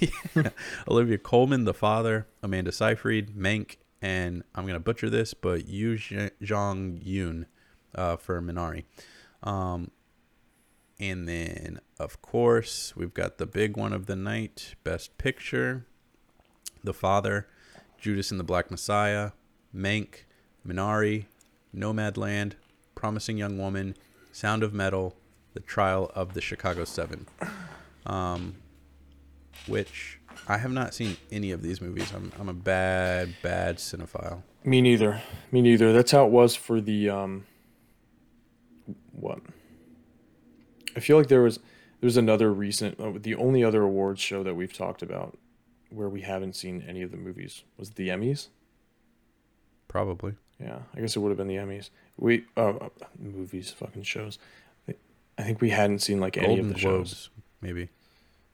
Yeah. 0.00 0.50
Olivia 0.88 1.16
Colman, 1.16 1.64
the 1.64 1.72
father, 1.72 2.26
Amanda 2.42 2.72
Seyfried, 2.72 3.36
Mank, 3.36 3.76
and 4.02 4.42
I'm 4.54 4.66
gonna 4.66 4.80
butcher 4.80 5.08
this, 5.08 5.32
but 5.32 5.68
Yu 5.68 5.96
Jong 6.42 6.98
Yoon 6.98 7.46
uh, 7.94 8.16
for 8.16 8.42
Minari. 8.42 8.84
Um, 9.44 9.92
and 10.98 11.28
then, 11.28 11.80
of 11.98 12.20
course, 12.20 12.94
we've 12.96 13.14
got 13.14 13.38
the 13.38 13.46
big 13.46 13.76
one 13.76 13.92
of 13.92 14.06
the 14.06 14.16
night, 14.16 14.74
Best 14.82 15.16
Picture, 15.18 15.86
The 16.84 16.94
Father, 16.94 17.48
Judas 17.98 18.30
and 18.30 18.38
the 18.38 18.44
Black 18.44 18.70
Messiah, 18.70 19.32
Mank, 19.74 20.24
Minari, 20.66 21.24
Nomadland, 21.74 22.52
Promising 22.94 23.38
Young 23.38 23.58
Woman, 23.58 23.96
Sound 24.30 24.62
of 24.62 24.72
Metal, 24.72 25.16
The 25.54 25.60
Trial 25.60 26.12
of 26.14 26.34
the 26.34 26.40
Chicago 26.40 26.84
Seven. 26.84 27.26
Um, 28.06 28.56
which 29.66 30.18
I 30.46 30.58
have 30.58 30.72
not 30.72 30.94
seen 30.94 31.16
any 31.32 31.50
of 31.50 31.62
these 31.62 31.80
movies. 31.80 32.12
I'm 32.14 32.32
I'm 32.38 32.48
a 32.48 32.54
bad 32.54 33.34
bad 33.42 33.78
cinephile. 33.78 34.42
Me 34.64 34.80
neither. 34.80 35.22
Me 35.50 35.62
neither. 35.62 35.92
That's 35.92 36.10
how 36.10 36.26
it 36.26 36.30
was 36.30 36.54
for 36.54 36.80
the 36.80 37.08
um. 37.10 37.46
What? 39.12 39.40
I 40.96 41.00
feel 41.00 41.16
like 41.16 41.28
there 41.28 41.42
was 41.42 41.60
there's 42.00 42.16
another 42.16 42.52
recent 42.52 43.00
uh, 43.00 43.12
the 43.16 43.34
only 43.34 43.64
other 43.64 43.82
awards 43.82 44.20
show 44.20 44.42
that 44.42 44.54
we've 44.54 44.72
talked 44.72 45.02
about 45.02 45.38
where 45.94 46.08
we 46.08 46.22
haven't 46.22 46.56
seen 46.56 46.84
any 46.88 47.02
of 47.02 47.10
the 47.10 47.16
movies 47.16 47.62
was 47.76 47.90
the 47.92 48.08
Emmys. 48.08 48.48
Probably. 49.88 50.34
Yeah, 50.60 50.78
I 50.96 51.00
guess 51.00 51.16
it 51.16 51.20
would 51.20 51.28
have 51.30 51.36
been 51.38 51.48
the 51.48 51.56
Emmys. 51.56 51.90
We 52.16 52.44
uh, 52.56 52.70
uh, 52.70 52.88
movies, 53.18 53.70
fucking 53.70 54.02
shows. 54.02 54.38
I- 54.88 55.42
think 55.42 55.60
we 55.60 55.70
hadn't 55.70 55.98
seen 55.98 56.20
like 56.20 56.36
any 56.36 56.46
Golden 56.46 56.66
of 56.68 56.74
the 56.74 56.78
shows. 56.80 57.30
Maybe. 57.60 57.88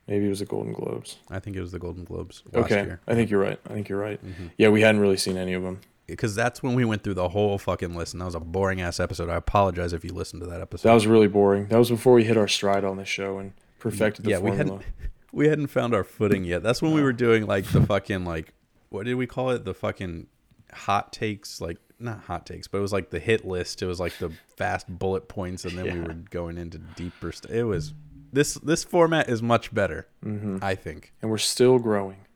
Maybe 0.09 0.27
it 0.27 0.31
was 0.31 0.39
the 0.41 0.47
Golden 0.47 0.73
Globes. 0.73 1.19
I 1.31 1.39
think 1.39 1.57
it 1.57 1.61
was 1.61 1.73
the 1.73 1.79
Golden 1.79 2.05
Globes 2.05 2.43
last 2.53 2.65
Okay, 2.65 2.83
year. 2.85 3.01
I 3.07 3.15
think 3.15 3.31
you're 3.31 3.41
right. 3.41 3.61
I 3.69 3.75
think 3.75 3.89
you're 3.89 4.01
right. 4.01 4.19
hmm 4.19 4.47
Yeah, 4.57 4.69
we 4.71 4.81
hadn't 4.81 5.01
really 5.01 5.19
seen 5.19 5.37
any 5.37 5.53
of 5.53 5.63
them. 5.63 5.81
Because 6.07 6.35
that's 6.35 6.63
when 6.63 6.75
we 6.75 6.85
went 6.85 7.05
through 7.05 7.15
the 7.15 7.29
whole 7.29 7.57
fucking 7.59 7.95
list, 7.95 8.15
and 8.15 8.21
that 8.21 8.25
was 8.25 8.35
a 8.35 8.41
boring 8.41 8.81
ass 8.81 8.99
episode. 8.99 9.29
I 9.29 9.37
apologize 9.37 9.93
if 9.93 10.05
you 10.05 10.13
listened 10.13 10.43
to 10.43 10.49
that 10.49 10.61
episode. 10.61 10.89
That 10.89 10.95
was 10.95 11.07
really 11.07 11.29
boring. 11.29 11.67
That 11.67 11.79
was 11.79 11.91
before 11.91 12.15
we 12.15 12.25
hit 12.25 12.37
our 12.37 12.49
stride 12.49 12.83
on 12.85 12.97
this 12.97 13.09
show 13.09 13.39
and 13.39 13.53
perfected 13.79 14.25
the 14.25 14.31
yeah, 14.31 14.39
we 14.39 14.51
formula. 14.51 14.81
we 15.33 15.49
hadn't 15.49 15.69
found 15.69 15.95
our 15.95 16.05
footing 16.05 16.45
yet. 16.45 16.63
That's 16.63 16.83
when 16.83 16.93
we 16.93 17.03
were 17.03 17.13
doing 17.13 17.47
like 17.47 17.65
the 17.67 17.81
fucking 17.87 18.25
like 18.25 18.53
what 18.89 19.07
did 19.07 19.15
we 19.15 19.27
call 19.27 19.51
it? 19.51 19.65
The 19.65 19.75
fucking 19.75 20.27
hot 20.73 21.13
takes, 21.13 21.61
like 21.61 21.79
not 21.99 22.21
hot 22.23 22.47
takes, 22.47 22.67
but 22.67 22.79
it 22.79 22.83
was 22.83 22.93
like 22.93 23.11
the 23.11 23.21
hit 23.21 23.45
list. 23.45 23.83
It 23.83 23.87
was 23.87 24.01
like 24.01 24.19
the 24.19 24.33
fast 24.57 24.89
bullet 24.89 25.29
points, 25.29 25.65
and 25.65 25.77
then 25.79 25.85
we 25.93 26.01
were 26.01 26.15
going 26.15 26.59
into 26.59 26.79
deeper. 26.79 27.33
St- 27.33 27.55
it 27.55 27.65
was 27.65 27.95
this 28.33 28.55
this 28.55 28.85
format 28.85 29.29
is 29.29 29.43
much 29.43 29.73
better, 29.75 30.07
hmm 30.23 30.59
I 30.63 30.75
think. 30.75 31.13
And 31.23 31.31
we're 31.31 31.39
still 31.39 31.79
growing. 31.79 32.27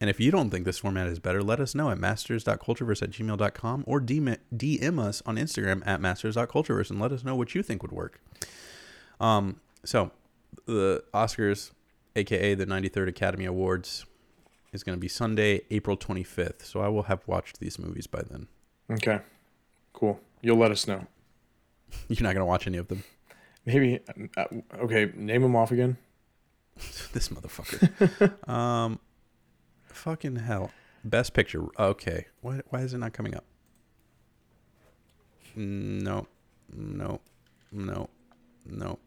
And 0.00 0.10
if 0.10 0.20
you 0.20 0.30
don't 0.30 0.50
think 0.50 0.66
this 0.66 0.78
format 0.78 1.06
is 1.06 1.18
better, 1.18 1.42
let 1.42 1.60
us 1.60 1.74
know 1.74 1.88
at 1.88 1.98
masters.cultureverse 1.98 3.00
at 3.00 3.10
gmail.com 3.10 3.84
or 3.86 4.00
DM, 4.00 4.36
DM 4.54 4.98
us 4.98 5.22
on 5.24 5.36
Instagram 5.36 5.82
at 5.86 6.00
masters.cultureverse 6.00 6.90
and 6.90 7.00
let 7.00 7.12
us 7.12 7.24
know 7.24 7.36
what 7.36 7.54
you 7.54 7.62
think 7.62 7.80
would 7.80 7.92
work. 7.92 8.20
Um, 9.20 9.60
so, 9.84 10.10
the 10.66 11.04
Oscars, 11.14 11.70
aka 12.16 12.54
the 12.54 12.66
93rd 12.66 13.08
Academy 13.08 13.44
Awards, 13.44 14.06
is 14.72 14.82
going 14.82 14.96
to 14.96 15.00
be 15.00 15.08
Sunday, 15.08 15.62
April 15.70 15.96
25th. 15.96 16.64
So, 16.64 16.80
I 16.80 16.88
will 16.88 17.04
have 17.04 17.26
watched 17.26 17.60
these 17.60 17.78
movies 17.78 18.06
by 18.06 18.22
then. 18.22 18.48
Okay, 18.90 19.20
cool. 19.92 20.20
You'll 20.42 20.58
let 20.58 20.70
us 20.70 20.86
know. 20.86 21.06
You're 22.08 22.22
not 22.22 22.34
going 22.34 22.42
to 22.42 22.44
watch 22.44 22.66
any 22.66 22.78
of 22.78 22.88
them. 22.88 23.04
Maybe. 23.64 24.00
Uh, 24.36 24.44
okay, 24.80 25.10
name 25.14 25.42
them 25.42 25.56
off 25.56 25.70
again. 25.70 25.96
this 27.12 27.28
motherfucker. 27.28 28.48
um, 28.48 28.98
fucking 29.86 30.36
hell. 30.36 30.70
Best 31.04 31.34
picture. 31.34 31.64
Okay. 31.78 32.26
Why, 32.40 32.60
why 32.68 32.80
is 32.80 32.94
it 32.94 32.98
not 32.98 33.12
coming 33.12 33.34
up? 33.34 33.44
No, 35.56 36.26
no, 36.74 37.20
no, 37.70 38.08
no, 38.66 38.98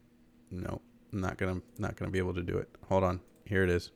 no. 0.49 0.81
Not 1.21 1.37
gonna, 1.37 1.61
not 1.77 1.95
gonna 1.95 2.11
be 2.11 2.19
able 2.19 2.33
to 2.35 2.43
do 2.43 2.57
it. 2.57 2.69
Hold 2.89 3.03
on. 3.03 3.21
Here 3.45 3.63
it 3.63 3.69
is. 3.69 3.91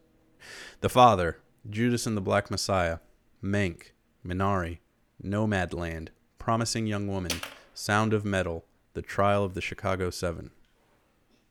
The 0.82 0.90
Father, 0.90 1.38
Judas 1.70 2.08
and 2.08 2.18
the 2.18 2.22
Black 2.22 2.50
Messiah, 2.50 2.98
Mank, 3.44 3.92
Minari, 4.26 4.80
Nomadland, 5.24 6.10
Promising 6.40 6.88
Young 6.88 7.08
Woman, 7.08 7.32
Sound 7.76 8.14
of 8.14 8.26
Metal, 8.26 8.66
The 8.94 9.02
Trial 9.04 9.44
of 9.44 9.54
the 9.54 9.62
Chicago 9.62 10.10
Seven. 10.10 10.50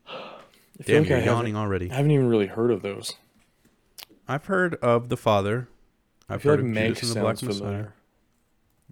I 0.08 0.82
Damn, 0.84 1.02
like 1.02 1.10
you're 1.10 1.18
I 1.18 1.24
yawning 1.24 1.56
already. 1.56 1.90
I 1.90 1.94
haven't 1.94 2.10
even 2.10 2.26
really 2.28 2.46
heard 2.46 2.70
of 2.70 2.82
those. 2.82 3.14
I've 4.26 4.46
heard 4.46 4.74
of 4.76 5.08
the 5.08 5.16
father. 5.16 5.68
I 6.28 6.34
I've 6.34 6.42
feel 6.42 6.52
heard 6.52 6.60
like 6.60 6.70
of 6.70 6.74
Mank 6.76 6.86
Judas 6.96 7.02
and 7.02 7.10
the 7.16 7.20
Black 7.20 7.36
sounds 7.38 7.42
Messiah. 7.60 7.68
familiar. 7.68 7.94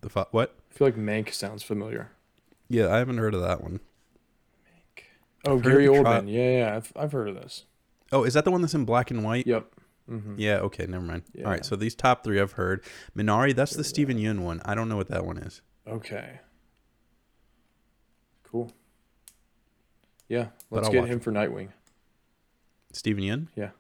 The 0.01 0.09
fa- 0.11 0.27
what? 0.31 0.55
I 0.71 0.75
feel 0.75 0.87
like 0.87 0.97
Mank 0.97 1.33
sounds 1.33 1.63
familiar. 1.63 2.11
Yeah, 2.69 2.93
I 2.95 2.99
haven't 2.99 3.19
heard 3.19 3.35
of 3.35 3.41
that 3.43 3.63
one. 3.63 3.81
Oh, 5.45 5.57
I've 5.57 5.63
Gary 5.63 5.87
Oldman. 5.87 6.03
tri- 6.03 6.31
yeah, 6.31 6.59
yeah, 6.59 6.77
I've, 6.77 6.93
I've 6.97 7.13
heard 7.13 7.29
of 7.29 7.35
this. 7.37 7.65
Oh, 8.13 8.25
is 8.25 8.35
that 8.35 8.45
the 8.45 8.51
one 8.51 8.61
that's 8.61 8.75
in 8.75 8.85
black 8.85 9.11
and 9.11 9.23
white? 9.25 9.47
Yep. 9.47 9.67
hmm 10.09 10.35
Yeah. 10.39 10.57
Okay. 10.59 10.87
Never 10.87 11.05
mind. 11.05 11.23
All 11.37 11.41
Yeah. 11.43 11.49
right. 11.49 11.65
So 11.65 11.77
these 11.77 11.95
top 11.95 12.25
three 12.25 12.41
I've 12.41 12.53
heard. 12.53 12.83
Minari, 13.17 13.55
that's 13.55 13.75
the 13.77 13.85
Steven 13.85 14.19
Yeun 14.19 14.41
one. 14.41 14.61
I 14.65 14.75
don't 14.75 14.89
know 14.89 14.97
what 14.97 15.09
that 15.09 15.25
one 15.25 15.39
is. 15.39 15.61
Okay. 15.87 16.41
Cool. 18.45 18.73
Yeah, 20.29 20.49
let's 20.71 20.89
get 20.89 21.07
him 21.07 21.21
for 21.21 21.33
Nightwing. 21.33 21.69
Steven 22.93 23.23
Yeun. 23.25 23.49
Yeah. 23.55 23.71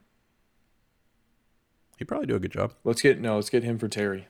He'd 1.99 2.05
probably 2.07 2.27
do 2.27 2.37
a 2.37 2.39
good 2.41 2.53
job. 2.53 2.75
Let's 2.85 3.03
get 3.03 3.21
no, 3.21 3.35
let's 3.37 3.51
get 3.51 3.65
him 3.65 3.79
for 3.79 3.89
Terry. 3.89 4.29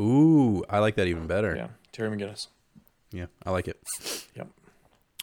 Ooh, 0.00 0.64
I 0.68 0.78
like 0.78 0.96
that 0.96 1.06
even 1.06 1.26
better. 1.26 1.54
Yeah, 1.54 1.68
Terry 1.92 2.14
McGinnis. 2.16 2.48
Yeah, 3.12 3.26
I 3.44 3.50
like 3.50 3.68
it. 3.68 3.78
Yep. 4.34 4.48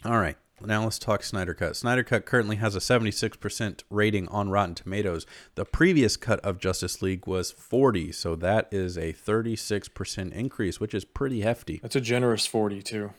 All 0.06 0.18
right. 0.20 0.38
Now 0.60 0.84
let's 0.84 0.98
talk 0.98 1.24
Snyder 1.24 1.54
Cut. 1.54 1.76
Snyder 1.76 2.04
Cut 2.04 2.26
currently 2.26 2.56
has 2.56 2.76
a 2.76 2.80
76% 2.80 3.84
rating 3.92 4.28
on 4.30 4.50
Rotten 4.50 4.74
Tomatoes. 4.76 5.26
The 5.56 5.66
previous 5.66 6.18
cut 6.18 6.40
of 6.40 6.60
Justice 6.60 7.02
League 7.02 7.28
was 7.28 7.52
40, 7.52 8.12
so 8.12 8.36
that 8.38 8.68
is 8.72 8.98
a 8.98 9.14
36% 9.14 10.32
increase, 10.34 10.80
which 10.80 10.96
is 10.96 11.06
pretty 11.06 11.42
hefty. 11.42 11.80
That's 11.82 11.96
a 11.96 12.02
generous 12.02 12.48
forty 12.48 12.82
too. 12.82 13.12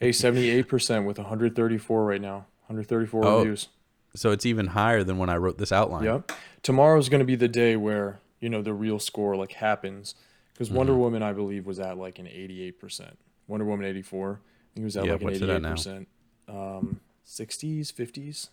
hey, 0.00 0.12
seventy-eight 0.12 0.68
percent 0.68 1.06
with 1.06 1.18
one 1.18 1.26
hundred 1.28 1.54
thirty-four 1.54 2.04
right 2.04 2.20
now. 2.20 2.34
One 2.34 2.46
hundred 2.68 2.88
thirty-four 2.88 3.24
Oh, 3.24 3.38
reviews. 3.38 3.68
So 4.14 4.30
it's 4.30 4.44
even 4.46 4.68
higher 4.68 5.04
than 5.04 5.18
when 5.18 5.30
I 5.30 5.36
wrote 5.36 5.58
this 5.58 5.72
outline. 5.72 6.04
Yep. 6.04 6.32
Tomorrow's 6.62 7.08
going 7.08 7.20
to 7.20 7.24
be 7.26 7.36
the 7.36 7.48
day 7.48 7.76
where 7.76 8.20
you 8.40 8.48
know 8.48 8.62
the 8.62 8.72
real 8.74 8.98
score 8.98 9.36
like 9.36 9.52
happens 9.52 10.14
because 10.52 10.68
Mm-hmm. 10.68 10.76
Wonder 10.78 10.94
Woman 10.94 11.22
I 11.22 11.32
believe 11.32 11.66
was 11.66 11.78
at 11.80 11.96
like 11.98 12.18
an 12.18 12.26
eighty-eight 12.26 12.80
percent. 12.80 13.18
Wonder 13.48 13.66
Woman 13.66 13.86
eighty-four. 13.86 14.40
I 14.42 14.74
think 14.74 14.82
it 14.82 14.84
was 14.84 14.96
at 14.96 15.04
Yeah, 15.04 15.12
like 15.12 15.20
an 15.20 15.24
what's 15.26 15.36
it 15.38 15.42
at 15.42 15.48
eighty-eight 15.50 15.62
now? 15.62 15.70
percent. 15.72 16.08
Um, 16.48 17.00
sixties, 17.24 17.90
fifties. 17.90 18.50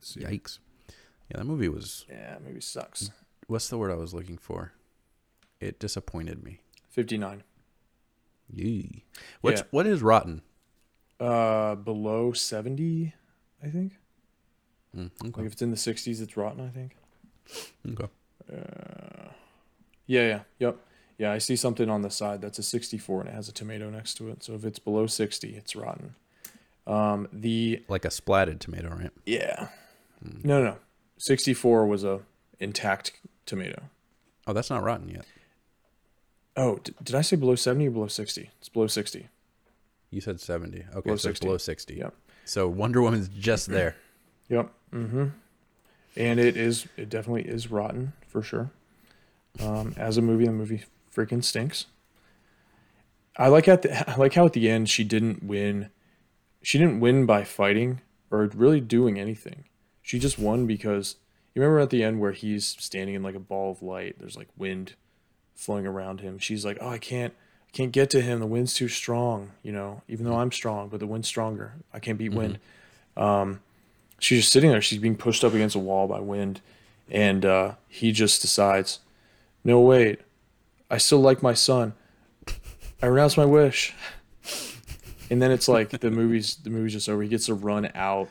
Yikes. 0.00 0.58
Yeah, 1.30 1.38
that 1.38 1.44
movie 1.44 1.68
was 1.68 2.06
Yeah, 2.08 2.38
maybe 2.44 2.60
sucks. 2.60 3.10
what's 3.48 3.68
the 3.68 3.76
word 3.78 3.90
I 3.90 3.96
was 3.96 4.14
looking 4.14 4.38
for? 4.38 4.72
It 5.60 5.78
disappointed 5.80 6.42
me. 6.44 6.60
Fifty-nine. 6.88 7.42
Yee. 8.50 9.04
What's 9.40 9.60
Yeah. 9.60 9.66
what 9.70 9.86
is 9.86 10.02
rotten? 10.02 10.42
Uh, 11.20 11.74
below 11.74 12.32
seventy, 12.32 13.14
I 13.62 13.68
think. 13.68 13.98
Mm, 14.96 15.10
Like 15.22 15.34
okay. 15.38 15.46
if 15.46 15.52
it's 15.52 15.62
in 15.62 15.70
the 15.70 15.76
sixties, 15.76 16.20
it's 16.20 16.36
rotten. 16.36 16.60
I 16.64 16.70
think. 16.70 16.96
okay. 17.90 18.08
Uh, 18.50 19.32
yeah, 20.06 20.26
yeah, 20.26 20.40
yep, 20.58 20.78
yeah. 21.18 21.32
I 21.32 21.38
see 21.38 21.56
something 21.56 21.90
on 21.90 22.02
the 22.02 22.10
side 22.10 22.40
that's 22.40 22.58
a 22.58 22.62
64 22.62 23.20
and 23.20 23.28
it 23.28 23.34
has 23.34 23.48
a 23.48 23.52
tomato 23.52 23.90
next 23.90 24.14
to 24.14 24.28
it. 24.30 24.42
So 24.42 24.54
if 24.54 24.64
it's 24.64 24.78
below 24.78 25.06
60, 25.06 25.54
it's 25.56 25.76
rotten. 25.76 26.14
Um, 26.86 27.28
the 27.32 27.82
Like 27.88 28.04
a 28.06 28.08
splatted 28.08 28.60
tomato, 28.60 28.88
right? 28.88 29.10
yeah, 29.26 29.68
no, 30.22 30.62
no, 30.62 30.64
no. 30.64 30.76
64 31.18 31.86
was 31.86 32.02
a 32.04 32.20
intact 32.60 33.12
tomato. 33.44 33.82
Oh, 34.46 34.52
that's 34.54 34.70
not 34.70 34.82
rotten 34.82 35.10
yet. 35.10 35.26
Oh, 36.56 36.76
d- 36.82 36.94
did 37.02 37.14
I 37.14 37.20
say 37.20 37.36
below 37.36 37.54
70 37.56 37.88
or 37.88 37.90
below 37.90 38.06
60? 38.08 38.50
It's 38.58 38.68
below 38.70 38.86
60. 38.86 39.28
You 40.10 40.20
said 40.22 40.40
70. 40.40 40.78
Okay, 40.78 41.00
Below 41.02 41.02
so 41.04 41.12
it's 41.12 41.22
60. 41.38 41.46
below 41.46 41.58
60. 41.58 41.94
Yep. 41.96 42.14
So 42.46 42.66
Wonder 42.68 43.02
Woman's 43.02 43.28
just 43.28 43.66
there. 43.70 43.96
Yep. 44.48 44.70
Mm-hmm. 44.94 45.26
And 46.16 46.40
it 46.40 46.56
is. 46.56 46.86
It 46.96 47.10
definitely 47.10 47.42
is 47.42 47.70
rotten 47.70 48.14
for 48.26 48.42
sure. 48.42 48.70
Um, 49.60 49.94
as 49.98 50.16
a 50.16 50.22
movie, 50.22 50.46
the 50.46 50.52
movie 50.52 50.84
freaking 51.18 51.42
stinks. 51.42 51.86
I 53.36 53.48
like 53.48 53.68
at 53.68 53.82
the, 53.82 54.10
I 54.10 54.16
like 54.16 54.34
how 54.34 54.46
at 54.46 54.52
the 54.52 54.70
end 54.70 54.88
she 54.88 55.04
didn't 55.04 55.42
win. 55.42 55.90
she 56.62 56.78
didn't 56.78 57.00
win 57.00 57.26
by 57.26 57.44
fighting 57.44 58.00
or 58.30 58.46
really 58.54 58.80
doing 58.80 59.18
anything. 59.18 59.64
She 60.02 60.18
just 60.18 60.38
won 60.38 60.66
because 60.66 61.16
you 61.54 61.62
remember 61.62 61.80
at 61.80 61.90
the 61.90 62.02
end 62.02 62.20
where 62.20 62.32
he's 62.32 62.66
standing 62.66 63.14
in 63.14 63.22
like 63.22 63.34
a 63.34 63.40
ball 63.40 63.72
of 63.72 63.82
light. 63.82 64.16
There's 64.18 64.36
like 64.36 64.48
wind 64.56 64.94
flowing 65.54 65.86
around 65.86 66.20
him. 66.20 66.38
She's 66.38 66.64
like, 66.64 66.78
"Oh, 66.80 66.88
I 66.88 66.98
can't, 66.98 67.34
I 67.68 67.70
can't 67.72 67.92
get 67.92 68.10
to 68.10 68.22
him. 68.22 68.40
The 68.40 68.46
wind's 68.46 68.74
too 68.74 68.88
strong. 68.88 69.52
You 69.62 69.72
know, 69.72 70.02
even 70.08 70.24
though 70.24 70.36
I'm 70.36 70.52
strong, 70.52 70.88
but 70.88 71.00
the 71.00 71.06
wind's 71.06 71.28
stronger. 71.28 71.74
I 71.92 71.98
can't 71.98 72.18
beat 72.18 72.32
wind." 72.32 72.58
Um, 73.16 73.60
she's 74.18 74.40
just 74.40 74.52
sitting 74.52 74.70
there. 74.70 74.80
She's 74.80 75.00
being 75.00 75.16
pushed 75.16 75.44
up 75.44 75.52
against 75.52 75.76
a 75.76 75.80
wall 75.80 76.06
by 76.06 76.20
wind, 76.20 76.60
and 77.10 77.44
uh, 77.44 77.72
he 77.88 78.12
just 78.12 78.40
decides, 78.40 79.00
"No, 79.64 79.80
wait, 79.80 80.20
I 80.90 80.98
still 80.98 81.20
like 81.20 81.42
my 81.42 81.54
son. 81.54 81.94
I 83.02 83.06
renounce 83.06 83.36
my 83.36 83.44
wish." 83.44 83.94
And 85.30 85.42
then 85.42 85.50
it's 85.50 85.68
like 85.68 85.90
the 85.90 86.10
movie's 86.10 86.56
the 86.56 86.70
movie's 86.70 86.94
just 86.94 87.08
over. 87.08 87.22
He 87.22 87.28
gets 87.28 87.46
to 87.46 87.54
run 87.54 87.90
out. 87.94 88.28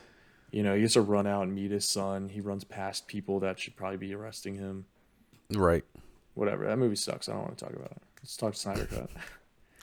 You 0.50 0.62
know, 0.62 0.74
he 0.74 0.80
gets 0.80 0.94
to 0.94 1.00
run 1.02 1.26
out 1.26 1.42
and 1.42 1.54
meet 1.54 1.70
his 1.70 1.84
son. 1.84 2.28
He 2.30 2.40
runs 2.40 2.64
past 2.64 3.06
people 3.06 3.38
that 3.40 3.58
should 3.60 3.76
probably 3.76 3.98
be 3.98 4.14
arresting 4.14 4.56
him. 4.56 4.86
Right. 5.52 5.84
Whatever. 6.34 6.66
That 6.66 6.78
movie 6.78 6.96
sucks. 6.96 7.28
I 7.28 7.32
don't 7.32 7.42
want 7.42 7.58
to 7.58 7.64
talk 7.64 7.74
about 7.74 7.90
it. 7.92 8.02
Let's 8.22 8.36
talk 8.36 8.54
Snyder 8.54 8.86
Cut. 8.86 9.10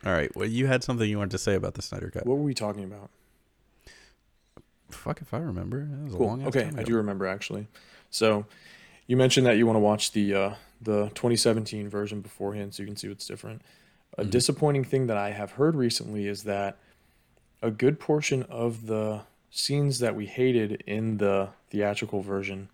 All 0.05 0.11
right. 0.11 0.35
Well, 0.35 0.47
you 0.47 0.67
had 0.67 0.83
something 0.83 1.09
you 1.09 1.17
wanted 1.17 1.31
to 1.31 1.37
say 1.37 1.55
about 1.55 1.75
the 1.75 1.81
Snyder 1.81 2.09
Cut. 2.09 2.25
What 2.25 2.37
were 2.37 2.43
we 2.43 2.53
talking 2.53 2.83
about? 2.83 3.09
Fuck 4.89 5.21
if 5.21 5.33
I 5.33 5.37
remember. 5.39 5.85
That 5.85 6.03
was 6.05 6.13
a 6.13 6.17
Cool. 6.17 6.27
long 6.27 6.41
ass 6.41 6.47
Okay, 6.49 6.69
I 6.77 6.83
do 6.83 6.95
remember 6.95 7.25
actually. 7.27 7.67
So, 8.09 8.45
you 9.07 9.17
mentioned 9.17 9.45
that 9.47 9.57
you 9.57 9.65
want 9.65 9.75
to 9.77 9.81
watch 9.81 10.11
the 10.11 10.33
uh, 10.33 10.53
the 10.81 11.05
2017 11.15 11.89
version 11.89 12.21
beforehand, 12.21 12.73
so 12.73 12.83
you 12.83 12.87
can 12.87 12.95
see 12.95 13.07
what's 13.07 13.27
different. 13.27 13.61
A 14.17 14.21
Mm-hmm. 14.21 14.29
disappointing 14.29 14.83
thing 14.83 15.07
that 15.07 15.17
I 15.17 15.31
have 15.31 15.51
heard 15.53 15.75
recently 15.75 16.27
is 16.27 16.43
that 16.43 16.77
a 17.61 17.71
good 17.71 17.99
portion 17.99 18.43
of 18.43 18.87
the 18.87 19.21
scenes 19.49 19.99
that 19.99 20.15
we 20.15 20.25
hated 20.25 20.83
in 20.85 21.17
the 21.17 21.49
theatrical 21.69 22.21
version 22.21 22.69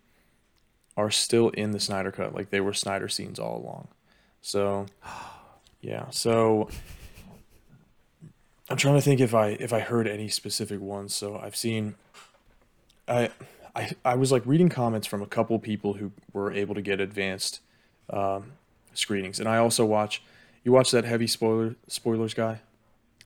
are 0.96 1.10
still 1.10 1.48
in 1.50 1.70
the 1.70 1.80
Snyder 1.80 2.12
cut, 2.12 2.34
like 2.34 2.50
they 2.50 2.60
were 2.60 2.72
Snyder 2.72 3.08
scenes 3.08 3.38
all 3.38 3.56
along. 3.56 3.88
So, 4.40 4.86
yeah. 5.80 6.06
So, 6.10 6.68
I'm 8.68 8.76
trying 8.76 8.94
to 8.94 9.00
think 9.02 9.20
if 9.20 9.34
I 9.34 9.48
if 9.48 9.72
I 9.72 9.80
heard 9.80 10.08
any 10.08 10.28
specific 10.28 10.80
ones. 10.80 11.14
So 11.14 11.36
I've 11.38 11.56
seen 11.56 11.94
I, 13.06 13.30
I 13.76 13.90
I 14.04 14.14
was 14.14 14.32
like 14.32 14.46
reading 14.46 14.68
comments 14.68 15.06
from 15.06 15.22
a 15.22 15.26
couple 15.26 15.58
people 15.58 15.94
who 15.94 16.12
were 16.32 16.52
able 16.52 16.74
to 16.74 16.82
get 16.82 17.00
advanced 17.00 17.60
um, 18.12 18.52
screenings, 18.94 19.40
and 19.40 19.48
I 19.48 19.58
also 19.58 19.84
watch. 19.84 20.22
You 20.64 20.70
watch 20.70 20.92
that 20.92 21.04
heavy 21.04 21.26
spoiler 21.26 21.74
spoilers 21.88 22.34
guy? 22.34 22.60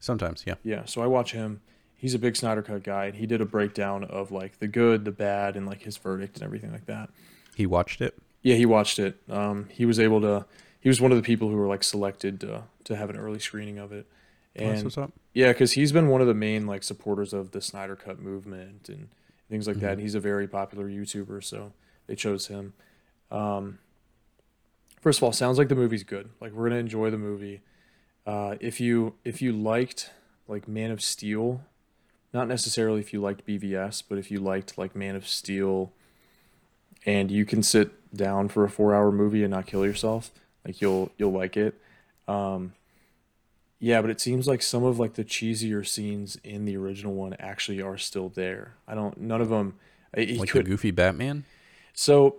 Sometimes, 0.00 0.44
yeah. 0.46 0.54
Yeah. 0.62 0.84
So 0.86 1.02
I 1.02 1.06
watch 1.06 1.32
him. 1.32 1.60
He's 1.96 2.14
a 2.14 2.18
big 2.18 2.36
Snyder 2.36 2.62
Cut 2.62 2.82
guy, 2.82 3.06
and 3.06 3.14
he 3.16 3.26
did 3.26 3.40
a 3.40 3.44
breakdown 3.44 4.04
of 4.04 4.30
like 4.30 4.58
the 4.58 4.68
good, 4.68 5.04
the 5.04 5.12
bad, 5.12 5.56
and 5.56 5.66
like 5.66 5.82
his 5.82 5.96
verdict 5.96 6.36
and 6.36 6.44
everything 6.44 6.72
like 6.72 6.86
that. 6.86 7.10
He 7.54 7.66
watched 7.66 8.00
it. 8.00 8.16
Yeah, 8.42 8.56
he 8.56 8.66
watched 8.66 8.98
it. 8.98 9.20
Um, 9.28 9.68
he 9.70 9.84
was 9.84 9.98
able 9.98 10.20
to. 10.20 10.46
He 10.80 10.88
was 10.88 11.00
one 11.00 11.10
of 11.10 11.16
the 11.16 11.22
people 11.22 11.48
who 11.48 11.56
were 11.56 11.66
like 11.66 11.82
selected 11.82 12.40
to 12.40 12.62
to 12.84 12.96
have 12.96 13.10
an 13.10 13.16
early 13.16 13.38
screening 13.38 13.78
of 13.78 13.92
it, 13.92 14.06
and 14.54 14.84
what's 14.84 14.96
up. 14.98 15.12
yeah, 15.34 15.52
because 15.52 15.72
he's 15.72 15.90
been 15.92 16.08
one 16.08 16.20
of 16.20 16.26
the 16.26 16.34
main 16.34 16.66
like 16.66 16.82
supporters 16.82 17.32
of 17.32 17.50
the 17.50 17.60
Snyder 17.60 17.96
Cut 17.96 18.20
movement 18.20 18.88
and 18.88 19.08
things 19.50 19.66
like 19.66 19.78
that. 19.80 19.92
And 19.92 20.00
he's 20.00 20.14
a 20.14 20.20
very 20.20 20.46
popular 20.46 20.88
YouTuber, 20.88 21.42
so 21.42 21.72
they 22.06 22.14
chose 22.14 22.46
him. 22.46 22.74
Um, 23.30 23.78
first 25.06 25.20
of 25.20 25.22
all, 25.22 25.30
sounds 25.30 25.56
like 25.56 25.68
the 25.68 25.76
movie's 25.76 26.02
good. 26.02 26.30
Like 26.40 26.50
we're 26.50 26.68
gonna 26.68 26.80
enjoy 26.80 27.10
the 27.10 27.16
movie. 27.16 27.60
Uh, 28.26 28.56
if 28.58 28.80
you 28.80 29.14
if 29.24 29.40
you 29.40 29.52
liked 29.52 30.10
like 30.48 30.66
Man 30.66 30.90
of 30.90 31.00
Steel, 31.00 31.60
not 32.34 32.48
necessarily 32.48 32.98
if 32.98 33.12
you 33.12 33.20
liked 33.20 33.46
BVS, 33.46 34.02
but 34.08 34.18
if 34.18 34.32
you 34.32 34.40
liked 34.40 34.76
like 34.76 34.96
Man 34.96 35.14
of 35.14 35.28
Steel, 35.28 35.92
and 37.06 37.30
you 37.30 37.44
can 37.44 37.62
sit 37.62 37.92
down 38.16 38.48
for 38.48 38.64
a 38.64 38.68
four 38.68 38.96
hour 38.96 39.12
movie 39.12 39.44
and 39.44 39.52
not 39.52 39.68
kill 39.68 39.86
yourself, 39.86 40.32
like 40.66 40.80
you'll 40.80 41.12
you'll 41.16 41.30
like 41.30 41.56
it. 41.56 41.80
Um, 42.26 42.72
yeah, 43.78 44.00
but 44.00 44.10
it 44.10 44.20
seems 44.20 44.48
like 44.48 44.60
some 44.60 44.82
of 44.82 44.98
like 44.98 45.14
the 45.14 45.24
cheesier 45.24 45.86
scenes 45.86 46.36
in 46.42 46.64
the 46.64 46.76
original 46.76 47.14
one 47.14 47.36
actually 47.38 47.80
are 47.80 47.96
still 47.96 48.28
there. 48.28 48.74
I 48.88 48.96
don't. 48.96 49.20
None 49.20 49.40
of 49.40 49.50
them. 49.50 49.74
He 50.16 50.36
Like 50.36 50.48
could, 50.48 50.64
the 50.64 50.70
goofy 50.70 50.90
Batman. 50.90 51.44
so 51.94 52.38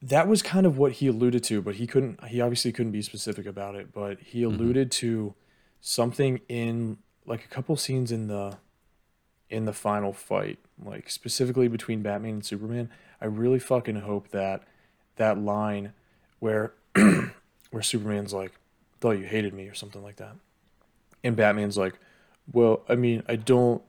that 0.00 0.28
was 0.28 0.42
kind 0.42 0.66
of 0.66 0.78
what 0.78 0.92
he 0.92 1.08
alluded 1.08 1.42
to, 1.44 1.60
but 1.60 1.76
he 1.76 1.86
couldn't. 1.86 2.24
He 2.26 2.40
obviously 2.40 2.72
couldn't 2.72 2.92
be 2.92 3.02
specific 3.02 3.46
about 3.46 3.74
it. 3.74 3.92
But 3.92 4.20
he 4.20 4.42
mm-hmm. 4.42 4.54
alluded 4.54 4.90
to 4.92 5.34
something 5.80 6.40
in 6.48 6.98
like 7.26 7.44
a 7.44 7.48
couple 7.48 7.76
scenes 7.76 8.12
in 8.12 8.28
the 8.28 8.58
in 9.50 9.64
the 9.64 9.72
final 9.72 10.12
fight, 10.12 10.58
like 10.82 11.10
specifically 11.10 11.68
between 11.68 12.02
Batman 12.02 12.34
and 12.34 12.44
Superman. 12.44 12.90
I 13.20 13.26
really 13.26 13.58
fucking 13.58 13.96
hope 13.96 14.28
that 14.30 14.62
that 15.16 15.38
line 15.38 15.92
where 16.38 16.74
where 16.94 17.82
Superman's 17.82 18.32
like, 18.32 18.52
"Thought 19.00 19.18
you 19.18 19.24
hated 19.24 19.52
me" 19.52 19.66
or 19.66 19.74
something 19.74 20.02
like 20.02 20.16
that, 20.16 20.36
and 21.24 21.34
Batman's 21.34 21.76
like, 21.76 21.94
"Well, 22.52 22.82
I 22.88 22.94
mean, 22.94 23.24
I 23.28 23.34
don't 23.34 23.82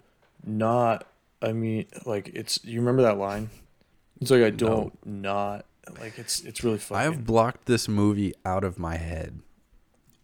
not. 0.43 1.05
I 1.39 1.53
mean, 1.53 1.85
like 2.05 2.29
it's. 2.33 2.63
You 2.65 2.79
remember 2.79 3.03
that 3.03 3.19
line? 3.19 3.51
It's 4.19 4.31
like 4.31 4.41
I 4.41 4.49
don't 4.49 4.97
not 5.05 5.65
like 5.99 6.17
it's. 6.17 6.41
It's 6.41 6.63
really 6.63 6.77
fun. 6.77 6.99
I've 6.99 7.25
blocked 7.25 7.65
this 7.65 7.87
movie 7.87 8.33
out 8.45 8.63
of 8.63 8.77
my 8.79 8.97
head. 8.97 9.39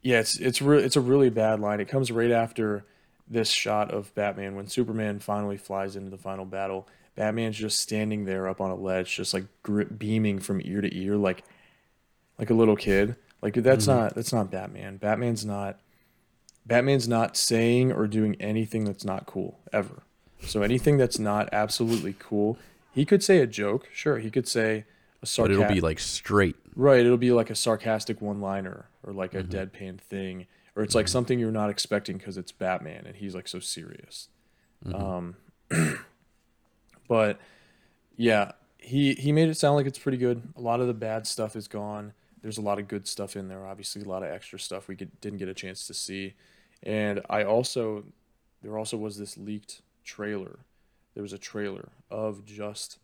Yeah, 0.01 0.19
it's 0.19 0.39
it's 0.39 0.61
re- 0.61 0.83
it's 0.83 0.95
a 0.95 1.01
really 1.01 1.29
bad 1.29 1.59
line. 1.59 1.79
It 1.79 1.87
comes 1.87 2.11
right 2.11 2.31
after 2.31 2.85
this 3.27 3.49
shot 3.49 3.91
of 3.91 4.13
Batman 4.13 4.55
when 4.55 4.67
Superman 4.67 5.19
finally 5.19 5.57
flies 5.57 5.95
into 5.95 6.09
the 6.11 6.17
final 6.17 6.45
battle. 6.45 6.87
Batman's 7.15 7.57
just 7.57 7.79
standing 7.79 8.25
there 8.25 8.47
up 8.47 8.61
on 8.61 8.71
a 8.71 8.75
ledge, 8.75 9.15
just 9.15 9.33
like 9.33 9.45
beaming 9.97 10.39
from 10.39 10.61
ear 10.63 10.81
to 10.81 10.95
ear, 10.95 11.15
like 11.15 11.43
like 12.37 12.49
a 12.49 12.53
little 12.53 12.75
kid. 12.75 13.15
Like 13.41 13.55
that's 13.55 13.87
mm-hmm. 13.87 13.99
not 13.99 14.15
that's 14.15 14.33
not 14.33 14.51
Batman. 14.51 14.97
Batman's 14.97 15.45
not 15.45 15.79
Batman's 16.65 17.07
not 17.07 17.37
saying 17.37 17.91
or 17.91 18.07
doing 18.07 18.35
anything 18.39 18.85
that's 18.85 19.05
not 19.05 19.25
cool 19.25 19.59
ever. 19.71 20.03
So 20.41 20.61
anything 20.61 20.97
that's 20.97 21.17
not 21.17 21.49
absolutely 21.51 22.15
cool, 22.17 22.57
he 22.93 23.05
could 23.05 23.23
say 23.23 23.39
a 23.39 23.47
joke. 23.47 23.89
Sure, 23.93 24.19
he 24.19 24.29
could 24.29 24.47
say 24.47 24.85
a 25.25 25.41
But 25.41 25.51
it'll 25.51 25.65
be 25.73 25.81
like 25.81 25.99
straight. 25.99 26.55
Right, 26.75 26.99
it'll 26.99 27.17
be 27.17 27.31
like 27.31 27.49
a 27.49 27.55
sarcastic 27.55 28.21
one-liner 28.21 28.89
or 29.03 29.13
like 29.13 29.33
a 29.33 29.43
Mm-hmm. 29.43 29.51
deadpan 29.51 29.99
thing, 29.99 30.47
or 30.75 30.83
it's 30.83 30.95
like 30.95 31.07
something 31.07 31.39
you're 31.39 31.51
not 31.51 31.69
expecting 31.69 32.17
because 32.17 32.37
it's 32.37 32.51
Batman 32.51 33.05
and 33.05 33.15
he's 33.15 33.33
like 33.35 33.47
so 33.47 33.59
serious. 33.59 34.29
Mm-hmm. 34.85 34.95
Um, 35.01 35.35
but 37.07 37.39
yeah, 38.17 38.51
he 38.77 39.13
he 39.15 39.31
made 39.31 39.49
it 39.49 39.55
sound 39.57 39.75
like 39.75 39.85
it's 39.85 39.99
pretty 39.99 40.17
good. 40.17 40.41
A 40.55 40.61
lot 40.61 40.79
of 40.79 40.87
the 40.87 40.93
bad 40.93 41.27
stuff 41.27 41.55
is 41.55 41.67
gone. 41.67 42.13
There's 42.41 42.57
a 42.57 42.61
lot 42.61 42.77
of 42.79 42.87
good 42.87 43.07
stuff 43.07 43.35
in 43.35 43.47
there. 43.47 43.65
Obviously, 43.65 44.03
a 44.03 44.07
lot 44.07 44.21
of 44.23 44.29
extra 44.29 44.59
stuff 44.59 44.87
we 44.87 44.95
didn't 44.95 45.37
get 45.37 45.47
a 45.49 45.53
chance 45.53 45.87
to 45.87 45.93
see. 45.93 46.33
And 46.83 47.21
I 47.29 47.43
also 47.43 48.03
there 48.61 48.77
also 48.77 48.97
was 48.97 49.17
this 49.17 49.37
leaked 49.37 49.81
trailer. 50.03 50.59
There 51.13 51.23
was 51.23 51.33
a 51.33 51.37
trailer 51.37 51.89
of 52.11 52.45
just 52.45 52.99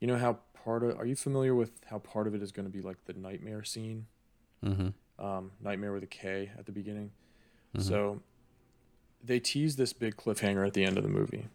you 0.00 0.06
know 0.06 0.18
how 0.18 0.38
part 0.64 0.82
of 0.82 0.98
are 0.98 1.06
you 1.06 1.16
familiar 1.16 1.54
with 1.54 1.72
how 1.86 1.98
part 1.98 2.26
of 2.26 2.34
it 2.34 2.42
is 2.42 2.52
going 2.52 2.66
to 2.66 2.72
be 2.72 2.82
like 2.82 3.04
the 3.06 3.12
nightmare 3.12 3.64
scene? 3.64 4.06
Mm-hmm. 4.64 5.24
um, 5.24 5.52
Knightmare 5.62 5.92
with 5.92 6.02
a 6.02 6.06
k 6.06 6.50
at 6.58 6.66
the 6.66 6.72
beginning. 6.72 7.12
So 7.78 8.20
they 9.22 9.38
tease 9.38 9.76
this 9.76 9.92
big 9.92 10.16
cliffhanger 10.16 10.66
at 10.66 10.74
the 10.74 10.84
end 10.84 10.96
of 10.96 11.04
the 11.04 11.08
movie. 11.08 11.46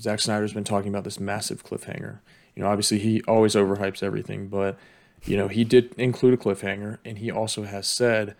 Zack 0.00 0.20
Snyder's 0.20 0.52
been 0.52 0.64
talking 0.64 0.88
about 0.88 1.04
this 1.04 1.18
massive 1.18 1.64
cliffhanger. 1.64 2.20
You 2.54 2.62
know 2.62 2.68
obviously 2.68 2.98
he 2.98 3.20
always 3.22 3.54
overhypes 3.54 4.02
everything 4.02 4.48
but 4.48 4.78
you 5.24 5.36
know 5.36 5.48
he 5.48 5.64
did 5.64 5.94
include 5.98 6.34
a 6.34 6.36
cliffhanger 6.36 6.98
and 7.04 7.18
he 7.18 7.30
also 7.30 7.64
has 7.64 7.86
said 7.86 8.34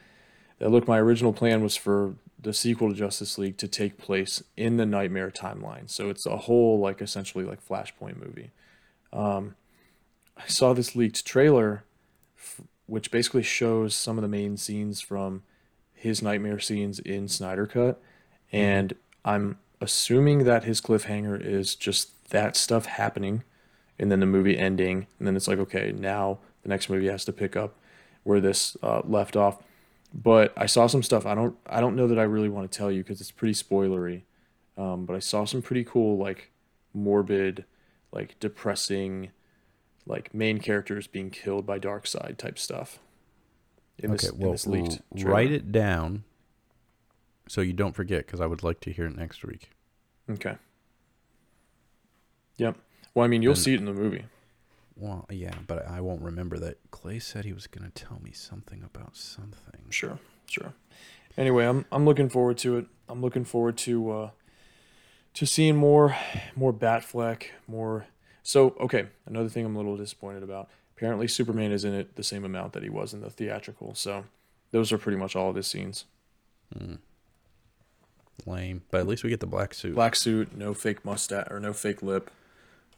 that 0.58 0.70
look 0.70 0.88
my 0.88 0.98
original 0.98 1.32
plan 1.32 1.62
was 1.62 1.76
for 1.76 2.14
the 2.38 2.52
sequel 2.52 2.90
to 2.90 2.94
Justice 2.94 3.38
League 3.38 3.56
to 3.58 3.68
take 3.68 3.98
place 3.98 4.42
in 4.56 4.76
the 4.76 4.86
Knightmare 4.86 5.30
timeline. 5.30 5.90
So 5.90 6.10
it's 6.10 6.26
a 6.26 6.36
whole 6.36 6.78
like 6.78 7.02
essentially 7.02 7.44
like 7.44 7.66
flashpoint 7.66 8.16
movie 8.24 8.52
I 10.36 10.46
saw 10.46 10.72
this 10.72 10.94
leaked 10.94 11.24
trailer, 11.24 11.84
f- 12.38 12.60
which 12.86 13.10
basically 13.10 13.42
shows 13.42 13.94
some 13.94 14.18
of 14.18 14.22
the 14.22 14.28
main 14.28 14.56
scenes 14.56 15.00
from 15.00 15.42
his 15.94 16.22
Knightmare 16.22 16.60
scenes 16.60 16.98
in 16.98 17.28
Snyder 17.28 17.66
Cut, 17.66 18.00
and 18.52 18.94
I'm 19.24 19.58
assuming 19.80 20.44
that 20.44 20.64
his 20.64 20.80
cliffhanger 20.80 21.40
is 21.40 21.74
just 21.74 22.28
that 22.30 22.56
stuff 22.56 22.86
happening, 22.86 23.42
and 23.98 24.10
then 24.10 24.20
the 24.20 24.26
movie 24.26 24.58
ending, 24.58 25.06
and 25.18 25.26
then 25.26 25.36
it's 25.36 25.48
like 25.48 25.58
okay, 25.58 25.92
now 25.92 26.38
the 26.62 26.68
next 26.68 26.88
movie 26.90 27.08
has 27.08 27.24
to 27.24 27.32
pick 27.32 27.56
up 27.56 27.76
where 28.24 28.40
this 28.40 28.76
uh, 28.82 29.02
left 29.04 29.36
off. 29.36 29.62
But 30.12 30.52
I 30.56 30.66
saw 30.66 30.86
some 30.86 31.02
stuff. 31.02 31.26
I 31.26 31.34
don't. 31.34 31.56
I 31.66 31.80
don't 31.80 31.96
know 31.96 32.08
that 32.08 32.18
I 32.18 32.22
really 32.22 32.48
want 32.48 32.70
to 32.70 32.76
tell 32.76 32.90
you 32.90 33.02
because 33.02 33.20
it's 33.20 33.30
pretty 33.30 33.54
spoilery. 33.54 34.22
Um, 34.76 35.06
but 35.06 35.16
I 35.16 35.20
saw 35.20 35.44
some 35.44 35.62
pretty 35.62 35.84
cool, 35.84 36.18
like 36.18 36.50
morbid, 36.92 37.64
like 38.12 38.38
depressing 38.38 39.30
like 40.06 40.32
main 40.34 40.58
characters 40.58 41.06
being 41.06 41.30
killed 41.30 41.66
by 41.66 41.78
Darkseid 41.78 42.36
type 42.38 42.58
stuff 42.58 42.98
in 43.98 44.10
Okay, 44.12 44.16
this, 44.26 44.30
in 44.30 44.38
well, 44.38 44.52
this 44.52 44.66
leaked 44.66 45.00
trailer. 45.16 45.30
write 45.30 45.50
it 45.52 45.72
down 45.72 46.24
so 47.48 47.60
you 47.60 47.72
don't 47.72 47.94
forget 47.94 48.26
because 48.26 48.40
I 48.40 48.46
would 48.46 48.62
like 48.62 48.80
to 48.80 48.92
hear 48.92 49.06
it 49.06 49.16
next 49.16 49.44
week. 49.44 49.70
okay 50.30 50.56
Yep. 52.58 52.76
Well, 53.14 53.24
I 53.24 53.28
mean, 53.28 53.42
you'll 53.42 53.52
And- 53.52 53.58
see 53.58 53.74
it 53.74 53.80
in 53.80 53.86
the 53.86 53.92
movie. 53.92 54.24
Well, 54.96 55.26
yeah, 55.30 55.54
but 55.66 55.86
I 55.86 56.00
won't 56.00 56.22
remember 56.22 56.58
that. 56.58 56.78
Clay 56.90 57.18
said 57.18 57.44
he 57.44 57.52
was 57.52 57.66
going 57.66 57.84
to 57.90 57.90
tell 58.04 58.18
me 58.22 58.32
something 58.32 58.82
about 58.82 59.14
something. 59.14 59.82
Sure, 59.90 60.18
sure. 60.46 60.72
Anyway, 61.36 61.66
I'm 61.66 61.84
I'm 61.92 62.06
looking 62.06 62.30
forward 62.30 62.56
to 62.58 62.78
it. 62.78 62.86
I'm 63.06 63.20
looking 63.20 63.44
forward 63.44 63.76
to 63.78 64.10
uh 64.10 64.30
to 65.34 65.44
seeing 65.46 65.76
more 65.76 66.16
more 66.54 66.72
Batfleck, 66.72 67.48
more 67.68 68.06
So, 68.46 68.76
okay, 68.78 69.06
another 69.26 69.48
thing 69.48 69.66
I'm 69.66 69.74
a 69.74 69.78
little 69.78 69.96
disappointed 69.96 70.44
about. 70.44 70.68
Apparently 70.96 71.26
Superman 71.26 71.72
is 71.72 71.84
in 71.84 71.92
it 71.92 72.14
the 72.14 72.22
same 72.22 72.44
amount 72.44 72.74
that 72.74 72.84
he 72.84 72.88
was 72.88 73.12
in 73.12 73.20
the 73.20 73.28
theatrical. 73.28 73.96
So, 73.96 74.24
those 74.70 74.92
are 74.92 74.98
pretty 74.98 75.18
much 75.18 75.34
all 75.34 75.50
of 75.50 75.56
his 75.56 75.66
scenes. 75.66 76.04
Lame, 78.46 78.82
but 78.92 79.00
at 79.00 79.08
least 79.08 79.24
we 79.24 79.30
get 79.30 79.40
the 79.40 79.48
black 79.48 79.74
suit. 79.74 79.96
Black 79.96 80.14
suit, 80.14 80.56
no 80.56 80.74
fake 80.74 81.04
mustache 81.04 81.48
or 81.50 81.58
no 81.58 81.72
fake 81.72 82.02
lip. 82.04 82.30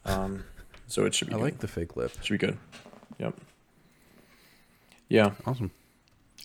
Um 0.05 0.43
so 0.85 1.05
it 1.05 1.15
should 1.15 1.29
be 1.29 1.33
I 1.33 1.37
good. 1.37 1.43
like 1.43 1.59
the 1.59 1.67
fake 1.67 1.95
lip. 1.95 2.11
should 2.21 2.39
be 2.39 2.45
good. 2.47 2.57
Yep. 3.17 3.35
Yeah. 5.07 5.31
Awesome. 5.47 5.71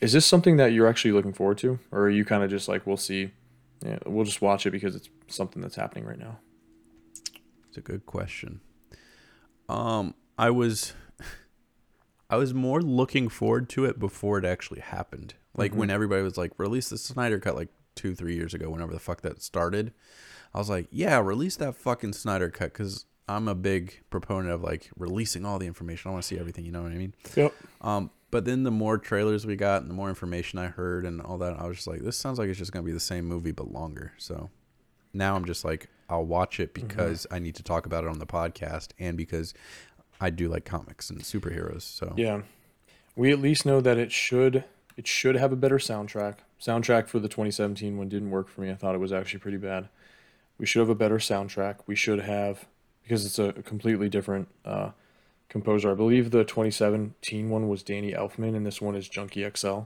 Is 0.00 0.12
this 0.12 0.24
something 0.24 0.56
that 0.56 0.72
you're 0.72 0.86
actually 0.86 1.12
looking 1.12 1.32
forward 1.34 1.58
to, 1.58 1.78
or 1.90 2.02
are 2.02 2.10
you 2.10 2.24
kind 2.24 2.42
of 2.42 2.48
just 2.50 2.68
like, 2.68 2.86
we'll 2.86 2.96
see, 2.96 3.30
yeah, 3.84 3.98
we'll 4.06 4.24
just 4.24 4.40
watch 4.42 4.64
it 4.66 4.70
because 4.70 4.94
it's 4.96 5.08
something 5.28 5.60
that's 5.62 5.76
happening 5.76 6.04
right 6.04 6.18
now? 6.18 6.38
It's 7.68 7.76
a 7.76 7.82
good 7.82 8.06
question. 8.06 8.60
Um, 9.68 10.14
I 10.38 10.50
was, 10.50 10.94
I 12.30 12.36
was 12.36 12.54
more 12.54 12.80
looking 12.82 13.28
forward 13.28 13.68
to 13.70 13.84
it 13.84 13.98
before 13.98 14.38
it 14.38 14.44
actually 14.44 14.80
happened. 14.80 15.34
Like 15.56 15.74
when 15.74 15.90
everybody 15.90 16.22
was 16.22 16.36
like, 16.36 16.52
release 16.58 16.88
the 16.88 16.98
Snyder 16.98 17.38
Cut, 17.38 17.54
like 17.54 17.68
two, 17.94 18.14
three 18.14 18.34
years 18.34 18.54
ago, 18.54 18.70
whenever 18.70 18.92
the 18.92 18.98
fuck 18.98 19.22
that 19.22 19.40
started. 19.40 19.92
I 20.52 20.58
was 20.58 20.68
like, 20.68 20.88
yeah, 20.90 21.20
release 21.20 21.56
that 21.56 21.76
fucking 21.76 22.12
Snyder 22.12 22.50
Cut 22.50 22.72
because 22.72 23.06
I'm 23.28 23.48
a 23.48 23.54
big 23.54 24.02
proponent 24.10 24.52
of 24.52 24.62
like 24.62 24.90
releasing 24.96 25.44
all 25.44 25.58
the 25.58 25.66
information. 25.66 26.08
I 26.08 26.12
want 26.12 26.22
to 26.24 26.28
see 26.28 26.38
everything. 26.38 26.64
You 26.64 26.72
know 26.72 26.82
what 26.82 26.92
I 26.92 26.96
mean? 26.96 27.14
Yep. 27.36 27.54
Um, 27.80 28.10
but 28.30 28.44
then 28.44 28.64
the 28.64 28.70
more 28.70 28.98
trailers 28.98 29.46
we 29.46 29.56
got 29.56 29.82
and 29.82 29.90
the 29.90 29.94
more 29.94 30.08
information 30.08 30.58
I 30.58 30.66
heard 30.66 31.04
and 31.06 31.20
all 31.20 31.38
that, 31.38 31.58
I 31.58 31.66
was 31.66 31.76
just 31.76 31.86
like, 31.86 32.00
this 32.00 32.16
sounds 32.16 32.38
like 32.38 32.48
it's 32.48 32.58
just 32.58 32.72
gonna 32.72 32.84
be 32.84 32.92
the 32.92 33.00
same 33.00 33.26
movie 33.26 33.52
but 33.52 33.70
longer. 33.70 34.12
So 34.18 34.50
now 35.12 35.36
I'm 35.36 35.44
just 35.44 35.64
like, 35.64 35.88
I'll 36.08 36.24
watch 36.24 36.60
it 36.60 36.74
because 36.74 37.26
I 37.30 37.38
need 37.38 37.54
to 37.56 37.62
talk 37.62 37.86
about 37.86 38.04
it 38.04 38.10
on 38.10 38.18
the 38.18 38.26
podcast 38.26 38.88
and 38.98 39.16
because 39.16 39.54
I 40.20 40.30
do 40.30 40.48
like 40.48 40.64
comics 40.64 41.10
and 41.10 41.20
superheroes. 41.20 41.82
So 41.82 42.12
Yeah. 42.16 42.42
We 43.16 43.32
at 43.32 43.40
least 43.40 43.64
know 43.64 43.80
that 43.80 43.98
it 43.98 44.12
should 44.12 44.64
it 44.96 45.06
should 45.06 45.36
have 45.36 45.52
a 45.52 45.56
better 45.56 45.78
soundtrack. 45.78 46.36
Soundtrack 46.60 47.08
for 47.08 47.18
the 47.18 47.28
2017 47.28 47.96
one 47.96 48.08
didn't 48.08 48.30
work 48.30 48.48
for 48.48 48.60
me. 48.60 48.70
I 48.70 48.74
thought 48.74 48.94
it 48.94 48.98
was 48.98 49.12
actually 49.12 49.40
pretty 49.40 49.58
bad. 49.58 49.88
We 50.58 50.66
should 50.66 50.80
have 50.80 50.88
a 50.88 50.94
better 50.94 51.18
soundtrack. 51.18 51.76
We 51.86 51.96
should 51.96 52.20
have 52.20 52.66
because 53.02 53.26
it's 53.26 53.38
a 53.38 53.52
completely 53.62 54.08
different 54.08 54.48
uh, 54.64 54.90
composer. 55.48 55.90
I 55.90 55.94
believe 55.94 56.30
the 56.30 56.44
2017 56.44 57.50
one 57.50 57.68
was 57.68 57.82
Danny 57.82 58.12
Elfman, 58.12 58.56
and 58.56 58.64
this 58.64 58.80
one 58.80 58.94
is 58.94 59.08
Junkie 59.08 59.48
XL, 59.54 59.80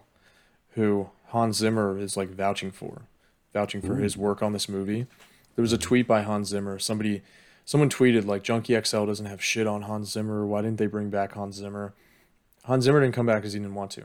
who 0.71 1.11
Hans 1.29 1.57
Zimmer 1.57 1.99
is 1.99 2.17
like 2.17 2.31
vouching 2.31 2.71
for, 2.71 3.03
vouching 3.53 3.83
for 3.83 3.97
his 3.97 4.17
work 4.17 4.43
on 4.43 4.53
this 4.53 4.69
movie. 4.69 5.07
There 5.59 5.65
was 5.65 5.73
a 5.73 5.79
tweet 5.79 6.07
by 6.07 6.23
Hans 6.23 6.51
Zimmer. 6.51 6.79
Somebody, 6.79 7.21
someone 7.65 7.91
tweeted 7.91 8.25
like 8.25 8.45
Junkie 8.45 8.81
XL 8.81 9.07
doesn't 9.07 9.27
have 9.27 9.43
shit 9.43 9.67
on 9.67 9.83
Hans 9.83 10.13
Zimmer. 10.13 10.47
Why 10.47 10.63
didn't 10.63 10.79
they 10.79 10.87
bring 10.87 11.11
back 11.11 11.33
Hans 11.33 11.57
Zimmer? 11.57 11.95
Hans 12.63 12.85
Zimmer 12.85 13.01
didn't 13.01 13.17
come 13.17 13.27
back 13.27 13.39
because 13.39 13.55
he 13.55 13.59
didn't 13.59 13.75
want 13.75 13.91
to. 13.91 14.05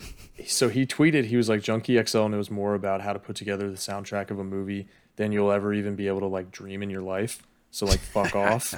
So 0.44 0.68
he 0.68 0.84
tweeted, 0.84 1.26
he 1.26 1.36
was 1.36 1.48
like, 1.48 1.62
Junkie 1.62 2.02
XL 2.04 2.26
knows 2.26 2.50
more 2.50 2.74
about 2.74 3.00
how 3.00 3.12
to 3.12 3.20
put 3.20 3.36
together 3.36 3.70
the 3.70 3.76
soundtrack 3.76 4.32
of 4.32 4.40
a 4.40 4.44
movie 4.44 4.88
than 5.14 5.30
you'll 5.30 5.52
ever 5.52 5.72
even 5.72 5.94
be 5.94 6.08
able 6.08 6.18
to 6.18 6.26
like 6.26 6.50
dream 6.50 6.82
in 6.82 6.90
your 6.90 7.02
life. 7.02 7.46
So 7.70 7.86
like, 7.86 8.00
fuck 8.00 8.34
off. 8.34 8.74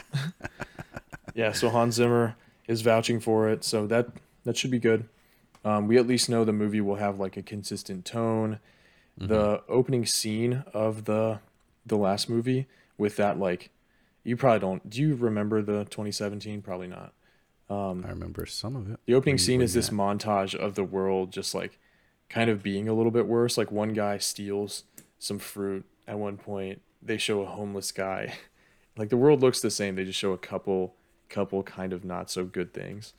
yeah. 1.35 1.53
So 1.53 1.71
Hans 1.71 1.95
Zimmer 1.95 2.37
is 2.69 2.83
vouching 2.83 3.19
for 3.19 3.49
it. 3.49 3.65
So 3.65 3.87
that 3.87 4.09
that 4.45 4.59
should 4.59 4.71
be 4.71 4.79
good. 4.79 5.09
Um, 5.65 5.89
we 5.89 5.97
at 5.97 6.07
least 6.07 6.29
know 6.29 6.45
the 6.45 6.53
movie 6.53 6.83
will 6.83 6.97
have 6.97 7.19
like 7.19 7.39
a 7.39 7.43
consistent 7.43 8.05
tone. 8.05 8.61
The 9.17 9.63
opening 9.71 10.05
scene 10.05 10.65
of 10.75 11.07
the 11.07 11.41
the 11.87 11.97
last 11.97 12.29
movie 12.29 12.67
with 12.99 13.17
that 13.17 13.39
like, 13.39 13.71
you 14.23 14.37
probably 14.37 14.61
don't. 14.61 14.89
Do 14.89 15.01
you 15.03 15.15
remember 15.15 15.63
the 15.63 15.85
2017? 15.85 16.63
Probably 16.63 16.87
not. 16.89 17.13
I 18.05 18.09
remember 18.11 18.47
some 18.47 18.77
of 18.77 18.91
it. 18.91 19.01
The 19.07 19.15
opening 19.15 19.35
What 19.35 19.41
are 19.41 19.43
you 19.43 19.47
scene 19.47 19.61
is 19.63 19.75
this 19.75 19.91
looking 19.91 19.99
montage 20.19 20.55
of 20.55 20.75
the 20.75 20.85
world 20.85 21.33
just 21.33 21.55
like 21.55 21.79
kind 22.29 22.49
of 22.51 22.63
being 22.63 22.89
a 22.89 22.95
little 22.95 23.11
bit 23.11 23.27
worse. 23.27 23.59
Like 23.59 23.71
one 23.73 23.93
guy 23.93 24.19
steals 24.19 24.85
some 25.19 25.39
fruit 25.39 25.85
at 26.07 26.19
one 26.19 26.37
point. 26.37 26.83
They 27.03 27.17
show 27.19 27.41
a 27.43 27.47
homeless 27.47 27.93
guy. 27.93 28.35
Like 28.97 29.09
the 29.09 29.17
world 29.17 29.41
looks 29.43 29.61
the 29.61 29.73
same. 29.73 29.97
They 29.97 30.05
just 30.05 30.21
show 30.21 30.31
a 30.33 30.39
couple 30.39 30.95
couple 31.29 31.65
kind 31.65 31.93
of 31.93 32.05
not 32.05 32.31
so 32.31 32.45
good 32.45 32.73
things. 32.73 33.13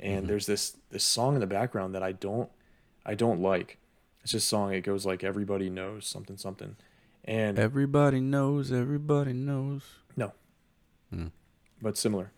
And 0.00 0.22
Mm-hmm. 0.22 0.26
there's 0.26 0.46
this 0.46 0.76
this 0.90 1.04
song 1.04 1.34
in 1.34 1.40
the 1.40 1.46
background 1.46 1.94
that 1.94 2.02
I 2.02 2.10
don't 2.10 2.50
I 3.06 3.14
don't 3.14 3.40
like. 3.40 3.78
It's 4.24 4.32
just 4.32 4.48
song 4.48 4.72
it 4.74 4.80
goes 4.80 5.06
like 5.06 5.22
everybody 5.22 5.70
knows 5.70 6.04
something 6.04 6.36
something. 6.36 6.74
And? 7.24 7.58
Everybody 7.58 8.20
knows. 8.20 8.72
Everybody 8.72 9.32
knows. 9.32 9.82
no. 10.16 10.32
Hmm. 11.10 11.28
But 11.82 11.96
similar. 11.96 12.32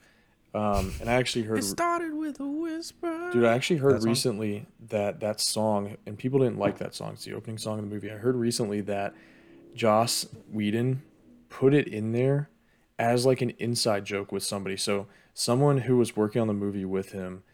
Um, 0.55 0.93
and 1.01 1.09
I 1.09 1.15
actually 1.15 1.45
heard 1.45 1.59
It 1.59 1.63
started 1.65 2.13
with 2.13 2.39
a 2.39 2.47
whisper. 2.47 3.31
Dude, 3.33 3.45
I 3.45 3.55
actually 3.55 3.79
heard 3.79 4.03
That 4.03 4.07
recently 4.07 4.67
that 4.89 5.21
that 5.21 5.41
song, 5.41 5.97
and 6.05 6.19
people 6.19 6.41
didn't 6.41 6.59
like 6.59 6.79
that 6.79 6.95
song. 6.95 7.13
It's 7.15 7.25
the 7.25 7.33
opening 7.33 7.57
song 7.57 7.79
of 7.79 7.85
the 7.89 7.91
movie. 7.91 8.11
I 8.11 8.17
heard 8.17 8.37
recently 8.37 8.83
that 8.83 9.15
Joss 9.75 10.27
Whedon 10.51 11.03
put 11.49 11.73
it 11.73 11.89
in 11.89 12.13
there 12.13 12.51
as 12.99 13.25
like 13.25 13.41
an 13.41 13.51
inside 13.59 14.05
joke 14.05 14.31
with 14.31 14.43
somebody. 14.43 14.77
So 14.77 15.07
someone 15.33 15.79
who 15.79 15.97
was 15.97 16.17
working 16.17 16.43
on 16.43 16.49
the 16.49 16.55
movie 16.55 16.85
with 16.85 17.13
him, 17.13 17.45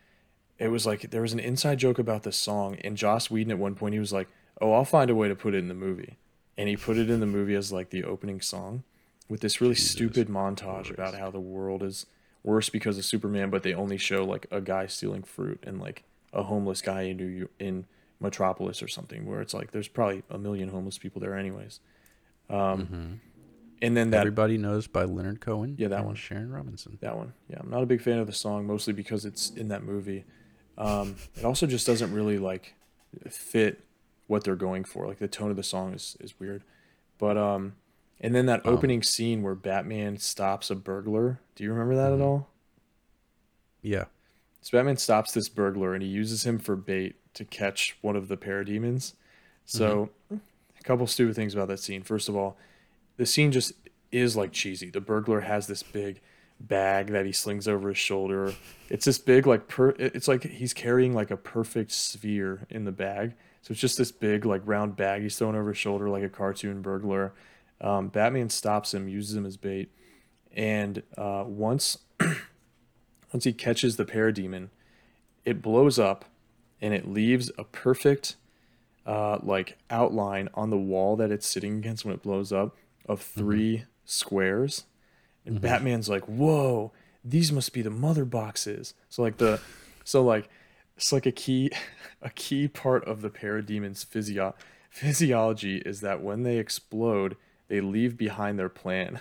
it 0.58 0.68
was 0.68 0.84
like 0.84 1.10
there 1.10 1.22
was 1.22 1.32
an 1.32 1.40
inside 1.40 1.78
joke 1.78 2.00
about 2.00 2.24
this 2.24 2.36
song, 2.36 2.76
and 2.82 2.96
Joss 2.96 3.30
Whedon 3.30 3.52
at 3.52 3.58
one 3.58 3.76
point 3.76 3.94
he 3.94 4.00
was 4.00 4.12
like, 4.12 4.26
"Oh, 4.60 4.72
I'll 4.72 4.84
find 4.84 5.08
a 5.08 5.14
way 5.14 5.28
to 5.28 5.36
put 5.36 5.54
it 5.54 5.58
in 5.58 5.68
the 5.68 5.74
movie," 5.74 6.18
and 6.58 6.68
he 6.68 6.76
put 6.76 6.98
it 6.98 7.08
in 7.08 7.20
the 7.20 7.26
movie 7.26 7.54
as 7.54 7.72
like 7.72 7.90
the 7.90 8.04
opening 8.04 8.40
song, 8.40 8.82
with 9.28 9.40
this 9.40 9.60
really 9.60 9.74
Jesus 9.74 9.92
stupid 9.92 10.28
montage 10.28 10.90
about 10.90 11.14
how 11.14 11.30
the 11.30 11.40
world 11.40 11.82
is 11.82 12.04
worse 12.42 12.68
because 12.68 12.98
of 12.98 13.04
Superman, 13.04 13.48
but 13.48 13.62
they 13.62 13.72
only 13.72 13.96
show 13.96 14.24
like 14.24 14.46
a 14.50 14.60
guy 14.60 14.86
stealing 14.86 15.22
fruit 15.22 15.62
and 15.64 15.80
like 15.80 16.02
a 16.32 16.42
homeless 16.42 16.82
guy 16.82 17.02
in 17.02 17.16
New 17.16 17.48
in 17.58 17.86
Metropolis 18.20 18.82
or 18.82 18.88
something, 18.88 19.24
where 19.24 19.40
it's 19.40 19.54
like 19.54 19.70
there's 19.70 19.88
probably 19.88 20.24
a 20.28 20.36
million 20.36 20.68
homeless 20.68 20.98
people 20.98 21.20
there 21.20 21.36
anyways. 21.38 21.78
Um, 22.50 23.20
and 23.80 23.96
then 23.96 24.10
that 24.10 24.18
Everybody 24.18 24.58
knows 24.58 24.88
by 24.88 25.04
Leonard 25.04 25.40
Cohen. 25.40 25.76
Yeah, 25.78 25.88
that 25.88 26.04
one. 26.04 26.16
Sharon 26.16 26.50
Robinson. 26.50 26.98
that 27.00 27.16
one, 27.16 27.34
yeah, 27.48 27.58
I'm 27.60 27.70
not 27.70 27.82
a 27.82 27.86
big 27.86 28.02
fan 28.02 28.18
of 28.18 28.26
the 28.26 28.32
song, 28.32 28.66
mostly 28.66 28.92
because 28.92 29.24
it's 29.24 29.50
in 29.50 29.68
that 29.68 29.84
movie. 29.84 30.24
Um, 30.76 31.16
it 31.36 31.44
also 31.44 31.66
just 31.66 31.86
doesn't 31.86 32.12
really 32.12 32.38
like 32.38 32.74
fit 33.28 33.84
what 34.28 34.44
they're 34.44 34.54
going 34.54 34.84
for. 34.84 35.08
Like 35.08 35.18
the 35.18 35.26
tone 35.26 35.50
of 35.50 35.56
the 35.56 35.62
song 35.64 35.92
is 35.92 36.16
is 36.20 36.38
weird, 36.38 36.62
but 37.18 37.36
um, 37.36 37.74
and 38.20 38.34
then 38.34 38.46
that 38.46 38.64
opening 38.64 39.02
scene 39.02 39.42
where 39.42 39.56
Batman 39.56 40.18
stops 40.18 40.70
a 40.70 40.76
burglar. 40.76 41.40
Do 41.56 41.64
you 41.64 41.72
remember 41.72 41.96
that 41.96 42.12
at 42.12 42.20
all? 42.20 42.48
Yeah. 43.82 44.04
So 44.60 44.76
Batman 44.76 44.96
stops 44.96 45.32
this 45.32 45.48
burglar 45.48 45.94
and 45.94 46.02
he 46.02 46.08
uses 46.08 46.44
him 46.44 46.58
for 46.58 46.76
bait 46.76 47.16
to 47.34 47.44
catch 47.44 47.96
one 48.00 48.16
of 48.16 48.28
the 48.28 48.36
parademons. 48.36 49.14
So 49.64 50.10
a 50.30 50.82
couple 50.82 51.06
stupid 51.06 51.36
things 51.36 51.54
about 51.54 51.68
that 51.68 51.78
scene. 51.78 52.02
First 52.02 52.28
of 52.28 52.36
all, 52.36 52.56
the 53.16 53.26
scene 53.26 53.52
just 53.52 53.72
is 54.10 54.36
like 54.36 54.52
cheesy. 54.52 54.90
The 54.90 55.00
burglar 55.00 55.40
has 55.42 55.66
this 55.66 55.82
big 55.82 56.20
bag 56.60 57.08
that 57.08 57.24
he 57.24 57.32
slings 57.32 57.68
over 57.68 57.88
his 57.88 57.98
shoulder. 57.98 58.54
It's 58.88 59.04
this 59.04 59.18
big 59.18 59.46
like 59.46 59.68
per 59.68 59.90
it's 59.90 60.26
like 60.26 60.42
he's 60.44 60.74
carrying 60.74 61.14
like 61.14 61.30
a 61.30 61.36
perfect 61.36 61.92
sphere 61.92 62.66
in 62.68 62.84
the 62.84 62.92
bag. 62.92 63.34
So 63.68 63.72
it's 63.72 63.82
just 63.82 63.98
this 63.98 64.12
big 64.12 64.46
like 64.46 64.62
round 64.64 64.96
bag 64.96 65.20
he's 65.20 65.36
throwing 65.36 65.54
over 65.54 65.68
his 65.68 65.76
shoulder 65.76 66.08
like 66.08 66.22
a 66.22 66.30
cartoon 66.30 66.80
burglar. 66.80 67.34
Um, 67.82 68.08
Batman 68.08 68.48
stops 68.48 68.94
him, 68.94 69.08
uses 69.08 69.36
him 69.36 69.44
as 69.44 69.58
bait, 69.58 69.92
and 70.56 71.02
uh, 71.18 71.44
once 71.46 71.98
once 73.30 73.44
he 73.44 73.52
catches 73.52 73.96
the 73.96 74.06
parademon, 74.06 74.70
it 75.44 75.60
blows 75.60 75.98
up 75.98 76.24
and 76.80 76.94
it 76.94 77.06
leaves 77.06 77.50
a 77.58 77.64
perfect 77.64 78.36
uh, 79.04 79.36
like 79.42 79.76
outline 79.90 80.48
on 80.54 80.70
the 80.70 80.78
wall 80.78 81.14
that 81.16 81.30
it's 81.30 81.46
sitting 81.46 81.76
against 81.76 82.06
when 82.06 82.14
it 82.14 82.22
blows 82.22 82.50
up 82.50 82.74
of 83.04 83.20
3 83.20 83.84
squares. 84.06 84.84
And 85.44 85.60
Batman's 85.60 86.08
like, 86.08 86.24
"Whoa, 86.24 86.90
these 87.22 87.52
must 87.52 87.74
be 87.74 87.82
the 87.82 87.90
mother 87.90 88.24
boxes." 88.24 88.94
So 89.10 89.20
like 89.20 89.36
the 89.36 89.60
so 90.04 90.24
like 90.24 90.48
it's 90.98 91.12
like 91.12 91.26
a 91.26 91.32
key 91.32 91.70
a 92.22 92.30
key 92.30 92.68
part 92.68 93.04
of 93.04 93.22
the 93.22 93.30
parademon's 93.30 94.04
physio- 94.04 94.54
physiology 94.90 95.78
is 95.78 96.00
that 96.00 96.20
when 96.20 96.42
they 96.42 96.58
explode, 96.58 97.36
they 97.68 97.80
leave 97.80 98.16
behind 98.16 98.58
their 98.58 98.68
plan 98.68 99.20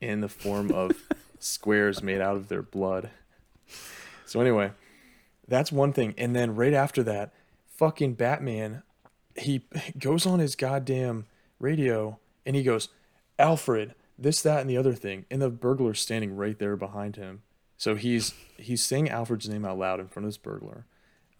in 0.00 0.22
the 0.22 0.28
form 0.28 0.72
of 0.72 0.92
squares 1.38 2.02
made 2.02 2.20
out 2.20 2.36
of 2.36 2.48
their 2.48 2.62
blood. 2.62 3.10
So 4.24 4.40
anyway, 4.40 4.72
that's 5.46 5.70
one 5.70 5.92
thing. 5.92 6.14
And 6.16 6.34
then 6.34 6.54
right 6.54 6.72
after 6.72 7.02
that, 7.02 7.34
fucking 7.76 8.14
Batman, 8.14 8.82
he 9.36 9.62
goes 9.98 10.26
on 10.26 10.38
his 10.38 10.56
goddamn 10.56 11.26
radio 11.60 12.18
and 12.46 12.56
he 12.56 12.62
goes, 12.62 12.88
Alfred, 13.38 13.94
this, 14.18 14.40
that, 14.42 14.62
and 14.62 14.70
the 14.70 14.76
other 14.76 14.94
thing, 14.94 15.26
and 15.30 15.40
the 15.40 15.50
burglar's 15.50 16.00
standing 16.00 16.34
right 16.34 16.58
there 16.58 16.76
behind 16.76 17.16
him. 17.16 17.42
So 17.76 17.94
he's 17.94 18.34
he's 18.56 18.82
saying 18.82 19.08
Alfred's 19.08 19.48
name 19.48 19.64
out 19.64 19.78
loud 19.78 20.00
in 20.00 20.08
front 20.08 20.24
of 20.24 20.30
this 20.30 20.38
burglar, 20.38 20.84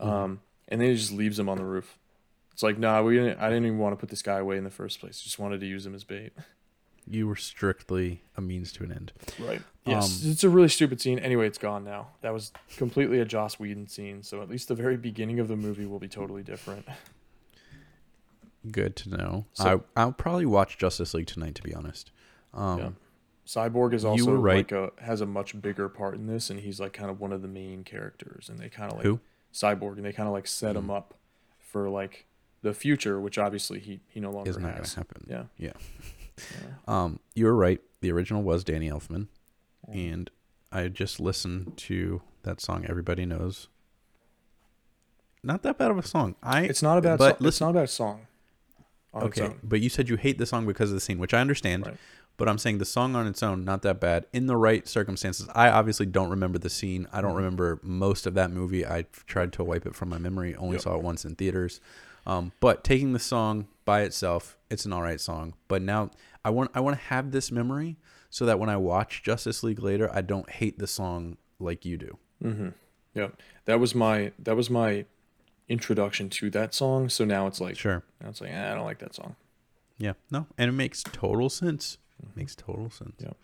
um, 0.01 0.41
and 0.69 0.81
then 0.81 0.91
he 0.91 0.95
just 0.97 1.13
leaves 1.13 1.39
him 1.39 1.49
on 1.49 1.59
the 1.59 1.65
roof. 1.65 1.99
It's 2.53 2.63
like, 2.63 2.79
nah, 2.79 3.03
we 3.03 3.17
didn't. 3.17 3.39
I 3.39 3.49
didn't 3.49 3.67
even 3.67 3.79
want 3.79 3.93
to 3.93 3.97
put 3.97 4.09
this 4.09 4.23
guy 4.23 4.39
away 4.39 4.57
in 4.57 4.65
the 4.65 4.71
first 4.71 5.01
place. 5.01 5.21
Just 5.21 5.39
wanted 5.39 5.61
to 5.61 5.67
use 5.67 5.87
him 5.87 5.95
as 5.95 6.05
bait. 6.05 6.33
You 7.11 7.27
were 7.27 7.37
strictly 7.37 8.21
a 8.37 8.41
means 8.41 8.71
to 8.73 8.85
an 8.85 8.93
end. 8.93 9.13
Right. 9.39 9.63
Yes, 9.87 10.25
it's 10.25 10.45
a 10.45 10.49
really 10.51 10.69
stupid 10.69 11.01
scene. 11.01 11.19
Anyway, 11.19 11.47
it's 11.47 11.57
gone 11.57 11.83
now. 11.85 12.09
That 12.21 12.35
was 12.35 12.53
completely 12.77 13.21
a 13.21 13.25
Joss 13.25 13.59
Whedon 13.59 13.87
scene. 13.87 14.23
So 14.23 14.43
at 14.43 14.51
least 14.51 14.69
the 14.69 14.75
very 14.75 14.97
beginning 14.99 15.41
of 15.41 15.49
the 15.49 15.57
movie 15.57 15.87
will 15.87 15.99
be 16.01 16.09
totally 16.09 16.43
different. 16.43 16.87
Good 18.71 18.97
to 18.97 19.11
know. 19.11 19.47
So- 19.55 19.85
I 19.97 20.03
I'll 20.03 20.13
probably 20.13 20.47
watch 20.47 20.77
Justice 20.79 21.15
League 21.15 21.27
tonight. 21.27 21.55
To 21.55 21.63
be 21.63 21.75
honest. 21.75 22.11
Um, 22.53 22.79
Yeah. 22.79 22.91
Cyborg 23.47 23.95
is 23.95 24.05
also 24.05 24.35
right. 24.35 24.57
like 24.59 24.73
a 24.73 24.91
has 25.01 25.23
a 25.23 25.27
much 25.27 25.59
bigger 25.63 25.89
part 25.89 26.17
in 26.17 26.27
this, 26.27 26.51
and 26.51 26.61
he's 26.61 26.79
like 26.81 26.93
kind 26.93 27.11
of 27.11 27.19
one 27.21 27.33
of 27.33 27.41
the 27.41 27.49
main 27.49 27.83
characters. 27.85 28.51
And 28.51 28.59
they 28.59 28.69
kind 28.69 28.91
of 28.93 28.99
like 28.99 29.07
Who? 29.07 29.21
Cyborg, 29.53 29.97
and 29.97 30.05
they 30.05 30.13
kind 30.13 30.27
of 30.29 30.33
like 30.33 30.47
set 30.47 30.77
him 30.77 30.91
up 30.91 31.15
for 31.61 31.89
like 31.89 32.27
the 32.63 32.75
future, 32.75 33.21
which 33.21 33.39
obviously 33.39 33.79
he 33.81 34.01
he 34.09 34.21
no 34.21 34.31
longer 34.31 34.51
is 34.51 34.59
not 34.59 34.75
has. 34.75 34.91
to 34.95 35.01
happen. 35.01 35.27
Yeah. 35.29 35.45
Yeah. 35.57 35.73
Yeah. 36.39 36.71
Um, 36.87 37.21
you 37.35 37.47
were 37.47 37.55
right. 37.55 37.81
The 38.01 38.13
original 38.13 38.43
was 38.43 38.63
Danny 38.65 38.89
Elfman, 38.89 39.27
Mm. 39.91 40.13
and 40.13 40.31
I 40.71 40.89
just 40.89 41.19
listened 41.21 41.77
to 41.79 42.23
that 42.43 42.61
song. 42.61 42.85
Everybody 42.89 43.25
knows. 43.27 43.69
Not 45.43 45.63
that 45.63 45.79
bad 45.79 45.91
of 45.91 45.99
a 45.99 46.03
song. 46.03 46.35
I 46.43 46.63
It's 46.63 46.83
not 46.83 46.99
a 46.99 47.01
bad. 47.01 47.19
Song. 47.19 47.37
It's 47.41 47.61
not 47.61 47.71
a 47.71 47.75
bad 47.75 47.91
song. 47.91 48.27
Okay, 49.15 49.55
but 49.65 49.81
you 49.81 49.89
said 49.89 50.09
you 50.09 50.17
hate 50.17 50.39
the 50.39 50.47
song 50.47 50.67
because 50.67 50.91
of 50.91 50.95
the 50.95 51.01
scene, 51.01 51.19
which 51.19 51.33
I 51.35 51.41
understand. 51.41 51.87
Right. 51.87 51.97
But 52.39 52.49
I'm 52.49 52.57
saying 52.57 52.79
the 52.79 52.85
song 52.87 53.15
on 53.17 53.27
its 53.27 53.43
own, 53.43 53.65
not 53.65 53.83
that 53.83 54.01
bad. 54.01 54.25
In 54.33 54.47
the 54.47 54.57
right 54.57 54.89
circumstances, 54.89 55.47
I 55.55 55.69
obviously 55.69 56.07
don't 56.07 56.31
remember 56.31 56.57
the 56.59 56.71
scene. 56.71 57.07
I 57.13 57.21
don't 57.21 57.33
Mhm. 57.33 57.37
remember 57.37 57.81
most 57.83 58.27
of 58.27 58.33
that 58.35 58.51
movie. 58.51 58.87
I 58.87 59.03
tried 59.27 59.53
to 59.55 59.65
wipe 59.65 59.85
it 59.85 59.95
from 59.95 60.09
my 60.09 60.19
memory. 60.19 60.55
Only 60.57 60.75
Yep. 60.77 60.83
saw 60.83 60.97
it 60.97 61.03
once 61.03 61.25
in 61.27 61.35
theaters. 61.35 61.81
Um, 62.27 62.53
but 62.61 62.85
taking 62.85 63.13
the 63.13 63.19
song 63.19 63.67
by 63.85 64.03
itself, 64.03 64.57
it's 64.71 64.87
an 64.87 64.93
all 64.93 65.03
right 65.03 65.21
song. 65.21 65.55
But 65.67 65.83
now 65.83 66.11
I 66.45 66.51
want 66.51 66.71
I 66.75 66.81
want 66.81 66.97
to 66.97 67.03
have 67.07 67.33
this 67.33 67.51
memory 67.51 67.97
so 68.31 68.47
that 68.47 68.59
when 68.59 68.69
I 68.71 68.77
watch 68.77 69.23
Justice 69.23 69.63
League 69.63 69.81
later, 69.83 70.09
I 70.15 70.21
don't 70.23 70.49
hate 70.49 70.79
the 70.79 70.87
song 70.87 71.39
like 71.59 71.85
you 71.85 71.97
do. 71.99 72.19
Mm-hmm. 72.43 72.69
Yeah, 73.15 73.29
that 73.65 73.81
was 73.81 73.95
my 73.97 74.33
that 74.39 74.55
was 74.57 74.71
my 74.71 75.07
introduction 75.69 76.31
to 76.31 76.51
that 76.51 76.73
song. 76.75 77.09
So 77.09 77.25
now 77.25 77.47
it's 77.47 77.61
like 77.61 77.77
Sure. 77.77 78.03
now 78.21 78.29
it's 78.29 78.41
like 78.41 78.51
eh, 78.51 78.73
I 78.73 78.75
don't 78.75 78.85
like 78.85 78.99
that 79.01 79.15
song. 79.15 79.37
Yeah. 79.97 80.13
No, 80.31 80.47
and 80.57 80.69
it 80.69 80.73
makes 80.75 81.03
total 81.03 81.51
sense. 81.51 81.99
Makes 82.35 82.57
total 82.57 82.91
sense. 82.91 83.15
Yep. 83.19 83.37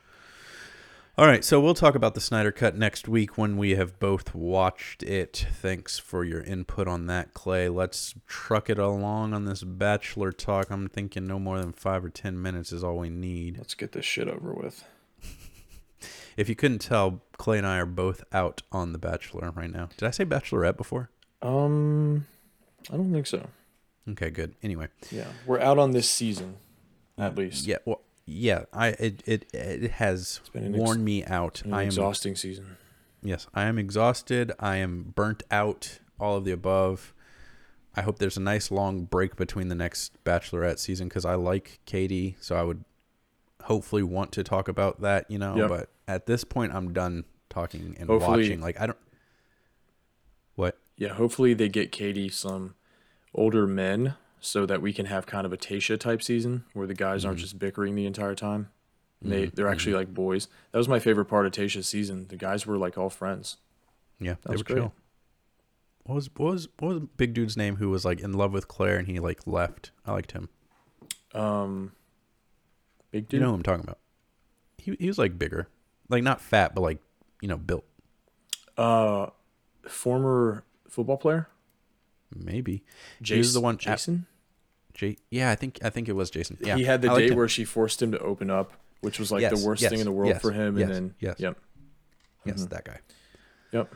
All 1.16 1.26
right, 1.26 1.44
so 1.44 1.60
we'll 1.60 1.74
talk 1.74 1.94
about 1.94 2.14
the 2.14 2.20
Snyder 2.20 2.50
Cut 2.50 2.76
next 2.76 3.06
week 3.06 3.38
when 3.38 3.56
we 3.56 3.76
have 3.76 4.00
both 4.00 4.34
watched 4.34 5.04
it. 5.04 5.46
Thanks 5.52 5.96
for 5.96 6.24
your 6.24 6.40
input 6.40 6.88
on 6.88 7.06
that, 7.06 7.32
Clay. 7.34 7.68
Let's 7.68 8.14
truck 8.26 8.68
it 8.68 8.80
along 8.80 9.32
on 9.32 9.44
this 9.44 9.62
Bachelor 9.62 10.32
talk. 10.32 10.70
I'm 10.70 10.88
thinking 10.88 11.24
no 11.24 11.38
more 11.38 11.60
than 11.60 11.72
five 11.72 12.04
or 12.04 12.10
ten 12.10 12.42
minutes 12.42 12.72
is 12.72 12.82
all 12.82 12.96
we 12.98 13.10
need. 13.10 13.58
Let's 13.58 13.74
get 13.74 13.92
this 13.92 14.04
shit 14.04 14.28
over 14.28 14.52
with. 14.52 14.84
If 16.36 16.48
you 16.48 16.56
couldn't 16.56 16.80
tell, 16.80 17.22
Clay 17.38 17.58
and 17.58 17.66
I 17.66 17.78
are 17.78 17.86
both 17.86 18.24
out 18.32 18.62
on 18.72 18.90
The 18.90 18.98
Bachelor 18.98 19.52
right 19.52 19.70
now. 19.70 19.88
Did 19.96 20.08
I 20.08 20.10
say 20.10 20.24
Bachelorette 20.24 20.76
before? 20.76 21.08
Um, 21.42 22.26
I 22.92 22.96
don't 22.96 23.12
think 23.12 23.28
so. 23.28 23.46
Okay, 24.10 24.30
good. 24.30 24.56
Anyway, 24.60 24.88
Yeah, 25.12 25.28
we're 25.46 25.60
out 25.60 25.78
on 25.78 25.92
this 25.92 26.10
season, 26.10 26.56
at 27.16 27.36
least. 27.36 27.68
yeah, 27.68 27.76
well, 27.84 28.00
yeah, 28.26 28.64
I 28.72 28.88
it 28.88 29.22
it, 29.26 29.46
it 29.52 29.90
has 29.92 30.40
been 30.52 30.64
an 30.64 30.74
ex- 30.74 30.80
worn 30.80 31.04
me 31.04 31.24
out. 31.24 31.62
An 31.62 31.72
I 31.74 31.82
am 31.82 31.88
exhausting 31.88 32.36
season. 32.36 32.76
Yes, 33.22 33.46
I 33.54 33.64
am 33.64 33.78
exhausted. 33.78 34.52
I 34.58 34.76
am 34.76 35.12
burnt 35.14 35.42
out. 35.50 35.98
All 36.20 36.36
of 36.36 36.44
the 36.44 36.52
above. 36.52 37.12
I 37.96 38.02
hope 38.02 38.18
there's 38.18 38.36
a 38.36 38.40
nice 38.40 38.70
long 38.70 39.04
break 39.04 39.36
between 39.36 39.68
the 39.68 39.74
next 39.74 40.22
Bachelorette 40.24 40.78
season 40.78 41.08
because 41.08 41.24
I 41.24 41.34
like 41.34 41.80
Katie, 41.86 42.36
so 42.40 42.56
I 42.56 42.62
would 42.62 42.84
hopefully 43.64 44.02
want 44.02 44.32
to 44.32 44.42
talk 44.44 44.68
about 44.68 45.00
that, 45.00 45.30
you 45.30 45.38
know. 45.38 45.56
Yep. 45.56 45.68
But 45.68 45.88
at 46.08 46.26
this 46.26 46.44
point, 46.44 46.74
I'm 46.74 46.92
done 46.92 47.24
talking 47.50 47.96
and 47.98 48.08
Hopefully- 48.08 48.42
watching. 48.44 48.60
Like 48.60 48.80
I 48.80 48.86
don't. 48.86 48.98
What? 50.54 50.78
Yeah, 50.96 51.14
hopefully 51.14 51.54
they 51.54 51.68
get 51.68 51.90
Katie 51.92 52.28
some 52.28 52.74
older 53.34 53.66
men 53.66 54.14
so 54.44 54.66
that 54.66 54.82
we 54.82 54.92
can 54.92 55.06
have 55.06 55.24
kind 55.26 55.46
of 55.46 55.52
a 55.52 55.56
Tayshia 55.56 55.98
type 55.98 56.22
season 56.22 56.64
where 56.74 56.86
the 56.86 56.94
guys 56.94 57.24
aren't 57.24 57.38
Mhm. 57.38 57.42
just 57.42 57.58
bickering 57.58 57.94
the 57.94 58.04
entire 58.06 58.34
time. 58.34 58.70
And 59.22 59.32
They 59.32 59.46
they're 59.46 59.68
actually 59.68 59.94
like 59.94 60.12
boys. 60.12 60.48
That 60.72 60.78
was 60.78 60.88
my 60.88 60.98
favorite 60.98 61.24
part 61.26 61.46
of 61.46 61.52
Tayshia's 61.52 61.88
season. 61.88 62.26
The 62.28 62.36
guys 62.36 62.66
were 62.66 62.76
like 62.76 62.98
all 62.98 63.08
friends. 63.10 63.56
Yeah, 64.20 64.34
they 64.44 64.52
was 64.52 64.60
were 64.60 64.64
great. 64.64 64.76
chill. 64.76 64.94
What 66.04 66.14
was 66.16 66.28
what 66.36 66.52
was 66.52 66.68
what 66.78 66.88
was 66.94 67.02
big 67.16 67.32
dude's 67.32 67.56
name 67.56 67.76
who 67.76 67.88
was 67.88 68.04
like 68.04 68.20
in 68.20 68.32
love 68.34 68.52
with 68.52 68.68
Clare 68.68 68.98
and 68.98 69.08
he 69.08 69.18
like 69.18 69.46
left? 69.46 69.92
I 70.04 70.12
liked 70.12 70.32
him. 70.32 70.50
Um, 71.32 71.92
big 73.10 73.28
dude. 73.28 73.38
You 73.38 73.44
know 73.44 73.48
who 73.50 73.54
I'm 73.56 73.62
talking 73.62 73.82
about? 73.84 73.98
He 74.76 74.94
he 75.00 75.06
was 75.08 75.16
like 75.18 75.38
bigger, 75.38 75.68
like 76.10 76.22
not 76.22 76.40
fat, 76.42 76.74
but 76.74 76.82
like 76.82 76.98
you 77.40 77.48
know 77.48 77.56
built. 77.56 77.84
Uh, 78.76 79.30
former 79.88 80.64
football 80.88 81.16
player. 81.16 81.48
Maybe. 82.34 82.82
Jason. 83.22 83.34
He 83.36 83.38
was 83.38 83.54
the 83.54 83.60
one 83.60 83.78
Jason. 83.78 84.26
J- 84.94 85.16
yeah, 85.30 85.50
I 85.50 85.54
think 85.56 85.78
I 85.82 85.90
think 85.90 86.08
it 86.08 86.12
was 86.12 86.30
Jason. 86.30 86.56
Yeah, 86.60 86.76
he 86.76 86.84
had 86.84 87.02
the 87.02 87.10
I 87.10 87.18
date 87.18 87.34
where 87.34 87.48
she 87.48 87.64
forced 87.64 88.00
him 88.00 88.12
to 88.12 88.18
open 88.20 88.48
up, 88.50 88.72
which 89.00 89.18
was 89.18 89.30
like 89.32 89.42
Yes, 89.42 89.60
the 89.60 89.66
worst 89.66 89.82
yes, 89.82 89.90
thing 89.90 90.00
in 90.00 90.06
the 90.06 90.12
world 90.12 90.30
yes, 90.32 90.40
for 90.42 90.52
him. 90.52 90.78
and 90.78 90.90
then 90.90 91.14
yes. 91.18 91.36
yep, 91.38 91.58
yes, 92.44 92.62
Mhm. 92.64 92.70
that 92.70 92.84
guy. 92.84 92.98
yep. 93.72 93.92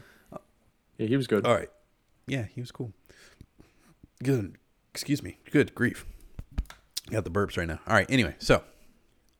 Yeah, 0.98 1.06
he 1.06 1.16
was 1.16 1.26
good. 1.28 1.46
All 1.46 1.54
right, 1.54 1.70
yeah, 2.26 2.46
he 2.52 2.60
was 2.60 2.72
cool. 2.72 2.92
Good, 4.22 4.56
excuse 4.92 5.22
me. 5.22 5.38
Good 5.52 5.74
grief, 5.74 6.04
got 7.10 7.22
the 7.24 7.30
burps 7.30 7.56
right 7.56 7.68
now. 7.68 7.78
All 7.86 7.94
right, 7.94 8.10
anyway, 8.10 8.34
so 8.38 8.64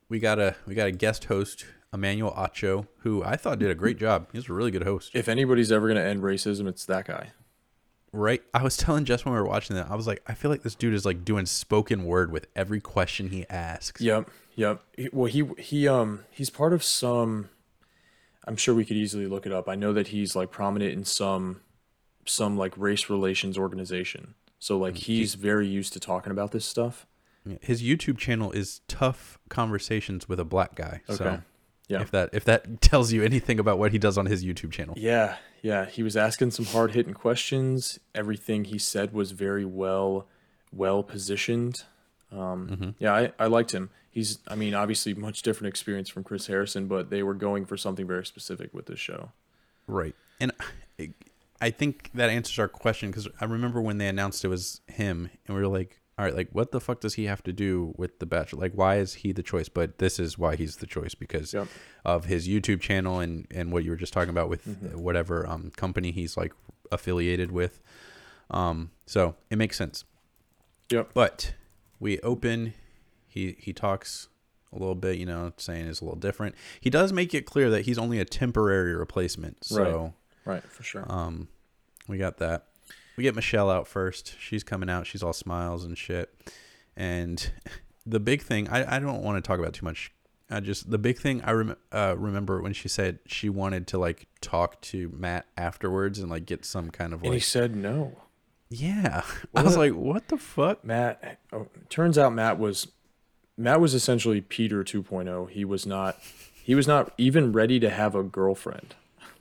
we 0.09 0.21
got 0.21 0.39
a 0.39 0.55
we 0.67 0.75
got 0.77 0.87
a 0.87 0.93
guest 0.93 1.25
host, 1.25 1.67
Emmanuel 1.93 2.33
Acho, 2.39 2.87
who 2.99 3.25
I 3.25 3.35
thought 3.37 3.59
did 3.59 3.71
a 3.71 3.75
great 3.75 3.99
job. 3.99 4.29
He 4.31 4.39
was 4.39 4.49
a 4.49 4.53
really 4.53 4.71
good 4.71 4.85
host. 4.85 5.11
If 5.15 5.29
anybody's 5.29 5.73
ever 5.73 5.89
gonna 5.89 6.01
end 6.03 6.23
racism, 6.23 6.69
it's 6.69 6.85
that 6.87 7.07
guy. 7.07 7.33
Right, 8.13 8.43
I 8.55 8.63
was 8.63 8.77
telling 8.79 9.05
Jess 9.05 9.25
when 9.25 9.35
we 9.35 9.41
were 9.41 9.47
watching 9.47 9.77
that, 9.77 9.91
I 9.91 9.95
was 9.95 10.07
like, 10.07 10.23
I 10.27 10.35
feel 10.35 10.51
like 10.51 10.63
this 10.63 10.75
dude 10.75 10.95
is 10.95 11.05
like 11.05 11.25
doing 11.25 11.47
spoken 11.47 12.05
word 12.05 12.33
with 12.33 12.47
every 12.57 12.81
question 12.81 13.29
he 13.29 13.47
asks. 13.49 14.01
Yep, 14.01 14.31
yep. 14.55 14.83
He, 14.97 15.09
well, 15.13 15.31
he 15.31 15.45
he 15.59 15.89
um 15.89 16.25
he's 16.31 16.51
part 16.51 16.73
of 16.73 16.83
some. 16.83 17.51
I'm 18.47 18.57
sure 18.57 18.75
we 18.75 18.85
could 18.85 18.97
easily 18.97 19.27
look 19.27 19.45
it 19.45 19.53
up. 19.53 19.69
I 19.69 19.75
know 19.75 19.93
that 19.93 20.09
he's 20.09 20.35
like 20.35 20.51
prominent 20.51 20.93
in 20.93 21.05
some 21.05 21.61
some 22.25 22.57
like 22.57 22.77
race 22.77 23.11
relations 23.11 23.59
organization. 23.59 24.35
So 24.59 24.79
like 24.79 24.97
he's 24.97 25.35
very 25.35 25.67
used 25.67 25.93
to 25.93 26.01
talking 26.01 26.33
about 26.33 26.53
this 26.53 26.65
stuff. 26.65 27.07
His 27.61 27.83
YouTube 27.83 28.19
channel 28.19 28.51
is 28.53 28.81
Tough 28.89 29.39
Conversations 29.49 30.29
with 30.29 30.39
a 30.39 30.45
Black 30.45 30.75
Guy. 30.75 31.01
So 31.09 31.25
Okay. 31.25 31.41
Yeah. 31.89 32.03
if 32.03 32.11
that 32.13 32.31
if 32.33 32.45
that 32.45 32.81
tells 32.81 33.13
you 33.13 33.23
anything 33.25 33.59
about 33.59 33.79
what 33.79 33.93
he 33.93 33.99
does 33.99 34.17
on 34.19 34.27
his 34.27 34.45
YouTube 34.45 34.71
channel. 34.73 34.95
Yeah, 34.99 35.37
yeah. 35.63 35.87
He 35.87 36.03
was 36.03 36.17
asking 36.17 36.51
some 36.53 36.67
hard 36.67 36.93
hitting 36.93 37.15
questions. 37.15 37.99
Everything 38.15 38.65
he 38.65 38.79
said 38.79 39.13
was 39.13 39.33
very 39.33 39.65
well 39.65 40.27
well 40.73 41.03
positioned. 41.03 41.85
Um, 42.31 42.69
Mhm. 42.69 42.95
Yeah, 42.99 43.15
I, 43.15 43.33
I 43.39 43.47
liked 43.47 43.73
him. 43.73 43.91
He's 44.11 44.39
I 44.49 44.55
mean, 44.55 44.75
obviously 44.75 45.15
much 45.15 45.43
different 45.43 45.69
experience 45.69 46.09
from 46.11 46.25
Chris 46.25 46.47
Harrison, 46.47 46.89
but 46.89 47.09
they 47.11 47.23
were 47.23 47.35
going 47.35 47.65
for 47.65 47.77
something 47.77 48.07
very 48.07 48.27
specific 48.27 48.75
with 48.75 48.87
this 48.87 48.99
show. 49.01 49.33
Right. 49.87 50.15
And 50.41 50.53
I- 50.99 51.13
I 51.61 51.71
think 51.71 52.11
that 52.15 52.31
answers 52.31 52.57
our 52.61 52.69
question 52.69 53.11
because 53.11 53.27
I 53.41 53.45
remember 53.47 53.81
when 53.83 53.99
they 53.99 54.07
announced 54.07 54.45
it 54.45 54.49
was 54.49 54.81
him, 54.87 55.29
and 55.47 55.57
we 55.57 55.61
were 55.61 55.67
like, 55.69 55.99
all 56.19 56.25
right, 56.25 56.35
like, 56.35 56.49
what 56.53 56.73
the 56.73 56.81
fuck 56.81 57.01
does 57.01 57.15
he 57.15 57.27
have 57.27 57.43
to 57.45 57.53
do 57.53 57.95
with 57.97 58.19
The 58.19 58.27
Bachelor? 58.27 58.61
Like, 58.63 58.73
why 58.75 58.97
is 58.97 59.15
he 59.15 59.31
the 59.31 59.43
choice? 59.43 59.69
But 59.69 59.99
this 59.99 60.19
is 60.19 60.37
why 60.37 60.57
he's 60.57 60.77
the 60.79 60.87
choice 60.87 61.15
because 61.15 61.55
Yep. 61.55 61.69
of 62.05 62.25
his 62.25 62.49
YouTube 62.49 62.81
channel 62.81 63.21
and, 63.21 63.47
and 63.53 63.71
what 63.73 63.85
you 63.85 63.91
were 63.93 63.97
just 63.97 64.13
talking 64.13 64.31
about 64.31 64.49
with 64.49 64.67
Mhm. 64.67 64.97
whatever 64.97 65.47
um, 65.47 65.71
company 65.77 66.11
he's 66.11 66.37
like 66.37 66.53
affiliated 66.91 67.53
with. 67.53 67.81
Um, 68.51 68.91
so 69.07 69.37
it 69.49 69.57
makes 69.59 69.77
sense. 69.77 70.05
Yep. 70.91 71.11
But 71.15 71.55
we 72.01 72.19
open, 72.21 72.75
he, 73.29 73.55
he 73.59 73.73
talks 73.73 74.29
a 74.73 74.79
little 74.79 74.95
bit, 74.97 75.19
you 75.19 75.27
know, 75.27 75.53
saying 75.57 75.87
is 75.87 76.01
a 76.01 76.05
little 76.05 76.19
different. 76.19 76.55
He 76.81 76.91
does 76.91 77.13
make 77.13 77.33
it 77.33 77.47
clear 77.47 77.71
that 77.71 77.83
he's 77.83 77.97
only 77.99 78.19
a 78.19 78.25
temporary 78.25 78.95
replacement. 78.95 79.65
So. 79.65 80.15
Right, 80.45 80.63
for 80.65 80.83
sure. 80.83 81.05
Um, 81.09 81.49
we 82.09 82.19
got 82.19 82.39
that. 82.39 82.65
We 83.19 83.25
get 83.25 83.35
Michelle 83.35 83.69
out 83.69 83.89
first. 83.89 84.37
She's 84.39 84.63
coming 84.63 84.89
out. 84.89 85.05
She's 85.05 85.25
all 85.25 85.33
smiles 85.33 85.85
and 85.85 85.99
shit. 85.99 86.33
And 86.97 87.51
the 88.07 88.21
big 88.21 88.43
thing, 88.43 88.69
I, 88.69 88.95
I 88.95 88.99
don't 89.01 89.25
want 89.25 89.43
to 89.43 89.47
talk 89.47 89.59
about 89.59 89.73
too 89.73 89.85
much. 89.85 90.13
I 90.49 90.61
just 90.61 90.89
the 90.89 90.99
big 90.99 91.19
thing 91.19 91.43
I 91.43 91.51
rem- 91.51 91.77
uh, 91.91 92.15
remember 92.17 92.63
when 92.63 92.73
she 92.73 92.87
said 92.87 93.19
she 93.27 93.49
wanted 93.49 93.89
to 93.89 93.99
like 93.99 94.29
talk 94.41 94.81
to 94.83 95.13
Matt 95.13 95.47
afterwards 95.57 96.21
and 96.21 96.31
like 96.31 96.47
get 96.47 96.65
some 96.65 96.91
kind 96.91 97.13
of 97.13 97.25
and 97.25 97.35
he 97.35 97.41
said 97.41 97.75
no. 97.75 98.17
yeah. 98.71 99.23
I 99.55 99.63
was 99.65 99.77
like, 99.77 99.95
what 99.95 100.29
the 100.29 100.39
fuck? 100.39 100.85
Matt. 100.85 101.41
Oh, 101.53 101.67
turns 101.89 102.19
out 102.19 102.33
Matt 102.33 102.57
was 102.57 102.87
Matt 103.57 103.81
was 103.81 103.95
essentially 103.95 104.41
Peter 104.41 104.85
2.0. 104.85 105.51
He 105.51 105.65
was 105.65 105.87
not 105.87 106.21
he 106.63 106.77
was 106.77 106.87
not 106.87 107.13
even 107.19 107.51
ready 107.51 107.81
to 107.81 107.91
have 107.91 108.15
a 108.15 108.23
girlfriend. 108.23 108.95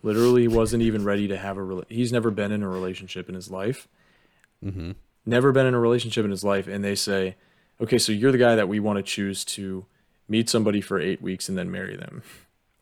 Literally, 0.04 0.44
he 0.44 0.48
wasn't 0.48 0.84
even 0.84 1.04
ready 1.04 1.28
to 1.28 1.38
have 1.38 1.58
a. 1.58 1.62
Rela- 1.62 1.86
he's 1.90 2.12
never 2.12 2.32
been 2.32 2.52
in 2.52 2.64
a 2.64 2.70
relationship 2.70 3.28
in 3.30 3.36
his 3.36 3.50
life. 3.50 3.88
Mm-hmm. 4.64 4.92
Never 5.26 5.52
been 5.52 5.66
in 5.66 5.74
a 5.74 5.80
relationship 5.80 6.24
in 6.24 6.32
his 6.32 6.44
life, 6.44 6.68
and 6.68 6.84
they 6.84 6.96
say, 6.96 7.36
"Okay, 7.82 7.98
so 7.98 8.12
you're 8.12 8.32
the 8.32 8.38
guy 8.38 8.56
that 8.56 8.70
we 8.70 8.80
want 8.80 8.98
to 8.98 9.04
choose 9.04 9.44
to 9.46 9.86
meet 10.28 10.50
somebody 10.50 10.82
for 10.82 11.00
eight 11.00 11.22
weeks 11.22 11.50
and 11.50 11.58
then 11.58 11.72
marry 11.72 11.96
them." 11.96 12.22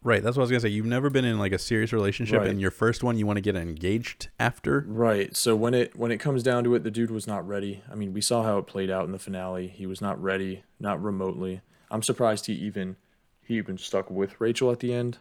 Right. 0.04 0.22
That's 0.22 0.38
what 0.38 0.42
I 0.42 0.44
was 0.44 0.52
gonna 0.52 0.60
say. 0.60 0.70
You've 0.70 0.86
never 0.86 1.10
been 1.10 1.26
in 1.26 1.40
like 1.40 1.52
a 1.52 1.58
serious 1.58 1.92
relationship, 1.92 2.42
Right. 2.42 2.50
and 2.50 2.62
your 2.62 2.70
first 2.70 3.04
one 3.04 3.18
you 3.18 3.26
want 3.26 3.38
to 3.38 3.42
get 3.42 3.56
engaged 3.56 4.28
after. 4.40 4.86
Right. 4.88 5.36
So 5.36 5.56
when 5.56 5.74
it 5.74 5.96
when 5.96 6.12
it 6.12 6.20
comes 6.20 6.44
down 6.44 6.64
to 6.66 6.76
it, 6.76 6.84
the 6.84 6.92
dude 6.92 7.10
was 7.10 7.26
not 7.26 7.48
ready. 7.48 7.82
I 7.92 7.96
mean, 7.96 8.14
we 8.14 8.22
saw 8.22 8.44
how 8.44 8.60
it 8.60 8.68
played 8.68 8.92
out 8.92 9.06
in 9.06 9.12
the 9.14 9.18
finale. 9.20 9.68
He 9.68 9.88
was 9.88 10.02
not 10.02 10.22
ready, 10.22 10.64
not 10.80 11.02
remotely. 11.02 11.62
I'm 11.90 12.04
surprised 12.04 12.46
he 12.46 12.54
even 12.54 12.98
he 13.42 13.58
even 13.58 13.80
stuck 13.80 14.12
with 14.12 14.40
Rachel 14.40 14.72
at 14.72 14.80
the 14.80 14.94
end. 14.94 15.18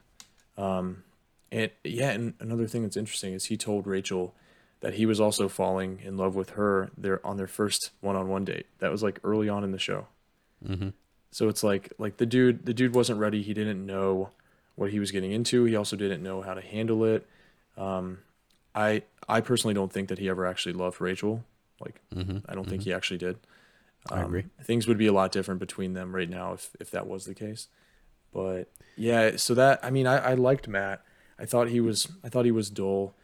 Um, 0.59 1.05
and 1.53 1.71
yeah, 1.83 2.11
and 2.11 2.35
another 2.41 2.67
thing 2.67 2.83
that's 2.83 2.97
interesting 2.97 3.33
is 3.35 3.47
he 3.47 3.57
told 3.57 3.87
Rachel 3.87 4.35
that 4.81 4.95
he 4.95 5.07
was 5.07 5.21
also 5.21 5.49
falling 5.49 6.01
in 6.05 6.17
love 6.17 6.37
with 6.37 6.51
her 6.51 6.91
there 6.97 7.25
on 7.27 7.37
their 7.37 7.47
first 7.47 7.91
one-on-one 8.01 8.45
date. 8.45 8.67
That 8.81 8.91
was 8.91 9.03
like 9.03 9.19
early 9.25 9.49
on 9.49 9.65
in 9.65 9.73
the 9.73 9.79
show. 9.79 10.09
Mm-hmm. 10.67 10.91
So 11.31 11.49
it's 11.49 11.63
like 11.65 11.93
like 11.99 12.19
the 12.19 12.27
dude 12.27 12.67
the 12.67 12.75
dude 12.75 12.95
wasn't 12.95 13.19
ready. 13.19 13.43
He 13.43 13.55
didn't 13.55 13.85
know 13.85 14.31
what 14.75 14.91
he 14.91 14.99
was 14.99 15.11
getting 15.11 15.33
into. 15.33 15.65
He 15.65 15.75
also 15.75 15.97
didn't 15.97 16.23
know 16.23 16.43
how 16.43 16.55
to 16.55 16.61
handle 16.61 17.05
it. 17.05 17.27
Um, 17.77 18.19
I 18.75 19.03
I 19.29 19.41
personally 19.41 19.75
don't 19.75 19.93
think 19.93 20.09
that 20.09 20.19
he 20.19 20.29
ever 20.29 20.47
actually 20.47 20.75
loved 20.75 21.01
Rachel. 21.01 21.45
Like 21.81 22.01
Mm-hmm. 22.15 22.39
I 22.49 22.55
don't 22.55 22.69
think 22.69 22.83
he 22.83 22.93
actually 22.93 23.19
did. 23.19 23.37
Um, 24.11 24.19
I 24.19 24.23
agree. 24.23 24.45
Things 24.63 24.87
would 24.87 24.99
be 24.99 25.07
a 25.07 25.13
lot 25.13 25.33
different 25.33 25.61
between 25.61 25.95
them 25.95 26.15
right 26.15 26.29
now 26.29 26.53
if 26.53 26.71
if 26.79 26.91
that 26.91 27.07
was 27.07 27.25
the 27.25 27.35
case. 27.35 27.69
But 28.33 28.71
yeah, 28.97 29.37
so 29.37 29.55
that 29.55 29.81
I 29.83 29.91
mean 29.91 30.07
I, 30.07 30.19
I 30.19 30.35
liked 30.35 30.69
Matt. 30.69 31.03
I 31.39 31.47
thought 31.47 31.69
he 31.69 31.81
was 31.81 32.09
I 32.23 32.29
thought 32.29 32.45
he 32.45 32.51
was 32.51 32.71
dull. 32.71 33.15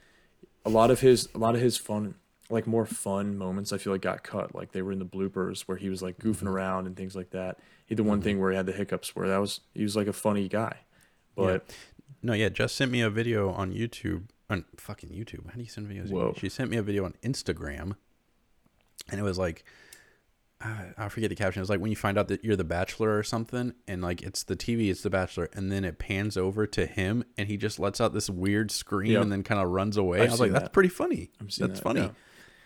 A 0.65 0.71
lot 0.71 0.91
of 0.91 1.01
his 1.01 1.29
a 1.35 1.39
lot 1.39 1.55
of 1.55 1.61
his 1.61 1.77
fun 1.77 2.15
like 2.49 2.67
more 2.67 2.85
fun 2.85 3.39
moments 3.39 3.73
I 3.73 3.79
feel 3.79 3.93
like 3.93 4.03
got 4.03 4.23
cut. 4.23 4.55
Like 4.55 4.73
they 4.73 4.83
were 4.83 4.93
in 4.93 4.99
the 4.99 5.05
bloopers 5.05 5.63
where 5.63 5.77
he 5.77 5.89
was 5.89 6.03
like 6.03 6.19
goofing 6.19 6.39
mm-hmm. 6.39 6.49
around 6.49 6.87
and 6.87 6.97
things 6.97 7.15
like 7.15 7.31
that. 7.31 7.59
He 7.87 7.95
had 7.95 7.99
the 7.99 8.03
one 8.03 8.19
mm-hmm. 8.19 8.25
thing 8.25 8.41
where 8.41 8.51
he 8.51 8.57
had 8.57 8.67
the 8.67 8.73
hiccups 8.73 9.15
where 9.15 9.29
that 9.29 9.39
was 9.39 9.61
he 9.75 9.83
was 9.83 9.97
like 9.97 10.07
a 10.07 10.13
funny 10.13 10.49
guy. 10.49 10.79
But 11.37 11.65
No, 12.23 12.33
yeah, 12.33 12.49
Jess 12.49 12.73
sent 12.73 12.91
me 12.91 13.01
a 13.01 13.11
video 13.11 13.51
on 13.51 13.73
YouTube. 13.73 14.25
On 14.49 14.65
fucking 14.77 15.11
YouTube. 15.11 15.47
How 15.49 15.55
do 15.55 15.63
you 15.63 15.69
send 15.69 15.89
videos? 15.89 16.11
Whoa. 16.11 16.35
She 16.37 16.49
sent 16.49 16.71
me 16.71 16.77
a 16.77 16.83
video 16.83 17.05
on 17.05 17.15
Instagram, 17.23 17.97
and 19.09 19.21
it 19.21 19.23
was 19.23 19.39
like, 19.39 19.65
I 20.63 21.09
forget 21.09 21.31
the 21.31 21.37
caption. 21.37 21.61
It 21.61 21.63
was 21.63 21.71
like 21.71 21.81
when 21.81 21.91
you 21.91 21.97
find 21.97 22.19
out 22.19 22.29
that 22.29 22.45
you're 22.45 22.57
the 22.57 22.65
Bachelor 22.65 23.17
or 23.17 23.23
something, 23.23 23.73
and 23.89 24.03
like 24.03 24.23
it's 24.23 24.43
the 24.43 24.57
TV, 24.57 24.91
it's 24.91 25.03
the 25.03 25.09
Bachelor, 25.11 25.49
and 25.55 25.73
then 25.73 25.85
it 25.85 25.99
pans 25.99 26.37
over 26.37 26.67
to 26.67 26.85
him, 26.85 27.25
and 27.39 27.49
he 27.49 27.57
just 27.57 27.79
lets 27.79 28.01
out 28.01 28.13
this 28.13 28.29
weird 28.29 28.71
scream 28.71 29.13
Yep. 29.13 29.23
and 29.23 29.33
then 29.33 29.43
kind 29.43 29.61
of 29.61 29.71
runs 29.71 29.97
away. 29.97 30.21
I've 30.21 30.29
I 30.29 30.31
was 30.33 30.41
like, 30.41 30.49
seen 30.49 30.53
that's 30.55 30.69
pretty 30.69 30.91
funny. 30.91 31.31
That's 31.41 31.57
that, 31.59 31.79
funny. 31.79 32.01
yeah. 32.01 32.11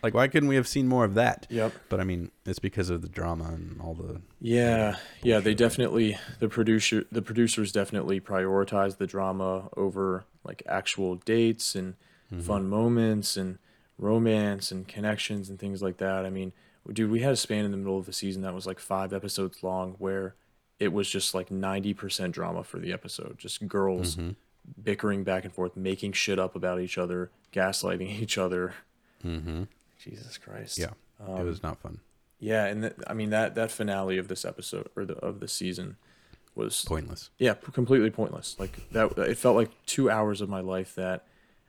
Like, 0.02 0.12
why 0.12 0.28
couldn't 0.28 0.48
we 0.48 0.56
have 0.56 0.68
seen 0.68 0.86
more 0.86 1.04
of 1.04 1.14
that? 1.14 1.46
Yep. 1.48 1.72
But 1.88 2.00
I 2.00 2.04
mean, 2.04 2.30
it's 2.44 2.58
because 2.58 2.90
of 2.90 3.00
the 3.00 3.08
drama 3.08 3.44
and 3.44 3.80
all 3.80 3.94
the. 3.94 4.20
Yeah, 4.40 4.96
yeah, 5.22 5.38
they 5.38 5.54
definitely 5.54 6.18
the 6.40 6.48
producer 6.48 7.04
the 7.12 7.22
producers 7.22 7.70
definitely 7.70 8.20
prioritize 8.20 8.98
the 8.98 9.06
drama 9.06 9.68
over 9.76 10.24
like 10.42 10.62
actual 10.66 11.14
dates 11.14 11.74
and 11.74 11.94
mm-hmm. 12.30 12.40
fun 12.40 12.68
moments 12.68 13.36
and 13.36 13.58
romance 13.98 14.72
and 14.72 14.86
connections 14.88 15.48
and 15.48 15.58
things 15.58 15.80
like 15.80 15.98
that. 15.98 16.26
I 16.26 16.30
mean, 16.30 16.52
dude, 16.92 17.10
we 17.10 17.20
had 17.20 17.32
a 17.32 17.36
span 17.36 17.64
in 17.64 17.70
the 17.70 17.76
middle 17.76 17.98
of 17.98 18.06
the 18.06 18.12
season 18.12 18.42
that 18.42 18.54
was 18.54 18.66
like 18.66 18.78
5 18.78 19.12
episodes 19.12 19.62
long 19.62 19.94
where 19.98 20.34
it 20.78 20.92
was 20.92 21.08
just 21.08 21.34
like 21.34 21.48
90% 21.48 22.32
drama 22.32 22.64
for 22.64 22.78
the 22.78 22.92
episode, 22.92 23.38
just 23.38 23.66
girls 23.68 24.18
bickering 24.82 25.24
back 25.24 25.44
and 25.44 25.52
forth, 25.52 25.76
making 25.76 26.12
shit 26.12 26.38
up 26.38 26.56
about 26.56 26.80
each 26.80 26.98
other, 26.98 27.30
gaslighting 27.52 28.08
each 28.20 28.36
other. 28.38 28.74
Mm-hmm. 29.24 29.64
Jesus 29.98 30.36
Christ. 30.38 30.78
Yeah, 30.78 30.90
it 31.38 31.44
was 31.44 31.62
not 31.62 31.78
fun. 31.78 32.00
Yeah, 32.40 32.66
and 32.66 32.82
th- 32.82 32.94
I 33.06 33.14
mean 33.14 33.30
that 33.30 33.54
that 33.54 33.70
finale 33.70 34.18
of 34.18 34.28
this 34.28 34.44
episode 34.44 34.88
or 34.96 35.04
the 35.06 35.14
of 35.16 35.40
the 35.40 35.48
season 35.48 35.96
was 36.54 36.84
Pointless. 36.84 37.30
yeah 37.38 37.54
p- 37.54 37.72
completely 37.72 38.10
pointless. 38.10 38.54
Like 38.58 38.90
that, 38.92 39.12
it 39.18 39.38
felt 39.38 39.56
like 39.56 39.70
two 39.86 40.10
hours 40.10 40.40
of 40.42 40.48
my 40.50 40.60
life 40.60 40.94
that 40.96 41.24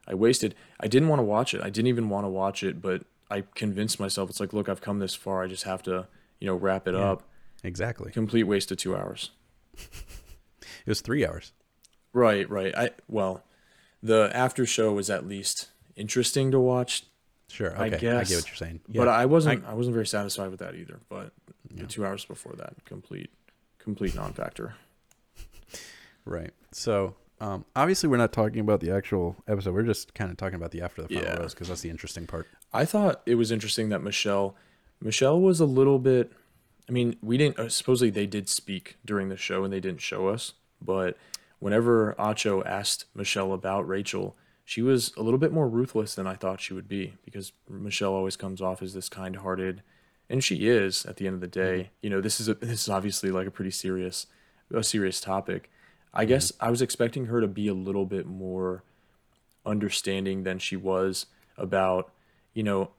I 0.07 0.15
wasted. 0.15 0.53
I 0.79 0.87
didn't 0.87 1.07
want 1.07 1.19
to 1.19 1.23
watch 1.23 1.53
it. 1.53 1.61
I 1.61 1.69
didn't 1.69 1.87
even 1.87 2.09
want 2.09 2.25
to 2.25 2.29
watch 2.29 2.61
it, 2.61 2.81
but 2.81 3.03
I 3.29 3.41
convinced 3.55 3.99
myself 3.99 4.29
it's 4.29 4.39
like, 4.39 4.53
look, 4.53 4.69
I've 4.69 4.81
come 4.81 4.99
this 4.99 5.15
far. 5.15 5.43
I 5.43 5.47
just 5.47 5.63
have 5.63 5.81
to 5.83 6.07
you 6.39 6.47
know 6.47 6.55
wrap 6.55 6.87
it 6.87 6.93
Yeah. 6.93 7.11
up. 7.11 7.23
Exactly. 7.63 8.11
Complete 8.11 8.43
waste 8.43 8.71
of 8.71 8.77
two 8.77 8.95
hours. 8.95 9.31
It 10.85 10.89
was 10.89 11.01
three 11.01 11.25
hours. 11.25 11.51
Right, 12.13 12.47
right. 12.49 12.75
I 12.75 12.91
well, 13.07 13.43
the 14.03 14.29
after 14.35 14.65
show 14.65 14.93
was 14.93 15.09
at 15.09 15.27
least 15.27 15.69
interesting 15.95 16.51
to 16.51 16.59
watch, 16.59 17.03
Sure. 17.47 17.71
I 17.77 17.87
Okay. 17.87 17.95
I, 17.95 17.99
guess, 17.99 18.29
get 18.29 18.35
what 18.37 18.47
you're 18.47 18.55
saying. 18.55 18.79
but 18.89 19.07
I 19.07 19.25
wasn't 19.25 19.65
I, 19.65 19.73
wasn't 19.73 19.93
very 19.95 20.07
satisfied 20.07 20.49
with 20.51 20.59
that 20.59 20.75
either. 20.75 20.99
But 21.09 21.31
Yeah. 21.73 21.81
the 21.83 21.87
two 21.87 22.05
hours 22.05 22.23
before 22.25 22.53
that, 22.57 22.83
complete 22.85 23.29
complete 23.79 24.15
non-factor. 24.15 24.75
Right. 26.25 26.51
So, 26.71 27.15
um, 27.39 27.65
obviously, 27.75 28.09
we're 28.09 28.17
not 28.17 28.31
talking 28.31 28.59
about 28.59 28.79
the 28.79 28.91
actual 28.91 29.35
episode. 29.47 29.73
We're 29.73 29.83
just 29.83 30.13
kind 30.13 30.31
of 30.31 30.37
talking 30.37 30.55
about 30.55 30.71
the 30.71 30.81
after 30.81 31.01
the 31.03 31.07
final 31.09 31.23
Yeah. 31.23 31.37
rose 31.39 31.53
because 31.53 31.67
that's 31.67 31.81
the 31.81 31.89
interesting 31.89 32.25
part. 32.27 32.47
I 32.73 32.85
thought 32.85 33.21
it 33.25 33.35
was 33.35 33.51
interesting 33.51 33.89
that 33.89 34.01
Michelle, 34.01 34.55
Michelle 35.01 35.39
was 35.39 35.59
a 35.59 35.65
little 35.65 35.99
bit. 35.99 36.31
I 36.87 36.91
mean, 36.91 37.15
we 37.21 37.37
didn't. 37.37 37.59
Uh, 37.59 37.69
supposedly, 37.69 38.09
they 38.09 38.25
did 38.27 38.47
speak 38.49 38.97
during 39.05 39.29
the 39.29 39.37
show, 39.37 39.63
and 39.63 39.73
they 39.73 39.79
didn't 39.79 40.01
show 40.01 40.27
us. 40.27 40.53
But 40.81 41.17
whenever 41.59 42.13
Acho 42.19 42.65
asked 42.65 43.05
Michelle 43.15 43.53
about 43.53 43.87
Rachel, 43.87 44.35
she 44.63 44.81
was 44.81 45.11
a 45.17 45.21
little 45.21 45.37
bit 45.39 45.51
more 45.51 45.67
ruthless 45.67 46.15
than 46.15 46.27
I 46.27 46.35
thought 46.35 46.61
she 46.61 46.73
would 46.73 46.87
be, 46.87 47.15
because 47.23 47.51
Michelle 47.69 48.13
always 48.13 48.35
comes 48.35 48.61
off 48.61 48.81
as 48.81 48.93
this 48.93 49.09
kind-hearted, 49.09 49.81
and 50.29 50.43
she 50.43 50.67
is 50.67 51.05
at 51.05 51.17
the 51.17 51.27
end 51.27 51.35
of 51.35 51.41
the 51.41 51.47
day. 51.47 51.91
You 52.01 52.09
know, 52.09 52.21
this 52.21 52.39
is 52.39 52.47
a, 52.47 52.53
this 52.55 52.81
is 52.83 52.89
obviously 52.89 53.29
like 53.31 53.47
a 53.47 53.51
pretty 53.51 53.71
serious, 53.71 54.27
a 54.73 54.83
serious 54.83 55.19
topic. 55.21 55.69
I 56.15 56.25
guess 56.25 56.53
I 56.59 56.69
was 56.69 56.81
expecting 56.81 57.25
her 57.25 57.41
to 57.41 57.47
be 57.47 57.67
a 57.67 57.73
little 57.73 58.05
bit 58.05 58.25
more 58.25 58.83
understanding 59.65 60.43
than 60.43 60.59
she 60.59 60.75
was 60.75 61.25
about, 61.57 62.11
you 62.53 62.63
know, 62.63 62.91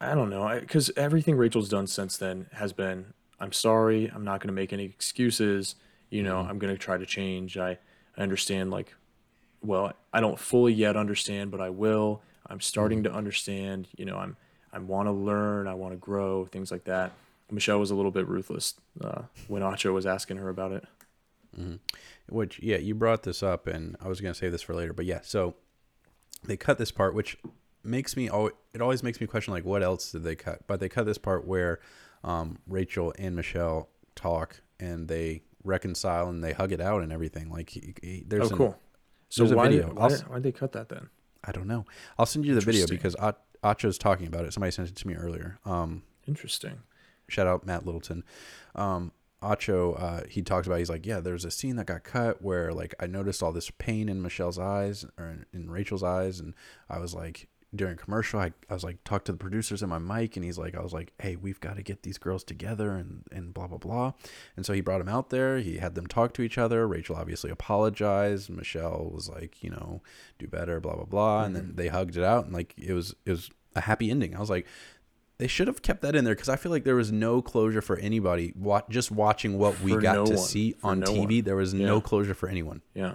I 0.00 0.14
don't 0.14 0.30
know, 0.30 0.58
because 0.58 0.90
everything 0.96 1.36
Rachel's 1.36 1.68
done 1.68 1.86
since 1.86 2.16
then 2.16 2.46
has 2.52 2.72
been, 2.72 3.12
I'm 3.38 3.52
sorry, 3.52 4.10
I'm 4.14 4.24
not 4.24 4.40
going 4.40 4.48
to 4.48 4.54
make 4.54 4.72
any 4.72 4.84
excuses, 4.84 5.74
you 6.08 6.22
know, 6.22 6.38
I'm 6.38 6.58
going 6.58 6.72
to 6.72 6.78
try 6.78 6.96
to 6.96 7.04
change. 7.04 7.58
I, 7.58 7.78
I 8.16 8.22
understand, 8.22 8.70
like, 8.70 8.94
well, 9.62 9.92
I 10.12 10.20
don't 10.20 10.38
fully 10.38 10.72
yet 10.72 10.96
understand, 10.96 11.50
but 11.50 11.60
I 11.60 11.68
will. 11.68 12.22
I'm 12.46 12.60
starting 12.60 13.02
to 13.02 13.12
understand, 13.12 13.88
you 13.96 14.06
know, 14.06 14.16
I'm, 14.16 14.36
I 14.72 14.78
want 14.78 15.08
to 15.08 15.12
learn, 15.12 15.68
I 15.68 15.74
want 15.74 15.92
to 15.92 15.98
grow, 15.98 16.46
things 16.46 16.70
like 16.70 16.84
that. 16.84 17.12
Michelle 17.50 17.78
was 17.78 17.90
a 17.90 17.94
little 17.94 18.10
bit 18.10 18.26
ruthless 18.26 18.74
uh, 19.02 19.22
when 19.48 19.62
Acho 19.62 19.92
was 19.92 20.06
asking 20.06 20.38
her 20.38 20.48
about 20.48 20.72
it. 20.72 20.84
Which, 22.28 22.60
yeah, 22.60 22.76
you 22.78 22.94
brought 22.94 23.22
this 23.24 23.42
up, 23.42 23.66
and 23.66 23.96
I 24.00 24.08
was 24.08 24.20
going 24.20 24.32
to 24.32 24.38
save 24.38 24.52
this 24.52 24.62
for 24.62 24.74
later, 24.74 24.92
but 24.92 25.04
yeah, 25.04 25.20
so 25.22 25.56
they 26.44 26.56
cut 26.56 26.78
this 26.78 26.90
part, 26.92 27.14
which 27.14 27.36
makes 27.82 28.16
me, 28.16 28.28
al- 28.28 28.50
it 28.72 28.80
always 28.80 29.02
makes 29.02 29.20
me 29.20 29.26
question, 29.26 29.52
like, 29.52 29.64
what 29.64 29.82
else 29.82 30.12
did 30.12 30.22
they 30.24 30.36
cut? 30.36 30.66
But 30.66 30.80
they 30.80 30.88
cut 30.88 31.06
this 31.06 31.18
part 31.18 31.46
where 31.46 31.80
um, 32.24 32.58
Rachel 32.68 33.12
and 33.18 33.34
Michelle 33.34 33.88
talk 34.14 34.60
and 34.78 35.08
they 35.08 35.42
reconcile 35.64 36.28
and 36.28 36.42
they 36.42 36.52
hug 36.52 36.72
it 36.72 36.80
out 36.80 37.02
and 37.02 37.12
everything. 37.12 37.50
Like, 37.50 37.70
he, 37.70 37.94
he, 38.02 38.20
Oh, 38.22 38.26
there's 38.28 38.50
an- 38.50 38.56
cool. 38.56 38.78
So 39.28 39.42
there's 39.42 39.52
a 39.52 39.56
why, 39.56 39.68
video. 39.68 39.88
Why, 39.92 40.08
did, 40.08 40.14
s- 40.14 40.22
why'd 40.22 40.42
they 40.42 40.52
cut 40.52 40.72
that 40.72 40.88
then? 40.88 41.08
I 41.44 41.52
don't 41.52 41.66
know. 41.66 41.84
I'll 42.18 42.26
send 42.26 42.44
you 42.46 42.54
the 42.54 42.60
video 42.60 42.86
because 42.86 43.14
A- 43.18 43.34
Acho's 43.64 43.96
talking 43.98 44.26
about 44.26 44.44
it. 44.44 44.52
Somebody 44.52 44.70
sent 44.72 44.88
it 44.88 44.96
to 44.96 45.06
me 45.08 45.14
earlier. 45.14 45.58
Um, 45.64 46.02
Interesting. 46.26 46.78
shout 47.28 47.46
out 47.46 47.64
Matt 47.66 47.84
Littleton. 47.86 48.24
Um, 48.74 49.12
Acho, 49.42 50.00
uh, 50.00 50.22
he 50.28 50.42
talks 50.42 50.66
about, 50.66 50.78
he's 50.78 50.90
like, 50.90 51.06
yeah, 51.06 51.20
there's 51.20 51.44
a 51.44 51.50
scene 51.50 51.76
that 51.76 51.86
got 51.86 52.04
cut 52.04 52.42
where 52.42 52.72
like 52.72 52.94
I 53.00 53.06
noticed 53.06 53.42
all 53.42 53.52
this 53.52 53.70
pain 53.70 54.08
in 54.08 54.20
Michelle's 54.20 54.58
eyes 54.58 55.06
or 55.18 55.26
in, 55.26 55.46
in 55.52 55.70
Rachel's 55.70 56.02
eyes. 56.02 56.40
And 56.40 56.54
I 56.88 56.98
was 56.98 57.14
like, 57.14 57.48
during 57.74 57.96
commercial, 57.96 58.40
I, 58.40 58.52
I 58.68 58.74
was 58.74 58.82
like, 58.82 59.02
talk 59.04 59.24
to 59.24 59.32
the 59.32 59.38
producers 59.38 59.82
in 59.82 59.88
my 59.88 59.98
mic. 59.98 60.36
And 60.36 60.44
he's 60.44 60.58
like, 60.58 60.74
I 60.74 60.82
was 60.82 60.92
like, 60.92 61.12
hey, 61.20 61.36
we've 61.36 61.60
got 61.60 61.76
to 61.76 61.82
get 61.82 62.02
these 62.02 62.18
girls 62.18 62.42
together 62.42 62.90
and, 62.90 63.22
and 63.30 63.54
blah, 63.54 63.68
blah, 63.68 63.78
blah. 63.78 64.12
And 64.56 64.66
so 64.66 64.72
he 64.72 64.80
brought 64.80 64.98
them 64.98 65.08
out 65.08 65.30
there. 65.30 65.58
He 65.58 65.78
had 65.78 65.94
them 65.94 66.06
talk 66.06 66.34
to 66.34 66.42
each 66.42 66.58
other. 66.58 66.86
Rachel 66.86 67.16
obviously 67.16 67.48
apologized. 67.50 68.50
Michelle 68.50 69.08
was 69.14 69.28
like, 69.28 69.62
you 69.62 69.70
know, 69.70 70.02
do 70.38 70.48
better, 70.48 70.80
blah, 70.80 70.96
blah, 70.96 71.04
blah. 71.04 71.44
And 71.44 71.54
then 71.54 71.72
they 71.76 71.88
hugged 71.88 72.16
it 72.16 72.24
out. 72.24 72.46
And 72.46 72.52
like, 72.52 72.74
it 72.76 72.92
was, 72.92 73.14
it 73.24 73.30
was 73.30 73.50
a 73.76 73.82
happy 73.82 74.10
ending. 74.10 74.34
I 74.34 74.40
was 74.40 74.50
like, 74.50 74.66
they 75.40 75.46
should 75.48 75.66
have 75.66 75.82
kept 75.82 76.02
that 76.02 76.14
in 76.14 76.24
there 76.24 76.34
because 76.34 76.48
I 76.48 76.56
feel 76.56 76.70
like 76.70 76.84
there 76.84 76.94
was 76.94 77.10
no 77.10 77.42
closure 77.42 77.80
for 77.82 77.96
anybody. 77.98 78.52
Wa- 78.56 78.82
just 78.88 79.10
watching 79.10 79.58
what 79.58 79.80
we 79.80 79.92
For 79.92 80.00
got 80.00 80.14
no 80.14 80.26
to 80.26 80.34
one. 80.34 80.38
see 80.44 80.72
For 80.72 80.86
on 80.88 81.00
no 81.00 81.06
TV, 81.06 81.36
one. 81.38 81.42
there 81.42 81.56
was 81.56 81.74
Yeah. 81.74 81.86
no 81.86 82.00
closure 82.00 82.34
for 82.34 82.48
anyone. 82.48 82.82
Yeah. 82.94 83.14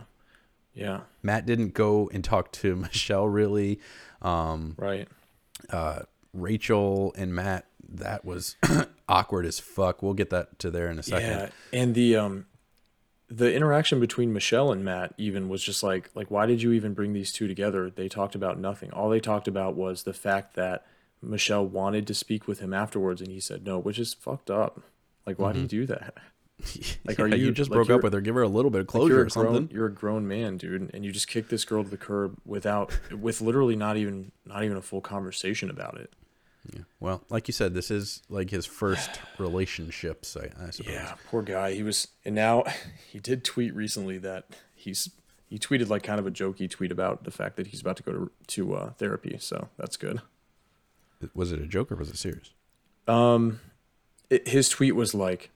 Yeah. 0.74 1.02
Matt 1.24 1.46
didn't 1.46 1.74
go 1.74 2.10
and 2.14 2.24
talk 2.24 2.52
to 2.54 2.76
Michelle 2.88 3.28
really. 3.28 3.80
Um, 4.22 4.76
Right. 4.78 5.08
uh, 5.70 6.00
Rachel 6.34 7.14
and 7.18 7.34
Matt, 7.34 7.66
that 7.88 8.26
was 8.26 8.56
awkward 9.08 9.46
as 9.46 9.60
fuck. 9.60 10.02
We'll 10.04 10.14
get 10.16 10.32
that 10.32 10.60
to 10.60 10.72
there 10.72 10.90
in 10.90 11.00
a 11.00 11.04
second. 11.04 11.30
Yeah, 11.30 11.50
and 11.72 11.96
the 11.96 12.16
um, 12.18 12.46
the 13.30 13.54
interaction 13.54 14.00
between 14.00 14.34
Michelle 14.34 14.72
and 14.72 14.84
Matt 14.84 15.14
even 15.18 15.48
was 15.50 15.64
just 15.64 15.82
like 15.84 16.10
like 16.16 16.30
why 16.30 16.46
did 16.46 16.62
you 16.62 16.72
even 16.74 16.94
bring 16.94 17.14
these 17.14 17.32
two 17.32 17.48
together? 17.48 17.90
They 17.90 18.10
talked 18.10 18.36
about 18.36 18.60
nothing. 18.60 18.92
All 18.92 19.10
they 19.10 19.20
talked 19.20 19.48
about 19.48 19.76
was 19.76 20.04
the 20.04 20.14
fact 20.14 20.56
that 20.56 20.86
Michelle 21.26 21.66
wanted 21.66 22.08
to 22.08 22.14
speak 22.14 22.48
with 22.48 22.60
him 22.60 22.74
afterwards, 22.74 23.22
and 23.22 23.32
he 23.32 23.40
said 23.40 23.66
no, 23.66 23.80
which 23.80 24.00
is 24.00 24.14
fucked 24.14 24.50
up. 24.52 24.82
Like, 25.26 25.40
why 25.40 25.54
do 25.54 25.60
you 25.62 25.68
do 25.68 25.86
that? 25.88 26.14
Like, 26.16 27.00
Like, 27.06 27.20
are 27.20 27.28
you, 27.28 27.48
you- 27.48 27.52
just 27.52 27.70
like, 27.70 27.76
broke 27.76 27.90
up 27.90 28.04
with 28.04 28.14
her? 28.14 28.22
Give 28.22 28.36
her 28.36 28.42
a 28.44 28.48
little 28.48 28.72
bit 28.72 28.82
of 28.82 28.88
closure 28.88 29.14
you're 29.16 29.24
or 29.24 29.26
a 29.26 29.30
grown, 29.30 29.46
something. 29.56 29.70
You're 29.76 29.88
a 29.88 29.92
grown 29.94 30.28
man, 30.28 30.58
dude, 30.58 30.92
and 30.94 31.04
you 31.04 31.12
just 31.12 31.28
kick 31.28 31.50
this 31.50 31.66
girl 31.66 31.84
to 31.84 31.90
the 31.90 31.98
curb 31.98 32.38
without 32.46 32.98
with 33.12 33.42
literally 33.42 33.76
not 33.76 33.98
even 33.98 34.32
not 34.46 34.64
even 34.64 34.78
a 34.78 34.82
full 34.82 35.02
conversation 35.02 35.70
about 35.70 35.98
it. 36.00 36.14
Yeah. 36.74 36.82
Well, 37.00 37.24
like 37.30 37.48
you 37.48 37.52
said, 37.52 37.74
this 37.74 37.92
is 37.92 38.24
like 38.30 38.50
his 38.50 38.66
first 38.66 39.20
relationships, 39.38 40.36
I, 40.38 40.66
I 40.66 40.70
suppose. 40.72 40.94
Yeah, 40.94 41.14
poor 41.30 41.42
guy. 41.42 41.74
He 41.74 41.84
was, 41.84 42.08
and 42.24 42.34
now 42.36 42.64
he 43.12 43.20
did 43.20 43.44
tweet 43.44 43.76
recently 43.76 44.18
that 44.20 44.46
he's 44.76 45.10
he 45.48 45.60
tweeted 45.60 45.90
like 45.90 46.04
kind 46.04 46.20
of 46.20 46.26
a 46.26 46.32
jokey 46.32 46.70
tweet 46.70 46.92
about 46.92 47.24
the 47.24 47.32
fact 47.32 47.56
that 47.58 47.68
he's 47.68 47.82
about 47.82 47.98
to 47.98 48.04
go 48.04 48.12
to 48.14 48.32
to 48.48 48.76
uh, 48.76 48.90
therapy. 48.94 49.38
So 49.40 49.70
that's 49.78 49.98
good. 49.98 50.22
Was 51.34 51.52
it 51.52 51.60
a 51.60 51.68
joke 51.68 51.92
or 51.92 51.96
was 51.96 52.10
it 52.10 52.18
serious? 52.18 52.52
Um, 53.08 53.60
it, 54.30 54.48
his 54.48 54.70
tweet 54.70 54.96
was 54.96 55.14
like, 55.14 55.52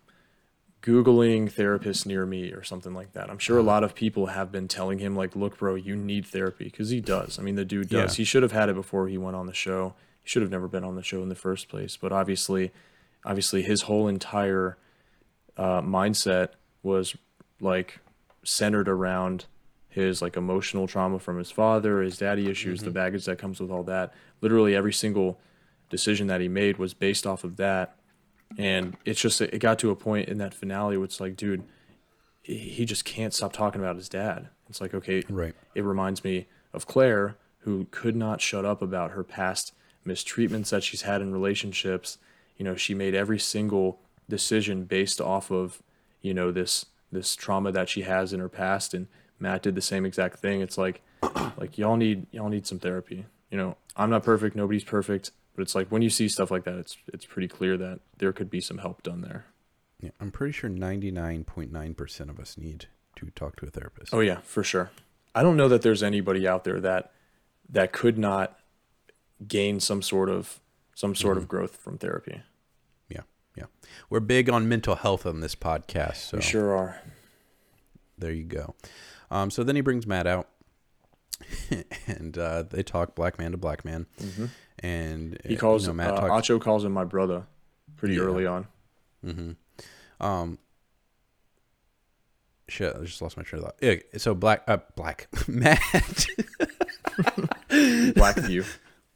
"Googling 0.82 1.52
therapist 1.52 2.06
near 2.06 2.26
me" 2.26 2.52
or 2.52 2.64
something 2.64 2.94
like 2.94 3.14
that. 3.14 3.30
I'm 3.30 3.40
sure 3.40 3.58
a 3.58 3.64
lot 3.64 3.84
of 3.84 3.96
people 3.96 4.28
have 4.28 4.52
been 4.52 4.68
telling 4.68 5.00
him 5.00 5.16
like, 5.16 5.36
"Look, 5.36 5.58
bro, 5.58 5.76
you 5.76 5.96
need 5.96 6.26
therapy," 6.26 6.66
because 6.66 6.90
he 6.90 7.02
does. 7.02 7.40
I 7.40 7.42
mean, 7.42 7.56
the 7.56 7.66
dude 7.66 7.90
does. 7.90 8.14
Yeah. 8.18 8.22
He 8.22 8.24
should 8.24 8.44
have 8.44 8.52
had 8.52 8.70
it 8.70 8.76
before 8.76 9.08
he 9.08 9.18
went 9.18 9.36
on 9.36 9.48
the 9.48 9.54
show. 9.54 9.96
He 10.22 10.30
should 10.30 10.42
have 10.42 10.52
never 10.52 10.68
been 10.68 10.84
on 10.84 10.96
the 10.96 11.04
show 11.04 11.22
in 11.22 11.30
the 11.30 11.36
first 11.36 11.70
place. 11.70 11.98
But 11.98 12.12
obviously, 12.12 12.72
obviously, 13.26 13.62
his 13.62 13.84
whole 13.84 14.08
entire 14.08 14.78
uh, 15.58 15.82
mindset 15.82 16.50
was 16.84 17.16
like 17.60 18.00
centered 18.44 18.88
around 18.88 19.46
his 19.90 20.22
like 20.22 20.38
emotional 20.38 20.88
trauma 20.88 21.20
from 21.20 21.38
his 21.38 21.52
father, 21.52 22.02
his 22.02 22.18
daddy 22.18 22.50
issues, 22.50 22.82
the 22.82 22.92
baggage 22.92 23.26
that 23.26 23.38
comes 23.38 23.60
with 23.60 23.72
all 23.72 23.84
that. 23.84 24.14
Literally 24.40 24.76
every 24.76 24.94
single 24.94 25.40
decision 25.90 26.28
that 26.28 26.42
he 26.42 26.48
made 26.48 26.78
was 26.78 26.94
based 26.94 27.26
off 27.28 27.44
of 27.44 27.58
that. 27.58 27.96
And 28.58 28.98
it's 29.06 29.22
just 29.22 29.42
it 29.42 29.60
got 29.60 29.80
to 29.80 29.92
a 29.92 29.96
point 29.96 30.28
in 30.30 30.38
that 30.40 30.54
finale 30.54 30.98
where 30.98 31.06
it's 31.06 31.20
like, 31.20 31.36
dude, 31.36 31.64
he- 32.42 32.86
just 32.86 33.06
can't 33.06 33.34
stop 33.34 33.54
talking 33.54 33.80
about 33.82 33.96
his 33.96 34.10
dad. 34.10 34.50
It's 34.70 34.82
like, 34.82 34.94
okay, 34.94 35.24
Right. 35.30 35.54
it 35.76 35.84
reminds 35.84 36.24
me 36.24 36.48
of 36.74 36.88
Clare, 36.88 37.38
who 37.60 37.88
could 37.92 38.16
not 38.16 38.42
shut 38.42 38.66
up 38.66 38.82
about 38.82 39.12
her 39.12 39.24
past 39.24 39.74
mistreatments 40.06 40.70
that 40.70 40.84
she's 40.84 41.04
had 41.04 41.22
in 41.22 41.32
relationships. 41.32 42.18
You 42.58 42.66
know, 42.66 42.76
she 42.76 42.94
made 42.94 43.14
every 43.16 43.40
single 43.40 44.00
decision 44.28 44.86
based 44.86 45.20
off 45.22 45.52
of, 45.52 45.82
you 46.22 46.34
know, 46.34 46.52
this 46.52 46.86
this 47.12 47.36
trauma 47.36 47.72
that 47.72 47.90
she 47.90 48.04
has 48.04 48.34
in 48.34 48.40
her 48.40 48.50
past 48.50 48.94
and 48.94 49.08
Matt 49.40 49.64
did 49.64 49.74
the 49.74 49.82
same 49.82 50.06
exact 50.06 50.40
thing. 50.40 50.62
It's 50.62 50.78
like 50.78 51.02
like 51.58 51.78
y'all 51.78 51.98
need 51.98 52.28
y'all 52.32 52.50
need 52.50 52.66
some 52.68 52.80
therapy. 52.80 53.26
You 53.52 53.58
know, 53.58 53.78
I'm 53.96 54.10
not 54.12 54.24
perfect, 54.24 54.56
nobody's 54.56 54.84
perfect, 54.84 55.32
but 55.56 55.62
it's 55.62 55.76
like 55.76 55.90
when 55.90 56.02
you 56.02 56.10
see 56.10 56.28
stuff 56.28 56.52
like 56.52 56.64
that, 56.66 56.76
it's 56.76 56.98
it's 57.08 57.26
pretty 57.26 57.48
clear 57.48 57.78
that 57.78 58.00
there 58.18 58.32
could 58.34 58.50
be 58.50 58.62
some 58.62 58.78
help 58.80 59.04
done 59.04 59.22
there. 59.22 59.46
Yeah, 60.02 60.12
I'm 60.22 60.32
pretty 60.32 60.54
sure 60.54 60.70
99.9% 60.70 62.30
of 62.30 62.40
us 62.40 62.58
need 62.58 62.86
to 63.18 63.30
talk 63.32 63.58
to 63.58 63.66
a 63.66 63.70
therapist. 63.70 64.14
Oh 64.14 64.22
yeah, 64.22 64.40
for 64.44 64.64
sure. 64.64 64.92
I 65.36 65.44
don't 65.44 65.58
know 65.58 65.68
that 65.68 65.82
there's 65.82 66.02
anybody 66.04 66.48
out 66.48 66.64
there 66.64 66.80
that 66.80 67.12
that 67.70 67.92
could 67.92 68.18
not 68.18 68.58
gain 69.48 69.80
some 69.80 70.02
sort 70.02 70.30
of 70.30 70.60
some 70.96 71.16
sort 71.16 71.38
of 71.38 71.48
growth 71.48 71.76
from 71.78 71.98
therapy. 71.98 72.42
Yeah, 73.10 73.22
yeah. 73.56 73.66
We're 74.10 74.20
big 74.22 74.50
on 74.50 74.68
mental 74.68 74.96
health 74.96 75.26
on 75.26 75.40
this 75.42 75.56
podcast, 75.56 76.16
so 76.18 76.38
We 76.38 76.44
sure 76.44 76.76
are. 76.76 77.02
there 78.18 78.32
you 78.32 78.44
go. 78.44 78.76
Um, 79.32 79.52
so 79.52 79.64
then 79.64 79.76
he 79.76 79.82
brings 79.82 80.08
Matt 80.08 80.28
out, 80.28 80.50
and 82.08 82.38
uh, 82.38 82.64
they 82.64 82.84
talk 82.84 83.16
black 83.16 83.38
man 83.40 83.52
to 83.52 83.58
black 83.58 83.84
man, 83.86 84.06
and 84.80 85.34
Mm-hmm. 85.34 85.48
He 85.50 85.58
uh, 85.58 85.60
calls 85.60 85.84
you 85.84 85.90
know, 85.90 85.94
Matt 85.94 86.14
uh, 86.14 86.28
talks. 86.28 86.48
Acho 86.48 86.60
calls 86.62 86.84
him 86.86 86.92
my 86.94 87.04
brother 87.06 87.46
pretty 87.98 88.16
Yeah. 88.16 88.22
early 88.22 88.46
on. 88.46 88.68
Um, 90.22 90.58
shit, 92.68 92.96
I 92.96 93.04
just 93.04 93.22
lost 93.22 93.38
my 93.38 93.44
train 93.44 93.64
of 93.64 93.66
thought. 93.70 93.76
Yeah, 93.82 93.96
so 94.18 94.34
black, 94.36 94.64
uh, 94.68 94.78
black 94.96 95.28
Matt, 95.48 95.80
Blackview. 97.70 98.66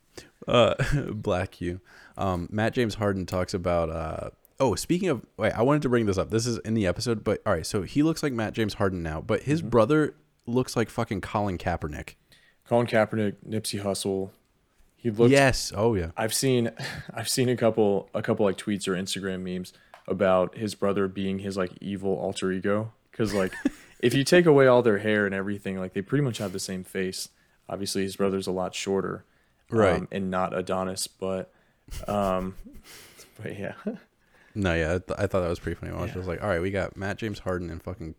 uh, 0.47 0.76
black 1.11 1.61
you. 1.61 1.82
Um, 2.17 2.47
Matt 2.51 2.74
James 2.74 2.95
Harden 2.95 3.26
talks 3.26 3.53
about. 3.53 3.89
Uh, 3.89 4.30
oh, 4.59 4.76
speaking 4.76 5.09
of, 5.09 5.26
wait, 5.38 5.51
I 5.53 5.61
wanted 5.61 5.82
to 5.84 5.89
bring 5.89 6.05
this 6.05 6.17
up. 6.17 6.30
This 6.30 6.45
is 6.45 6.57
in 6.59 6.74
the 6.74 6.86
episode, 6.88 7.24
but 7.24 7.41
all 7.45 7.53
right. 7.53 7.65
So 7.65 7.82
he 7.84 8.03
looks 8.03 8.24
like 8.24 8.34
Matt 8.34 8.53
James 8.53 8.76
Harden 8.76 9.01
now, 9.03 9.21
but 9.21 9.43
his 9.43 9.61
brother 9.61 10.15
looks 10.45 10.75
like 10.75 10.89
fucking 10.89 11.21
Colin 11.21 11.57
Kaepernick. 11.57 12.15
Colin 12.67 12.87
Kaepernick, 12.87 13.35
Nipsey 13.47 13.81
Hussle. 13.83 14.29
He 14.95 15.09
looks 15.11 15.31
yes. 15.31 15.71
Oh 15.75 15.95
yeah. 15.95 16.11
I've 16.15 16.33
seen 16.33 16.71
I've 17.13 17.27
seen 17.29 17.49
a 17.49 17.57
couple 17.57 18.09
a 18.13 18.21
couple 18.21 18.45
like 18.45 18.57
tweets 18.57 18.87
or 18.87 18.93
Instagram 18.93 19.41
memes 19.41 19.73
about 20.07 20.55
his 20.55 20.75
brother 20.75 21.07
being 21.07 21.39
his 21.39 21.57
like 21.57 21.71
evil 21.81 22.13
alter 22.17 22.51
ego 22.51 22.91
cuz 23.11 23.33
like 23.33 23.53
if 23.99 24.13
you 24.13 24.23
take 24.23 24.45
away 24.45 24.67
all 24.67 24.81
their 24.81 24.97
hair 24.99 25.25
and 25.25 25.35
everything 25.35 25.77
like 25.79 25.93
they 25.93 26.01
pretty 26.01 26.23
much 26.23 26.37
have 26.37 26.51
the 26.53 26.59
same 26.59 26.83
face. 26.83 27.29
Obviously 27.69 28.03
his 28.03 28.15
brother's 28.15 28.47
a 28.47 28.51
lot 28.51 28.73
shorter. 28.75 29.23
um, 29.71 29.77
Right. 29.77 30.07
and 30.11 30.29
not 30.31 30.57
Adonis, 30.57 31.07
but 31.07 31.51
um 32.07 32.55
but 33.41 33.57
yeah. 33.59 33.73
No, 34.55 34.75
yeah, 34.75 34.89
I, 34.95 34.97
th- 34.99 35.17
I 35.19 35.25
thought 35.27 35.41
that 35.41 35.49
was 35.49 35.59
pretty 35.59 35.79
funny. 35.79 35.91
I 35.91 35.99
was 36.01 36.11
just 36.13 36.27
like, 36.27 36.43
all 36.43 36.47
right, 36.47 36.61
we 36.61 36.69
got 36.69 36.95
Matt 36.95 37.17
James 37.17 37.39
Harden 37.39 37.71
and 37.71 37.81
fucking 37.81 38.13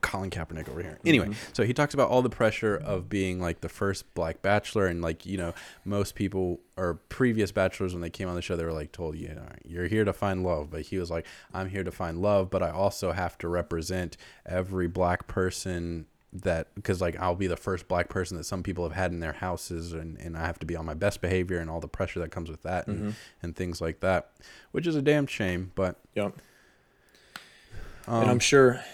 Colin 0.00 0.30
Kaepernick 0.30 0.68
over 0.68 0.82
here. 0.82 0.98
Anyway, 1.04 1.30
so 1.52 1.64
he 1.64 1.72
talks 1.72 1.94
about 1.94 2.08
all 2.08 2.22
the 2.22 2.30
pressure 2.30 2.76
of 2.76 3.08
being 3.08 3.40
like 3.40 3.60
the 3.60 3.68
first 3.68 4.12
black 4.14 4.42
bachelor, 4.42 4.86
and 4.86 5.02
like 5.02 5.26
you 5.26 5.36
know, 5.36 5.54
most 5.84 6.14
people 6.14 6.60
or 6.76 6.94
previous 7.08 7.50
bachelors 7.52 7.92
when 7.92 8.00
they 8.00 8.10
came 8.10 8.28
on 8.28 8.34
the 8.34 8.42
show, 8.42 8.56
they 8.56 8.64
were 8.64 8.72
like 8.72 8.92
told, 8.92 9.16
you 9.16 9.28
know, 9.28 9.48
you're 9.64 9.88
here 9.88 10.04
to 10.04 10.12
find 10.12 10.44
love, 10.44 10.70
but 10.70 10.82
he 10.82 10.98
was 10.98 11.10
like, 11.10 11.26
I'm 11.52 11.68
here 11.68 11.82
to 11.82 11.90
find 11.90 12.22
love, 12.22 12.50
but 12.50 12.62
I 12.62 12.70
also 12.70 13.12
have 13.12 13.36
to 13.38 13.48
represent 13.48 14.16
every 14.46 14.86
black 14.86 15.26
person 15.26 16.06
that 16.32 16.74
because 16.74 17.00
like 17.00 17.18
I'll 17.18 17.34
be 17.34 17.46
the 17.46 17.56
first 17.56 17.88
black 17.88 18.10
person 18.10 18.36
that 18.36 18.44
some 18.44 18.62
people 18.62 18.84
have 18.84 18.92
had 18.92 19.12
in 19.12 19.20
their 19.20 19.32
houses 19.32 19.94
and, 19.94 20.18
and 20.18 20.36
I 20.36 20.44
have 20.44 20.58
to 20.58 20.66
be 20.66 20.76
on 20.76 20.84
my 20.84 20.92
best 20.94 21.20
behavior 21.22 21.58
and 21.58 21.70
all 21.70 21.80
the 21.80 21.88
pressure 21.88 22.20
that 22.20 22.30
comes 22.30 22.50
with 22.50 22.62
that 22.64 22.86
and, 22.86 23.14
and 23.42 23.56
things 23.56 23.80
like 23.80 24.00
that 24.00 24.30
which 24.72 24.86
is 24.86 24.94
a 24.94 25.00
damn 25.00 25.26
shame 25.26 25.72
but 25.74 25.96
yeah, 26.14 26.24
um, 28.06 28.22
and 28.22 28.30
I'm 28.30 28.38
sure 28.40 28.84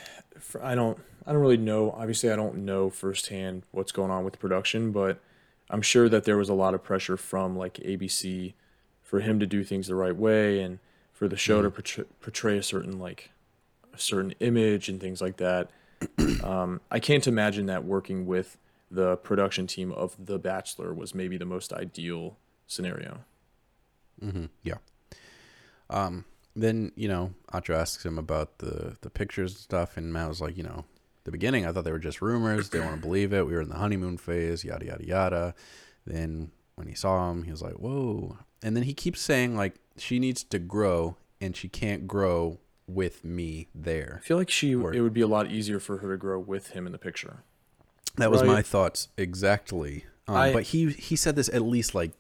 for, 0.44 0.62
I 0.62 0.74
don't 0.74 0.98
I 1.26 1.32
don't 1.32 1.40
really 1.40 1.56
know 1.56 1.90
obviously 1.92 2.30
I 2.30 2.36
don't 2.36 2.58
know 2.58 2.90
firsthand 2.90 3.62
what's 3.70 3.92
going 3.92 4.10
on 4.10 4.24
with 4.24 4.34
the 4.34 4.38
production 4.38 4.92
but 4.92 5.18
I'm 5.70 5.82
sure 5.82 6.08
that 6.08 6.24
there 6.24 6.36
was 6.36 6.48
a 6.48 6.54
lot 6.54 6.74
of 6.74 6.82
pressure 6.82 7.16
from 7.16 7.56
like 7.56 7.74
ABC 7.74 8.54
for 9.02 9.20
him 9.20 9.40
to 9.40 9.46
do 9.46 9.64
things 9.64 9.86
the 9.86 9.94
right 9.94 10.14
way 10.14 10.60
and 10.60 10.78
for 11.12 11.28
the 11.28 11.36
show 11.36 11.62
to 11.62 11.70
portray, 11.70 12.04
portray 12.20 12.58
a 12.58 12.62
certain 12.62 12.98
like 12.98 13.30
a 13.92 13.98
certain 13.98 14.34
image 14.40 14.88
and 14.88 15.00
things 15.00 15.20
like 15.20 15.38
that 15.38 15.70
um, 16.44 16.80
I 16.90 16.98
can't 17.00 17.26
imagine 17.26 17.66
that 17.66 17.84
working 17.84 18.26
with 18.26 18.58
the 18.90 19.16
production 19.16 19.66
team 19.66 19.90
of 19.92 20.14
The 20.24 20.38
Bachelor 20.38 20.92
was 20.92 21.14
maybe 21.14 21.36
the 21.38 21.46
most 21.46 21.72
ideal 21.72 22.36
scenario 22.66 23.20
hmm 24.20 24.46
Yeah. 24.62 24.76
Um. 25.90 26.24
Then 26.56 26.92
you 26.96 27.08
know, 27.08 27.34
Acho 27.52 27.74
asks 27.74 28.04
him 28.04 28.18
about 28.18 28.58
the 28.58 28.96
the 29.00 29.10
pictures 29.10 29.52
and 29.52 29.60
stuff, 29.60 29.96
and 29.96 30.12
Matt 30.12 30.28
was 30.28 30.40
like, 30.40 30.56
you 30.56 30.62
know, 30.62 30.84
the 31.24 31.32
beginning 31.32 31.66
I 31.66 31.72
thought 31.72 31.84
they 31.84 31.92
were 31.92 31.98
just 31.98 32.22
rumors. 32.22 32.68
Didn't 32.68 32.86
want 32.86 33.00
to 33.00 33.06
believe 33.06 33.32
it. 33.32 33.46
We 33.46 33.54
were 33.54 33.60
in 33.62 33.68
the 33.68 33.76
honeymoon 33.78 34.18
phase. 34.18 34.64
Yada 34.64 34.86
yada 34.86 35.04
yada. 35.06 35.54
Then 36.06 36.50
when 36.76 36.86
he 36.86 36.94
saw 36.94 37.30
him, 37.30 37.42
he 37.44 37.50
was 37.50 37.62
like, 37.62 37.74
whoa. 37.74 38.38
And 38.62 38.76
then 38.76 38.84
he 38.84 38.94
keeps 38.94 39.20
saying 39.20 39.56
like 39.56 39.74
she 39.96 40.18
needs 40.18 40.42
to 40.44 40.58
grow, 40.58 41.16
and 41.40 41.56
she 41.56 41.68
can't 41.68 42.06
grow 42.06 42.58
with 42.86 43.24
me 43.24 43.68
there. 43.74 44.20
I 44.22 44.26
feel 44.26 44.36
like 44.36 44.50
she 44.50 44.76
Word. 44.76 44.94
it 44.94 45.00
would 45.00 45.14
be 45.14 45.22
a 45.22 45.26
lot 45.26 45.50
easier 45.50 45.80
for 45.80 45.98
her 45.98 46.10
to 46.12 46.16
grow 46.18 46.38
with 46.38 46.68
him 46.72 46.84
in 46.86 46.92
the 46.92 46.98
picture 46.98 47.42
That 48.16 48.30
was 48.30 48.42
Right. 48.42 48.48
my 48.48 48.62
thoughts 48.62 49.08
exactly. 49.16 50.04
Um, 50.28 50.36
I- 50.36 50.52
but 50.52 50.62
he 50.64 50.90
he 50.92 51.16
said 51.16 51.34
this 51.34 51.48
at 51.48 51.62
least 51.62 51.94
like 51.94 52.12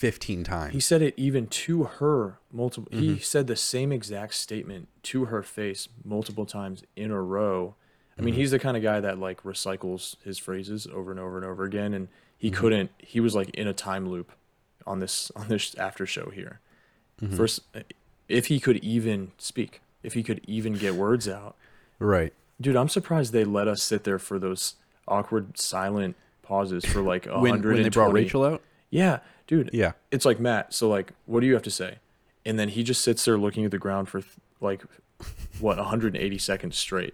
fifteen 0.00 0.42
times. 0.42 0.72
He 0.72 0.80
said 0.80 1.02
it 1.02 1.12
even 1.18 1.46
to 1.46 1.84
her 1.84 2.38
multiple. 2.50 2.88
He 2.90 3.08
mm-hmm. 3.08 3.18
said 3.18 3.46
the 3.46 3.54
same 3.56 3.92
exact 3.92 4.34
statement 4.34 4.88
to 5.04 5.26
her 5.26 5.42
face 5.42 5.88
multiple 6.02 6.46
times 6.46 6.82
in 6.96 7.10
a 7.10 7.20
row. 7.20 7.74
I 8.18 8.22
mean, 8.22 8.32
mm-hmm. 8.32 8.40
he's 8.40 8.50
the 8.50 8.58
kind 8.58 8.78
of 8.78 8.82
guy 8.82 9.00
that 9.00 9.18
like 9.18 9.42
recycles 9.42 10.16
his 10.24 10.38
phrases 10.38 10.86
over 10.86 11.10
and 11.10 11.20
over 11.20 11.36
and 11.36 11.44
over 11.44 11.64
again, 11.64 11.92
and 11.92 12.08
he 12.38 12.50
mm-hmm. 12.50 12.60
couldn't. 12.60 12.90
He 12.98 13.20
was 13.20 13.34
like 13.34 13.50
in 13.50 13.68
a 13.68 13.74
time 13.74 14.08
loop 14.08 14.32
on 14.86 15.00
this 15.00 15.30
on 15.36 15.48
this 15.48 15.74
after 15.74 16.06
show 16.06 16.30
here. 16.30 16.60
First, 17.36 17.60
if 18.28 18.46
he 18.46 18.58
could 18.58 18.78
even 18.78 19.32
speak, 19.36 19.82
if 20.02 20.14
he 20.14 20.22
could 20.22 20.40
even 20.46 20.72
get 20.72 20.94
words 20.94 21.28
out, 21.28 21.54
right. 21.98 22.32
dude, 22.58 22.76
I'm 22.76 22.88
surprised 22.88 23.34
they 23.34 23.44
let 23.44 23.68
us 23.68 23.82
sit 23.82 24.04
there 24.04 24.18
for 24.18 24.38
those 24.38 24.76
awkward 25.06 25.58
silent 25.58 26.16
pauses 26.42 26.86
for 26.86 27.02
like 27.02 27.26
a 27.26 27.38
When 27.38 27.50
hundred. 27.50 27.74
when 27.74 27.82
they 27.82 27.90
brought 27.90 28.14
Rachel 28.14 28.42
out. 28.42 28.62
Yeah, 28.90 29.20
dude, 29.46 29.70
Yeah. 29.72 29.92
it's 30.10 30.24
like 30.24 30.40
Matt. 30.40 30.74
So 30.74 30.88
like, 30.88 31.12
what 31.26 31.40
do 31.40 31.46
you 31.46 31.54
have 31.54 31.62
to 31.62 31.70
say? 31.70 31.98
and 32.46 32.58
then 32.58 32.70
he 32.70 32.82
just 32.82 33.02
sits 33.02 33.22
there 33.26 33.36
looking 33.36 33.66
at 33.66 33.70
the 33.70 33.78
ground 33.78 34.08
for 34.08 34.22
like 34.62 34.82
what 35.60 35.76
180 35.76 36.38
seconds 36.38 36.78
straight. 36.78 37.12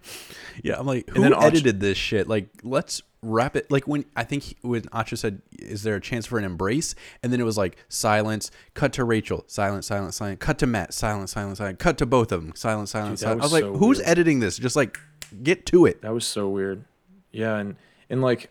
Yeah, 0.62 0.79
I'm 0.79 0.87
like, 0.87 1.11
who 1.11 1.20
then 1.20 1.33
Ach- 1.33 1.43
edited 1.43 1.81
this 1.81 1.99
shit? 1.99 2.29
Like, 2.29 2.47
let's 2.62 3.03
wrap 3.22 3.57
it. 3.57 3.68
Like 3.68 3.89
when 3.89 4.05
I 4.14 4.22
think 4.22 4.45
he, 4.45 4.57
when 4.62 4.83
Acho 4.83 5.18
said, 5.18 5.43
"Is 5.59 5.83
there 5.83 5.97
a 5.97 6.01
chance 6.01 6.27
for 6.27 6.39
an 6.39 6.45
embrace?" 6.45 6.95
and 7.24 7.33
then 7.33 7.41
it 7.41 7.45
was 7.45 7.59
like 7.59 7.77
silence. 7.89 8.53
Cut 8.74 8.93
to 8.95 9.05
Rachel. 9.05 9.43
Silence. 9.49 9.89
Silence. 9.89 10.14
Silence. 10.14 10.39
Cut 10.39 10.59
to 10.61 10.66
Matt. 10.68 10.95
Silence. 10.95 11.33
Silence. 11.33 11.59
Silence. 11.59 11.79
Cut 11.81 11.99
to 11.99 12.07
both 12.07 12.31
of 12.31 12.43
them. 12.47 12.55
Silence. 12.55 12.93
Silence. 12.93 13.18
Dude, 13.20 13.27
silence. 13.27 13.41
I 13.43 13.45
was 13.45 13.53
was 13.53 13.62
like, 13.62 13.64
so 13.72 13.79
who's 13.79 13.99
weird. 13.99 14.09
editing 14.09 14.39
this? 14.39 14.57
Just 14.59 14.77
like, 14.77 14.97
get 15.43 15.66
to 15.66 15.87
it. 15.87 16.03
That 16.03 16.14
was 16.14 16.24
so 16.24 16.49
weird. 16.49 16.85
Yeah, 17.33 17.57
and 17.57 17.74
and 18.09 18.22
like 18.22 18.51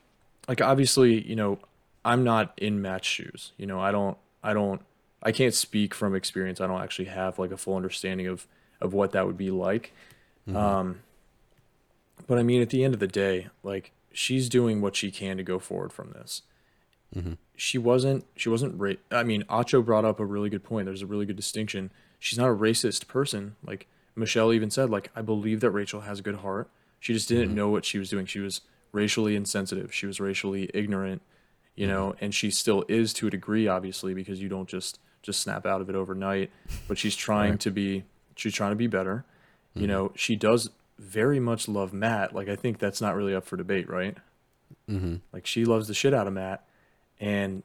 like 0.49 0.59
obviously, 0.61 1.25
you 1.25 1.37
know, 1.37 1.57
I'm 2.05 2.23
not 2.23 2.53
in 2.57 2.81
Matt's 2.81 3.07
shoes. 3.07 3.51
You 3.57 3.65
know, 3.65 3.79
I 3.79 3.91
don't 3.91 4.17
I 4.43 4.53
don't 4.53 4.81
I 5.23 5.31
can't 5.31 5.53
speak 5.53 5.93
from 5.93 6.15
experience. 6.15 6.61
I 6.61 6.67
don't 6.67 6.81
actually 6.81 7.05
have 7.05 7.39
like 7.39 7.51
a 7.51 7.57
full 7.57 7.75
understanding 7.75 8.27
of 8.27 8.47
of 8.79 8.93
what 8.93 9.11
that 9.11 9.25
would 9.25 9.37
be 9.37 9.49
like. 9.49 9.91
Mm-hmm. 10.47 10.55
Um 10.55 10.99
but 12.27 12.37
I 12.37 12.43
mean 12.43 12.61
at 12.61 12.69
the 12.69 12.83
end 12.83 12.93
of 12.93 12.99
the 12.99 13.07
day, 13.07 13.49
like 13.63 13.91
she's 14.13 14.47
doing 14.47 14.81
what 14.81 14.95
she 14.95 15.11
can 15.11 15.35
to 15.37 15.43
go 15.43 15.57
forward 15.57 15.91
from 15.91 16.11
this. 16.11 16.43
Mm-hmm. 17.13 17.33
She 17.55 17.79
wasn't 17.79 18.25
she 18.35 18.49
wasn't 18.49 18.79
ra- 18.79 18.93
I 19.11 19.23
mean, 19.23 19.43
Acho 19.43 19.83
brought 19.83 20.05
up 20.05 20.19
a 20.19 20.25
really 20.25 20.49
good 20.49 20.63
point. 20.63 20.85
There's 20.85 21.01
a 21.01 21.07
really 21.07 21.25
good 21.25 21.35
distinction. 21.35 21.89
She's 22.19 22.37
not 22.37 22.49
a 22.49 22.55
racist 22.55 23.07
person. 23.07 23.55
Like 23.65 23.87
Michelle 24.15 24.53
even 24.53 24.69
said 24.69 24.91
like 24.91 25.09
I 25.15 25.23
believe 25.23 25.59
that 25.61 25.71
Rachel 25.71 26.01
has 26.01 26.19
a 26.19 26.23
good 26.23 26.37
heart. 26.37 26.69
She 26.99 27.13
just 27.13 27.27
didn't 27.27 27.47
mm-hmm. 27.47 27.55
know 27.55 27.69
what 27.69 27.83
she 27.83 27.97
was 27.97 28.09
doing. 28.09 28.27
She 28.27 28.39
was 28.39 28.61
racially 28.91 29.35
insensitive. 29.35 29.93
She 29.93 30.05
was 30.05 30.19
racially 30.19 30.69
ignorant, 30.73 31.21
you 31.75 31.87
know, 31.87 32.15
and 32.21 32.33
she 32.33 32.51
still 32.51 32.85
is 32.87 33.13
to 33.13 33.27
a 33.27 33.29
degree, 33.29 33.67
obviously, 33.67 34.13
because 34.13 34.41
you 34.41 34.49
don't 34.49 34.69
just 34.69 34.99
just 35.21 35.41
snap 35.41 35.65
out 35.65 35.81
of 35.81 35.89
it 35.89 35.95
overnight. 35.95 36.51
But 36.87 36.97
she's 36.97 37.15
trying 37.15 37.57
to 37.59 37.71
be 37.71 38.03
she's 38.35 38.53
trying 38.53 38.71
to 38.71 38.75
be 38.75 38.87
better. 38.87 39.25
You 39.77 39.87
know, 39.87 40.13
she 40.15 40.37
does 40.37 40.69
very 40.97 41.39
much 41.39 41.67
love 41.67 41.93
Matt. 41.93 42.33
Like 42.33 42.47
I 42.47 42.55
think 42.55 42.79
that's 42.79 43.01
not 43.01 43.15
really 43.15 43.35
up 43.35 43.45
for 43.45 43.57
debate, 43.57 43.89
right? 43.89 44.15
Mm-hmm. 44.89 45.15
Like 45.33 45.45
she 45.45 45.65
loves 45.65 45.87
the 45.87 45.93
shit 45.93 46.13
out 46.13 46.27
of 46.27 46.33
Matt, 46.33 46.65
and 47.19 47.63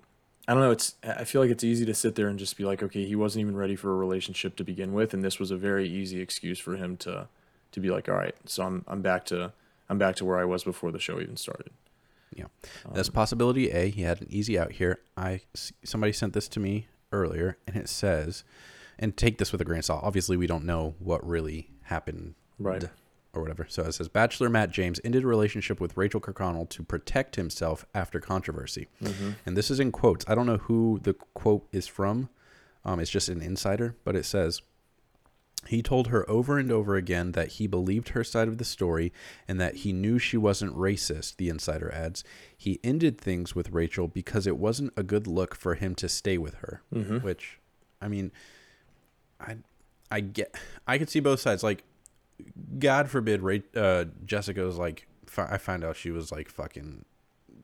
I 0.48 0.54
don't 0.54 0.62
know. 0.62 0.72
It's 0.72 0.96
I 1.04 1.24
feel 1.24 1.40
like 1.40 1.50
it's 1.50 1.62
easy 1.62 1.86
to 1.86 1.94
sit 1.94 2.16
there 2.16 2.28
and 2.28 2.38
just 2.38 2.56
be 2.56 2.64
like, 2.64 2.82
okay, 2.82 3.04
he 3.04 3.14
wasn't 3.14 3.42
even 3.42 3.56
ready 3.56 3.76
for 3.76 3.92
a 3.92 3.96
relationship 3.96 4.56
to 4.56 4.64
begin 4.64 4.92
with, 4.92 5.14
and 5.14 5.22
this 5.22 5.38
was 5.38 5.52
a 5.52 5.56
very 5.56 5.88
easy 5.88 6.20
excuse 6.20 6.58
for 6.58 6.76
him 6.76 6.96
to 6.98 7.28
to 7.72 7.80
be 7.80 7.90
like, 7.90 8.08
all 8.08 8.16
right, 8.16 8.34
so 8.46 8.64
I'm 8.64 8.84
I'm 8.88 9.02
back 9.02 9.24
to 9.26 9.52
I'm 9.88 9.98
back 9.98 10.16
to 10.16 10.24
where 10.24 10.38
I 10.38 10.44
was 10.44 10.64
before 10.64 10.90
the 10.90 10.98
show 10.98 11.20
even 11.20 11.36
started. 11.36 11.70
Yeah, 12.34 12.44
that's 12.92 13.08
possibility 13.08 13.70
A. 13.70 13.88
He 13.90 14.02
had 14.02 14.20
an 14.20 14.28
easy 14.30 14.58
out 14.58 14.72
here. 14.72 15.00
I 15.16 15.40
somebody 15.84 16.12
sent 16.12 16.32
this 16.32 16.48
to 16.48 16.60
me 16.60 16.86
earlier, 17.12 17.56
and 17.66 17.76
it 17.76 17.88
says, 17.88 18.44
and 18.98 19.16
take 19.16 19.38
this 19.38 19.50
with 19.52 19.60
a 19.60 19.64
grain 19.64 19.80
of 19.80 19.84
salt. 19.84 20.04
Obviously, 20.04 20.36
we 20.36 20.46
don't 20.46 20.64
know 20.64 20.94
what 20.98 21.26
really 21.26 21.70
happened, 21.82 22.34
Right. 22.58 22.84
or 23.32 23.42
whatever. 23.42 23.66
So 23.68 23.82
it 23.82 23.92
says, 23.92 24.08
Bachelor 24.08 24.48
Matt 24.48 24.70
James 24.70 25.00
ended 25.02 25.24
a 25.24 25.26
relationship 25.26 25.80
with 25.80 25.96
Rachel 25.96 26.20
Kirkconnell 26.20 26.68
to 26.68 26.82
protect 26.84 27.34
himself 27.36 27.84
after 27.94 28.20
controversy, 28.20 28.86
and 29.44 29.56
this 29.56 29.70
is 29.70 29.80
in 29.80 29.90
quotes. 29.90 30.24
I 30.28 30.34
don't 30.36 30.46
know 30.46 30.58
who 30.58 31.00
the 31.02 31.14
quote 31.34 31.66
is 31.72 31.86
from. 31.88 32.28
Um, 32.84 33.00
it's 33.00 33.10
just 33.10 33.28
an 33.28 33.42
insider, 33.42 33.96
but 34.04 34.14
it 34.16 34.24
says. 34.24 34.62
He 35.66 35.82
told 35.82 36.08
her 36.08 36.28
over 36.28 36.58
and 36.58 36.72
over 36.72 36.96
again 36.96 37.32
that 37.32 37.48
he 37.48 37.66
believed 37.66 38.10
her 38.10 38.24
side 38.24 38.48
of 38.48 38.56
the 38.58 38.64
story 38.64 39.12
and 39.46 39.60
that 39.60 39.76
he 39.76 39.92
knew 39.92 40.18
she 40.18 40.36
wasn't 40.38 40.74
racist, 40.74 41.36
the 41.36 41.48
insider 41.50 41.92
adds. 41.92 42.24
He 42.56 42.80
ended 42.82 43.20
things 43.20 43.54
with 43.54 43.70
Rachel 43.70 44.08
because 44.08 44.46
it 44.46 44.56
wasn't 44.56 44.92
a 44.96 45.02
good 45.02 45.26
look 45.26 45.54
for 45.54 45.74
him 45.74 45.94
to 45.96 46.08
stay 46.08 46.38
with 46.38 46.54
her. 46.54 46.82
Which, 47.20 47.58
I 48.00 48.08
mean, 48.08 48.32
I, 49.38 49.58
I 50.10 50.20
get, 50.20 50.54
I 50.86 50.96
could 50.96 51.10
see 51.10 51.20
both 51.20 51.40
sides. 51.40 51.62
Like, 51.62 51.84
God 52.78 53.10
forbid, 53.10 53.42
Ra- 53.42 53.58
uh, 53.76 54.06
Jessica 54.24 54.62
was 54.62 54.78
like, 54.78 55.06
I 55.36 55.58
find 55.58 55.84
out 55.84 55.94
she 55.94 56.10
was 56.10 56.32
like 56.32 56.48
fucking 56.48 57.04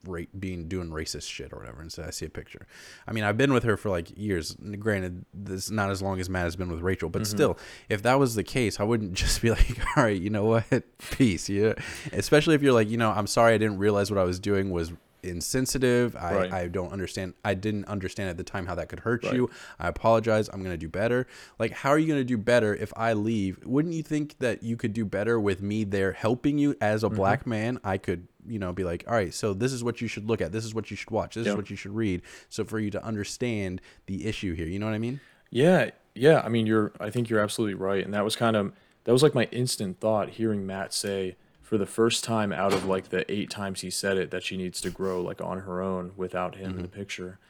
ra- 0.07 0.23
being 0.39 0.69
doing 0.69 0.91
racist 0.91 1.29
shit 1.31 1.53
or 1.53 1.59
whatever. 1.59 1.81
And 1.81 1.93
so 1.93 2.05
I 2.05 2.11
see 2.11 2.27
a 2.27 2.31
picture. 2.31 2.67
I 3.07 3.13
mean, 3.13 3.25
I've 3.25 3.37
been 3.37 3.53
with 3.53 3.65
her 3.65 3.77
for 3.77 3.91
like 3.91 4.17
years. 4.17 4.57
Granted, 4.79 5.25
this 5.33 5.67
is 5.67 5.71
not 5.71 5.91
as 5.91 6.03
long 6.03 6.21
as 6.21 6.29
Matt 6.29 6.45
has 6.45 6.57
been 6.57 6.71
with 6.71 6.81
Rachel, 6.81 7.09
but 7.09 7.23
mm-hmm. 7.23 7.37
still, 7.37 7.59
if 7.89 8.03
that 8.03 8.19
was 8.19 8.35
the 8.35 8.45
case, 8.45 8.81
I 8.81 8.85
wouldn't 8.85 9.13
just 9.27 9.43
be 9.43 9.51
like, 9.51 9.79
all 9.97 10.05
right, 10.05 10.21
you 10.21 10.31
know 10.31 10.45
what, 10.45 10.85
peace. 11.11 11.49
Yeah, 11.49 11.75
especially 12.13 12.55
if 12.55 12.63
you're 12.63 12.73
like, 12.73 12.89
you 12.89 12.97
know, 12.97 13.11
I'm 13.11 13.27
sorry, 13.27 13.55
I 13.55 13.59
didn't 13.59 13.79
realize 13.79 14.11
what 14.11 14.19
I 14.19 14.25
was 14.25 14.41
doing 14.41 14.71
was 14.71 14.93
insensitive. 15.27 16.15
I, 16.17 16.35
Right. 16.35 16.53
I 16.53 16.69
don't 16.69 16.93
understand. 16.93 17.35
I 17.45 17.55
didn't 17.55 17.87
understand 17.87 18.31
at 18.31 18.37
the 18.37 18.45
time 18.45 18.67
how 18.67 18.75
that 18.77 18.89
could 18.89 19.01
hurt 19.01 19.25
Right. 19.25 19.35
you. 19.35 19.51
I 19.79 19.89
apologize. 19.89 20.49
I'm 20.53 20.61
going 20.61 20.73
to 20.73 20.77
do 20.77 20.89
better. 20.89 21.27
Like, 21.59 21.73
how 21.73 21.91
are 21.91 21.99
you 21.99 22.07
going 22.07 22.21
to 22.21 22.25
do 22.25 22.37
better 22.39 22.75
if 22.75 22.93
I 22.97 23.13
leave? 23.15 23.59
Wouldn't 23.65 23.95
you 23.95 24.03
think 24.03 24.39
that 24.39 24.63
you 24.63 24.77
could 24.77 24.93
do 24.93 25.05
better 25.05 25.39
with 25.41 25.63
me 25.63 25.85
there 25.85 26.13
helping 26.13 26.59
you 26.59 26.77
as 26.81 27.03
Mm-hmm. 27.03 27.15
a 27.15 27.17
black 27.17 27.47
man? 27.47 27.79
I 27.85 27.99
could, 27.99 28.29
you 28.47 28.59
know, 28.59 28.73
be 28.73 28.85
like, 28.85 29.05
all 29.09 29.15
right, 29.15 29.33
so 29.35 29.53
this 29.55 29.73
is 29.73 29.83
what 29.83 30.01
you 30.01 30.09
should 30.09 30.27
look 30.29 30.41
at. 30.41 30.53
This 30.53 30.65
is 30.65 30.75
what 30.75 30.91
you 30.91 30.97
should 30.97 31.11
watch. 31.11 31.35
This 31.35 31.47
Yeah. 31.47 31.53
is 31.53 31.57
what 31.57 31.71
you 31.71 31.77
should 31.77 31.95
read. 31.95 32.23
So 32.49 32.65
for 32.65 32.79
you 32.79 32.91
to 32.91 33.05
understand 33.05 33.81
the 34.07 34.27
issue 34.27 34.55
here, 34.55 34.67
you 34.67 34.79
know 34.79 34.87
what 34.87 34.95
I 34.95 34.99
mean? 34.99 35.21
Yeah, 35.51 35.91
yeah. 36.15 36.43
I 36.45 36.49
mean, 36.49 36.67
you're. 36.67 36.93
I 37.01 37.11
think 37.11 37.29
you're 37.31 37.41
absolutely 37.41 37.75
right, 37.75 38.05
and 38.05 38.13
that 38.15 38.25
was 38.25 38.35
kind 38.37 38.57
of 38.57 38.73
that 39.05 39.13
was 39.13 39.23
like 39.23 39.35
my 39.35 39.45
instant 39.53 40.01
thought 40.01 40.31
hearing 40.31 40.67
Matt 40.67 40.93
say 40.93 41.37
for 41.67 41.77
the 41.77 41.85
first 41.87 42.23
time 42.23 42.53
out 42.53 42.73
of 42.73 42.85
like 42.85 43.09
the 43.09 43.29
eight 43.31 43.51
times 43.51 43.81
he 43.81 43.91
said 43.91 44.17
it 44.17 44.31
that 44.31 44.45
she 44.45 44.57
needs 44.57 44.81
to 44.81 44.89
grow 44.89 45.21
like 45.21 45.41
on 45.41 45.63
her 45.63 45.83
own 45.83 46.13
without 46.17 46.55
him 46.55 46.77
in 46.77 46.83
the 46.83 46.87
picture. 46.89 47.41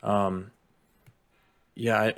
Um, 0.00 0.52
yeah, 1.74 2.00
I, 2.00 2.14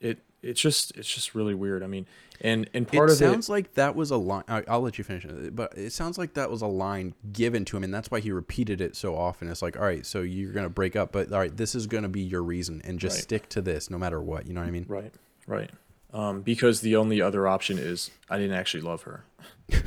it 0.00 0.18
it's 0.42 0.60
just 0.60 0.96
it's 0.96 1.12
just 1.12 1.34
really 1.34 1.54
weird. 1.54 1.82
I 1.82 1.88
mean, 1.88 2.06
and 2.40 2.70
and 2.72 2.88
part 2.88 3.10
of 3.10 3.20
it 3.20 3.24
of 3.24 3.30
sounds 3.32 3.48
like 3.50 3.74
that 3.74 3.94
was 3.94 4.10
a 4.10 4.16
line. 4.16 4.44
I- 4.48 4.64
I'll 4.66 4.80
let 4.80 4.96
you 4.96 5.04
finish 5.04 5.26
it, 5.26 5.54
but 5.54 5.76
it 5.76 5.92
sounds 5.92 6.16
like 6.16 6.32
that 6.34 6.50
was 6.50 6.62
a 6.62 6.66
line 6.66 7.12
given 7.34 7.66
to 7.66 7.76
him, 7.76 7.84
and 7.84 7.92
that's 7.92 8.10
why 8.10 8.20
he 8.20 8.32
repeated 8.32 8.80
it 8.80 8.96
so 8.96 9.14
often. 9.14 9.48
It's 9.50 9.60
like, 9.60 9.76
all 9.76 9.84
right, 9.84 10.06
so 10.06 10.22
you're 10.22 10.52
gonna 10.52 10.70
break 10.70 10.96
up, 10.96 11.12
but 11.12 11.30
all 11.32 11.38
right, 11.38 11.54
this 11.54 11.74
is 11.74 11.86
gonna 11.86 12.08
be 12.08 12.22
your 12.22 12.42
reason, 12.42 12.80
and 12.82 12.98
just 12.98 13.16
Right. 13.16 13.22
stick 13.24 13.48
to 13.50 13.60
this 13.60 13.90
no 13.90 13.98
matter 13.98 14.22
what. 14.22 14.46
You 14.46 14.54
know 14.54 14.62
what 14.62 14.68
I 14.68 14.72
mean? 14.72 14.86
right, 14.88 15.12
right. 15.46 15.70
Um, 16.14 16.40
because 16.42 16.80
the 16.80 16.96
only 16.96 17.20
other 17.20 17.46
option 17.46 17.76
is 17.76 18.10
I 18.30 18.38
didn't 18.38 18.56
actually 18.56 18.82
love 18.82 19.02
her. 19.02 19.24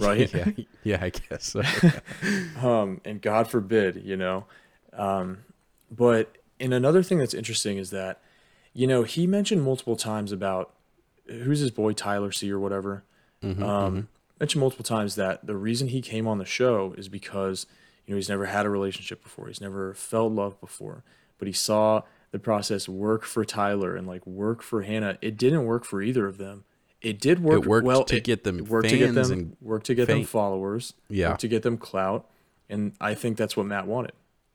Right? 0.00 0.34
yeah, 0.34 0.50
yeah, 0.82 0.98
I 1.00 1.10
guess. 1.10 1.44
So. 1.44 1.62
um, 2.68 3.00
and 3.04 3.22
God 3.22 3.46
forbid, 3.48 4.02
you 4.04 4.16
know. 4.16 4.46
Um, 4.92 5.44
but 5.88 6.36
and 6.58 6.74
another 6.74 7.02
thing 7.02 7.18
that's 7.18 7.34
interesting 7.34 7.78
is 7.78 7.90
that, 7.90 8.20
you 8.72 8.88
know, 8.88 9.04
he 9.04 9.26
mentioned 9.28 9.62
multiple 9.62 9.94
times 9.94 10.32
about 10.32 10.72
who's 11.28 11.60
his 11.60 11.70
boy 11.70 11.92
Tyler 11.92 12.32
C 12.32 12.50
or 12.50 12.58
whatever. 12.58 13.04
um, 13.62 14.08
Mentioned 14.40 14.60
multiple 14.60 14.84
times 14.84 15.14
that 15.14 15.46
the 15.46 15.54
reason 15.56 15.88
he 15.88 16.00
came 16.00 16.26
on 16.26 16.38
the 16.38 16.44
show 16.44 16.92
is 16.98 17.08
because 17.08 17.66
you 18.04 18.12
know 18.12 18.16
he's 18.16 18.28
never 18.28 18.46
had 18.46 18.66
a 18.66 18.70
relationship 18.70 19.22
before, 19.22 19.46
he's 19.46 19.60
never 19.60 19.94
felt 19.94 20.32
love 20.32 20.60
before, 20.60 21.04
but 21.38 21.46
he 21.46 21.54
saw 21.54 22.02
the 22.32 22.40
process 22.40 22.88
work 22.88 23.22
for 23.22 23.44
Tyler 23.44 23.94
and 23.94 24.08
like 24.08 24.26
work 24.26 24.60
for 24.60 24.82
Hannah. 24.82 25.18
It 25.22 25.36
didn't 25.36 25.66
work 25.66 25.84
for 25.84 26.02
either 26.02 26.26
of 26.26 26.36
them. 26.36 26.64
It 27.04 27.20
did 27.20 27.42
work. 27.42 27.62
It 27.64 27.68
worked 27.68 27.86
well 27.86 28.04
to 28.04 28.16
it- 28.16 28.24
get 28.24 28.44
them 28.44 28.64
worked 28.64 28.88
to 28.88 28.96
get 28.98 29.12
fans 29.14 29.28
them 29.28 29.38
and 29.38 29.56
work 29.60 29.84
to 29.84 29.94
get 29.94 30.06
them 30.06 30.24
followers. 30.24 30.94
Yeah. 31.08 31.36
to 31.36 31.48
get 31.48 31.62
them 31.62 31.76
clout, 31.76 32.28
and 32.68 32.92
I 33.00 33.14
think 33.14 33.36
that's 33.36 33.56
what 33.56 33.66
Matt 33.66 33.86
wanted 33.86 34.12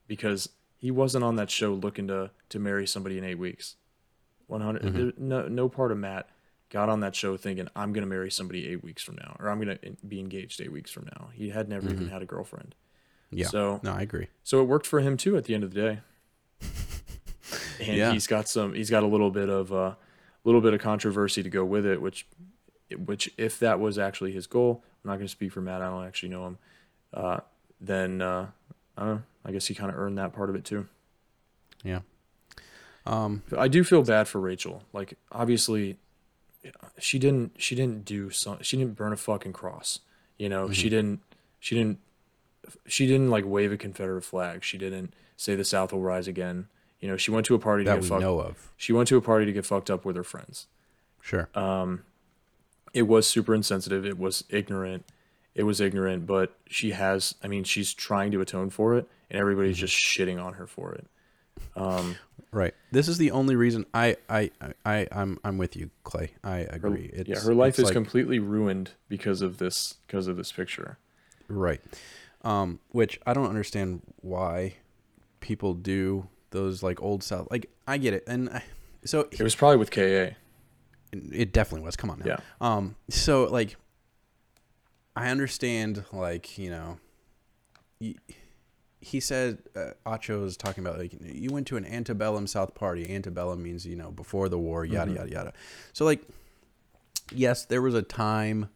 because 0.08 0.50
he 0.78 0.92
wasn't 0.92 1.24
on 1.24 1.36
that 1.36 1.50
show 1.52 1.74
looking 1.74 2.08
to 2.08 2.32
to 2.50 2.60
marry 2.60 2.88
somebody 2.88 3.18
in 3.18 3.24
eight 3.24 3.38
weeks. 3.40 3.76
One 4.48 4.62
Mm-hmm. 4.62 5.28
No, 5.28 5.48
no 5.48 5.70
part 5.70 5.92
of 5.92 5.98
Matt 6.00 6.28
got 6.72 6.90
on 6.90 7.00
that 7.02 7.16
show 7.16 7.38
thinking 7.38 7.68
I'm 7.76 7.94
gonna 7.94 8.08
marry 8.08 8.32
somebody 8.32 8.68
eight 8.68 8.84
weeks 8.84 9.04
from 9.04 9.16
now, 9.16 9.36
or 9.40 9.50
I'm 9.50 9.60
gonna 9.60 9.78
be 10.08 10.20
engaged 10.20 10.60
eight 10.62 10.72
weeks 10.72 10.90
from 10.92 11.06
now. 11.06 11.30
He 11.34 11.50
had 11.50 11.70
never 11.70 11.90
even 11.90 12.10
had 12.10 12.22
a 12.22 12.26
girlfriend, 12.26 12.74
Mm-hmm. 13.28 13.38
Yeah. 13.38 13.48
So- 13.48 13.80
no, 13.84 13.94
I 13.94 14.02
agree. 14.02 14.28
so 14.44 14.60
it 14.62 14.64
worked 14.66 14.88
for 14.88 15.02
him 15.02 15.18
too 15.18 15.38
at 15.38 15.44
the 15.46 15.54
end 15.54 15.64
of 15.64 15.74
the 15.74 15.80
day. 15.82 16.00
And 17.80 17.96
Yeah. 17.98 18.12
he's 18.12 18.28
got 18.28 18.48
some. 18.50 18.74
He's 18.74 18.90
got 18.90 19.04
a 19.04 19.08
little 19.08 19.32
bit 19.32 19.50
of 19.50 19.72
uh, 19.74 19.96
little 20.44 20.62
bit 20.62 20.74
of 20.74 20.82
controversy 20.82 21.44
to 21.44 21.50
go 21.50 21.66
with 21.66 21.86
it, 21.86 22.02
which, 22.02 22.26
which 22.98 23.32
if 23.38 23.60
that 23.60 23.80
was 23.80 23.98
actually 23.98 24.32
his 24.32 24.48
goal, 24.48 24.84
I'm 25.04 25.10
not 25.10 25.16
going 25.16 25.28
to 25.28 25.32
speak 25.32 25.52
for 25.52 25.62
Matt. 25.62 25.82
I 25.82 25.90
don't 25.90 26.06
actually 26.06 26.30
know 26.30 26.48
him. 26.48 26.58
Uh, 27.14 27.40
then 27.82 28.22
uh, 28.22 28.48
I 28.98 29.02
don't 29.02 29.16
know. 29.16 29.24
I 29.46 29.52
guess 29.52 29.68
he 29.68 29.74
kind 29.74 29.90
of 29.90 29.98
earned 29.98 30.18
that 30.18 30.34
part 30.34 30.50
of 30.50 30.56
it 30.56 30.66
too. 30.66 30.88
Yeah. 31.84 32.02
Um. 33.06 33.44
I 33.58 33.68
do 33.68 33.84
feel 33.84 34.04
bad 34.04 34.28
for 34.28 34.40
Rachel. 34.40 34.84
Like 34.94 35.18
obviously, 35.32 35.98
she 36.98 37.18
didn't. 37.18 37.54
She 37.58 37.76
didn't 37.76 38.06
do 38.06 38.30
some. 38.30 38.58
She 38.62 38.78
didn't 38.78 38.96
burn 38.96 39.14
a 39.14 39.18
fucking 39.18 39.54
cross. 39.54 40.00
You 40.38 40.50
know. 40.50 40.72
She 40.72 40.90
didn't. 40.90 41.22
She 41.60 41.76
didn't. 41.76 42.00
She 42.86 43.08
didn't 43.08 43.30
like 43.30 43.46
wave 43.48 43.72
a 43.72 43.78
Confederate 43.78 44.24
flag. 44.24 44.64
She 44.64 44.78
didn't 44.78 45.14
say 45.38 45.56
the 45.56 45.64
South 45.64 45.94
will 45.94 46.02
rise 46.02 46.28
again. 46.28 46.68
You 47.00 47.08
know. 47.08 47.18
She 47.18 47.32
went 47.32 47.46
to 47.48 47.56
a 47.56 47.60
party 47.60 47.84
to 47.84 47.92
get 47.92 48.02
we 48.02 48.08
fucked. 48.08 48.22
know 48.22 48.40
of. 48.40 48.72
She 48.78 48.94
went 48.94 49.08
to 49.10 49.18
a 49.18 49.22
party 49.22 49.46
to 49.46 49.52
get 49.54 49.66
fucked 49.66 49.90
up 49.90 50.06
with 50.06 50.16
her 50.16 50.24
friends. 50.24 50.68
Sure. 51.22 51.50
It 52.94 53.04
was 53.04 53.28
super 53.28 53.54
insensitive. 53.54 54.04
It 54.06 54.18
was 54.18 54.44
ignorant. 54.50 55.06
It 55.54 55.64
was 55.64 55.80
ignorant. 55.80 56.26
But 56.26 56.56
she 56.68 56.92
has. 56.92 57.36
I 57.44 57.48
mean, 57.48 57.64
she's 57.64 57.94
trying 57.94 58.32
to 58.32 58.42
atone 58.42 58.70
for 58.70 58.96
it, 58.96 59.08
and 59.30 59.40
everybody's 59.40 59.78
just 59.78 59.96
shitting 59.96 60.44
on 60.44 60.54
her 60.54 60.66
for 60.68 60.94
it. 60.94 61.08
Um, 61.76 62.16
Right. 62.52 62.74
This 62.92 63.08
is 63.08 63.20
the 63.20 63.30
only 63.32 63.56
reason 63.56 63.86
I 63.94 64.18
I 64.28 64.50
I 64.84 65.08
I'm 65.12 65.38
I'm 65.44 65.58
with 65.60 65.76
you, 65.76 65.92
Clay. 66.04 66.32
I 66.44 66.62
her, 66.62 66.68
agree. 66.72 67.12
yeah, 67.28 67.40
her 67.40 67.54
life 67.54 67.78
is 67.78 67.86
like- 67.86 67.94
completely 67.94 68.40
ruined 68.40 68.92
because 69.08 69.42
of 69.44 69.58
this 69.58 69.96
because 70.08 70.28
of 70.28 70.36
this 70.36 70.52
picture. 70.52 70.98
Right. 71.48 71.82
Um, 72.44 72.80
which 72.90 73.20
I 73.28 73.34
don't 73.34 73.50
understand 73.50 74.02
why 74.22 74.78
people 75.42 75.74
do 75.74 76.28
those 76.52 76.84
like 76.84 77.02
old 77.02 77.24
South. 77.24 77.48
Like 77.52 77.70
I 77.88 77.98
get 77.98 78.14
it, 78.14 78.24
and 78.28 78.50
I, 78.50 78.64
so 79.06 79.28
It 79.32 79.42
was 79.42 79.56
probably 79.56 79.78
with 79.78 79.92
KA. 79.92 80.36
it 81.12 81.54
definitely 81.54 81.86
was. 81.86 81.96
Come 81.96 82.10
on 82.10 82.20
now. 82.20 82.26
Yeah. 82.26 82.40
Um. 82.62 82.96
So 83.10 83.46
like, 83.46 83.76
I 85.16 85.30
understand. 85.30 86.04
Like 86.12 86.58
you 86.58 86.70
know, 86.70 86.98
he, 88.00 88.18
he 89.02 89.20
said 89.20 89.60
uh, 89.76 89.92
Acho 90.06 90.42
was 90.42 90.58
talking 90.58 90.86
about 90.86 91.00
like 91.00 91.14
you 91.22 91.52
went 91.52 91.68
to 91.68 91.78
an 91.78 91.86
antebellum 91.86 92.48
South 92.48 92.76
party. 92.76 93.14
Antebellum 93.14 93.62
means 93.64 93.86
you 93.86 93.96
know 93.96 94.12
before 94.12 94.50
the 94.50 94.58
war. 94.58 94.86
Yada 94.86 95.12
yada 95.14 95.30
yada. 95.30 95.54
So 95.94 96.06
like, 96.06 96.22
yes, 97.34 97.66
there 97.66 97.82
was 97.82 97.94
a 97.96 98.02
time 98.02 98.70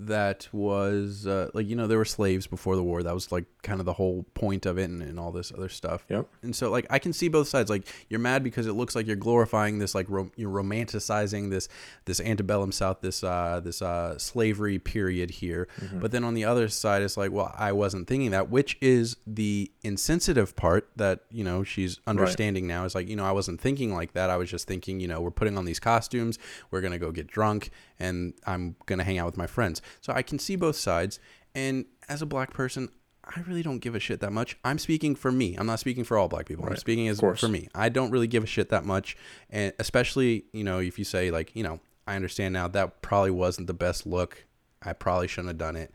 that 0.00 0.48
was 0.52 1.26
uh, 1.26 1.50
like 1.54 1.68
you 1.68 1.76
know 1.76 1.86
there 1.86 1.98
were 1.98 2.04
slaves 2.04 2.46
before 2.46 2.76
the 2.76 2.82
war 2.82 3.02
that 3.02 3.14
was 3.14 3.30
like 3.30 3.44
kind 3.62 3.80
of 3.80 3.86
the 3.86 3.92
whole 3.92 4.24
point 4.34 4.66
of 4.66 4.78
it 4.78 4.90
and, 4.90 5.02
and 5.02 5.18
all 5.18 5.32
this 5.32 5.52
other 5.52 5.68
stuff. 5.68 6.04
Yep. 6.08 6.28
and 6.42 6.54
so 6.54 6.70
like 6.70 6.86
i 6.90 6.98
can 6.98 7.12
see 7.12 7.28
both 7.28 7.48
sides. 7.48 7.70
Like 7.70 7.86
you're 8.08 8.20
mad 8.20 8.42
because 8.42 8.66
it 8.66 8.72
looks 8.72 8.94
like 8.94 9.06
you're 9.06 9.16
glorifying 9.16 9.78
this 9.78 9.94
like 9.94 10.06
rom- 10.08 10.32
you're 10.36 10.50
romanticizing 10.50 11.50
this 11.50 11.68
this 12.04 12.20
antebellum 12.20 12.72
south 12.72 13.00
this 13.00 13.22
uh 13.22 13.60
this 13.62 13.80
uh 13.80 14.18
slavery 14.18 14.78
period 14.78 15.30
here. 15.30 15.68
But 15.92 16.10
then 16.12 16.24
on 16.24 16.34
the 16.34 16.44
other 16.44 16.68
side 16.68 17.02
it's 17.02 17.16
like 17.16 17.30
well 17.32 17.54
i 17.56 17.72
wasn't 17.72 18.08
thinking 18.08 18.30
that 18.32 18.50
which 18.50 18.76
is 18.80 19.16
the 19.26 19.70
insensitive 19.82 20.56
part 20.56 20.88
that 20.96 21.20
you 21.30 21.44
know 21.44 21.62
she's 21.64 22.00
understanding 22.06 22.66
now. 22.66 22.84
Is 22.84 22.94
like 22.94 23.08
you 23.08 23.16
know 23.16 23.24
i 23.24 23.32
wasn't 23.32 23.60
thinking 23.60 23.94
like 23.94 24.12
that. 24.14 24.28
I 24.30 24.36
was 24.36 24.50
just 24.50 24.66
thinking 24.66 25.00
you 25.00 25.08
know 25.08 25.20
we're 25.20 25.30
putting 25.30 25.56
on 25.56 25.64
these 25.64 25.80
costumes. 25.80 26.38
We're 26.70 26.80
gonna 26.80 26.98
go 26.98 27.12
get 27.12 27.28
drunk 27.28 27.70
and 27.98 28.34
i'm 28.46 28.74
gonna 28.86 29.04
hang 29.04 29.18
out 29.18 29.26
with 29.26 29.36
my 29.36 29.46
friends. 29.46 29.80
So 30.00 30.12
i 30.12 30.22
can 30.22 30.38
see 30.38 30.56
both 30.56 30.76
sides. 30.76 31.20
And 31.54 31.84
as 32.08 32.22
a 32.22 32.26
black 32.26 32.52
person 32.52 32.88
I 33.24 33.40
really 33.42 33.62
don't 33.62 33.78
give 33.78 33.94
a 33.94 34.00
shit 34.00 34.20
that 34.20 34.32
much. 34.32 34.58
I'm 34.64 34.78
speaking 34.78 35.14
for 35.14 35.30
me. 35.30 35.54
I'm 35.54 35.66
not 35.66 35.78
speaking 35.78 36.02
for 36.04 36.18
all 36.18 36.28
black 36.28 36.46
people. 36.46 36.66
I'm 36.66 36.76
speaking 36.76 37.08
as 37.08 37.20
for 37.20 37.48
me. 37.48 37.68
I 37.74 37.88
don't 37.88 38.10
really 38.10 38.26
give 38.26 38.42
a 38.42 38.46
shit 38.46 38.68
that 38.70 38.84
much, 38.84 39.16
and 39.50 39.72
especially 39.78 40.44
you 40.52 40.64
know 40.64 40.80
if 40.80 40.98
you 40.98 41.04
say 41.04 41.30
like 41.30 41.54
you 41.54 41.62
know 41.62 41.80
I 42.06 42.16
understand 42.16 42.52
now 42.52 42.68
that 42.68 43.00
probably 43.00 43.30
wasn't 43.30 43.68
the 43.68 43.74
best 43.74 44.06
look. 44.06 44.44
I 44.82 44.92
probably 44.92 45.28
shouldn't 45.28 45.48
have 45.48 45.58
done 45.58 45.76
it. 45.76 45.92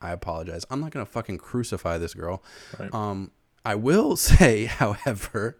I 0.00 0.12
apologize. 0.12 0.64
I'm 0.70 0.80
not 0.80 0.92
gonna 0.92 1.06
fucking 1.06 1.38
crucify 1.38 1.98
this 1.98 2.14
girl. 2.14 2.42
Right. 2.78 2.94
Um, 2.94 3.32
I 3.64 3.74
will 3.74 4.16
say, 4.30 4.66
however, 4.66 5.58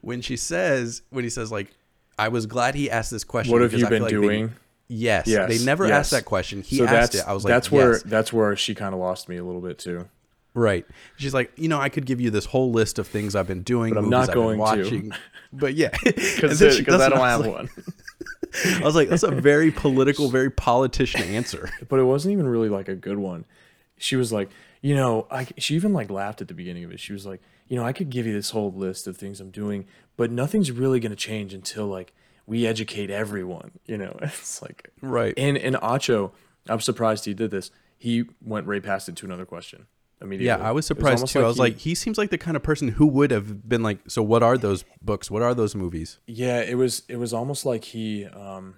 when 0.00 0.20
she 0.20 0.36
says 0.36 1.02
when 1.10 1.24
he 1.24 1.30
says 1.30 1.50
like, 1.50 1.74
I 2.18 2.28
was 2.28 2.46
glad 2.46 2.74
he 2.76 2.90
asked 2.90 3.10
this 3.10 3.24
question. 3.24 3.52
What 3.52 3.62
have 3.62 3.72
because 3.72 3.80
you 3.80 3.86
I 3.86 3.90
been 3.90 4.02
like 4.02 4.10
they- 4.12 4.20
doing? 4.20 4.52
yes, 4.86 5.26
Yes, 5.26 5.48
they 5.48 5.64
never 5.64 5.86
yes. 5.86 5.94
asked 5.98 6.10
that 6.12 6.24
question. 6.24 6.62
He 6.62 6.76
so 6.78 6.84
asked 6.86 7.16
it. 7.16 7.24
I 7.26 7.32
was 7.32 7.44
like, 7.44 7.50
that's 7.50 7.72
where 7.72 7.92
yes. 7.92 8.02
that's 8.04 8.32
where 8.32 8.54
she 8.54 8.74
kind 8.76 8.94
of 8.94 9.00
lost 9.00 9.28
me 9.28 9.36
a 9.36 9.44
little 9.44 9.60
bit 9.60 9.78
too. 9.78 10.08
Right. 10.54 10.84
She's 11.16 11.32
like, 11.34 11.52
you 11.56 11.68
know, 11.68 11.78
I 11.80 11.88
could 11.88 12.06
give 12.06 12.20
you 12.20 12.30
this 12.30 12.46
whole 12.46 12.72
list 12.72 12.98
of 12.98 13.06
things 13.06 13.36
I've 13.36 13.46
been 13.46 13.62
doing, 13.62 13.94
But 13.94 14.00
I'm 14.04 14.10
not 14.10 14.22
I've 14.22 14.26
been 14.28 14.34
going 14.34 14.56
to. 14.56 14.60
watching. 14.60 15.12
But 15.52 15.74
yeah, 15.74 15.90
Because 16.04 16.62
I 16.62 17.08
don't 17.08 17.18
have 17.18 17.40
like- 17.40 17.52
one. 17.52 17.70
I 18.64 18.80
was 18.84 18.96
like, 18.96 19.08
that's 19.08 19.22
a 19.22 19.30
very 19.30 19.70
political, 19.70 20.28
very 20.28 20.50
politician 20.50 21.22
answer. 21.22 21.70
but 21.88 22.00
it 22.00 22.02
wasn't 22.04 22.32
even 22.32 22.48
really 22.48 22.68
like 22.68 22.88
a 22.88 22.96
good 22.96 23.18
one. 23.18 23.44
She 23.96 24.16
was 24.16 24.32
like, 24.32 24.50
you 24.82 24.96
know, 24.96 25.28
I, 25.30 25.46
she 25.56 25.76
even 25.76 25.92
like 25.92 26.10
laughed 26.10 26.40
at 26.40 26.48
the 26.48 26.54
beginning 26.54 26.82
of 26.84 26.90
it. 26.90 26.98
She 26.98 27.12
was 27.12 27.24
like, 27.26 27.40
you 27.68 27.76
know, 27.76 27.84
I 27.84 27.92
could 27.92 28.10
give 28.10 28.26
you 28.26 28.32
this 28.32 28.50
whole 28.50 28.72
list 28.72 29.06
of 29.06 29.16
things 29.16 29.38
I'm 29.40 29.50
doing, 29.50 29.86
but 30.16 30.32
nothing's 30.32 30.72
really 30.72 30.98
going 30.98 31.10
to 31.10 31.16
change 31.16 31.54
until 31.54 31.86
like 31.86 32.12
we 32.46 32.66
educate 32.66 33.08
everyone. 33.08 33.70
You 33.86 33.98
know, 33.98 34.18
it's 34.20 34.60
like, 34.62 34.90
Right. 35.00 35.32
and 35.36 35.56
and 35.56 35.76
Acho, 35.76 36.32
I'm 36.68 36.80
surprised 36.80 37.26
he 37.26 37.34
did 37.34 37.52
this. 37.52 37.70
He 37.98 38.24
went 38.44 38.66
right 38.66 38.82
past 38.82 39.08
it 39.08 39.14
to 39.16 39.26
another 39.26 39.46
question 39.46 39.86
immediately. 40.20 40.46
Yeah, 40.46 40.68
I 40.68 40.72
was 40.72 40.86
surprised 40.86 41.18
almost 41.18 41.32
too. 41.32 41.40
I 41.40 41.46
was 41.46 41.56
he- 41.56 41.62
like, 41.62 41.78
he 41.78 41.94
seems 41.94 42.18
like 42.18 42.30
the 42.30 42.38
kind 42.38 42.56
of 42.56 42.62
person 42.62 42.88
who 42.88 43.06
would 43.06 43.30
have 43.30 43.68
been 43.68 43.82
like, 43.82 43.98
so 44.08 44.22
what 44.22 44.42
are 44.42 44.58
those 44.58 44.84
books? 45.02 45.30
What 45.30 45.42
are 45.42 45.54
those 45.54 45.74
movies? 45.74 46.18
Yeah, 46.26 46.60
it 46.60 46.76
was 46.76 47.02
it 47.08 47.16
was 47.16 47.32
almost 47.32 47.64
like 47.66 47.84
he 47.84 48.26
um 48.26 48.76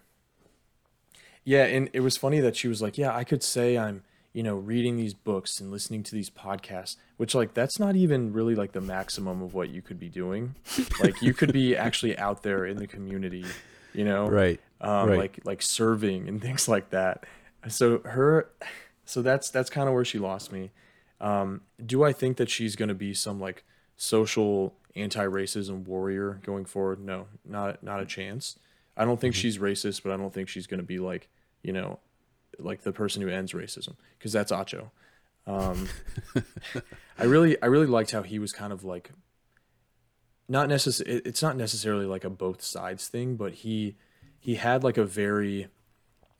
Yeah, 1.45 1.65
and 1.65 1.91
it 1.93 2.01
was 2.01 2.17
funny 2.17 2.41
that 2.41 2.57
she 2.57 2.69
was 2.69 2.81
like, 2.81 2.97
"Yeah, 2.97 3.15
I 3.15 3.25
could 3.25 3.43
say 3.43 3.77
I'm, 3.77 4.05
you 4.33 4.43
know, 4.43 4.55
reading 4.55 4.97
these 4.97 5.13
books 5.15 5.61
and 5.61 5.71
listening 5.71 6.03
to 6.05 6.15
these 6.15 6.31
podcasts," 6.31 6.97
which 7.17 7.35
like 7.35 7.55
that's 7.55 7.79
not 7.81 7.97
even 7.97 8.33
really 8.33 8.55
like 8.55 8.73
the 8.73 8.81
maximum 8.81 9.43
of 9.43 9.53
what 9.55 9.69
you 9.71 9.83
could 9.83 9.99
be 9.99 10.09
doing. 10.09 10.55
like 11.03 11.21
you 11.21 11.35
could 11.35 11.53
be 11.53 11.77
actually 11.87 12.17
out 12.19 12.43
there 12.45 12.65
in 12.65 12.77
the 12.77 12.87
community, 12.87 13.45
you 13.93 14.05
know? 14.05 14.29
Right. 14.29 14.61
Um 14.81 15.09
right. 15.09 15.19
like 15.19 15.41
like 15.45 15.63
serving 15.63 16.29
and 16.29 16.41
things 16.41 16.69
like 16.69 16.91
that. 16.91 17.25
So 17.69 17.99
her 18.01 18.49
so 19.05 19.21
that's 19.23 19.51
that's 19.51 19.71
kind 19.71 19.89
of 19.89 19.95
where 19.95 20.05
she 20.05 20.19
lost 20.21 20.53
me. 20.53 20.71
Um 21.23 21.63
do 21.85 22.05
I 22.05 22.13
think 22.13 22.37
that 22.37 22.51
she's 22.51 22.77
going 22.77 22.91
to 22.91 22.95
be 22.95 23.15
some 23.15 23.41
like 23.41 23.65
social 23.97 24.75
anti-racism 24.95 25.87
warrior 25.87 26.41
going 26.45 26.67
forward? 26.67 27.01
No, 27.01 27.29
not 27.45 27.83
not 27.83 28.01
a 28.01 28.07
chance. 28.07 28.59
I 28.97 29.07
don't 29.07 29.19
think 29.19 29.35
she's 29.35 29.57
racist, 29.57 30.03
but 30.03 30.13
I 30.13 30.19
don't 30.19 30.35
think 30.35 30.51
she's 30.51 30.67
going 30.67 30.81
to 30.81 30.87
be 30.87 30.99
like, 30.99 31.31
you 31.63 31.73
know, 31.73 31.99
like 32.59 32.83
the 32.83 32.93
person 32.93 33.23
who 33.23 33.29
ends 33.29 33.53
racism 33.53 33.97
because 34.19 34.33
that's 34.33 34.53
Acho. 34.53 34.91
Um, 35.47 35.89
I 37.19 37.25
really, 37.25 37.61
I 37.63 37.67
really 37.67 37.87
liked 37.87 38.11
how 38.11 38.23
he 38.23 38.39
was 38.39 38.53
kind 38.53 38.73
of 38.73 38.85
like, 38.85 39.11
not 40.49 40.69
necess- 40.69 41.03
It's 41.07 41.43
not 41.43 41.57
necessarily 41.57 42.07
like 42.07 42.25
a 42.25 42.31
both 42.31 42.63
sides 42.63 43.09
thing, 43.09 43.37
but 43.37 43.55
he, 43.55 43.97
he 44.39 44.57
had 44.57 44.85
like 44.85 44.99
a 44.99 45.05
very, 45.05 45.69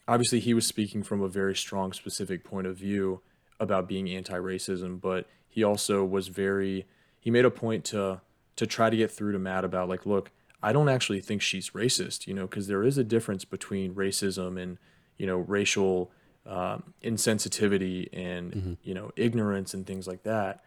obviously 0.07 0.41
he 0.41 0.55
was 0.55 0.67
speaking 0.67 1.03
from 1.03 1.23
a 1.23 1.29
very 1.29 1.57
strong, 1.57 1.93
specific 1.93 2.45
point 2.45 2.67
of 2.67 2.77
view 2.77 3.23
about 3.63 3.89
being 3.89 4.09
anti-racism, 4.11 5.01
but 5.01 5.27
he 5.49 5.63
also 5.63 6.05
was 6.05 6.29
very, 6.29 6.87
he 7.21 7.31
made 7.31 7.45
a 7.45 7.51
point 7.51 7.85
to, 7.87 8.21
to 8.57 8.67
try 8.67 8.91
to 8.91 8.97
get 8.97 9.11
through 9.11 9.33
to 9.33 9.39
Matt 9.39 9.65
about 9.65 9.89
like, 9.89 10.05
look, 10.05 10.31
I 10.63 10.73
don't 10.73 10.89
actually 10.89 11.21
think 11.21 11.43
she's 11.43 11.71
racist, 11.71 12.27
you 12.27 12.35
know, 12.35 12.47
because 12.47 12.67
there 12.67 12.83
is 12.85 12.99
a 12.99 13.05
difference 13.05 13.45
between 13.45 13.95
racism 13.95 14.61
and, 14.61 14.79
you 15.17 15.27
know, 15.27 15.39
racial 15.39 16.11
um, 16.47 16.93
insensitivity 17.03 18.09
and, 18.13 18.77
you 18.83 18.95
know, 18.95 19.11
ignorance 19.17 19.75
and 19.75 19.87
things 19.87 20.07
like 20.07 20.23
that. 20.25 20.63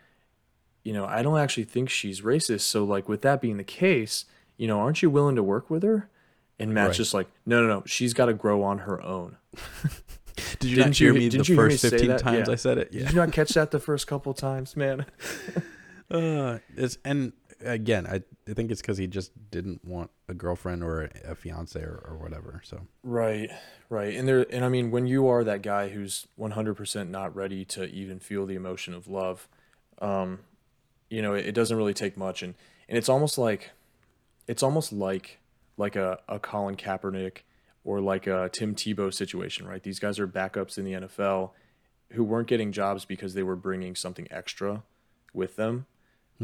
You 0.83 0.93
know, 0.93 1.05
I 1.05 1.21
don't 1.23 1.39
actually 1.39 1.63
think 1.63 1.89
she's 1.89 2.21
racist. 2.21 2.61
So, 2.61 2.83
like, 2.83 3.09
with 3.09 3.21
that 3.23 3.41
being 3.41 3.57
the 3.57 3.63
case, 3.63 4.25
you 4.57 4.67
know, 4.67 4.79
aren't 4.79 5.01
you 5.01 5.09
willing 5.09 5.35
to 5.35 5.43
work 5.43 5.69
with 5.69 5.83
her? 5.83 6.09
And 6.59 6.73
Matt's 6.73 6.89
Right. 6.89 6.95
just 6.97 7.13
like, 7.13 7.27
no, 7.45 7.61
no, 7.61 7.67
no, 7.67 7.83
she's 7.85 8.13
got 8.13 8.25
to 8.27 8.33
grow 8.33 8.63
on 8.63 8.79
her 8.79 9.01
own. 9.01 9.37
Did 10.59 10.69
you 10.69 10.75
Didn't 10.77 10.89
not 10.89 10.97
hear 10.97 11.07
you- 11.13 11.19
me 11.19 11.29
didn't 11.29 11.45
the 11.47 11.53
you 11.53 11.55
first 11.57 11.81
15 11.81 12.07
that? 12.09 12.19
times 12.19 12.47
Yeah. 12.47 12.53
I 12.53 12.55
said 12.55 12.77
it? 12.77 12.91
Did 12.91 13.09
you 13.09 13.15
not 13.15 13.31
catch 13.31 13.49
that 13.49 13.71
the 13.71 13.79
first 13.79 14.07
couple 14.07 14.33
times, 14.33 14.75
man? 14.75 15.05
Uh, 16.11 16.59
it's, 16.77 16.99
and 17.03 17.33
again, 17.61 18.05
I, 18.05 18.21
I 18.47 18.53
think 18.53 18.69
it's 18.69 18.79
because 18.79 18.99
he 18.99 19.07
just 19.07 19.31
didn't 19.49 19.83
want 19.83 20.11
a 20.29 20.35
girlfriend 20.35 20.83
or 20.83 21.01
a, 21.25 21.31
a 21.31 21.35
fiance 21.35 21.79
or, 21.81 22.03
or 22.07 22.17
whatever. 22.17 22.61
So, 22.63 22.81
Right, 23.03 23.49
right. 23.89 24.13
And 24.15 24.27
there 24.27 24.45
and 24.53 24.63
I 24.63 24.69
mean 24.69 24.91
when 24.91 25.07
you 25.07 25.27
are 25.27 25.43
that 25.43 25.63
guy 25.63 25.89
who's 25.89 26.27
100% 26.39 27.09
not 27.09 27.35
ready 27.35 27.65
to 27.65 27.85
even 27.85 28.19
feel 28.19 28.45
the 28.45 28.53
emotion 28.53 28.93
of 28.93 29.07
love, 29.07 29.47
um 29.99 30.39
you 31.09 31.21
know, 31.23 31.33
it, 31.33 31.47
it 31.47 31.51
doesn't 31.55 31.75
really 31.75 31.93
take 31.95 32.15
much 32.17 32.43
and 32.43 32.53
and 32.87 32.99
it's 32.99 33.09
almost 33.09 33.39
like 33.39 33.71
it's 34.47 34.61
almost 34.61 34.93
like 34.93 35.39
like 35.75 35.95
a 35.95 36.19
a 36.29 36.37
Colin 36.37 36.75
Kaepernick 36.75 37.37
or 37.85 38.01
like 38.01 38.27
a 38.27 38.49
Tim 38.51 38.75
Tebow 38.75 39.13
situation, 39.13 39.65
right? 39.67 39.81
These 39.81 39.99
guys 39.99 40.19
are 40.19 40.27
backups 40.27 40.77
in 40.77 40.83
the 40.83 40.93
NFL 40.93 41.51
who 42.11 42.23
weren't 42.23 42.47
getting 42.47 42.71
jobs 42.71 43.05
because 43.05 43.35
they 43.35 43.43
were 43.43 43.55
bringing 43.55 43.95
something 43.95 44.27
extra 44.31 44.83
with 45.33 45.55
them. 45.55 45.85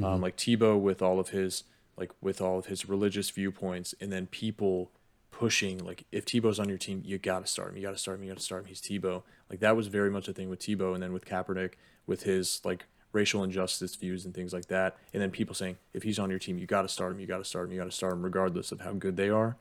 Um, 0.02 0.22
like 0.22 0.38
Tebow 0.38 0.80
with 0.80 1.02
all 1.02 1.20
of 1.20 1.30
his 1.30 1.64
like 1.98 2.12
with 2.22 2.40
all 2.40 2.58
of 2.58 2.68
his 2.68 2.88
religious 2.88 3.30
viewpoints, 3.30 3.94
and 4.00 4.12
then 4.12 4.28
people 4.28 4.92
pushing 5.32 5.84
like 5.84 6.06
if 6.12 6.26
Tebow's 6.26 6.60
on 6.60 6.70
your 6.70 6.78
team, 6.78 7.02
you 7.04 7.18
got 7.18 7.46
to 7.46 7.52
start 7.52 7.72
him. 7.72 7.78
You 7.78 7.82
got 7.82 7.92
to 7.92 7.98
start 7.98 8.18
him. 8.18 8.24
You 8.24 8.30
got 8.30 8.38
to 8.38 8.44
start 8.44 8.62
him. 8.62 8.68
He's 8.68 8.80
Tebow. 8.80 9.24
Like 9.50 9.60
that 9.60 9.76
was 9.76 9.88
very 9.88 10.10
much 10.10 10.28
a 10.30 10.34
thing 10.34 10.50
with 10.50 10.60
Tebow, 10.60 10.94
and 10.94 11.04
then 11.04 11.12
with 11.12 11.26
Kaepernick 11.26 11.74
with 12.08 12.24
his 12.24 12.62
like 12.64 12.86
racial 13.12 13.44
injustice 13.44 13.96
views 13.96 14.24
and 14.24 14.34
things 14.34 14.54
like 14.54 14.68
that, 14.68 14.96
and 15.14 15.22
then 15.22 15.32
people 15.32 15.56
saying 15.56 15.78
if 15.94 16.04
he's 16.04 16.20
on 16.20 16.30
your 16.30 16.40
team, 16.40 16.58
you 16.58 16.68
got 16.68 16.84
to 16.84 16.88
start 16.88 17.12
him. 17.12 17.20
You 17.20 17.28
got 17.28 17.40
to 17.40 17.46
start 17.46 17.66
him. 17.66 17.74
You 17.74 17.80
got 17.80 17.86
to 17.86 17.92
start 17.92 18.14
him, 18.14 18.22
regardless 18.22 18.72
of 18.72 18.82
how 18.82 18.94
good 18.94 19.18
they 19.18 19.30
are. 19.30 19.58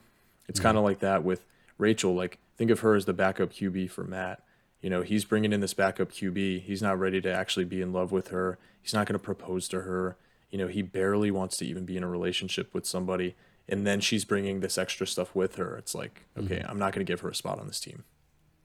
It's 0.47 0.61
kind 0.61 0.77
of 0.77 0.85
like 0.85 1.01
that 1.01 1.25
with 1.25 1.45
Rachel. 1.81 2.15
Like 2.15 2.39
think 2.57 2.71
of 2.71 2.81
her 2.81 2.95
as 2.95 3.07
the 3.07 3.13
backup 3.13 3.53
QB 3.53 3.91
for 3.91 4.05
Matt. 4.05 4.43
You 4.81 4.89
know, 4.89 5.03
he's 5.03 5.25
bringing 5.25 5.53
in 5.53 5.61
this 5.61 5.75
backup 5.75 6.11
QB. 6.11 6.63
He's 6.63 6.81
not 6.81 6.99
ready 6.99 7.21
to 7.21 7.33
actually 7.33 7.67
be 7.67 7.83
in 7.83 7.93
love 7.93 8.13
with 8.13 8.29
her. 8.29 8.59
He's 8.81 8.95
not 8.95 9.07
going 9.07 9.19
to 9.19 9.23
propose 9.25 9.69
to 9.69 9.83
her. 9.83 10.17
You 10.51 10.59
know, 10.59 10.69
he 10.69 10.83
barely 10.83 11.31
wants 11.31 11.57
to 11.59 11.67
even 11.67 11.85
be 11.85 11.97
in 11.97 12.03
a 12.03 12.09
relationship 12.09 12.73
with 12.73 12.87
somebody. 12.87 13.37
And 13.69 13.87
then 13.87 14.01
she's 14.01 14.25
bringing 14.25 14.61
this 14.61 14.79
extra 14.79 15.07
stuff 15.07 15.35
with 15.35 15.57
her. 15.57 15.77
It's 15.77 15.95
like, 15.95 16.27
okay, 16.37 16.65
I'm 16.67 16.79
not 16.79 16.93
going 16.93 17.05
to 17.05 17.11
give 17.11 17.21
her 17.21 17.29
a 17.29 17.35
spot 17.35 17.61
on 17.61 17.67
this 17.67 17.79
team. 17.79 18.05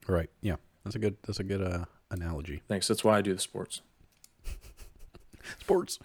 right. 0.08 0.30
Yeah. 0.42 0.56
That's 0.84 0.96
a 0.96 1.00
good, 1.00 1.18
that's 1.24 1.40
a 1.40 1.44
good 1.44 1.62
uh, 1.62 1.86
analogy. 2.12 2.62
Thanks. 2.68 2.88
That's 2.88 3.04
why 3.04 3.18
I 3.18 3.22
do 3.22 3.34
the 3.34 3.42
sports. 3.42 3.82
Sports. 5.60 6.00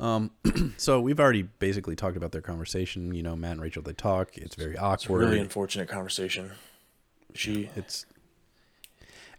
Um, 0.00 0.30
so 0.76 1.00
we've 1.00 1.20
already 1.20 1.42
basically 1.42 1.96
talked 1.96 2.16
about 2.16 2.32
their 2.32 2.40
conversation. 2.40 3.14
You 3.14 3.22
know, 3.22 3.36
Matt 3.36 3.52
and 3.52 3.60
Rachel 3.62 3.82
they 3.82 3.92
talk. 3.92 4.36
It's 4.36 4.54
very 4.54 4.76
awkward. 4.76 5.20
Really 5.20 5.40
unfortunate 5.40 5.88
conversation. 5.88 6.52
She. 7.34 7.70
it's 7.76 8.04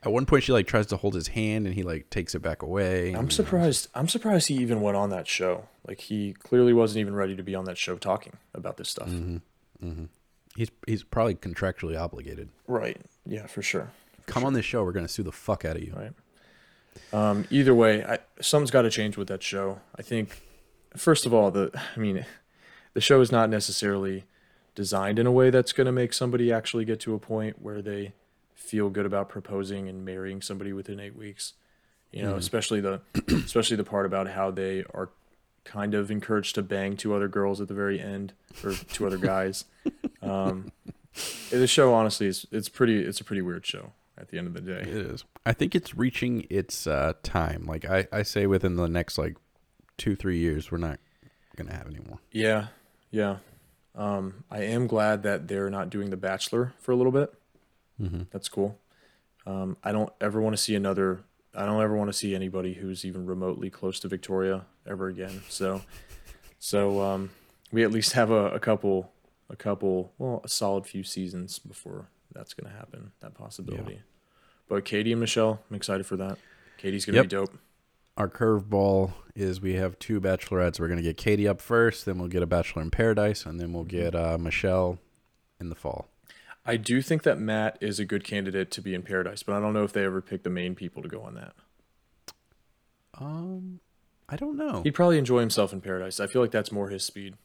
at 0.01 0.11
one 0.11 0.25
point 0.25 0.43
she 0.43 0.51
like 0.51 0.67
tries 0.67 0.87
to 0.87 0.97
hold 0.97 1.13
his 1.13 1.29
hand 1.29 1.65
and 1.65 1.75
he 1.75 1.83
like 1.83 2.09
takes 2.09 2.35
it 2.35 2.41
back 2.41 2.61
away. 2.61 3.13
I'm 3.13 3.29
surprised. 3.29 3.87
I'm 3.95 4.07
surprised 4.07 4.47
he 4.47 4.55
even 4.55 4.81
went 4.81 4.97
on 4.97 5.09
that 5.11 5.27
show. 5.27 5.67
Like 5.87 6.01
he 6.01 6.33
clearly 6.33 6.73
wasn't 6.73 7.01
even 7.01 7.15
ready 7.15 7.35
to 7.35 7.43
be 7.43 7.55
on 7.55 7.65
that 7.65 7.77
show 7.77 7.97
talking 7.97 8.37
about 8.53 8.77
this 8.77 8.89
stuff. 8.89 9.09
mm-hmm 9.09 9.37
He's 10.55 10.69
he's 10.85 11.03
probably 11.03 11.35
contractually 11.35 11.99
obligated. 11.99 12.49
Right. 12.67 13.01
Yeah, 13.25 13.47
for 13.47 13.61
sure. 13.61 13.91
Come 14.27 14.45
on 14.45 14.53
this 14.53 14.65
show, 14.65 14.83
we're 14.83 14.91
gonna 14.91 15.07
sue 15.07 15.23
the 15.23 15.31
fuck 15.31 15.65
out 15.65 15.75
of 15.75 15.83
you. 15.83 15.93
Right. 15.95 16.11
Um, 17.11 17.45
either 17.49 17.75
way, 17.75 18.03
I, 18.03 18.19
something's 18.41 18.71
got 18.71 18.83
to 18.83 18.89
change 18.89 19.17
with 19.17 19.27
that 19.27 19.43
show. 19.43 19.81
I 19.95 20.01
think, 20.01 20.41
first 20.95 21.25
of 21.25 21.33
all, 21.33 21.51
the 21.51 21.71
I 21.95 21.99
mean, 21.99 22.25
the 22.93 23.01
show 23.01 23.21
is 23.21 23.31
not 23.31 23.49
necessarily 23.49 24.25
designed 24.75 25.19
in 25.19 25.27
a 25.27 25.31
way 25.31 25.49
that's 25.49 25.73
going 25.73 25.85
to 25.85 25.91
make 25.91 26.13
somebody 26.13 26.51
actually 26.51 26.85
get 26.85 26.99
to 27.01 27.13
a 27.13 27.19
point 27.19 27.61
where 27.61 27.81
they 27.81 28.13
feel 28.55 28.89
good 28.89 29.05
about 29.05 29.29
proposing 29.29 29.87
and 29.87 30.03
marrying 30.03 30.41
somebody 30.41 30.73
within 30.73 30.99
eight 30.99 31.15
weeks. 31.15 31.53
You 32.11 32.23
know, 32.23 32.35
especially 32.35 32.79
the 32.79 33.01
especially 33.27 33.77
the 33.77 33.83
part 33.83 34.05
about 34.05 34.29
how 34.29 34.51
they 34.51 34.83
are 34.93 35.09
kind 35.63 35.93
of 35.93 36.11
encouraged 36.11 36.55
to 36.55 36.61
bang 36.61 36.97
two 36.97 37.13
other 37.13 37.27
girls 37.27 37.61
at 37.61 37.67
the 37.67 37.73
very 37.73 37.99
end 37.99 38.33
or 38.63 38.73
two 38.73 39.05
other 39.05 39.17
guys. 39.17 39.65
Um, 40.21 40.71
the 41.49 41.67
show 41.67 41.93
honestly 41.93 42.27
is 42.27 42.47
it's 42.49 42.69
pretty 42.69 43.03
it's 43.03 43.19
a 43.19 43.25
pretty 43.25 43.41
weird 43.41 43.65
show 43.65 43.91
at 44.17 44.29
the 44.29 44.37
end 44.37 44.47
of 44.47 44.53
the 44.53 44.61
day. 44.61 44.81
It 44.81 44.87
is. 44.87 45.25
I 45.45 45.53
think 45.53 45.75
it's 45.75 45.95
reaching 45.95 46.45
its 46.49 46.87
uh, 46.87 47.13
time. 47.23 47.65
Like 47.65 47.85
I, 47.85 48.07
I 48.11 48.23
say, 48.23 48.47
within 48.47 48.75
the 48.75 48.87
next 48.87 49.17
like 49.17 49.37
two 49.97 50.15
three 50.15 50.37
years, 50.37 50.71
we're 50.71 50.77
not 50.77 50.99
gonna 51.55 51.73
have 51.73 51.87
any 51.87 51.99
more. 52.07 52.19
Yeah, 52.31 52.67
yeah. 53.11 53.37
Um, 53.95 54.43
I 54.49 54.63
am 54.63 54.87
glad 54.87 55.23
that 55.23 55.47
they're 55.47 55.69
not 55.69 55.89
doing 55.89 56.09
The 56.09 56.17
Bachelor 56.17 56.73
for 56.79 56.91
a 56.91 56.95
little 56.95 57.11
bit. 57.11 57.33
Mm-hmm. 58.01 58.23
That's 58.31 58.49
cool. 58.49 58.79
Um, 59.45 59.77
I 59.83 59.91
don't 59.91 60.11
ever 60.19 60.41
want 60.41 60.55
to 60.55 60.61
see 60.61 60.75
another. 60.75 61.21
I 61.55 61.65
don't 61.65 61.81
ever 61.81 61.95
want 61.95 62.09
to 62.09 62.17
see 62.17 62.33
anybody 62.33 62.73
who's 62.73 63.05
even 63.05 63.27
remotely 63.27 63.69
close 63.69 63.99
to 63.99 64.07
Victoria 64.07 64.65
ever 64.87 65.07
again. 65.07 65.43
So, 65.47 65.81
so 66.57 67.01
um, 67.01 67.29
we 67.71 67.83
at 67.83 67.91
least 67.91 68.13
have 68.13 68.31
a, 68.31 68.49
a 68.49 68.59
couple, 68.59 69.11
a 69.49 69.55
couple, 69.55 70.11
well, 70.17 70.41
a 70.43 70.49
solid 70.49 70.87
few 70.87 71.03
seasons 71.03 71.59
before 71.59 72.07
that's 72.33 72.53
gonna 72.53 72.73
happen. 72.75 73.11
That 73.21 73.33
possibility. 73.33 74.01
But 74.67 74.85
Katie 74.85 75.11
and 75.11 75.19
Michelle, 75.21 75.61
I'm 75.69 75.75
excited 75.75 76.05
for 76.05 76.15
that. 76.17 76.37
Katie's 76.77 77.05
gonna 77.05 77.17
Yep. 77.19 77.25
be 77.25 77.29
dope. 77.29 77.57
Our 78.15 78.29
curveball 78.29 79.13
is 79.35 79.59
we 79.59 79.73
have 79.73 79.97
two 79.99 80.21
bachelorettes. 80.21 80.79
We're 80.79 80.87
gonna 80.87 81.01
get 81.01 81.17
Katie 81.17 81.47
up 81.47 81.59
first, 81.61 82.05
then 82.05 82.19
we'll 82.19 82.27
get 82.27 82.43
a 82.43 82.47
Bachelor 82.47 82.81
in 82.83 82.91
Paradise, 82.91 83.45
and 83.45 83.59
then 83.59 83.73
we'll 83.73 83.83
get 83.85 84.13
uh, 84.15 84.37
Michelle 84.37 84.99
in 85.59 85.69
the 85.69 85.75
fall. 85.75 86.09
I 86.65 86.77
do 86.77 87.01
think 87.01 87.23
that 87.23 87.39
Matt 87.39 87.77
is 87.81 87.99
a 87.99 88.05
good 88.05 88.23
candidate 88.23 88.71
to 88.71 88.81
be 88.81 88.93
in 88.93 89.01
Paradise, 89.03 89.43
but 89.43 89.53
I 89.55 89.59
don't 89.59 89.73
know 89.73 89.83
if 89.83 89.91
they 89.91 90.05
ever 90.05 90.21
pick 90.21 90.43
the 90.43 90.49
main 90.49 90.75
people 90.75 91.01
to 91.03 91.09
go 91.09 91.21
on 91.21 91.33
that. 91.35 91.53
Um, 93.15 93.79
I 94.29 94.35
don't 94.35 94.55
know. 94.57 94.81
He'd 94.83 94.91
probably 94.91 95.17
enjoy 95.17 95.39
himself 95.41 95.73
in 95.73 95.81
Paradise. 95.81 96.19
I 96.19 96.27
feel 96.27 96.41
like 96.41 96.51
that's 96.51 96.71
more 96.71 96.89
his 96.89 97.03
speed. 97.03 97.35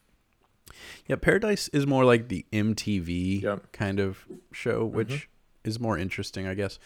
Yeah, 1.06 1.16
Paradise 1.16 1.68
is 1.68 1.86
more 1.86 2.05
like 2.05 2.28
the 2.28 2.44
MTV 2.52 3.42
Yep. 3.42 3.72
kind 3.72 4.00
of 4.00 4.24
show, 4.52 4.84
which 4.84 5.28
is 5.64 5.78
more 5.80 5.98
interesting, 5.98 6.46
I 6.46 6.55
guess. 6.55 6.78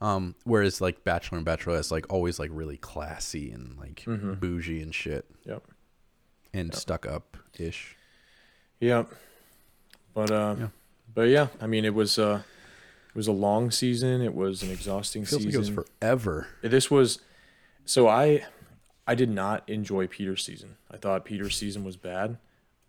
Um, 0.00 0.34
whereas 0.44 0.80
like 0.80 1.02
Bachelor 1.02 1.38
and 1.38 1.46
Bachelorette 1.46 1.80
is 1.80 1.90
like 1.90 2.06
always 2.12 2.38
like 2.38 2.50
really 2.52 2.76
classy 2.76 3.50
and 3.50 3.76
like 3.78 4.04
bougie 4.40 4.80
and 4.80 4.94
shit 4.94 5.24
Yep. 5.44 5.64
and 6.54 6.72
stuck 6.74 7.04
up 7.06 7.36
ish. 7.58 7.96
Yep. 8.80 9.12
But 10.14 10.30
uh, 10.30 10.56
Yeah. 10.58 10.68
but 11.14 11.28
yeah, 11.28 11.48
I 11.60 11.66
mean, 11.66 11.84
it 11.84 11.94
was 11.94 12.18
uh, 12.18 12.42
it 13.08 13.14
was 13.16 13.26
a 13.26 13.32
long 13.32 13.70
season. 13.72 14.20
It 14.22 14.34
was 14.34 14.62
an 14.62 14.70
exhausting 14.70 15.24
Feels 15.24 15.44
like 15.44 15.54
it 15.54 15.58
season. 15.58 15.74
was 15.76 15.86
forever. 16.00 16.46
this 16.62 16.90
was 16.90 17.18
so 17.84 18.06
I 18.06 18.44
I 19.06 19.14
did 19.16 19.30
not 19.30 19.68
enjoy 19.68 20.06
Peter's 20.06 20.44
season. 20.44 20.76
I 20.90 20.96
thought 20.96 21.24
Peter's 21.24 21.56
season 21.56 21.82
was 21.82 21.96
bad. 21.96 22.38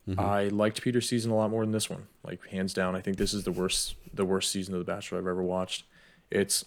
Mm-hmm. 0.09 0.19
I 0.19 0.45
liked 0.45 0.81
Peter's 0.81 1.07
season 1.07 1.31
a 1.31 1.35
lot 1.35 1.51
more 1.51 1.63
than 1.63 1.71
this 1.71 1.89
one. 1.89 2.07
Like 2.23 2.45
hands 2.47 2.73
down, 2.73 2.95
I 2.95 3.01
think 3.01 3.17
this 3.17 3.33
is 3.33 3.43
the 3.43 3.51
worst 3.51 3.95
the 4.13 4.25
worst 4.25 4.51
season 4.51 4.73
of 4.73 4.79
The 4.79 4.91
Bachelor 4.91 5.19
I've 5.19 5.27
ever 5.27 5.43
watched. 5.43 5.85
It's 6.31 6.65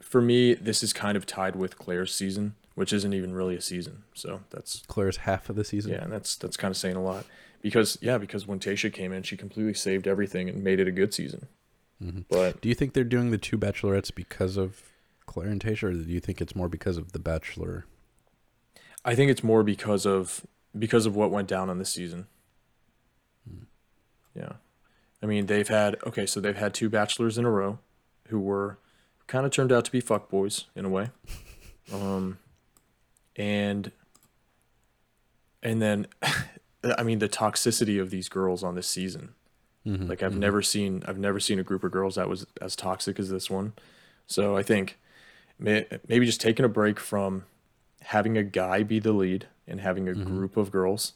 for 0.00 0.20
me, 0.20 0.54
this 0.54 0.82
is 0.82 0.92
kind 0.92 1.16
of 1.16 1.24
tied 1.24 1.54
with 1.54 1.78
Clare's 1.78 2.14
season, 2.14 2.56
which 2.74 2.92
isn't 2.92 3.14
even 3.14 3.34
really 3.34 3.54
a 3.54 3.60
season. 3.60 4.02
So 4.14 4.40
that's 4.50 4.82
Clare's 4.88 5.18
half 5.18 5.48
of 5.48 5.56
the 5.56 5.64
season. 5.64 5.92
yeah, 5.92 6.02
and 6.02 6.12
that's 6.12 6.34
that's 6.36 6.56
kind 6.56 6.72
of 6.72 6.76
saying 6.76 6.96
a 6.96 7.02
lot 7.02 7.24
because 7.60 7.98
yeah, 8.00 8.18
because 8.18 8.46
when 8.46 8.58
Tayshia 8.58 8.92
came 8.92 9.12
in, 9.12 9.22
she 9.22 9.36
completely 9.36 9.74
saved 9.74 10.08
everything 10.08 10.48
and 10.48 10.64
made 10.64 10.80
it 10.80 10.88
a 10.88 10.92
good 10.92 11.14
season. 11.14 11.46
Mm-hmm. 12.02 12.22
But 12.28 12.60
Do 12.60 12.68
you 12.68 12.74
think 12.74 12.94
they're 12.94 13.04
doing 13.04 13.30
the 13.30 13.38
two 13.38 13.56
bachelorettes 13.56 14.12
because 14.12 14.56
of 14.56 14.82
Clare 15.26 15.48
and 15.48 15.60
Tayshia, 15.60 15.84
or 15.84 15.92
do 15.92 16.10
you 16.10 16.20
think 16.20 16.40
it's 16.40 16.56
more 16.56 16.68
because 16.68 16.96
of 16.96 17.12
the 17.12 17.20
Bachelor? 17.20 17.86
I 19.04 19.14
think 19.14 19.30
it's 19.30 19.44
more 19.44 19.62
because 19.62 20.04
of 20.04 20.44
because 20.76 21.06
of 21.06 21.14
what 21.14 21.30
went 21.30 21.48
down 21.48 21.70
on 21.70 21.78
this 21.78 21.90
season. 21.90 22.26
Yeah. 24.34 24.52
I 25.22 25.26
mean, 25.26 25.46
they've 25.46 25.68
had 25.68 25.96
okay, 26.06 26.26
so 26.26 26.40
they've 26.40 26.56
had 26.56 26.74
two 26.74 26.88
bachelors 26.88 27.38
in 27.38 27.44
a 27.44 27.50
row 27.50 27.78
who 28.28 28.40
were 28.40 28.78
kind 29.26 29.46
of 29.46 29.52
turned 29.52 29.72
out 29.72 29.84
to 29.84 29.92
be 29.92 30.02
fuckboys 30.02 30.64
in 30.74 30.84
a 30.84 30.88
way. 30.88 31.10
Um 31.92 32.38
and 33.34 33.90
and 35.64 35.82
then 35.82 36.06
I 36.84 37.02
mean 37.02 37.18
the 37.18 37.28
toxicity 37.28 38.00
of 38.00 38.10
these 38.10 38.28
girls 38.28 38.62
on 38.62 38.76
this 38.76 38.86
season. 38.86 39.34
Mm-hmm. 39.84 40.06
Like 40.06 40.22
I've 40.22 40.36
never 40.36 40.62
seen 40.62 41.02
I've 41.08 41.18
never 41.18 41.40
seen 41.40 41.58
a 41.58 41.64
group 41.64 41.82
of 41.82 41.90
girls 41.90 42.14
that 42.14 42.28
was 42.28 42.46
as 42.60 42.76
toxic 42.76 43.18
as 43.18 43.30
this 43.30 43.50
one. 43.50 43.72
So 44.28 44.56
I 44.56 44.62
think 44.62 44.96
may, 45.58 45.86
maybe 46.08 46.24
just 46.24 46.40
taking 46.40 46.64
a 46.64 46.68
break 46.68 47.00
from 47.00 47.44
having 48.02 48.38
a 48.38 48.44
guy 48.44 48.84
be 48.84 49.00
the 49.00 49.12
lead 49.12 49.48
and 49.66 49.80
having 49.80 50.08
a 50.08 50.14
group 50.14 50.56
of 50.56 50.70
girls 50.70 51.14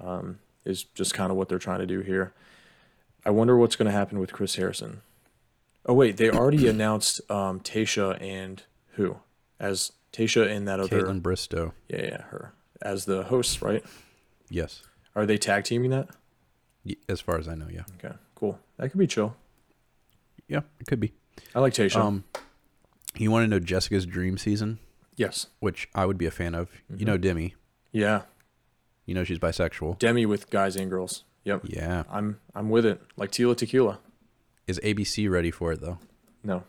um, 0.00 0.38
is 0.64 0.84
just 0.84 1.14
kind 1.14 1.30
of 1.30 1.36
what 1.36 1.48
they're 1.48 1.58
trying 1.58 1.80
to 1.80 1.86
do 1.86 2.00
here. 2.00 2.32
I 3.24 3.30
wonder 3.30 3.56
what's 3.56 3.76
going 3.76 3.86
to 3.86 3.92
happen 3.92 4.18
with 4.18 4.32
Chris 4.32 4.56
Harrison. 4.56 5.02
Oh 5.86 5.94
wait, 5.94 6.16
they 6.16 6.30
already 6.30 6.68
announced 6.68 7.20
um, 7.30 7.60
Tayshia 7.60 8.20
and 8.20 8.62
who 8.92 9.16
as 9.58 9.92
Tayshia 10.12 10.50
and 10.50 10.66
that 10.68 10.80
other 10.80 11.02
Kaitlyn 11.02 11.20
Bristowe. 11.20 11.72
yeah 11.88 12.02
yeah 12.02 12.22
her 12.24 12.52
as 12.82 13.04
the 13.06 13.24
hosts 13.24 13.62
right? 13.62 13.84
Yes. 14.48 14.82
Are 15.16 15.26
they 15.26 15.38
tag 15.38 15.64
teaming 15.64 15.90
that? 15.90 16.08
As 17.08 17.20
far 17.20 17.38
as 17.38 17.48
I 17.48 17.54
know, 17.54 17.68
yeah. 17.70 17.84
Okay, 17.98 18.14
cool. 18.34 18.58
That 18.76 18.90
could 18.90 18.98
be 18.98 19.06
chill. 19.06 19.34
Yeah, 20.48 20.60
it 20.78 20.86
could 20.86 21.00
be. 21.00 21.12
I 21.54 21.60
like 21.60 21.72
Tayshia. 21.72 21.96
Um, 21.96 22.24
you 23.16 23.30
want 23.30 23.44
to 23.44 23.48
know 23.48 23.58
Jessica's 23.58 24.04
dream 24.04 24.36
season, 24.36 24.78
yes. 25.16 25.46
which 25.60 25.88
I 25.94 26.04
would 26.04 26.18
be 26.18 26.26
a 26.26 26.30
fan 26.30 26.54
of. 26.54 26.68
Mm-hmm. 26.68 26.98
You 26.98 27.06
know 27.06 27.16
Demi. 27.16 27.54
Yeah. 27.92 28.22
You 29.06 29.14
know 29.14 29.24
she's 29.24 29.38
bisexual. 29.38 29.98
Demi 29.98 30.26
with 30.26 30.50
guys 30.50 30.76
and 30.76 30.90
girls. 30.90 31.24
Yep. 31.44 31.62
Yeah. 31.64 32.04
I'm 32.10 32.40
I'm 32.54 32.70
with 32.70 32.86
it. 32.86 33.02
Like 33.16 33.30
Tila 33.30 33.56
Tequila. 33.56 33.98
Is 34.66 34.80
ABC 34.82 35.30
ready 35.30 35.50
for 35.50 35.72
it 35.72 35.80
though? 35.80 35.98
No, 36.42 36.64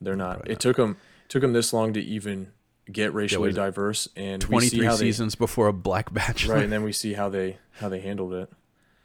they're 0.00 0.16
not. 0.16 0.36
Probably 0.38 0.52
It 0.52 0.60
took 0.60 0.76
them 0.76 0.96
took 1.28 1.42
them 1.42 1.52
this 1.52 1.72
long 1.72 1.92
to 1.92 2.00
even 2.00 2.48
get 2.90 3.14
racially 3.14 3.50
it 3.50 3.54
diverse, 3.54 4.08
and 4.16 4.42
we 4.42 4.48
Twenty 4.48 4.68
see 4.68 4.90
seasons 4.96 5.34
before 5.36 5.68
a 5.68 5.72
black 5.72 6.12
bachelor. 6.12 6.54
right, 6.54 6.64
and 6.64 6.72
then 6.72 6.82
we 6.88 6.92
see 6.92 7.14
how 7.14 7.28
they 7.28 7.58
how 7.74 7.88
they 7.88 8.00
handled 8.00 8.34
it. 8.34 8.50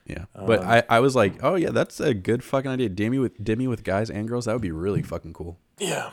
Yeah. 0.07 0.25
But 0.33 0.61
Um, 0.61 0.67
I, 0.67 0.83
I 0.89 0.99
was 0.99 1.15
like, 1.15 1.43
oh 1.43 1.55
yeah, 1.55 1.69
that's 1.71 1.99
a 1.99 2.13
good 2.13 2.43
fucking 2.43 2.71
idea. 2.71 2.89
Demi 2.89 3.19
with 3.19 3.43
Demi 3.43 3.67
with 3.67 3.83
guys 3.83 4.09
and 4.09 4.27
girls. 4.27 4.45
That 4.45 4.53
would 4.53 4.61
be 4.61 4.71
really 4.71 5.03
fucking 5.03 5.33
cool. 5.33 5.59
Yeah. 5.77 6.11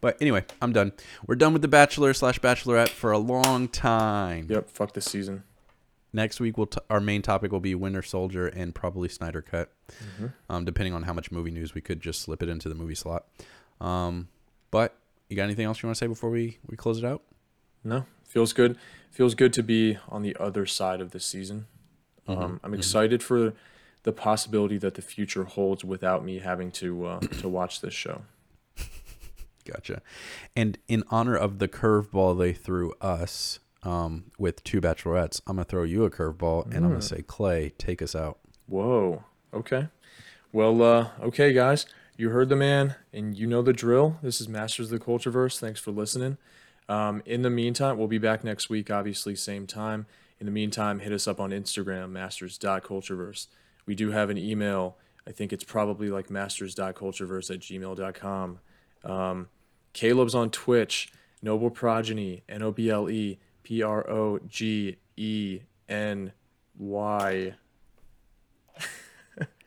But 0.00 0.16
anyway, 0.20 0.44
I'm 0.62 0.72
done. 0.72 0.92
We're 1.26 1.34
done 1.34 1.52
with 1.52 1.62
the 1.62 1.68
Bachelor 1.68 2.12
slash 2.14 2.38
Bachelorette 2.40 2.88
for 2.90 3.10
a 3.12 3.18
long 3.18 3.68
time. 3.68 4.46
Yep. 4.48 4.70
Fuck 4.70 4.92
this 4.94 5.04
season. 5.06 5.44
Next 6.12 6.40
week, 6.40 6.56
we'll 6.56 6.66
t- 6.68 6.80
our 6.88 7.00
main 7.00 7.20
topic 7.20 7.52
will 7.52 7.60
be 7.60 7.74
Winter 7.74 8.00
Soldier 8.02 8.46
and 8.46 8.74
probably 8.74 9.08
Snyder 9.08 9.42
Cut, 9.42 9.70
Mm-hmm. 9.88 10.26
um, 10.50 10.64
depending 10.64 10.92
on 10.94 11.02
how 11.04 11.12
much 11.12 11.30
movie 11.30 11.50
news 11.50 11.74
we 11.74 11.80
could 11.80 12.00
just 12.00 12.20
slip 12.22 12.42
it 12.42 12.48
into 12.48 12.68
the 12.68 12.74
movie 12.74 12.94
slot. 12.94 13.26
Um, 13.80 14.28
but 14.70 14.96
you 15.28 15.36
got 15.36 15.44
anything 15.44 15.64
else 15.66 15.82
you 15.82 15.86
want 15.86 15.96
to 15.96 15.98
say 15.98 16.06
before 16.06 16.30
we 16.30 16.58
we 16.66 16.76
close 16.76 16.98
it 16.98 17.04
out? 17.04 17.22
No, 17.84 18.04
feels 18.24 18.52
good. 18.52 18.76
Feels 19.10 19.34
good 19.34 19.52
to 19.54 19.62
be 19.62 19.98
on 20.08 20.22
the 20.22 20.36
other 20.40 20.64
side 20.66 21.00
of 21.00 21.10
this 21.12 21.24
season. 21.26 21.66
Mm-hmm. 22.28 22.42
Um, 22.42 22.60
I'm 22.62 22.74
excited 22.74 23.22
for 23.22 23.54
the 24.02 24.12
possibility 24.12 24.78
that 24.78 24.94
the 24.94 25.02
future 25.02 25.44
holds 25.44 25.84
without 25.84 26.24
me 26.24 26.38
having 26.38 26.70
to 26.72 27.06
uh, 27.06 27.20
to 27.20 27.48
watch 27.48 27.80
this 27.80 27.94
show. 27.94 28.22
Gotcha. 29.70 30.02
And 30.56 30.78
in 30.88 31.04
honor 31.10 31.36
of 31.36 31.58
the 31.58 31.68
curveball 31.68 32.38
they 32.38 32.52
threw 32.52 32.92
us 33.00 33.60
um, 33.82 34.30
with 34.38 34.64
two 34.64 34.80
bachelorettes, 34.80 35.40
I'm 35.46 35.56
gonna 35.56 35.64
throw 35.64 35.82
you 35.82 36.04
a 36.04 36.10
curveball, 36.10 36.66
and 36.66 36.84
I'm 36.84 36.90
gonna 36.90 37.02
say, 37.02 37.22
Clay, 37.22 37.70
take 37.78 38.02
us 38.02 38.14
out. 38.14 38.38
Whoa. 38.66 39.24
Okay. 39.52 39.88
Well, 40.52 40.82
uh, 40.82 41.08
okay, 41.20 41.52
guys. 41.52 41.86
You 42.16 42.30
heard 42.30 42.48
the 42.48 42.56
man, 42.56 42.96
and 43.12 43.36
you 43.36 43.46
know 43.46 43.62
the 43.62 43.72
drill. 43.72 44.18
This 44.22 44.40
is 44.40 44.48
Masters 44.48 44.90
of 44.90 44.98
the 44.98 45.04
Cultureverse. 45.04 45.58
Thanks 45.60 45.78
for 45.78 45.92
listening. 45.92 46.36
Um, 46.88 47.22
in 47.26 47.42
the 47.42 47.50
meantime, 47.50 47.96
we'll 47.96 48.08
be 48.08 48.18
back 48.18 48.42
next 48.42 48.68
week, 48.68 48.90
obviously, 48.90 49.36
same 49.36 49.66
time. 49.68 50.06
In 50.40 50.46
the 50.46 50.52
meantime, 50.52 51.00
hit 51.00 51.12
us 51.12 51.28
up 51.28 51.38
on 51.38 51.50
Instagram, 51.50 52.10
masters.cultureverse. 52.10 53.46
We 53.86 53.94
do 53.94 54.10
have 54.10 54.30
an 54.30 54.38
email. 54.38 54.96
I 55.26 55.32
think 55.32 55.52
it's 55.52 55.64
probably 55.64 56.10
like 56.10 56.30
masters.cultureverse 56.30 57.50
at 57.50 57.60
gmail.com. 57.60 58.58
Um, 59.04 59.48
Caleb's 59.98 60.32
on 60.32 60.48
Twitch, 60.50 61.10
Noble 61.42 61.70
Progeny, 61.70 62.44
N 62.48 62.62
O 62.62 62.70
B 62.70 62.88
L 62.88 63.10
E 63.10 63.40
P 63.64 63.82
R 63.82 64.08
O 64.08 64.38
G 64.46 64.96
E 65.16 65.60
N 65.88 66.32
Y. 66.78 67.54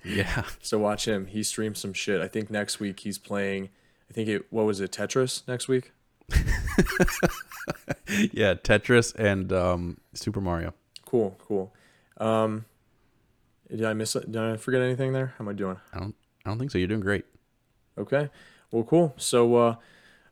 Yeah. 0.04 0.46
So 0.64 0.80
watch 0.80 1.08
him. 1.08 1.28
He 1.28 1.44
streams 1.44 1.78
some 1.78 1.94
shit. 1.94 2.22
I 2.22 2.28
think 2.28 2.50
next 2.50 2.80
week 2.80 3.02
he's 3.02 3.20
playing. 3.20 3.70
I 4.10 4.14
think 4.14 4.30
it. 4.30 4.52
What 4.52 4.66
was 4.66 4.80
it? 4.80 4.92
Tetris 4.92 5.48
next 5.48 5.68
week. 5.68 5.92
yeah, 8.32 8.56
Tetris 8.56 9.14
and 9.14 9.54
um, 9.54 10.00
Super 10.16 10.42
Mario. 10.42 10.74
Cool, 11.06 11.38
cool. 11.48 11.72
Um, 12.18 12.66
did 13.70 13.86
I 13.86 13.94
miss? 13.94 14.14
Did 14.14 14.38
I 14.38 14.58
forget 14.58 14.82
anything 14.82 15.14
there? 15.14 15.36
How 15.38 15.44
am 15.46 15.50
I 15.50 15.54
doing? 15.54 15.78
I 15.94 16.00
don't. 16.00 16.16
I 16.48 16.50
don't 16.50 16.58
think 16.58 16.72
so. 16.72 16.80
You're 16.80 16.88
doing 16.88 17.02
great. 17.02 17.26
Okay. 17.96 18.32
Well, 18.72 18.84
cool. 18.84 19.14
So, 19.18 19.56
uh, 19.56 19.76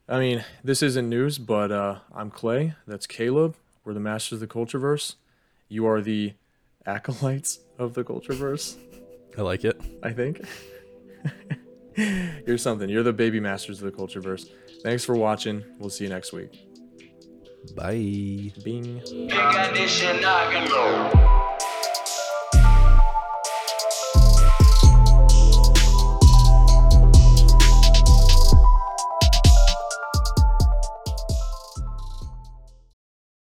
I 0.10 0.20
mean, 0.20 0.44
this 0.64 0.82
isn't 0.82 1.08
news, 1.08 1.38
but 1.38 1.72
uh, 1.72 2.00
I'm 2.16 2.32
Clay. 2.32 2.74
That's 2.88 3.06
Caleb. 3.06 3.56
We're 3.86 3.94
the 3.94 4.00
masters 4.00 4.34
of 4.34 4.40
the 4.40 4.48
Cultureverse. 4.48 5.16
You 5.68 5.86
are 5.86 6.02
the 6.02 6.34
acolytes 6.84 7.60
of 7.78 7.94
the 7.94 8.04
Cultureverse. 8.04 8.78
I 9.38 9.42
like 9.42 9.64
it. 9.64 9.80
I 10.02 10.12
think. 10.12 10.42
You're 12.48 12.58
something. 12.58 12.90
You're 12.90 13.04
the 13.04 13.14
baby 13.14 13.40
masters 13.40 13.84
of 13.84 13.92
the 13.92 13.96
Cultureverse. 13.96 14.50
Thanks 14.82 15.06
for 15.06 15.16
watching. 15.16 15.64
We'll 15.78 15.92
see 15.92 16.06
you 16.06 16.10
next 16.10 16.34
week. 16.34 16.60
Bye. 17.76 18.52
Bing. 18.64 19.02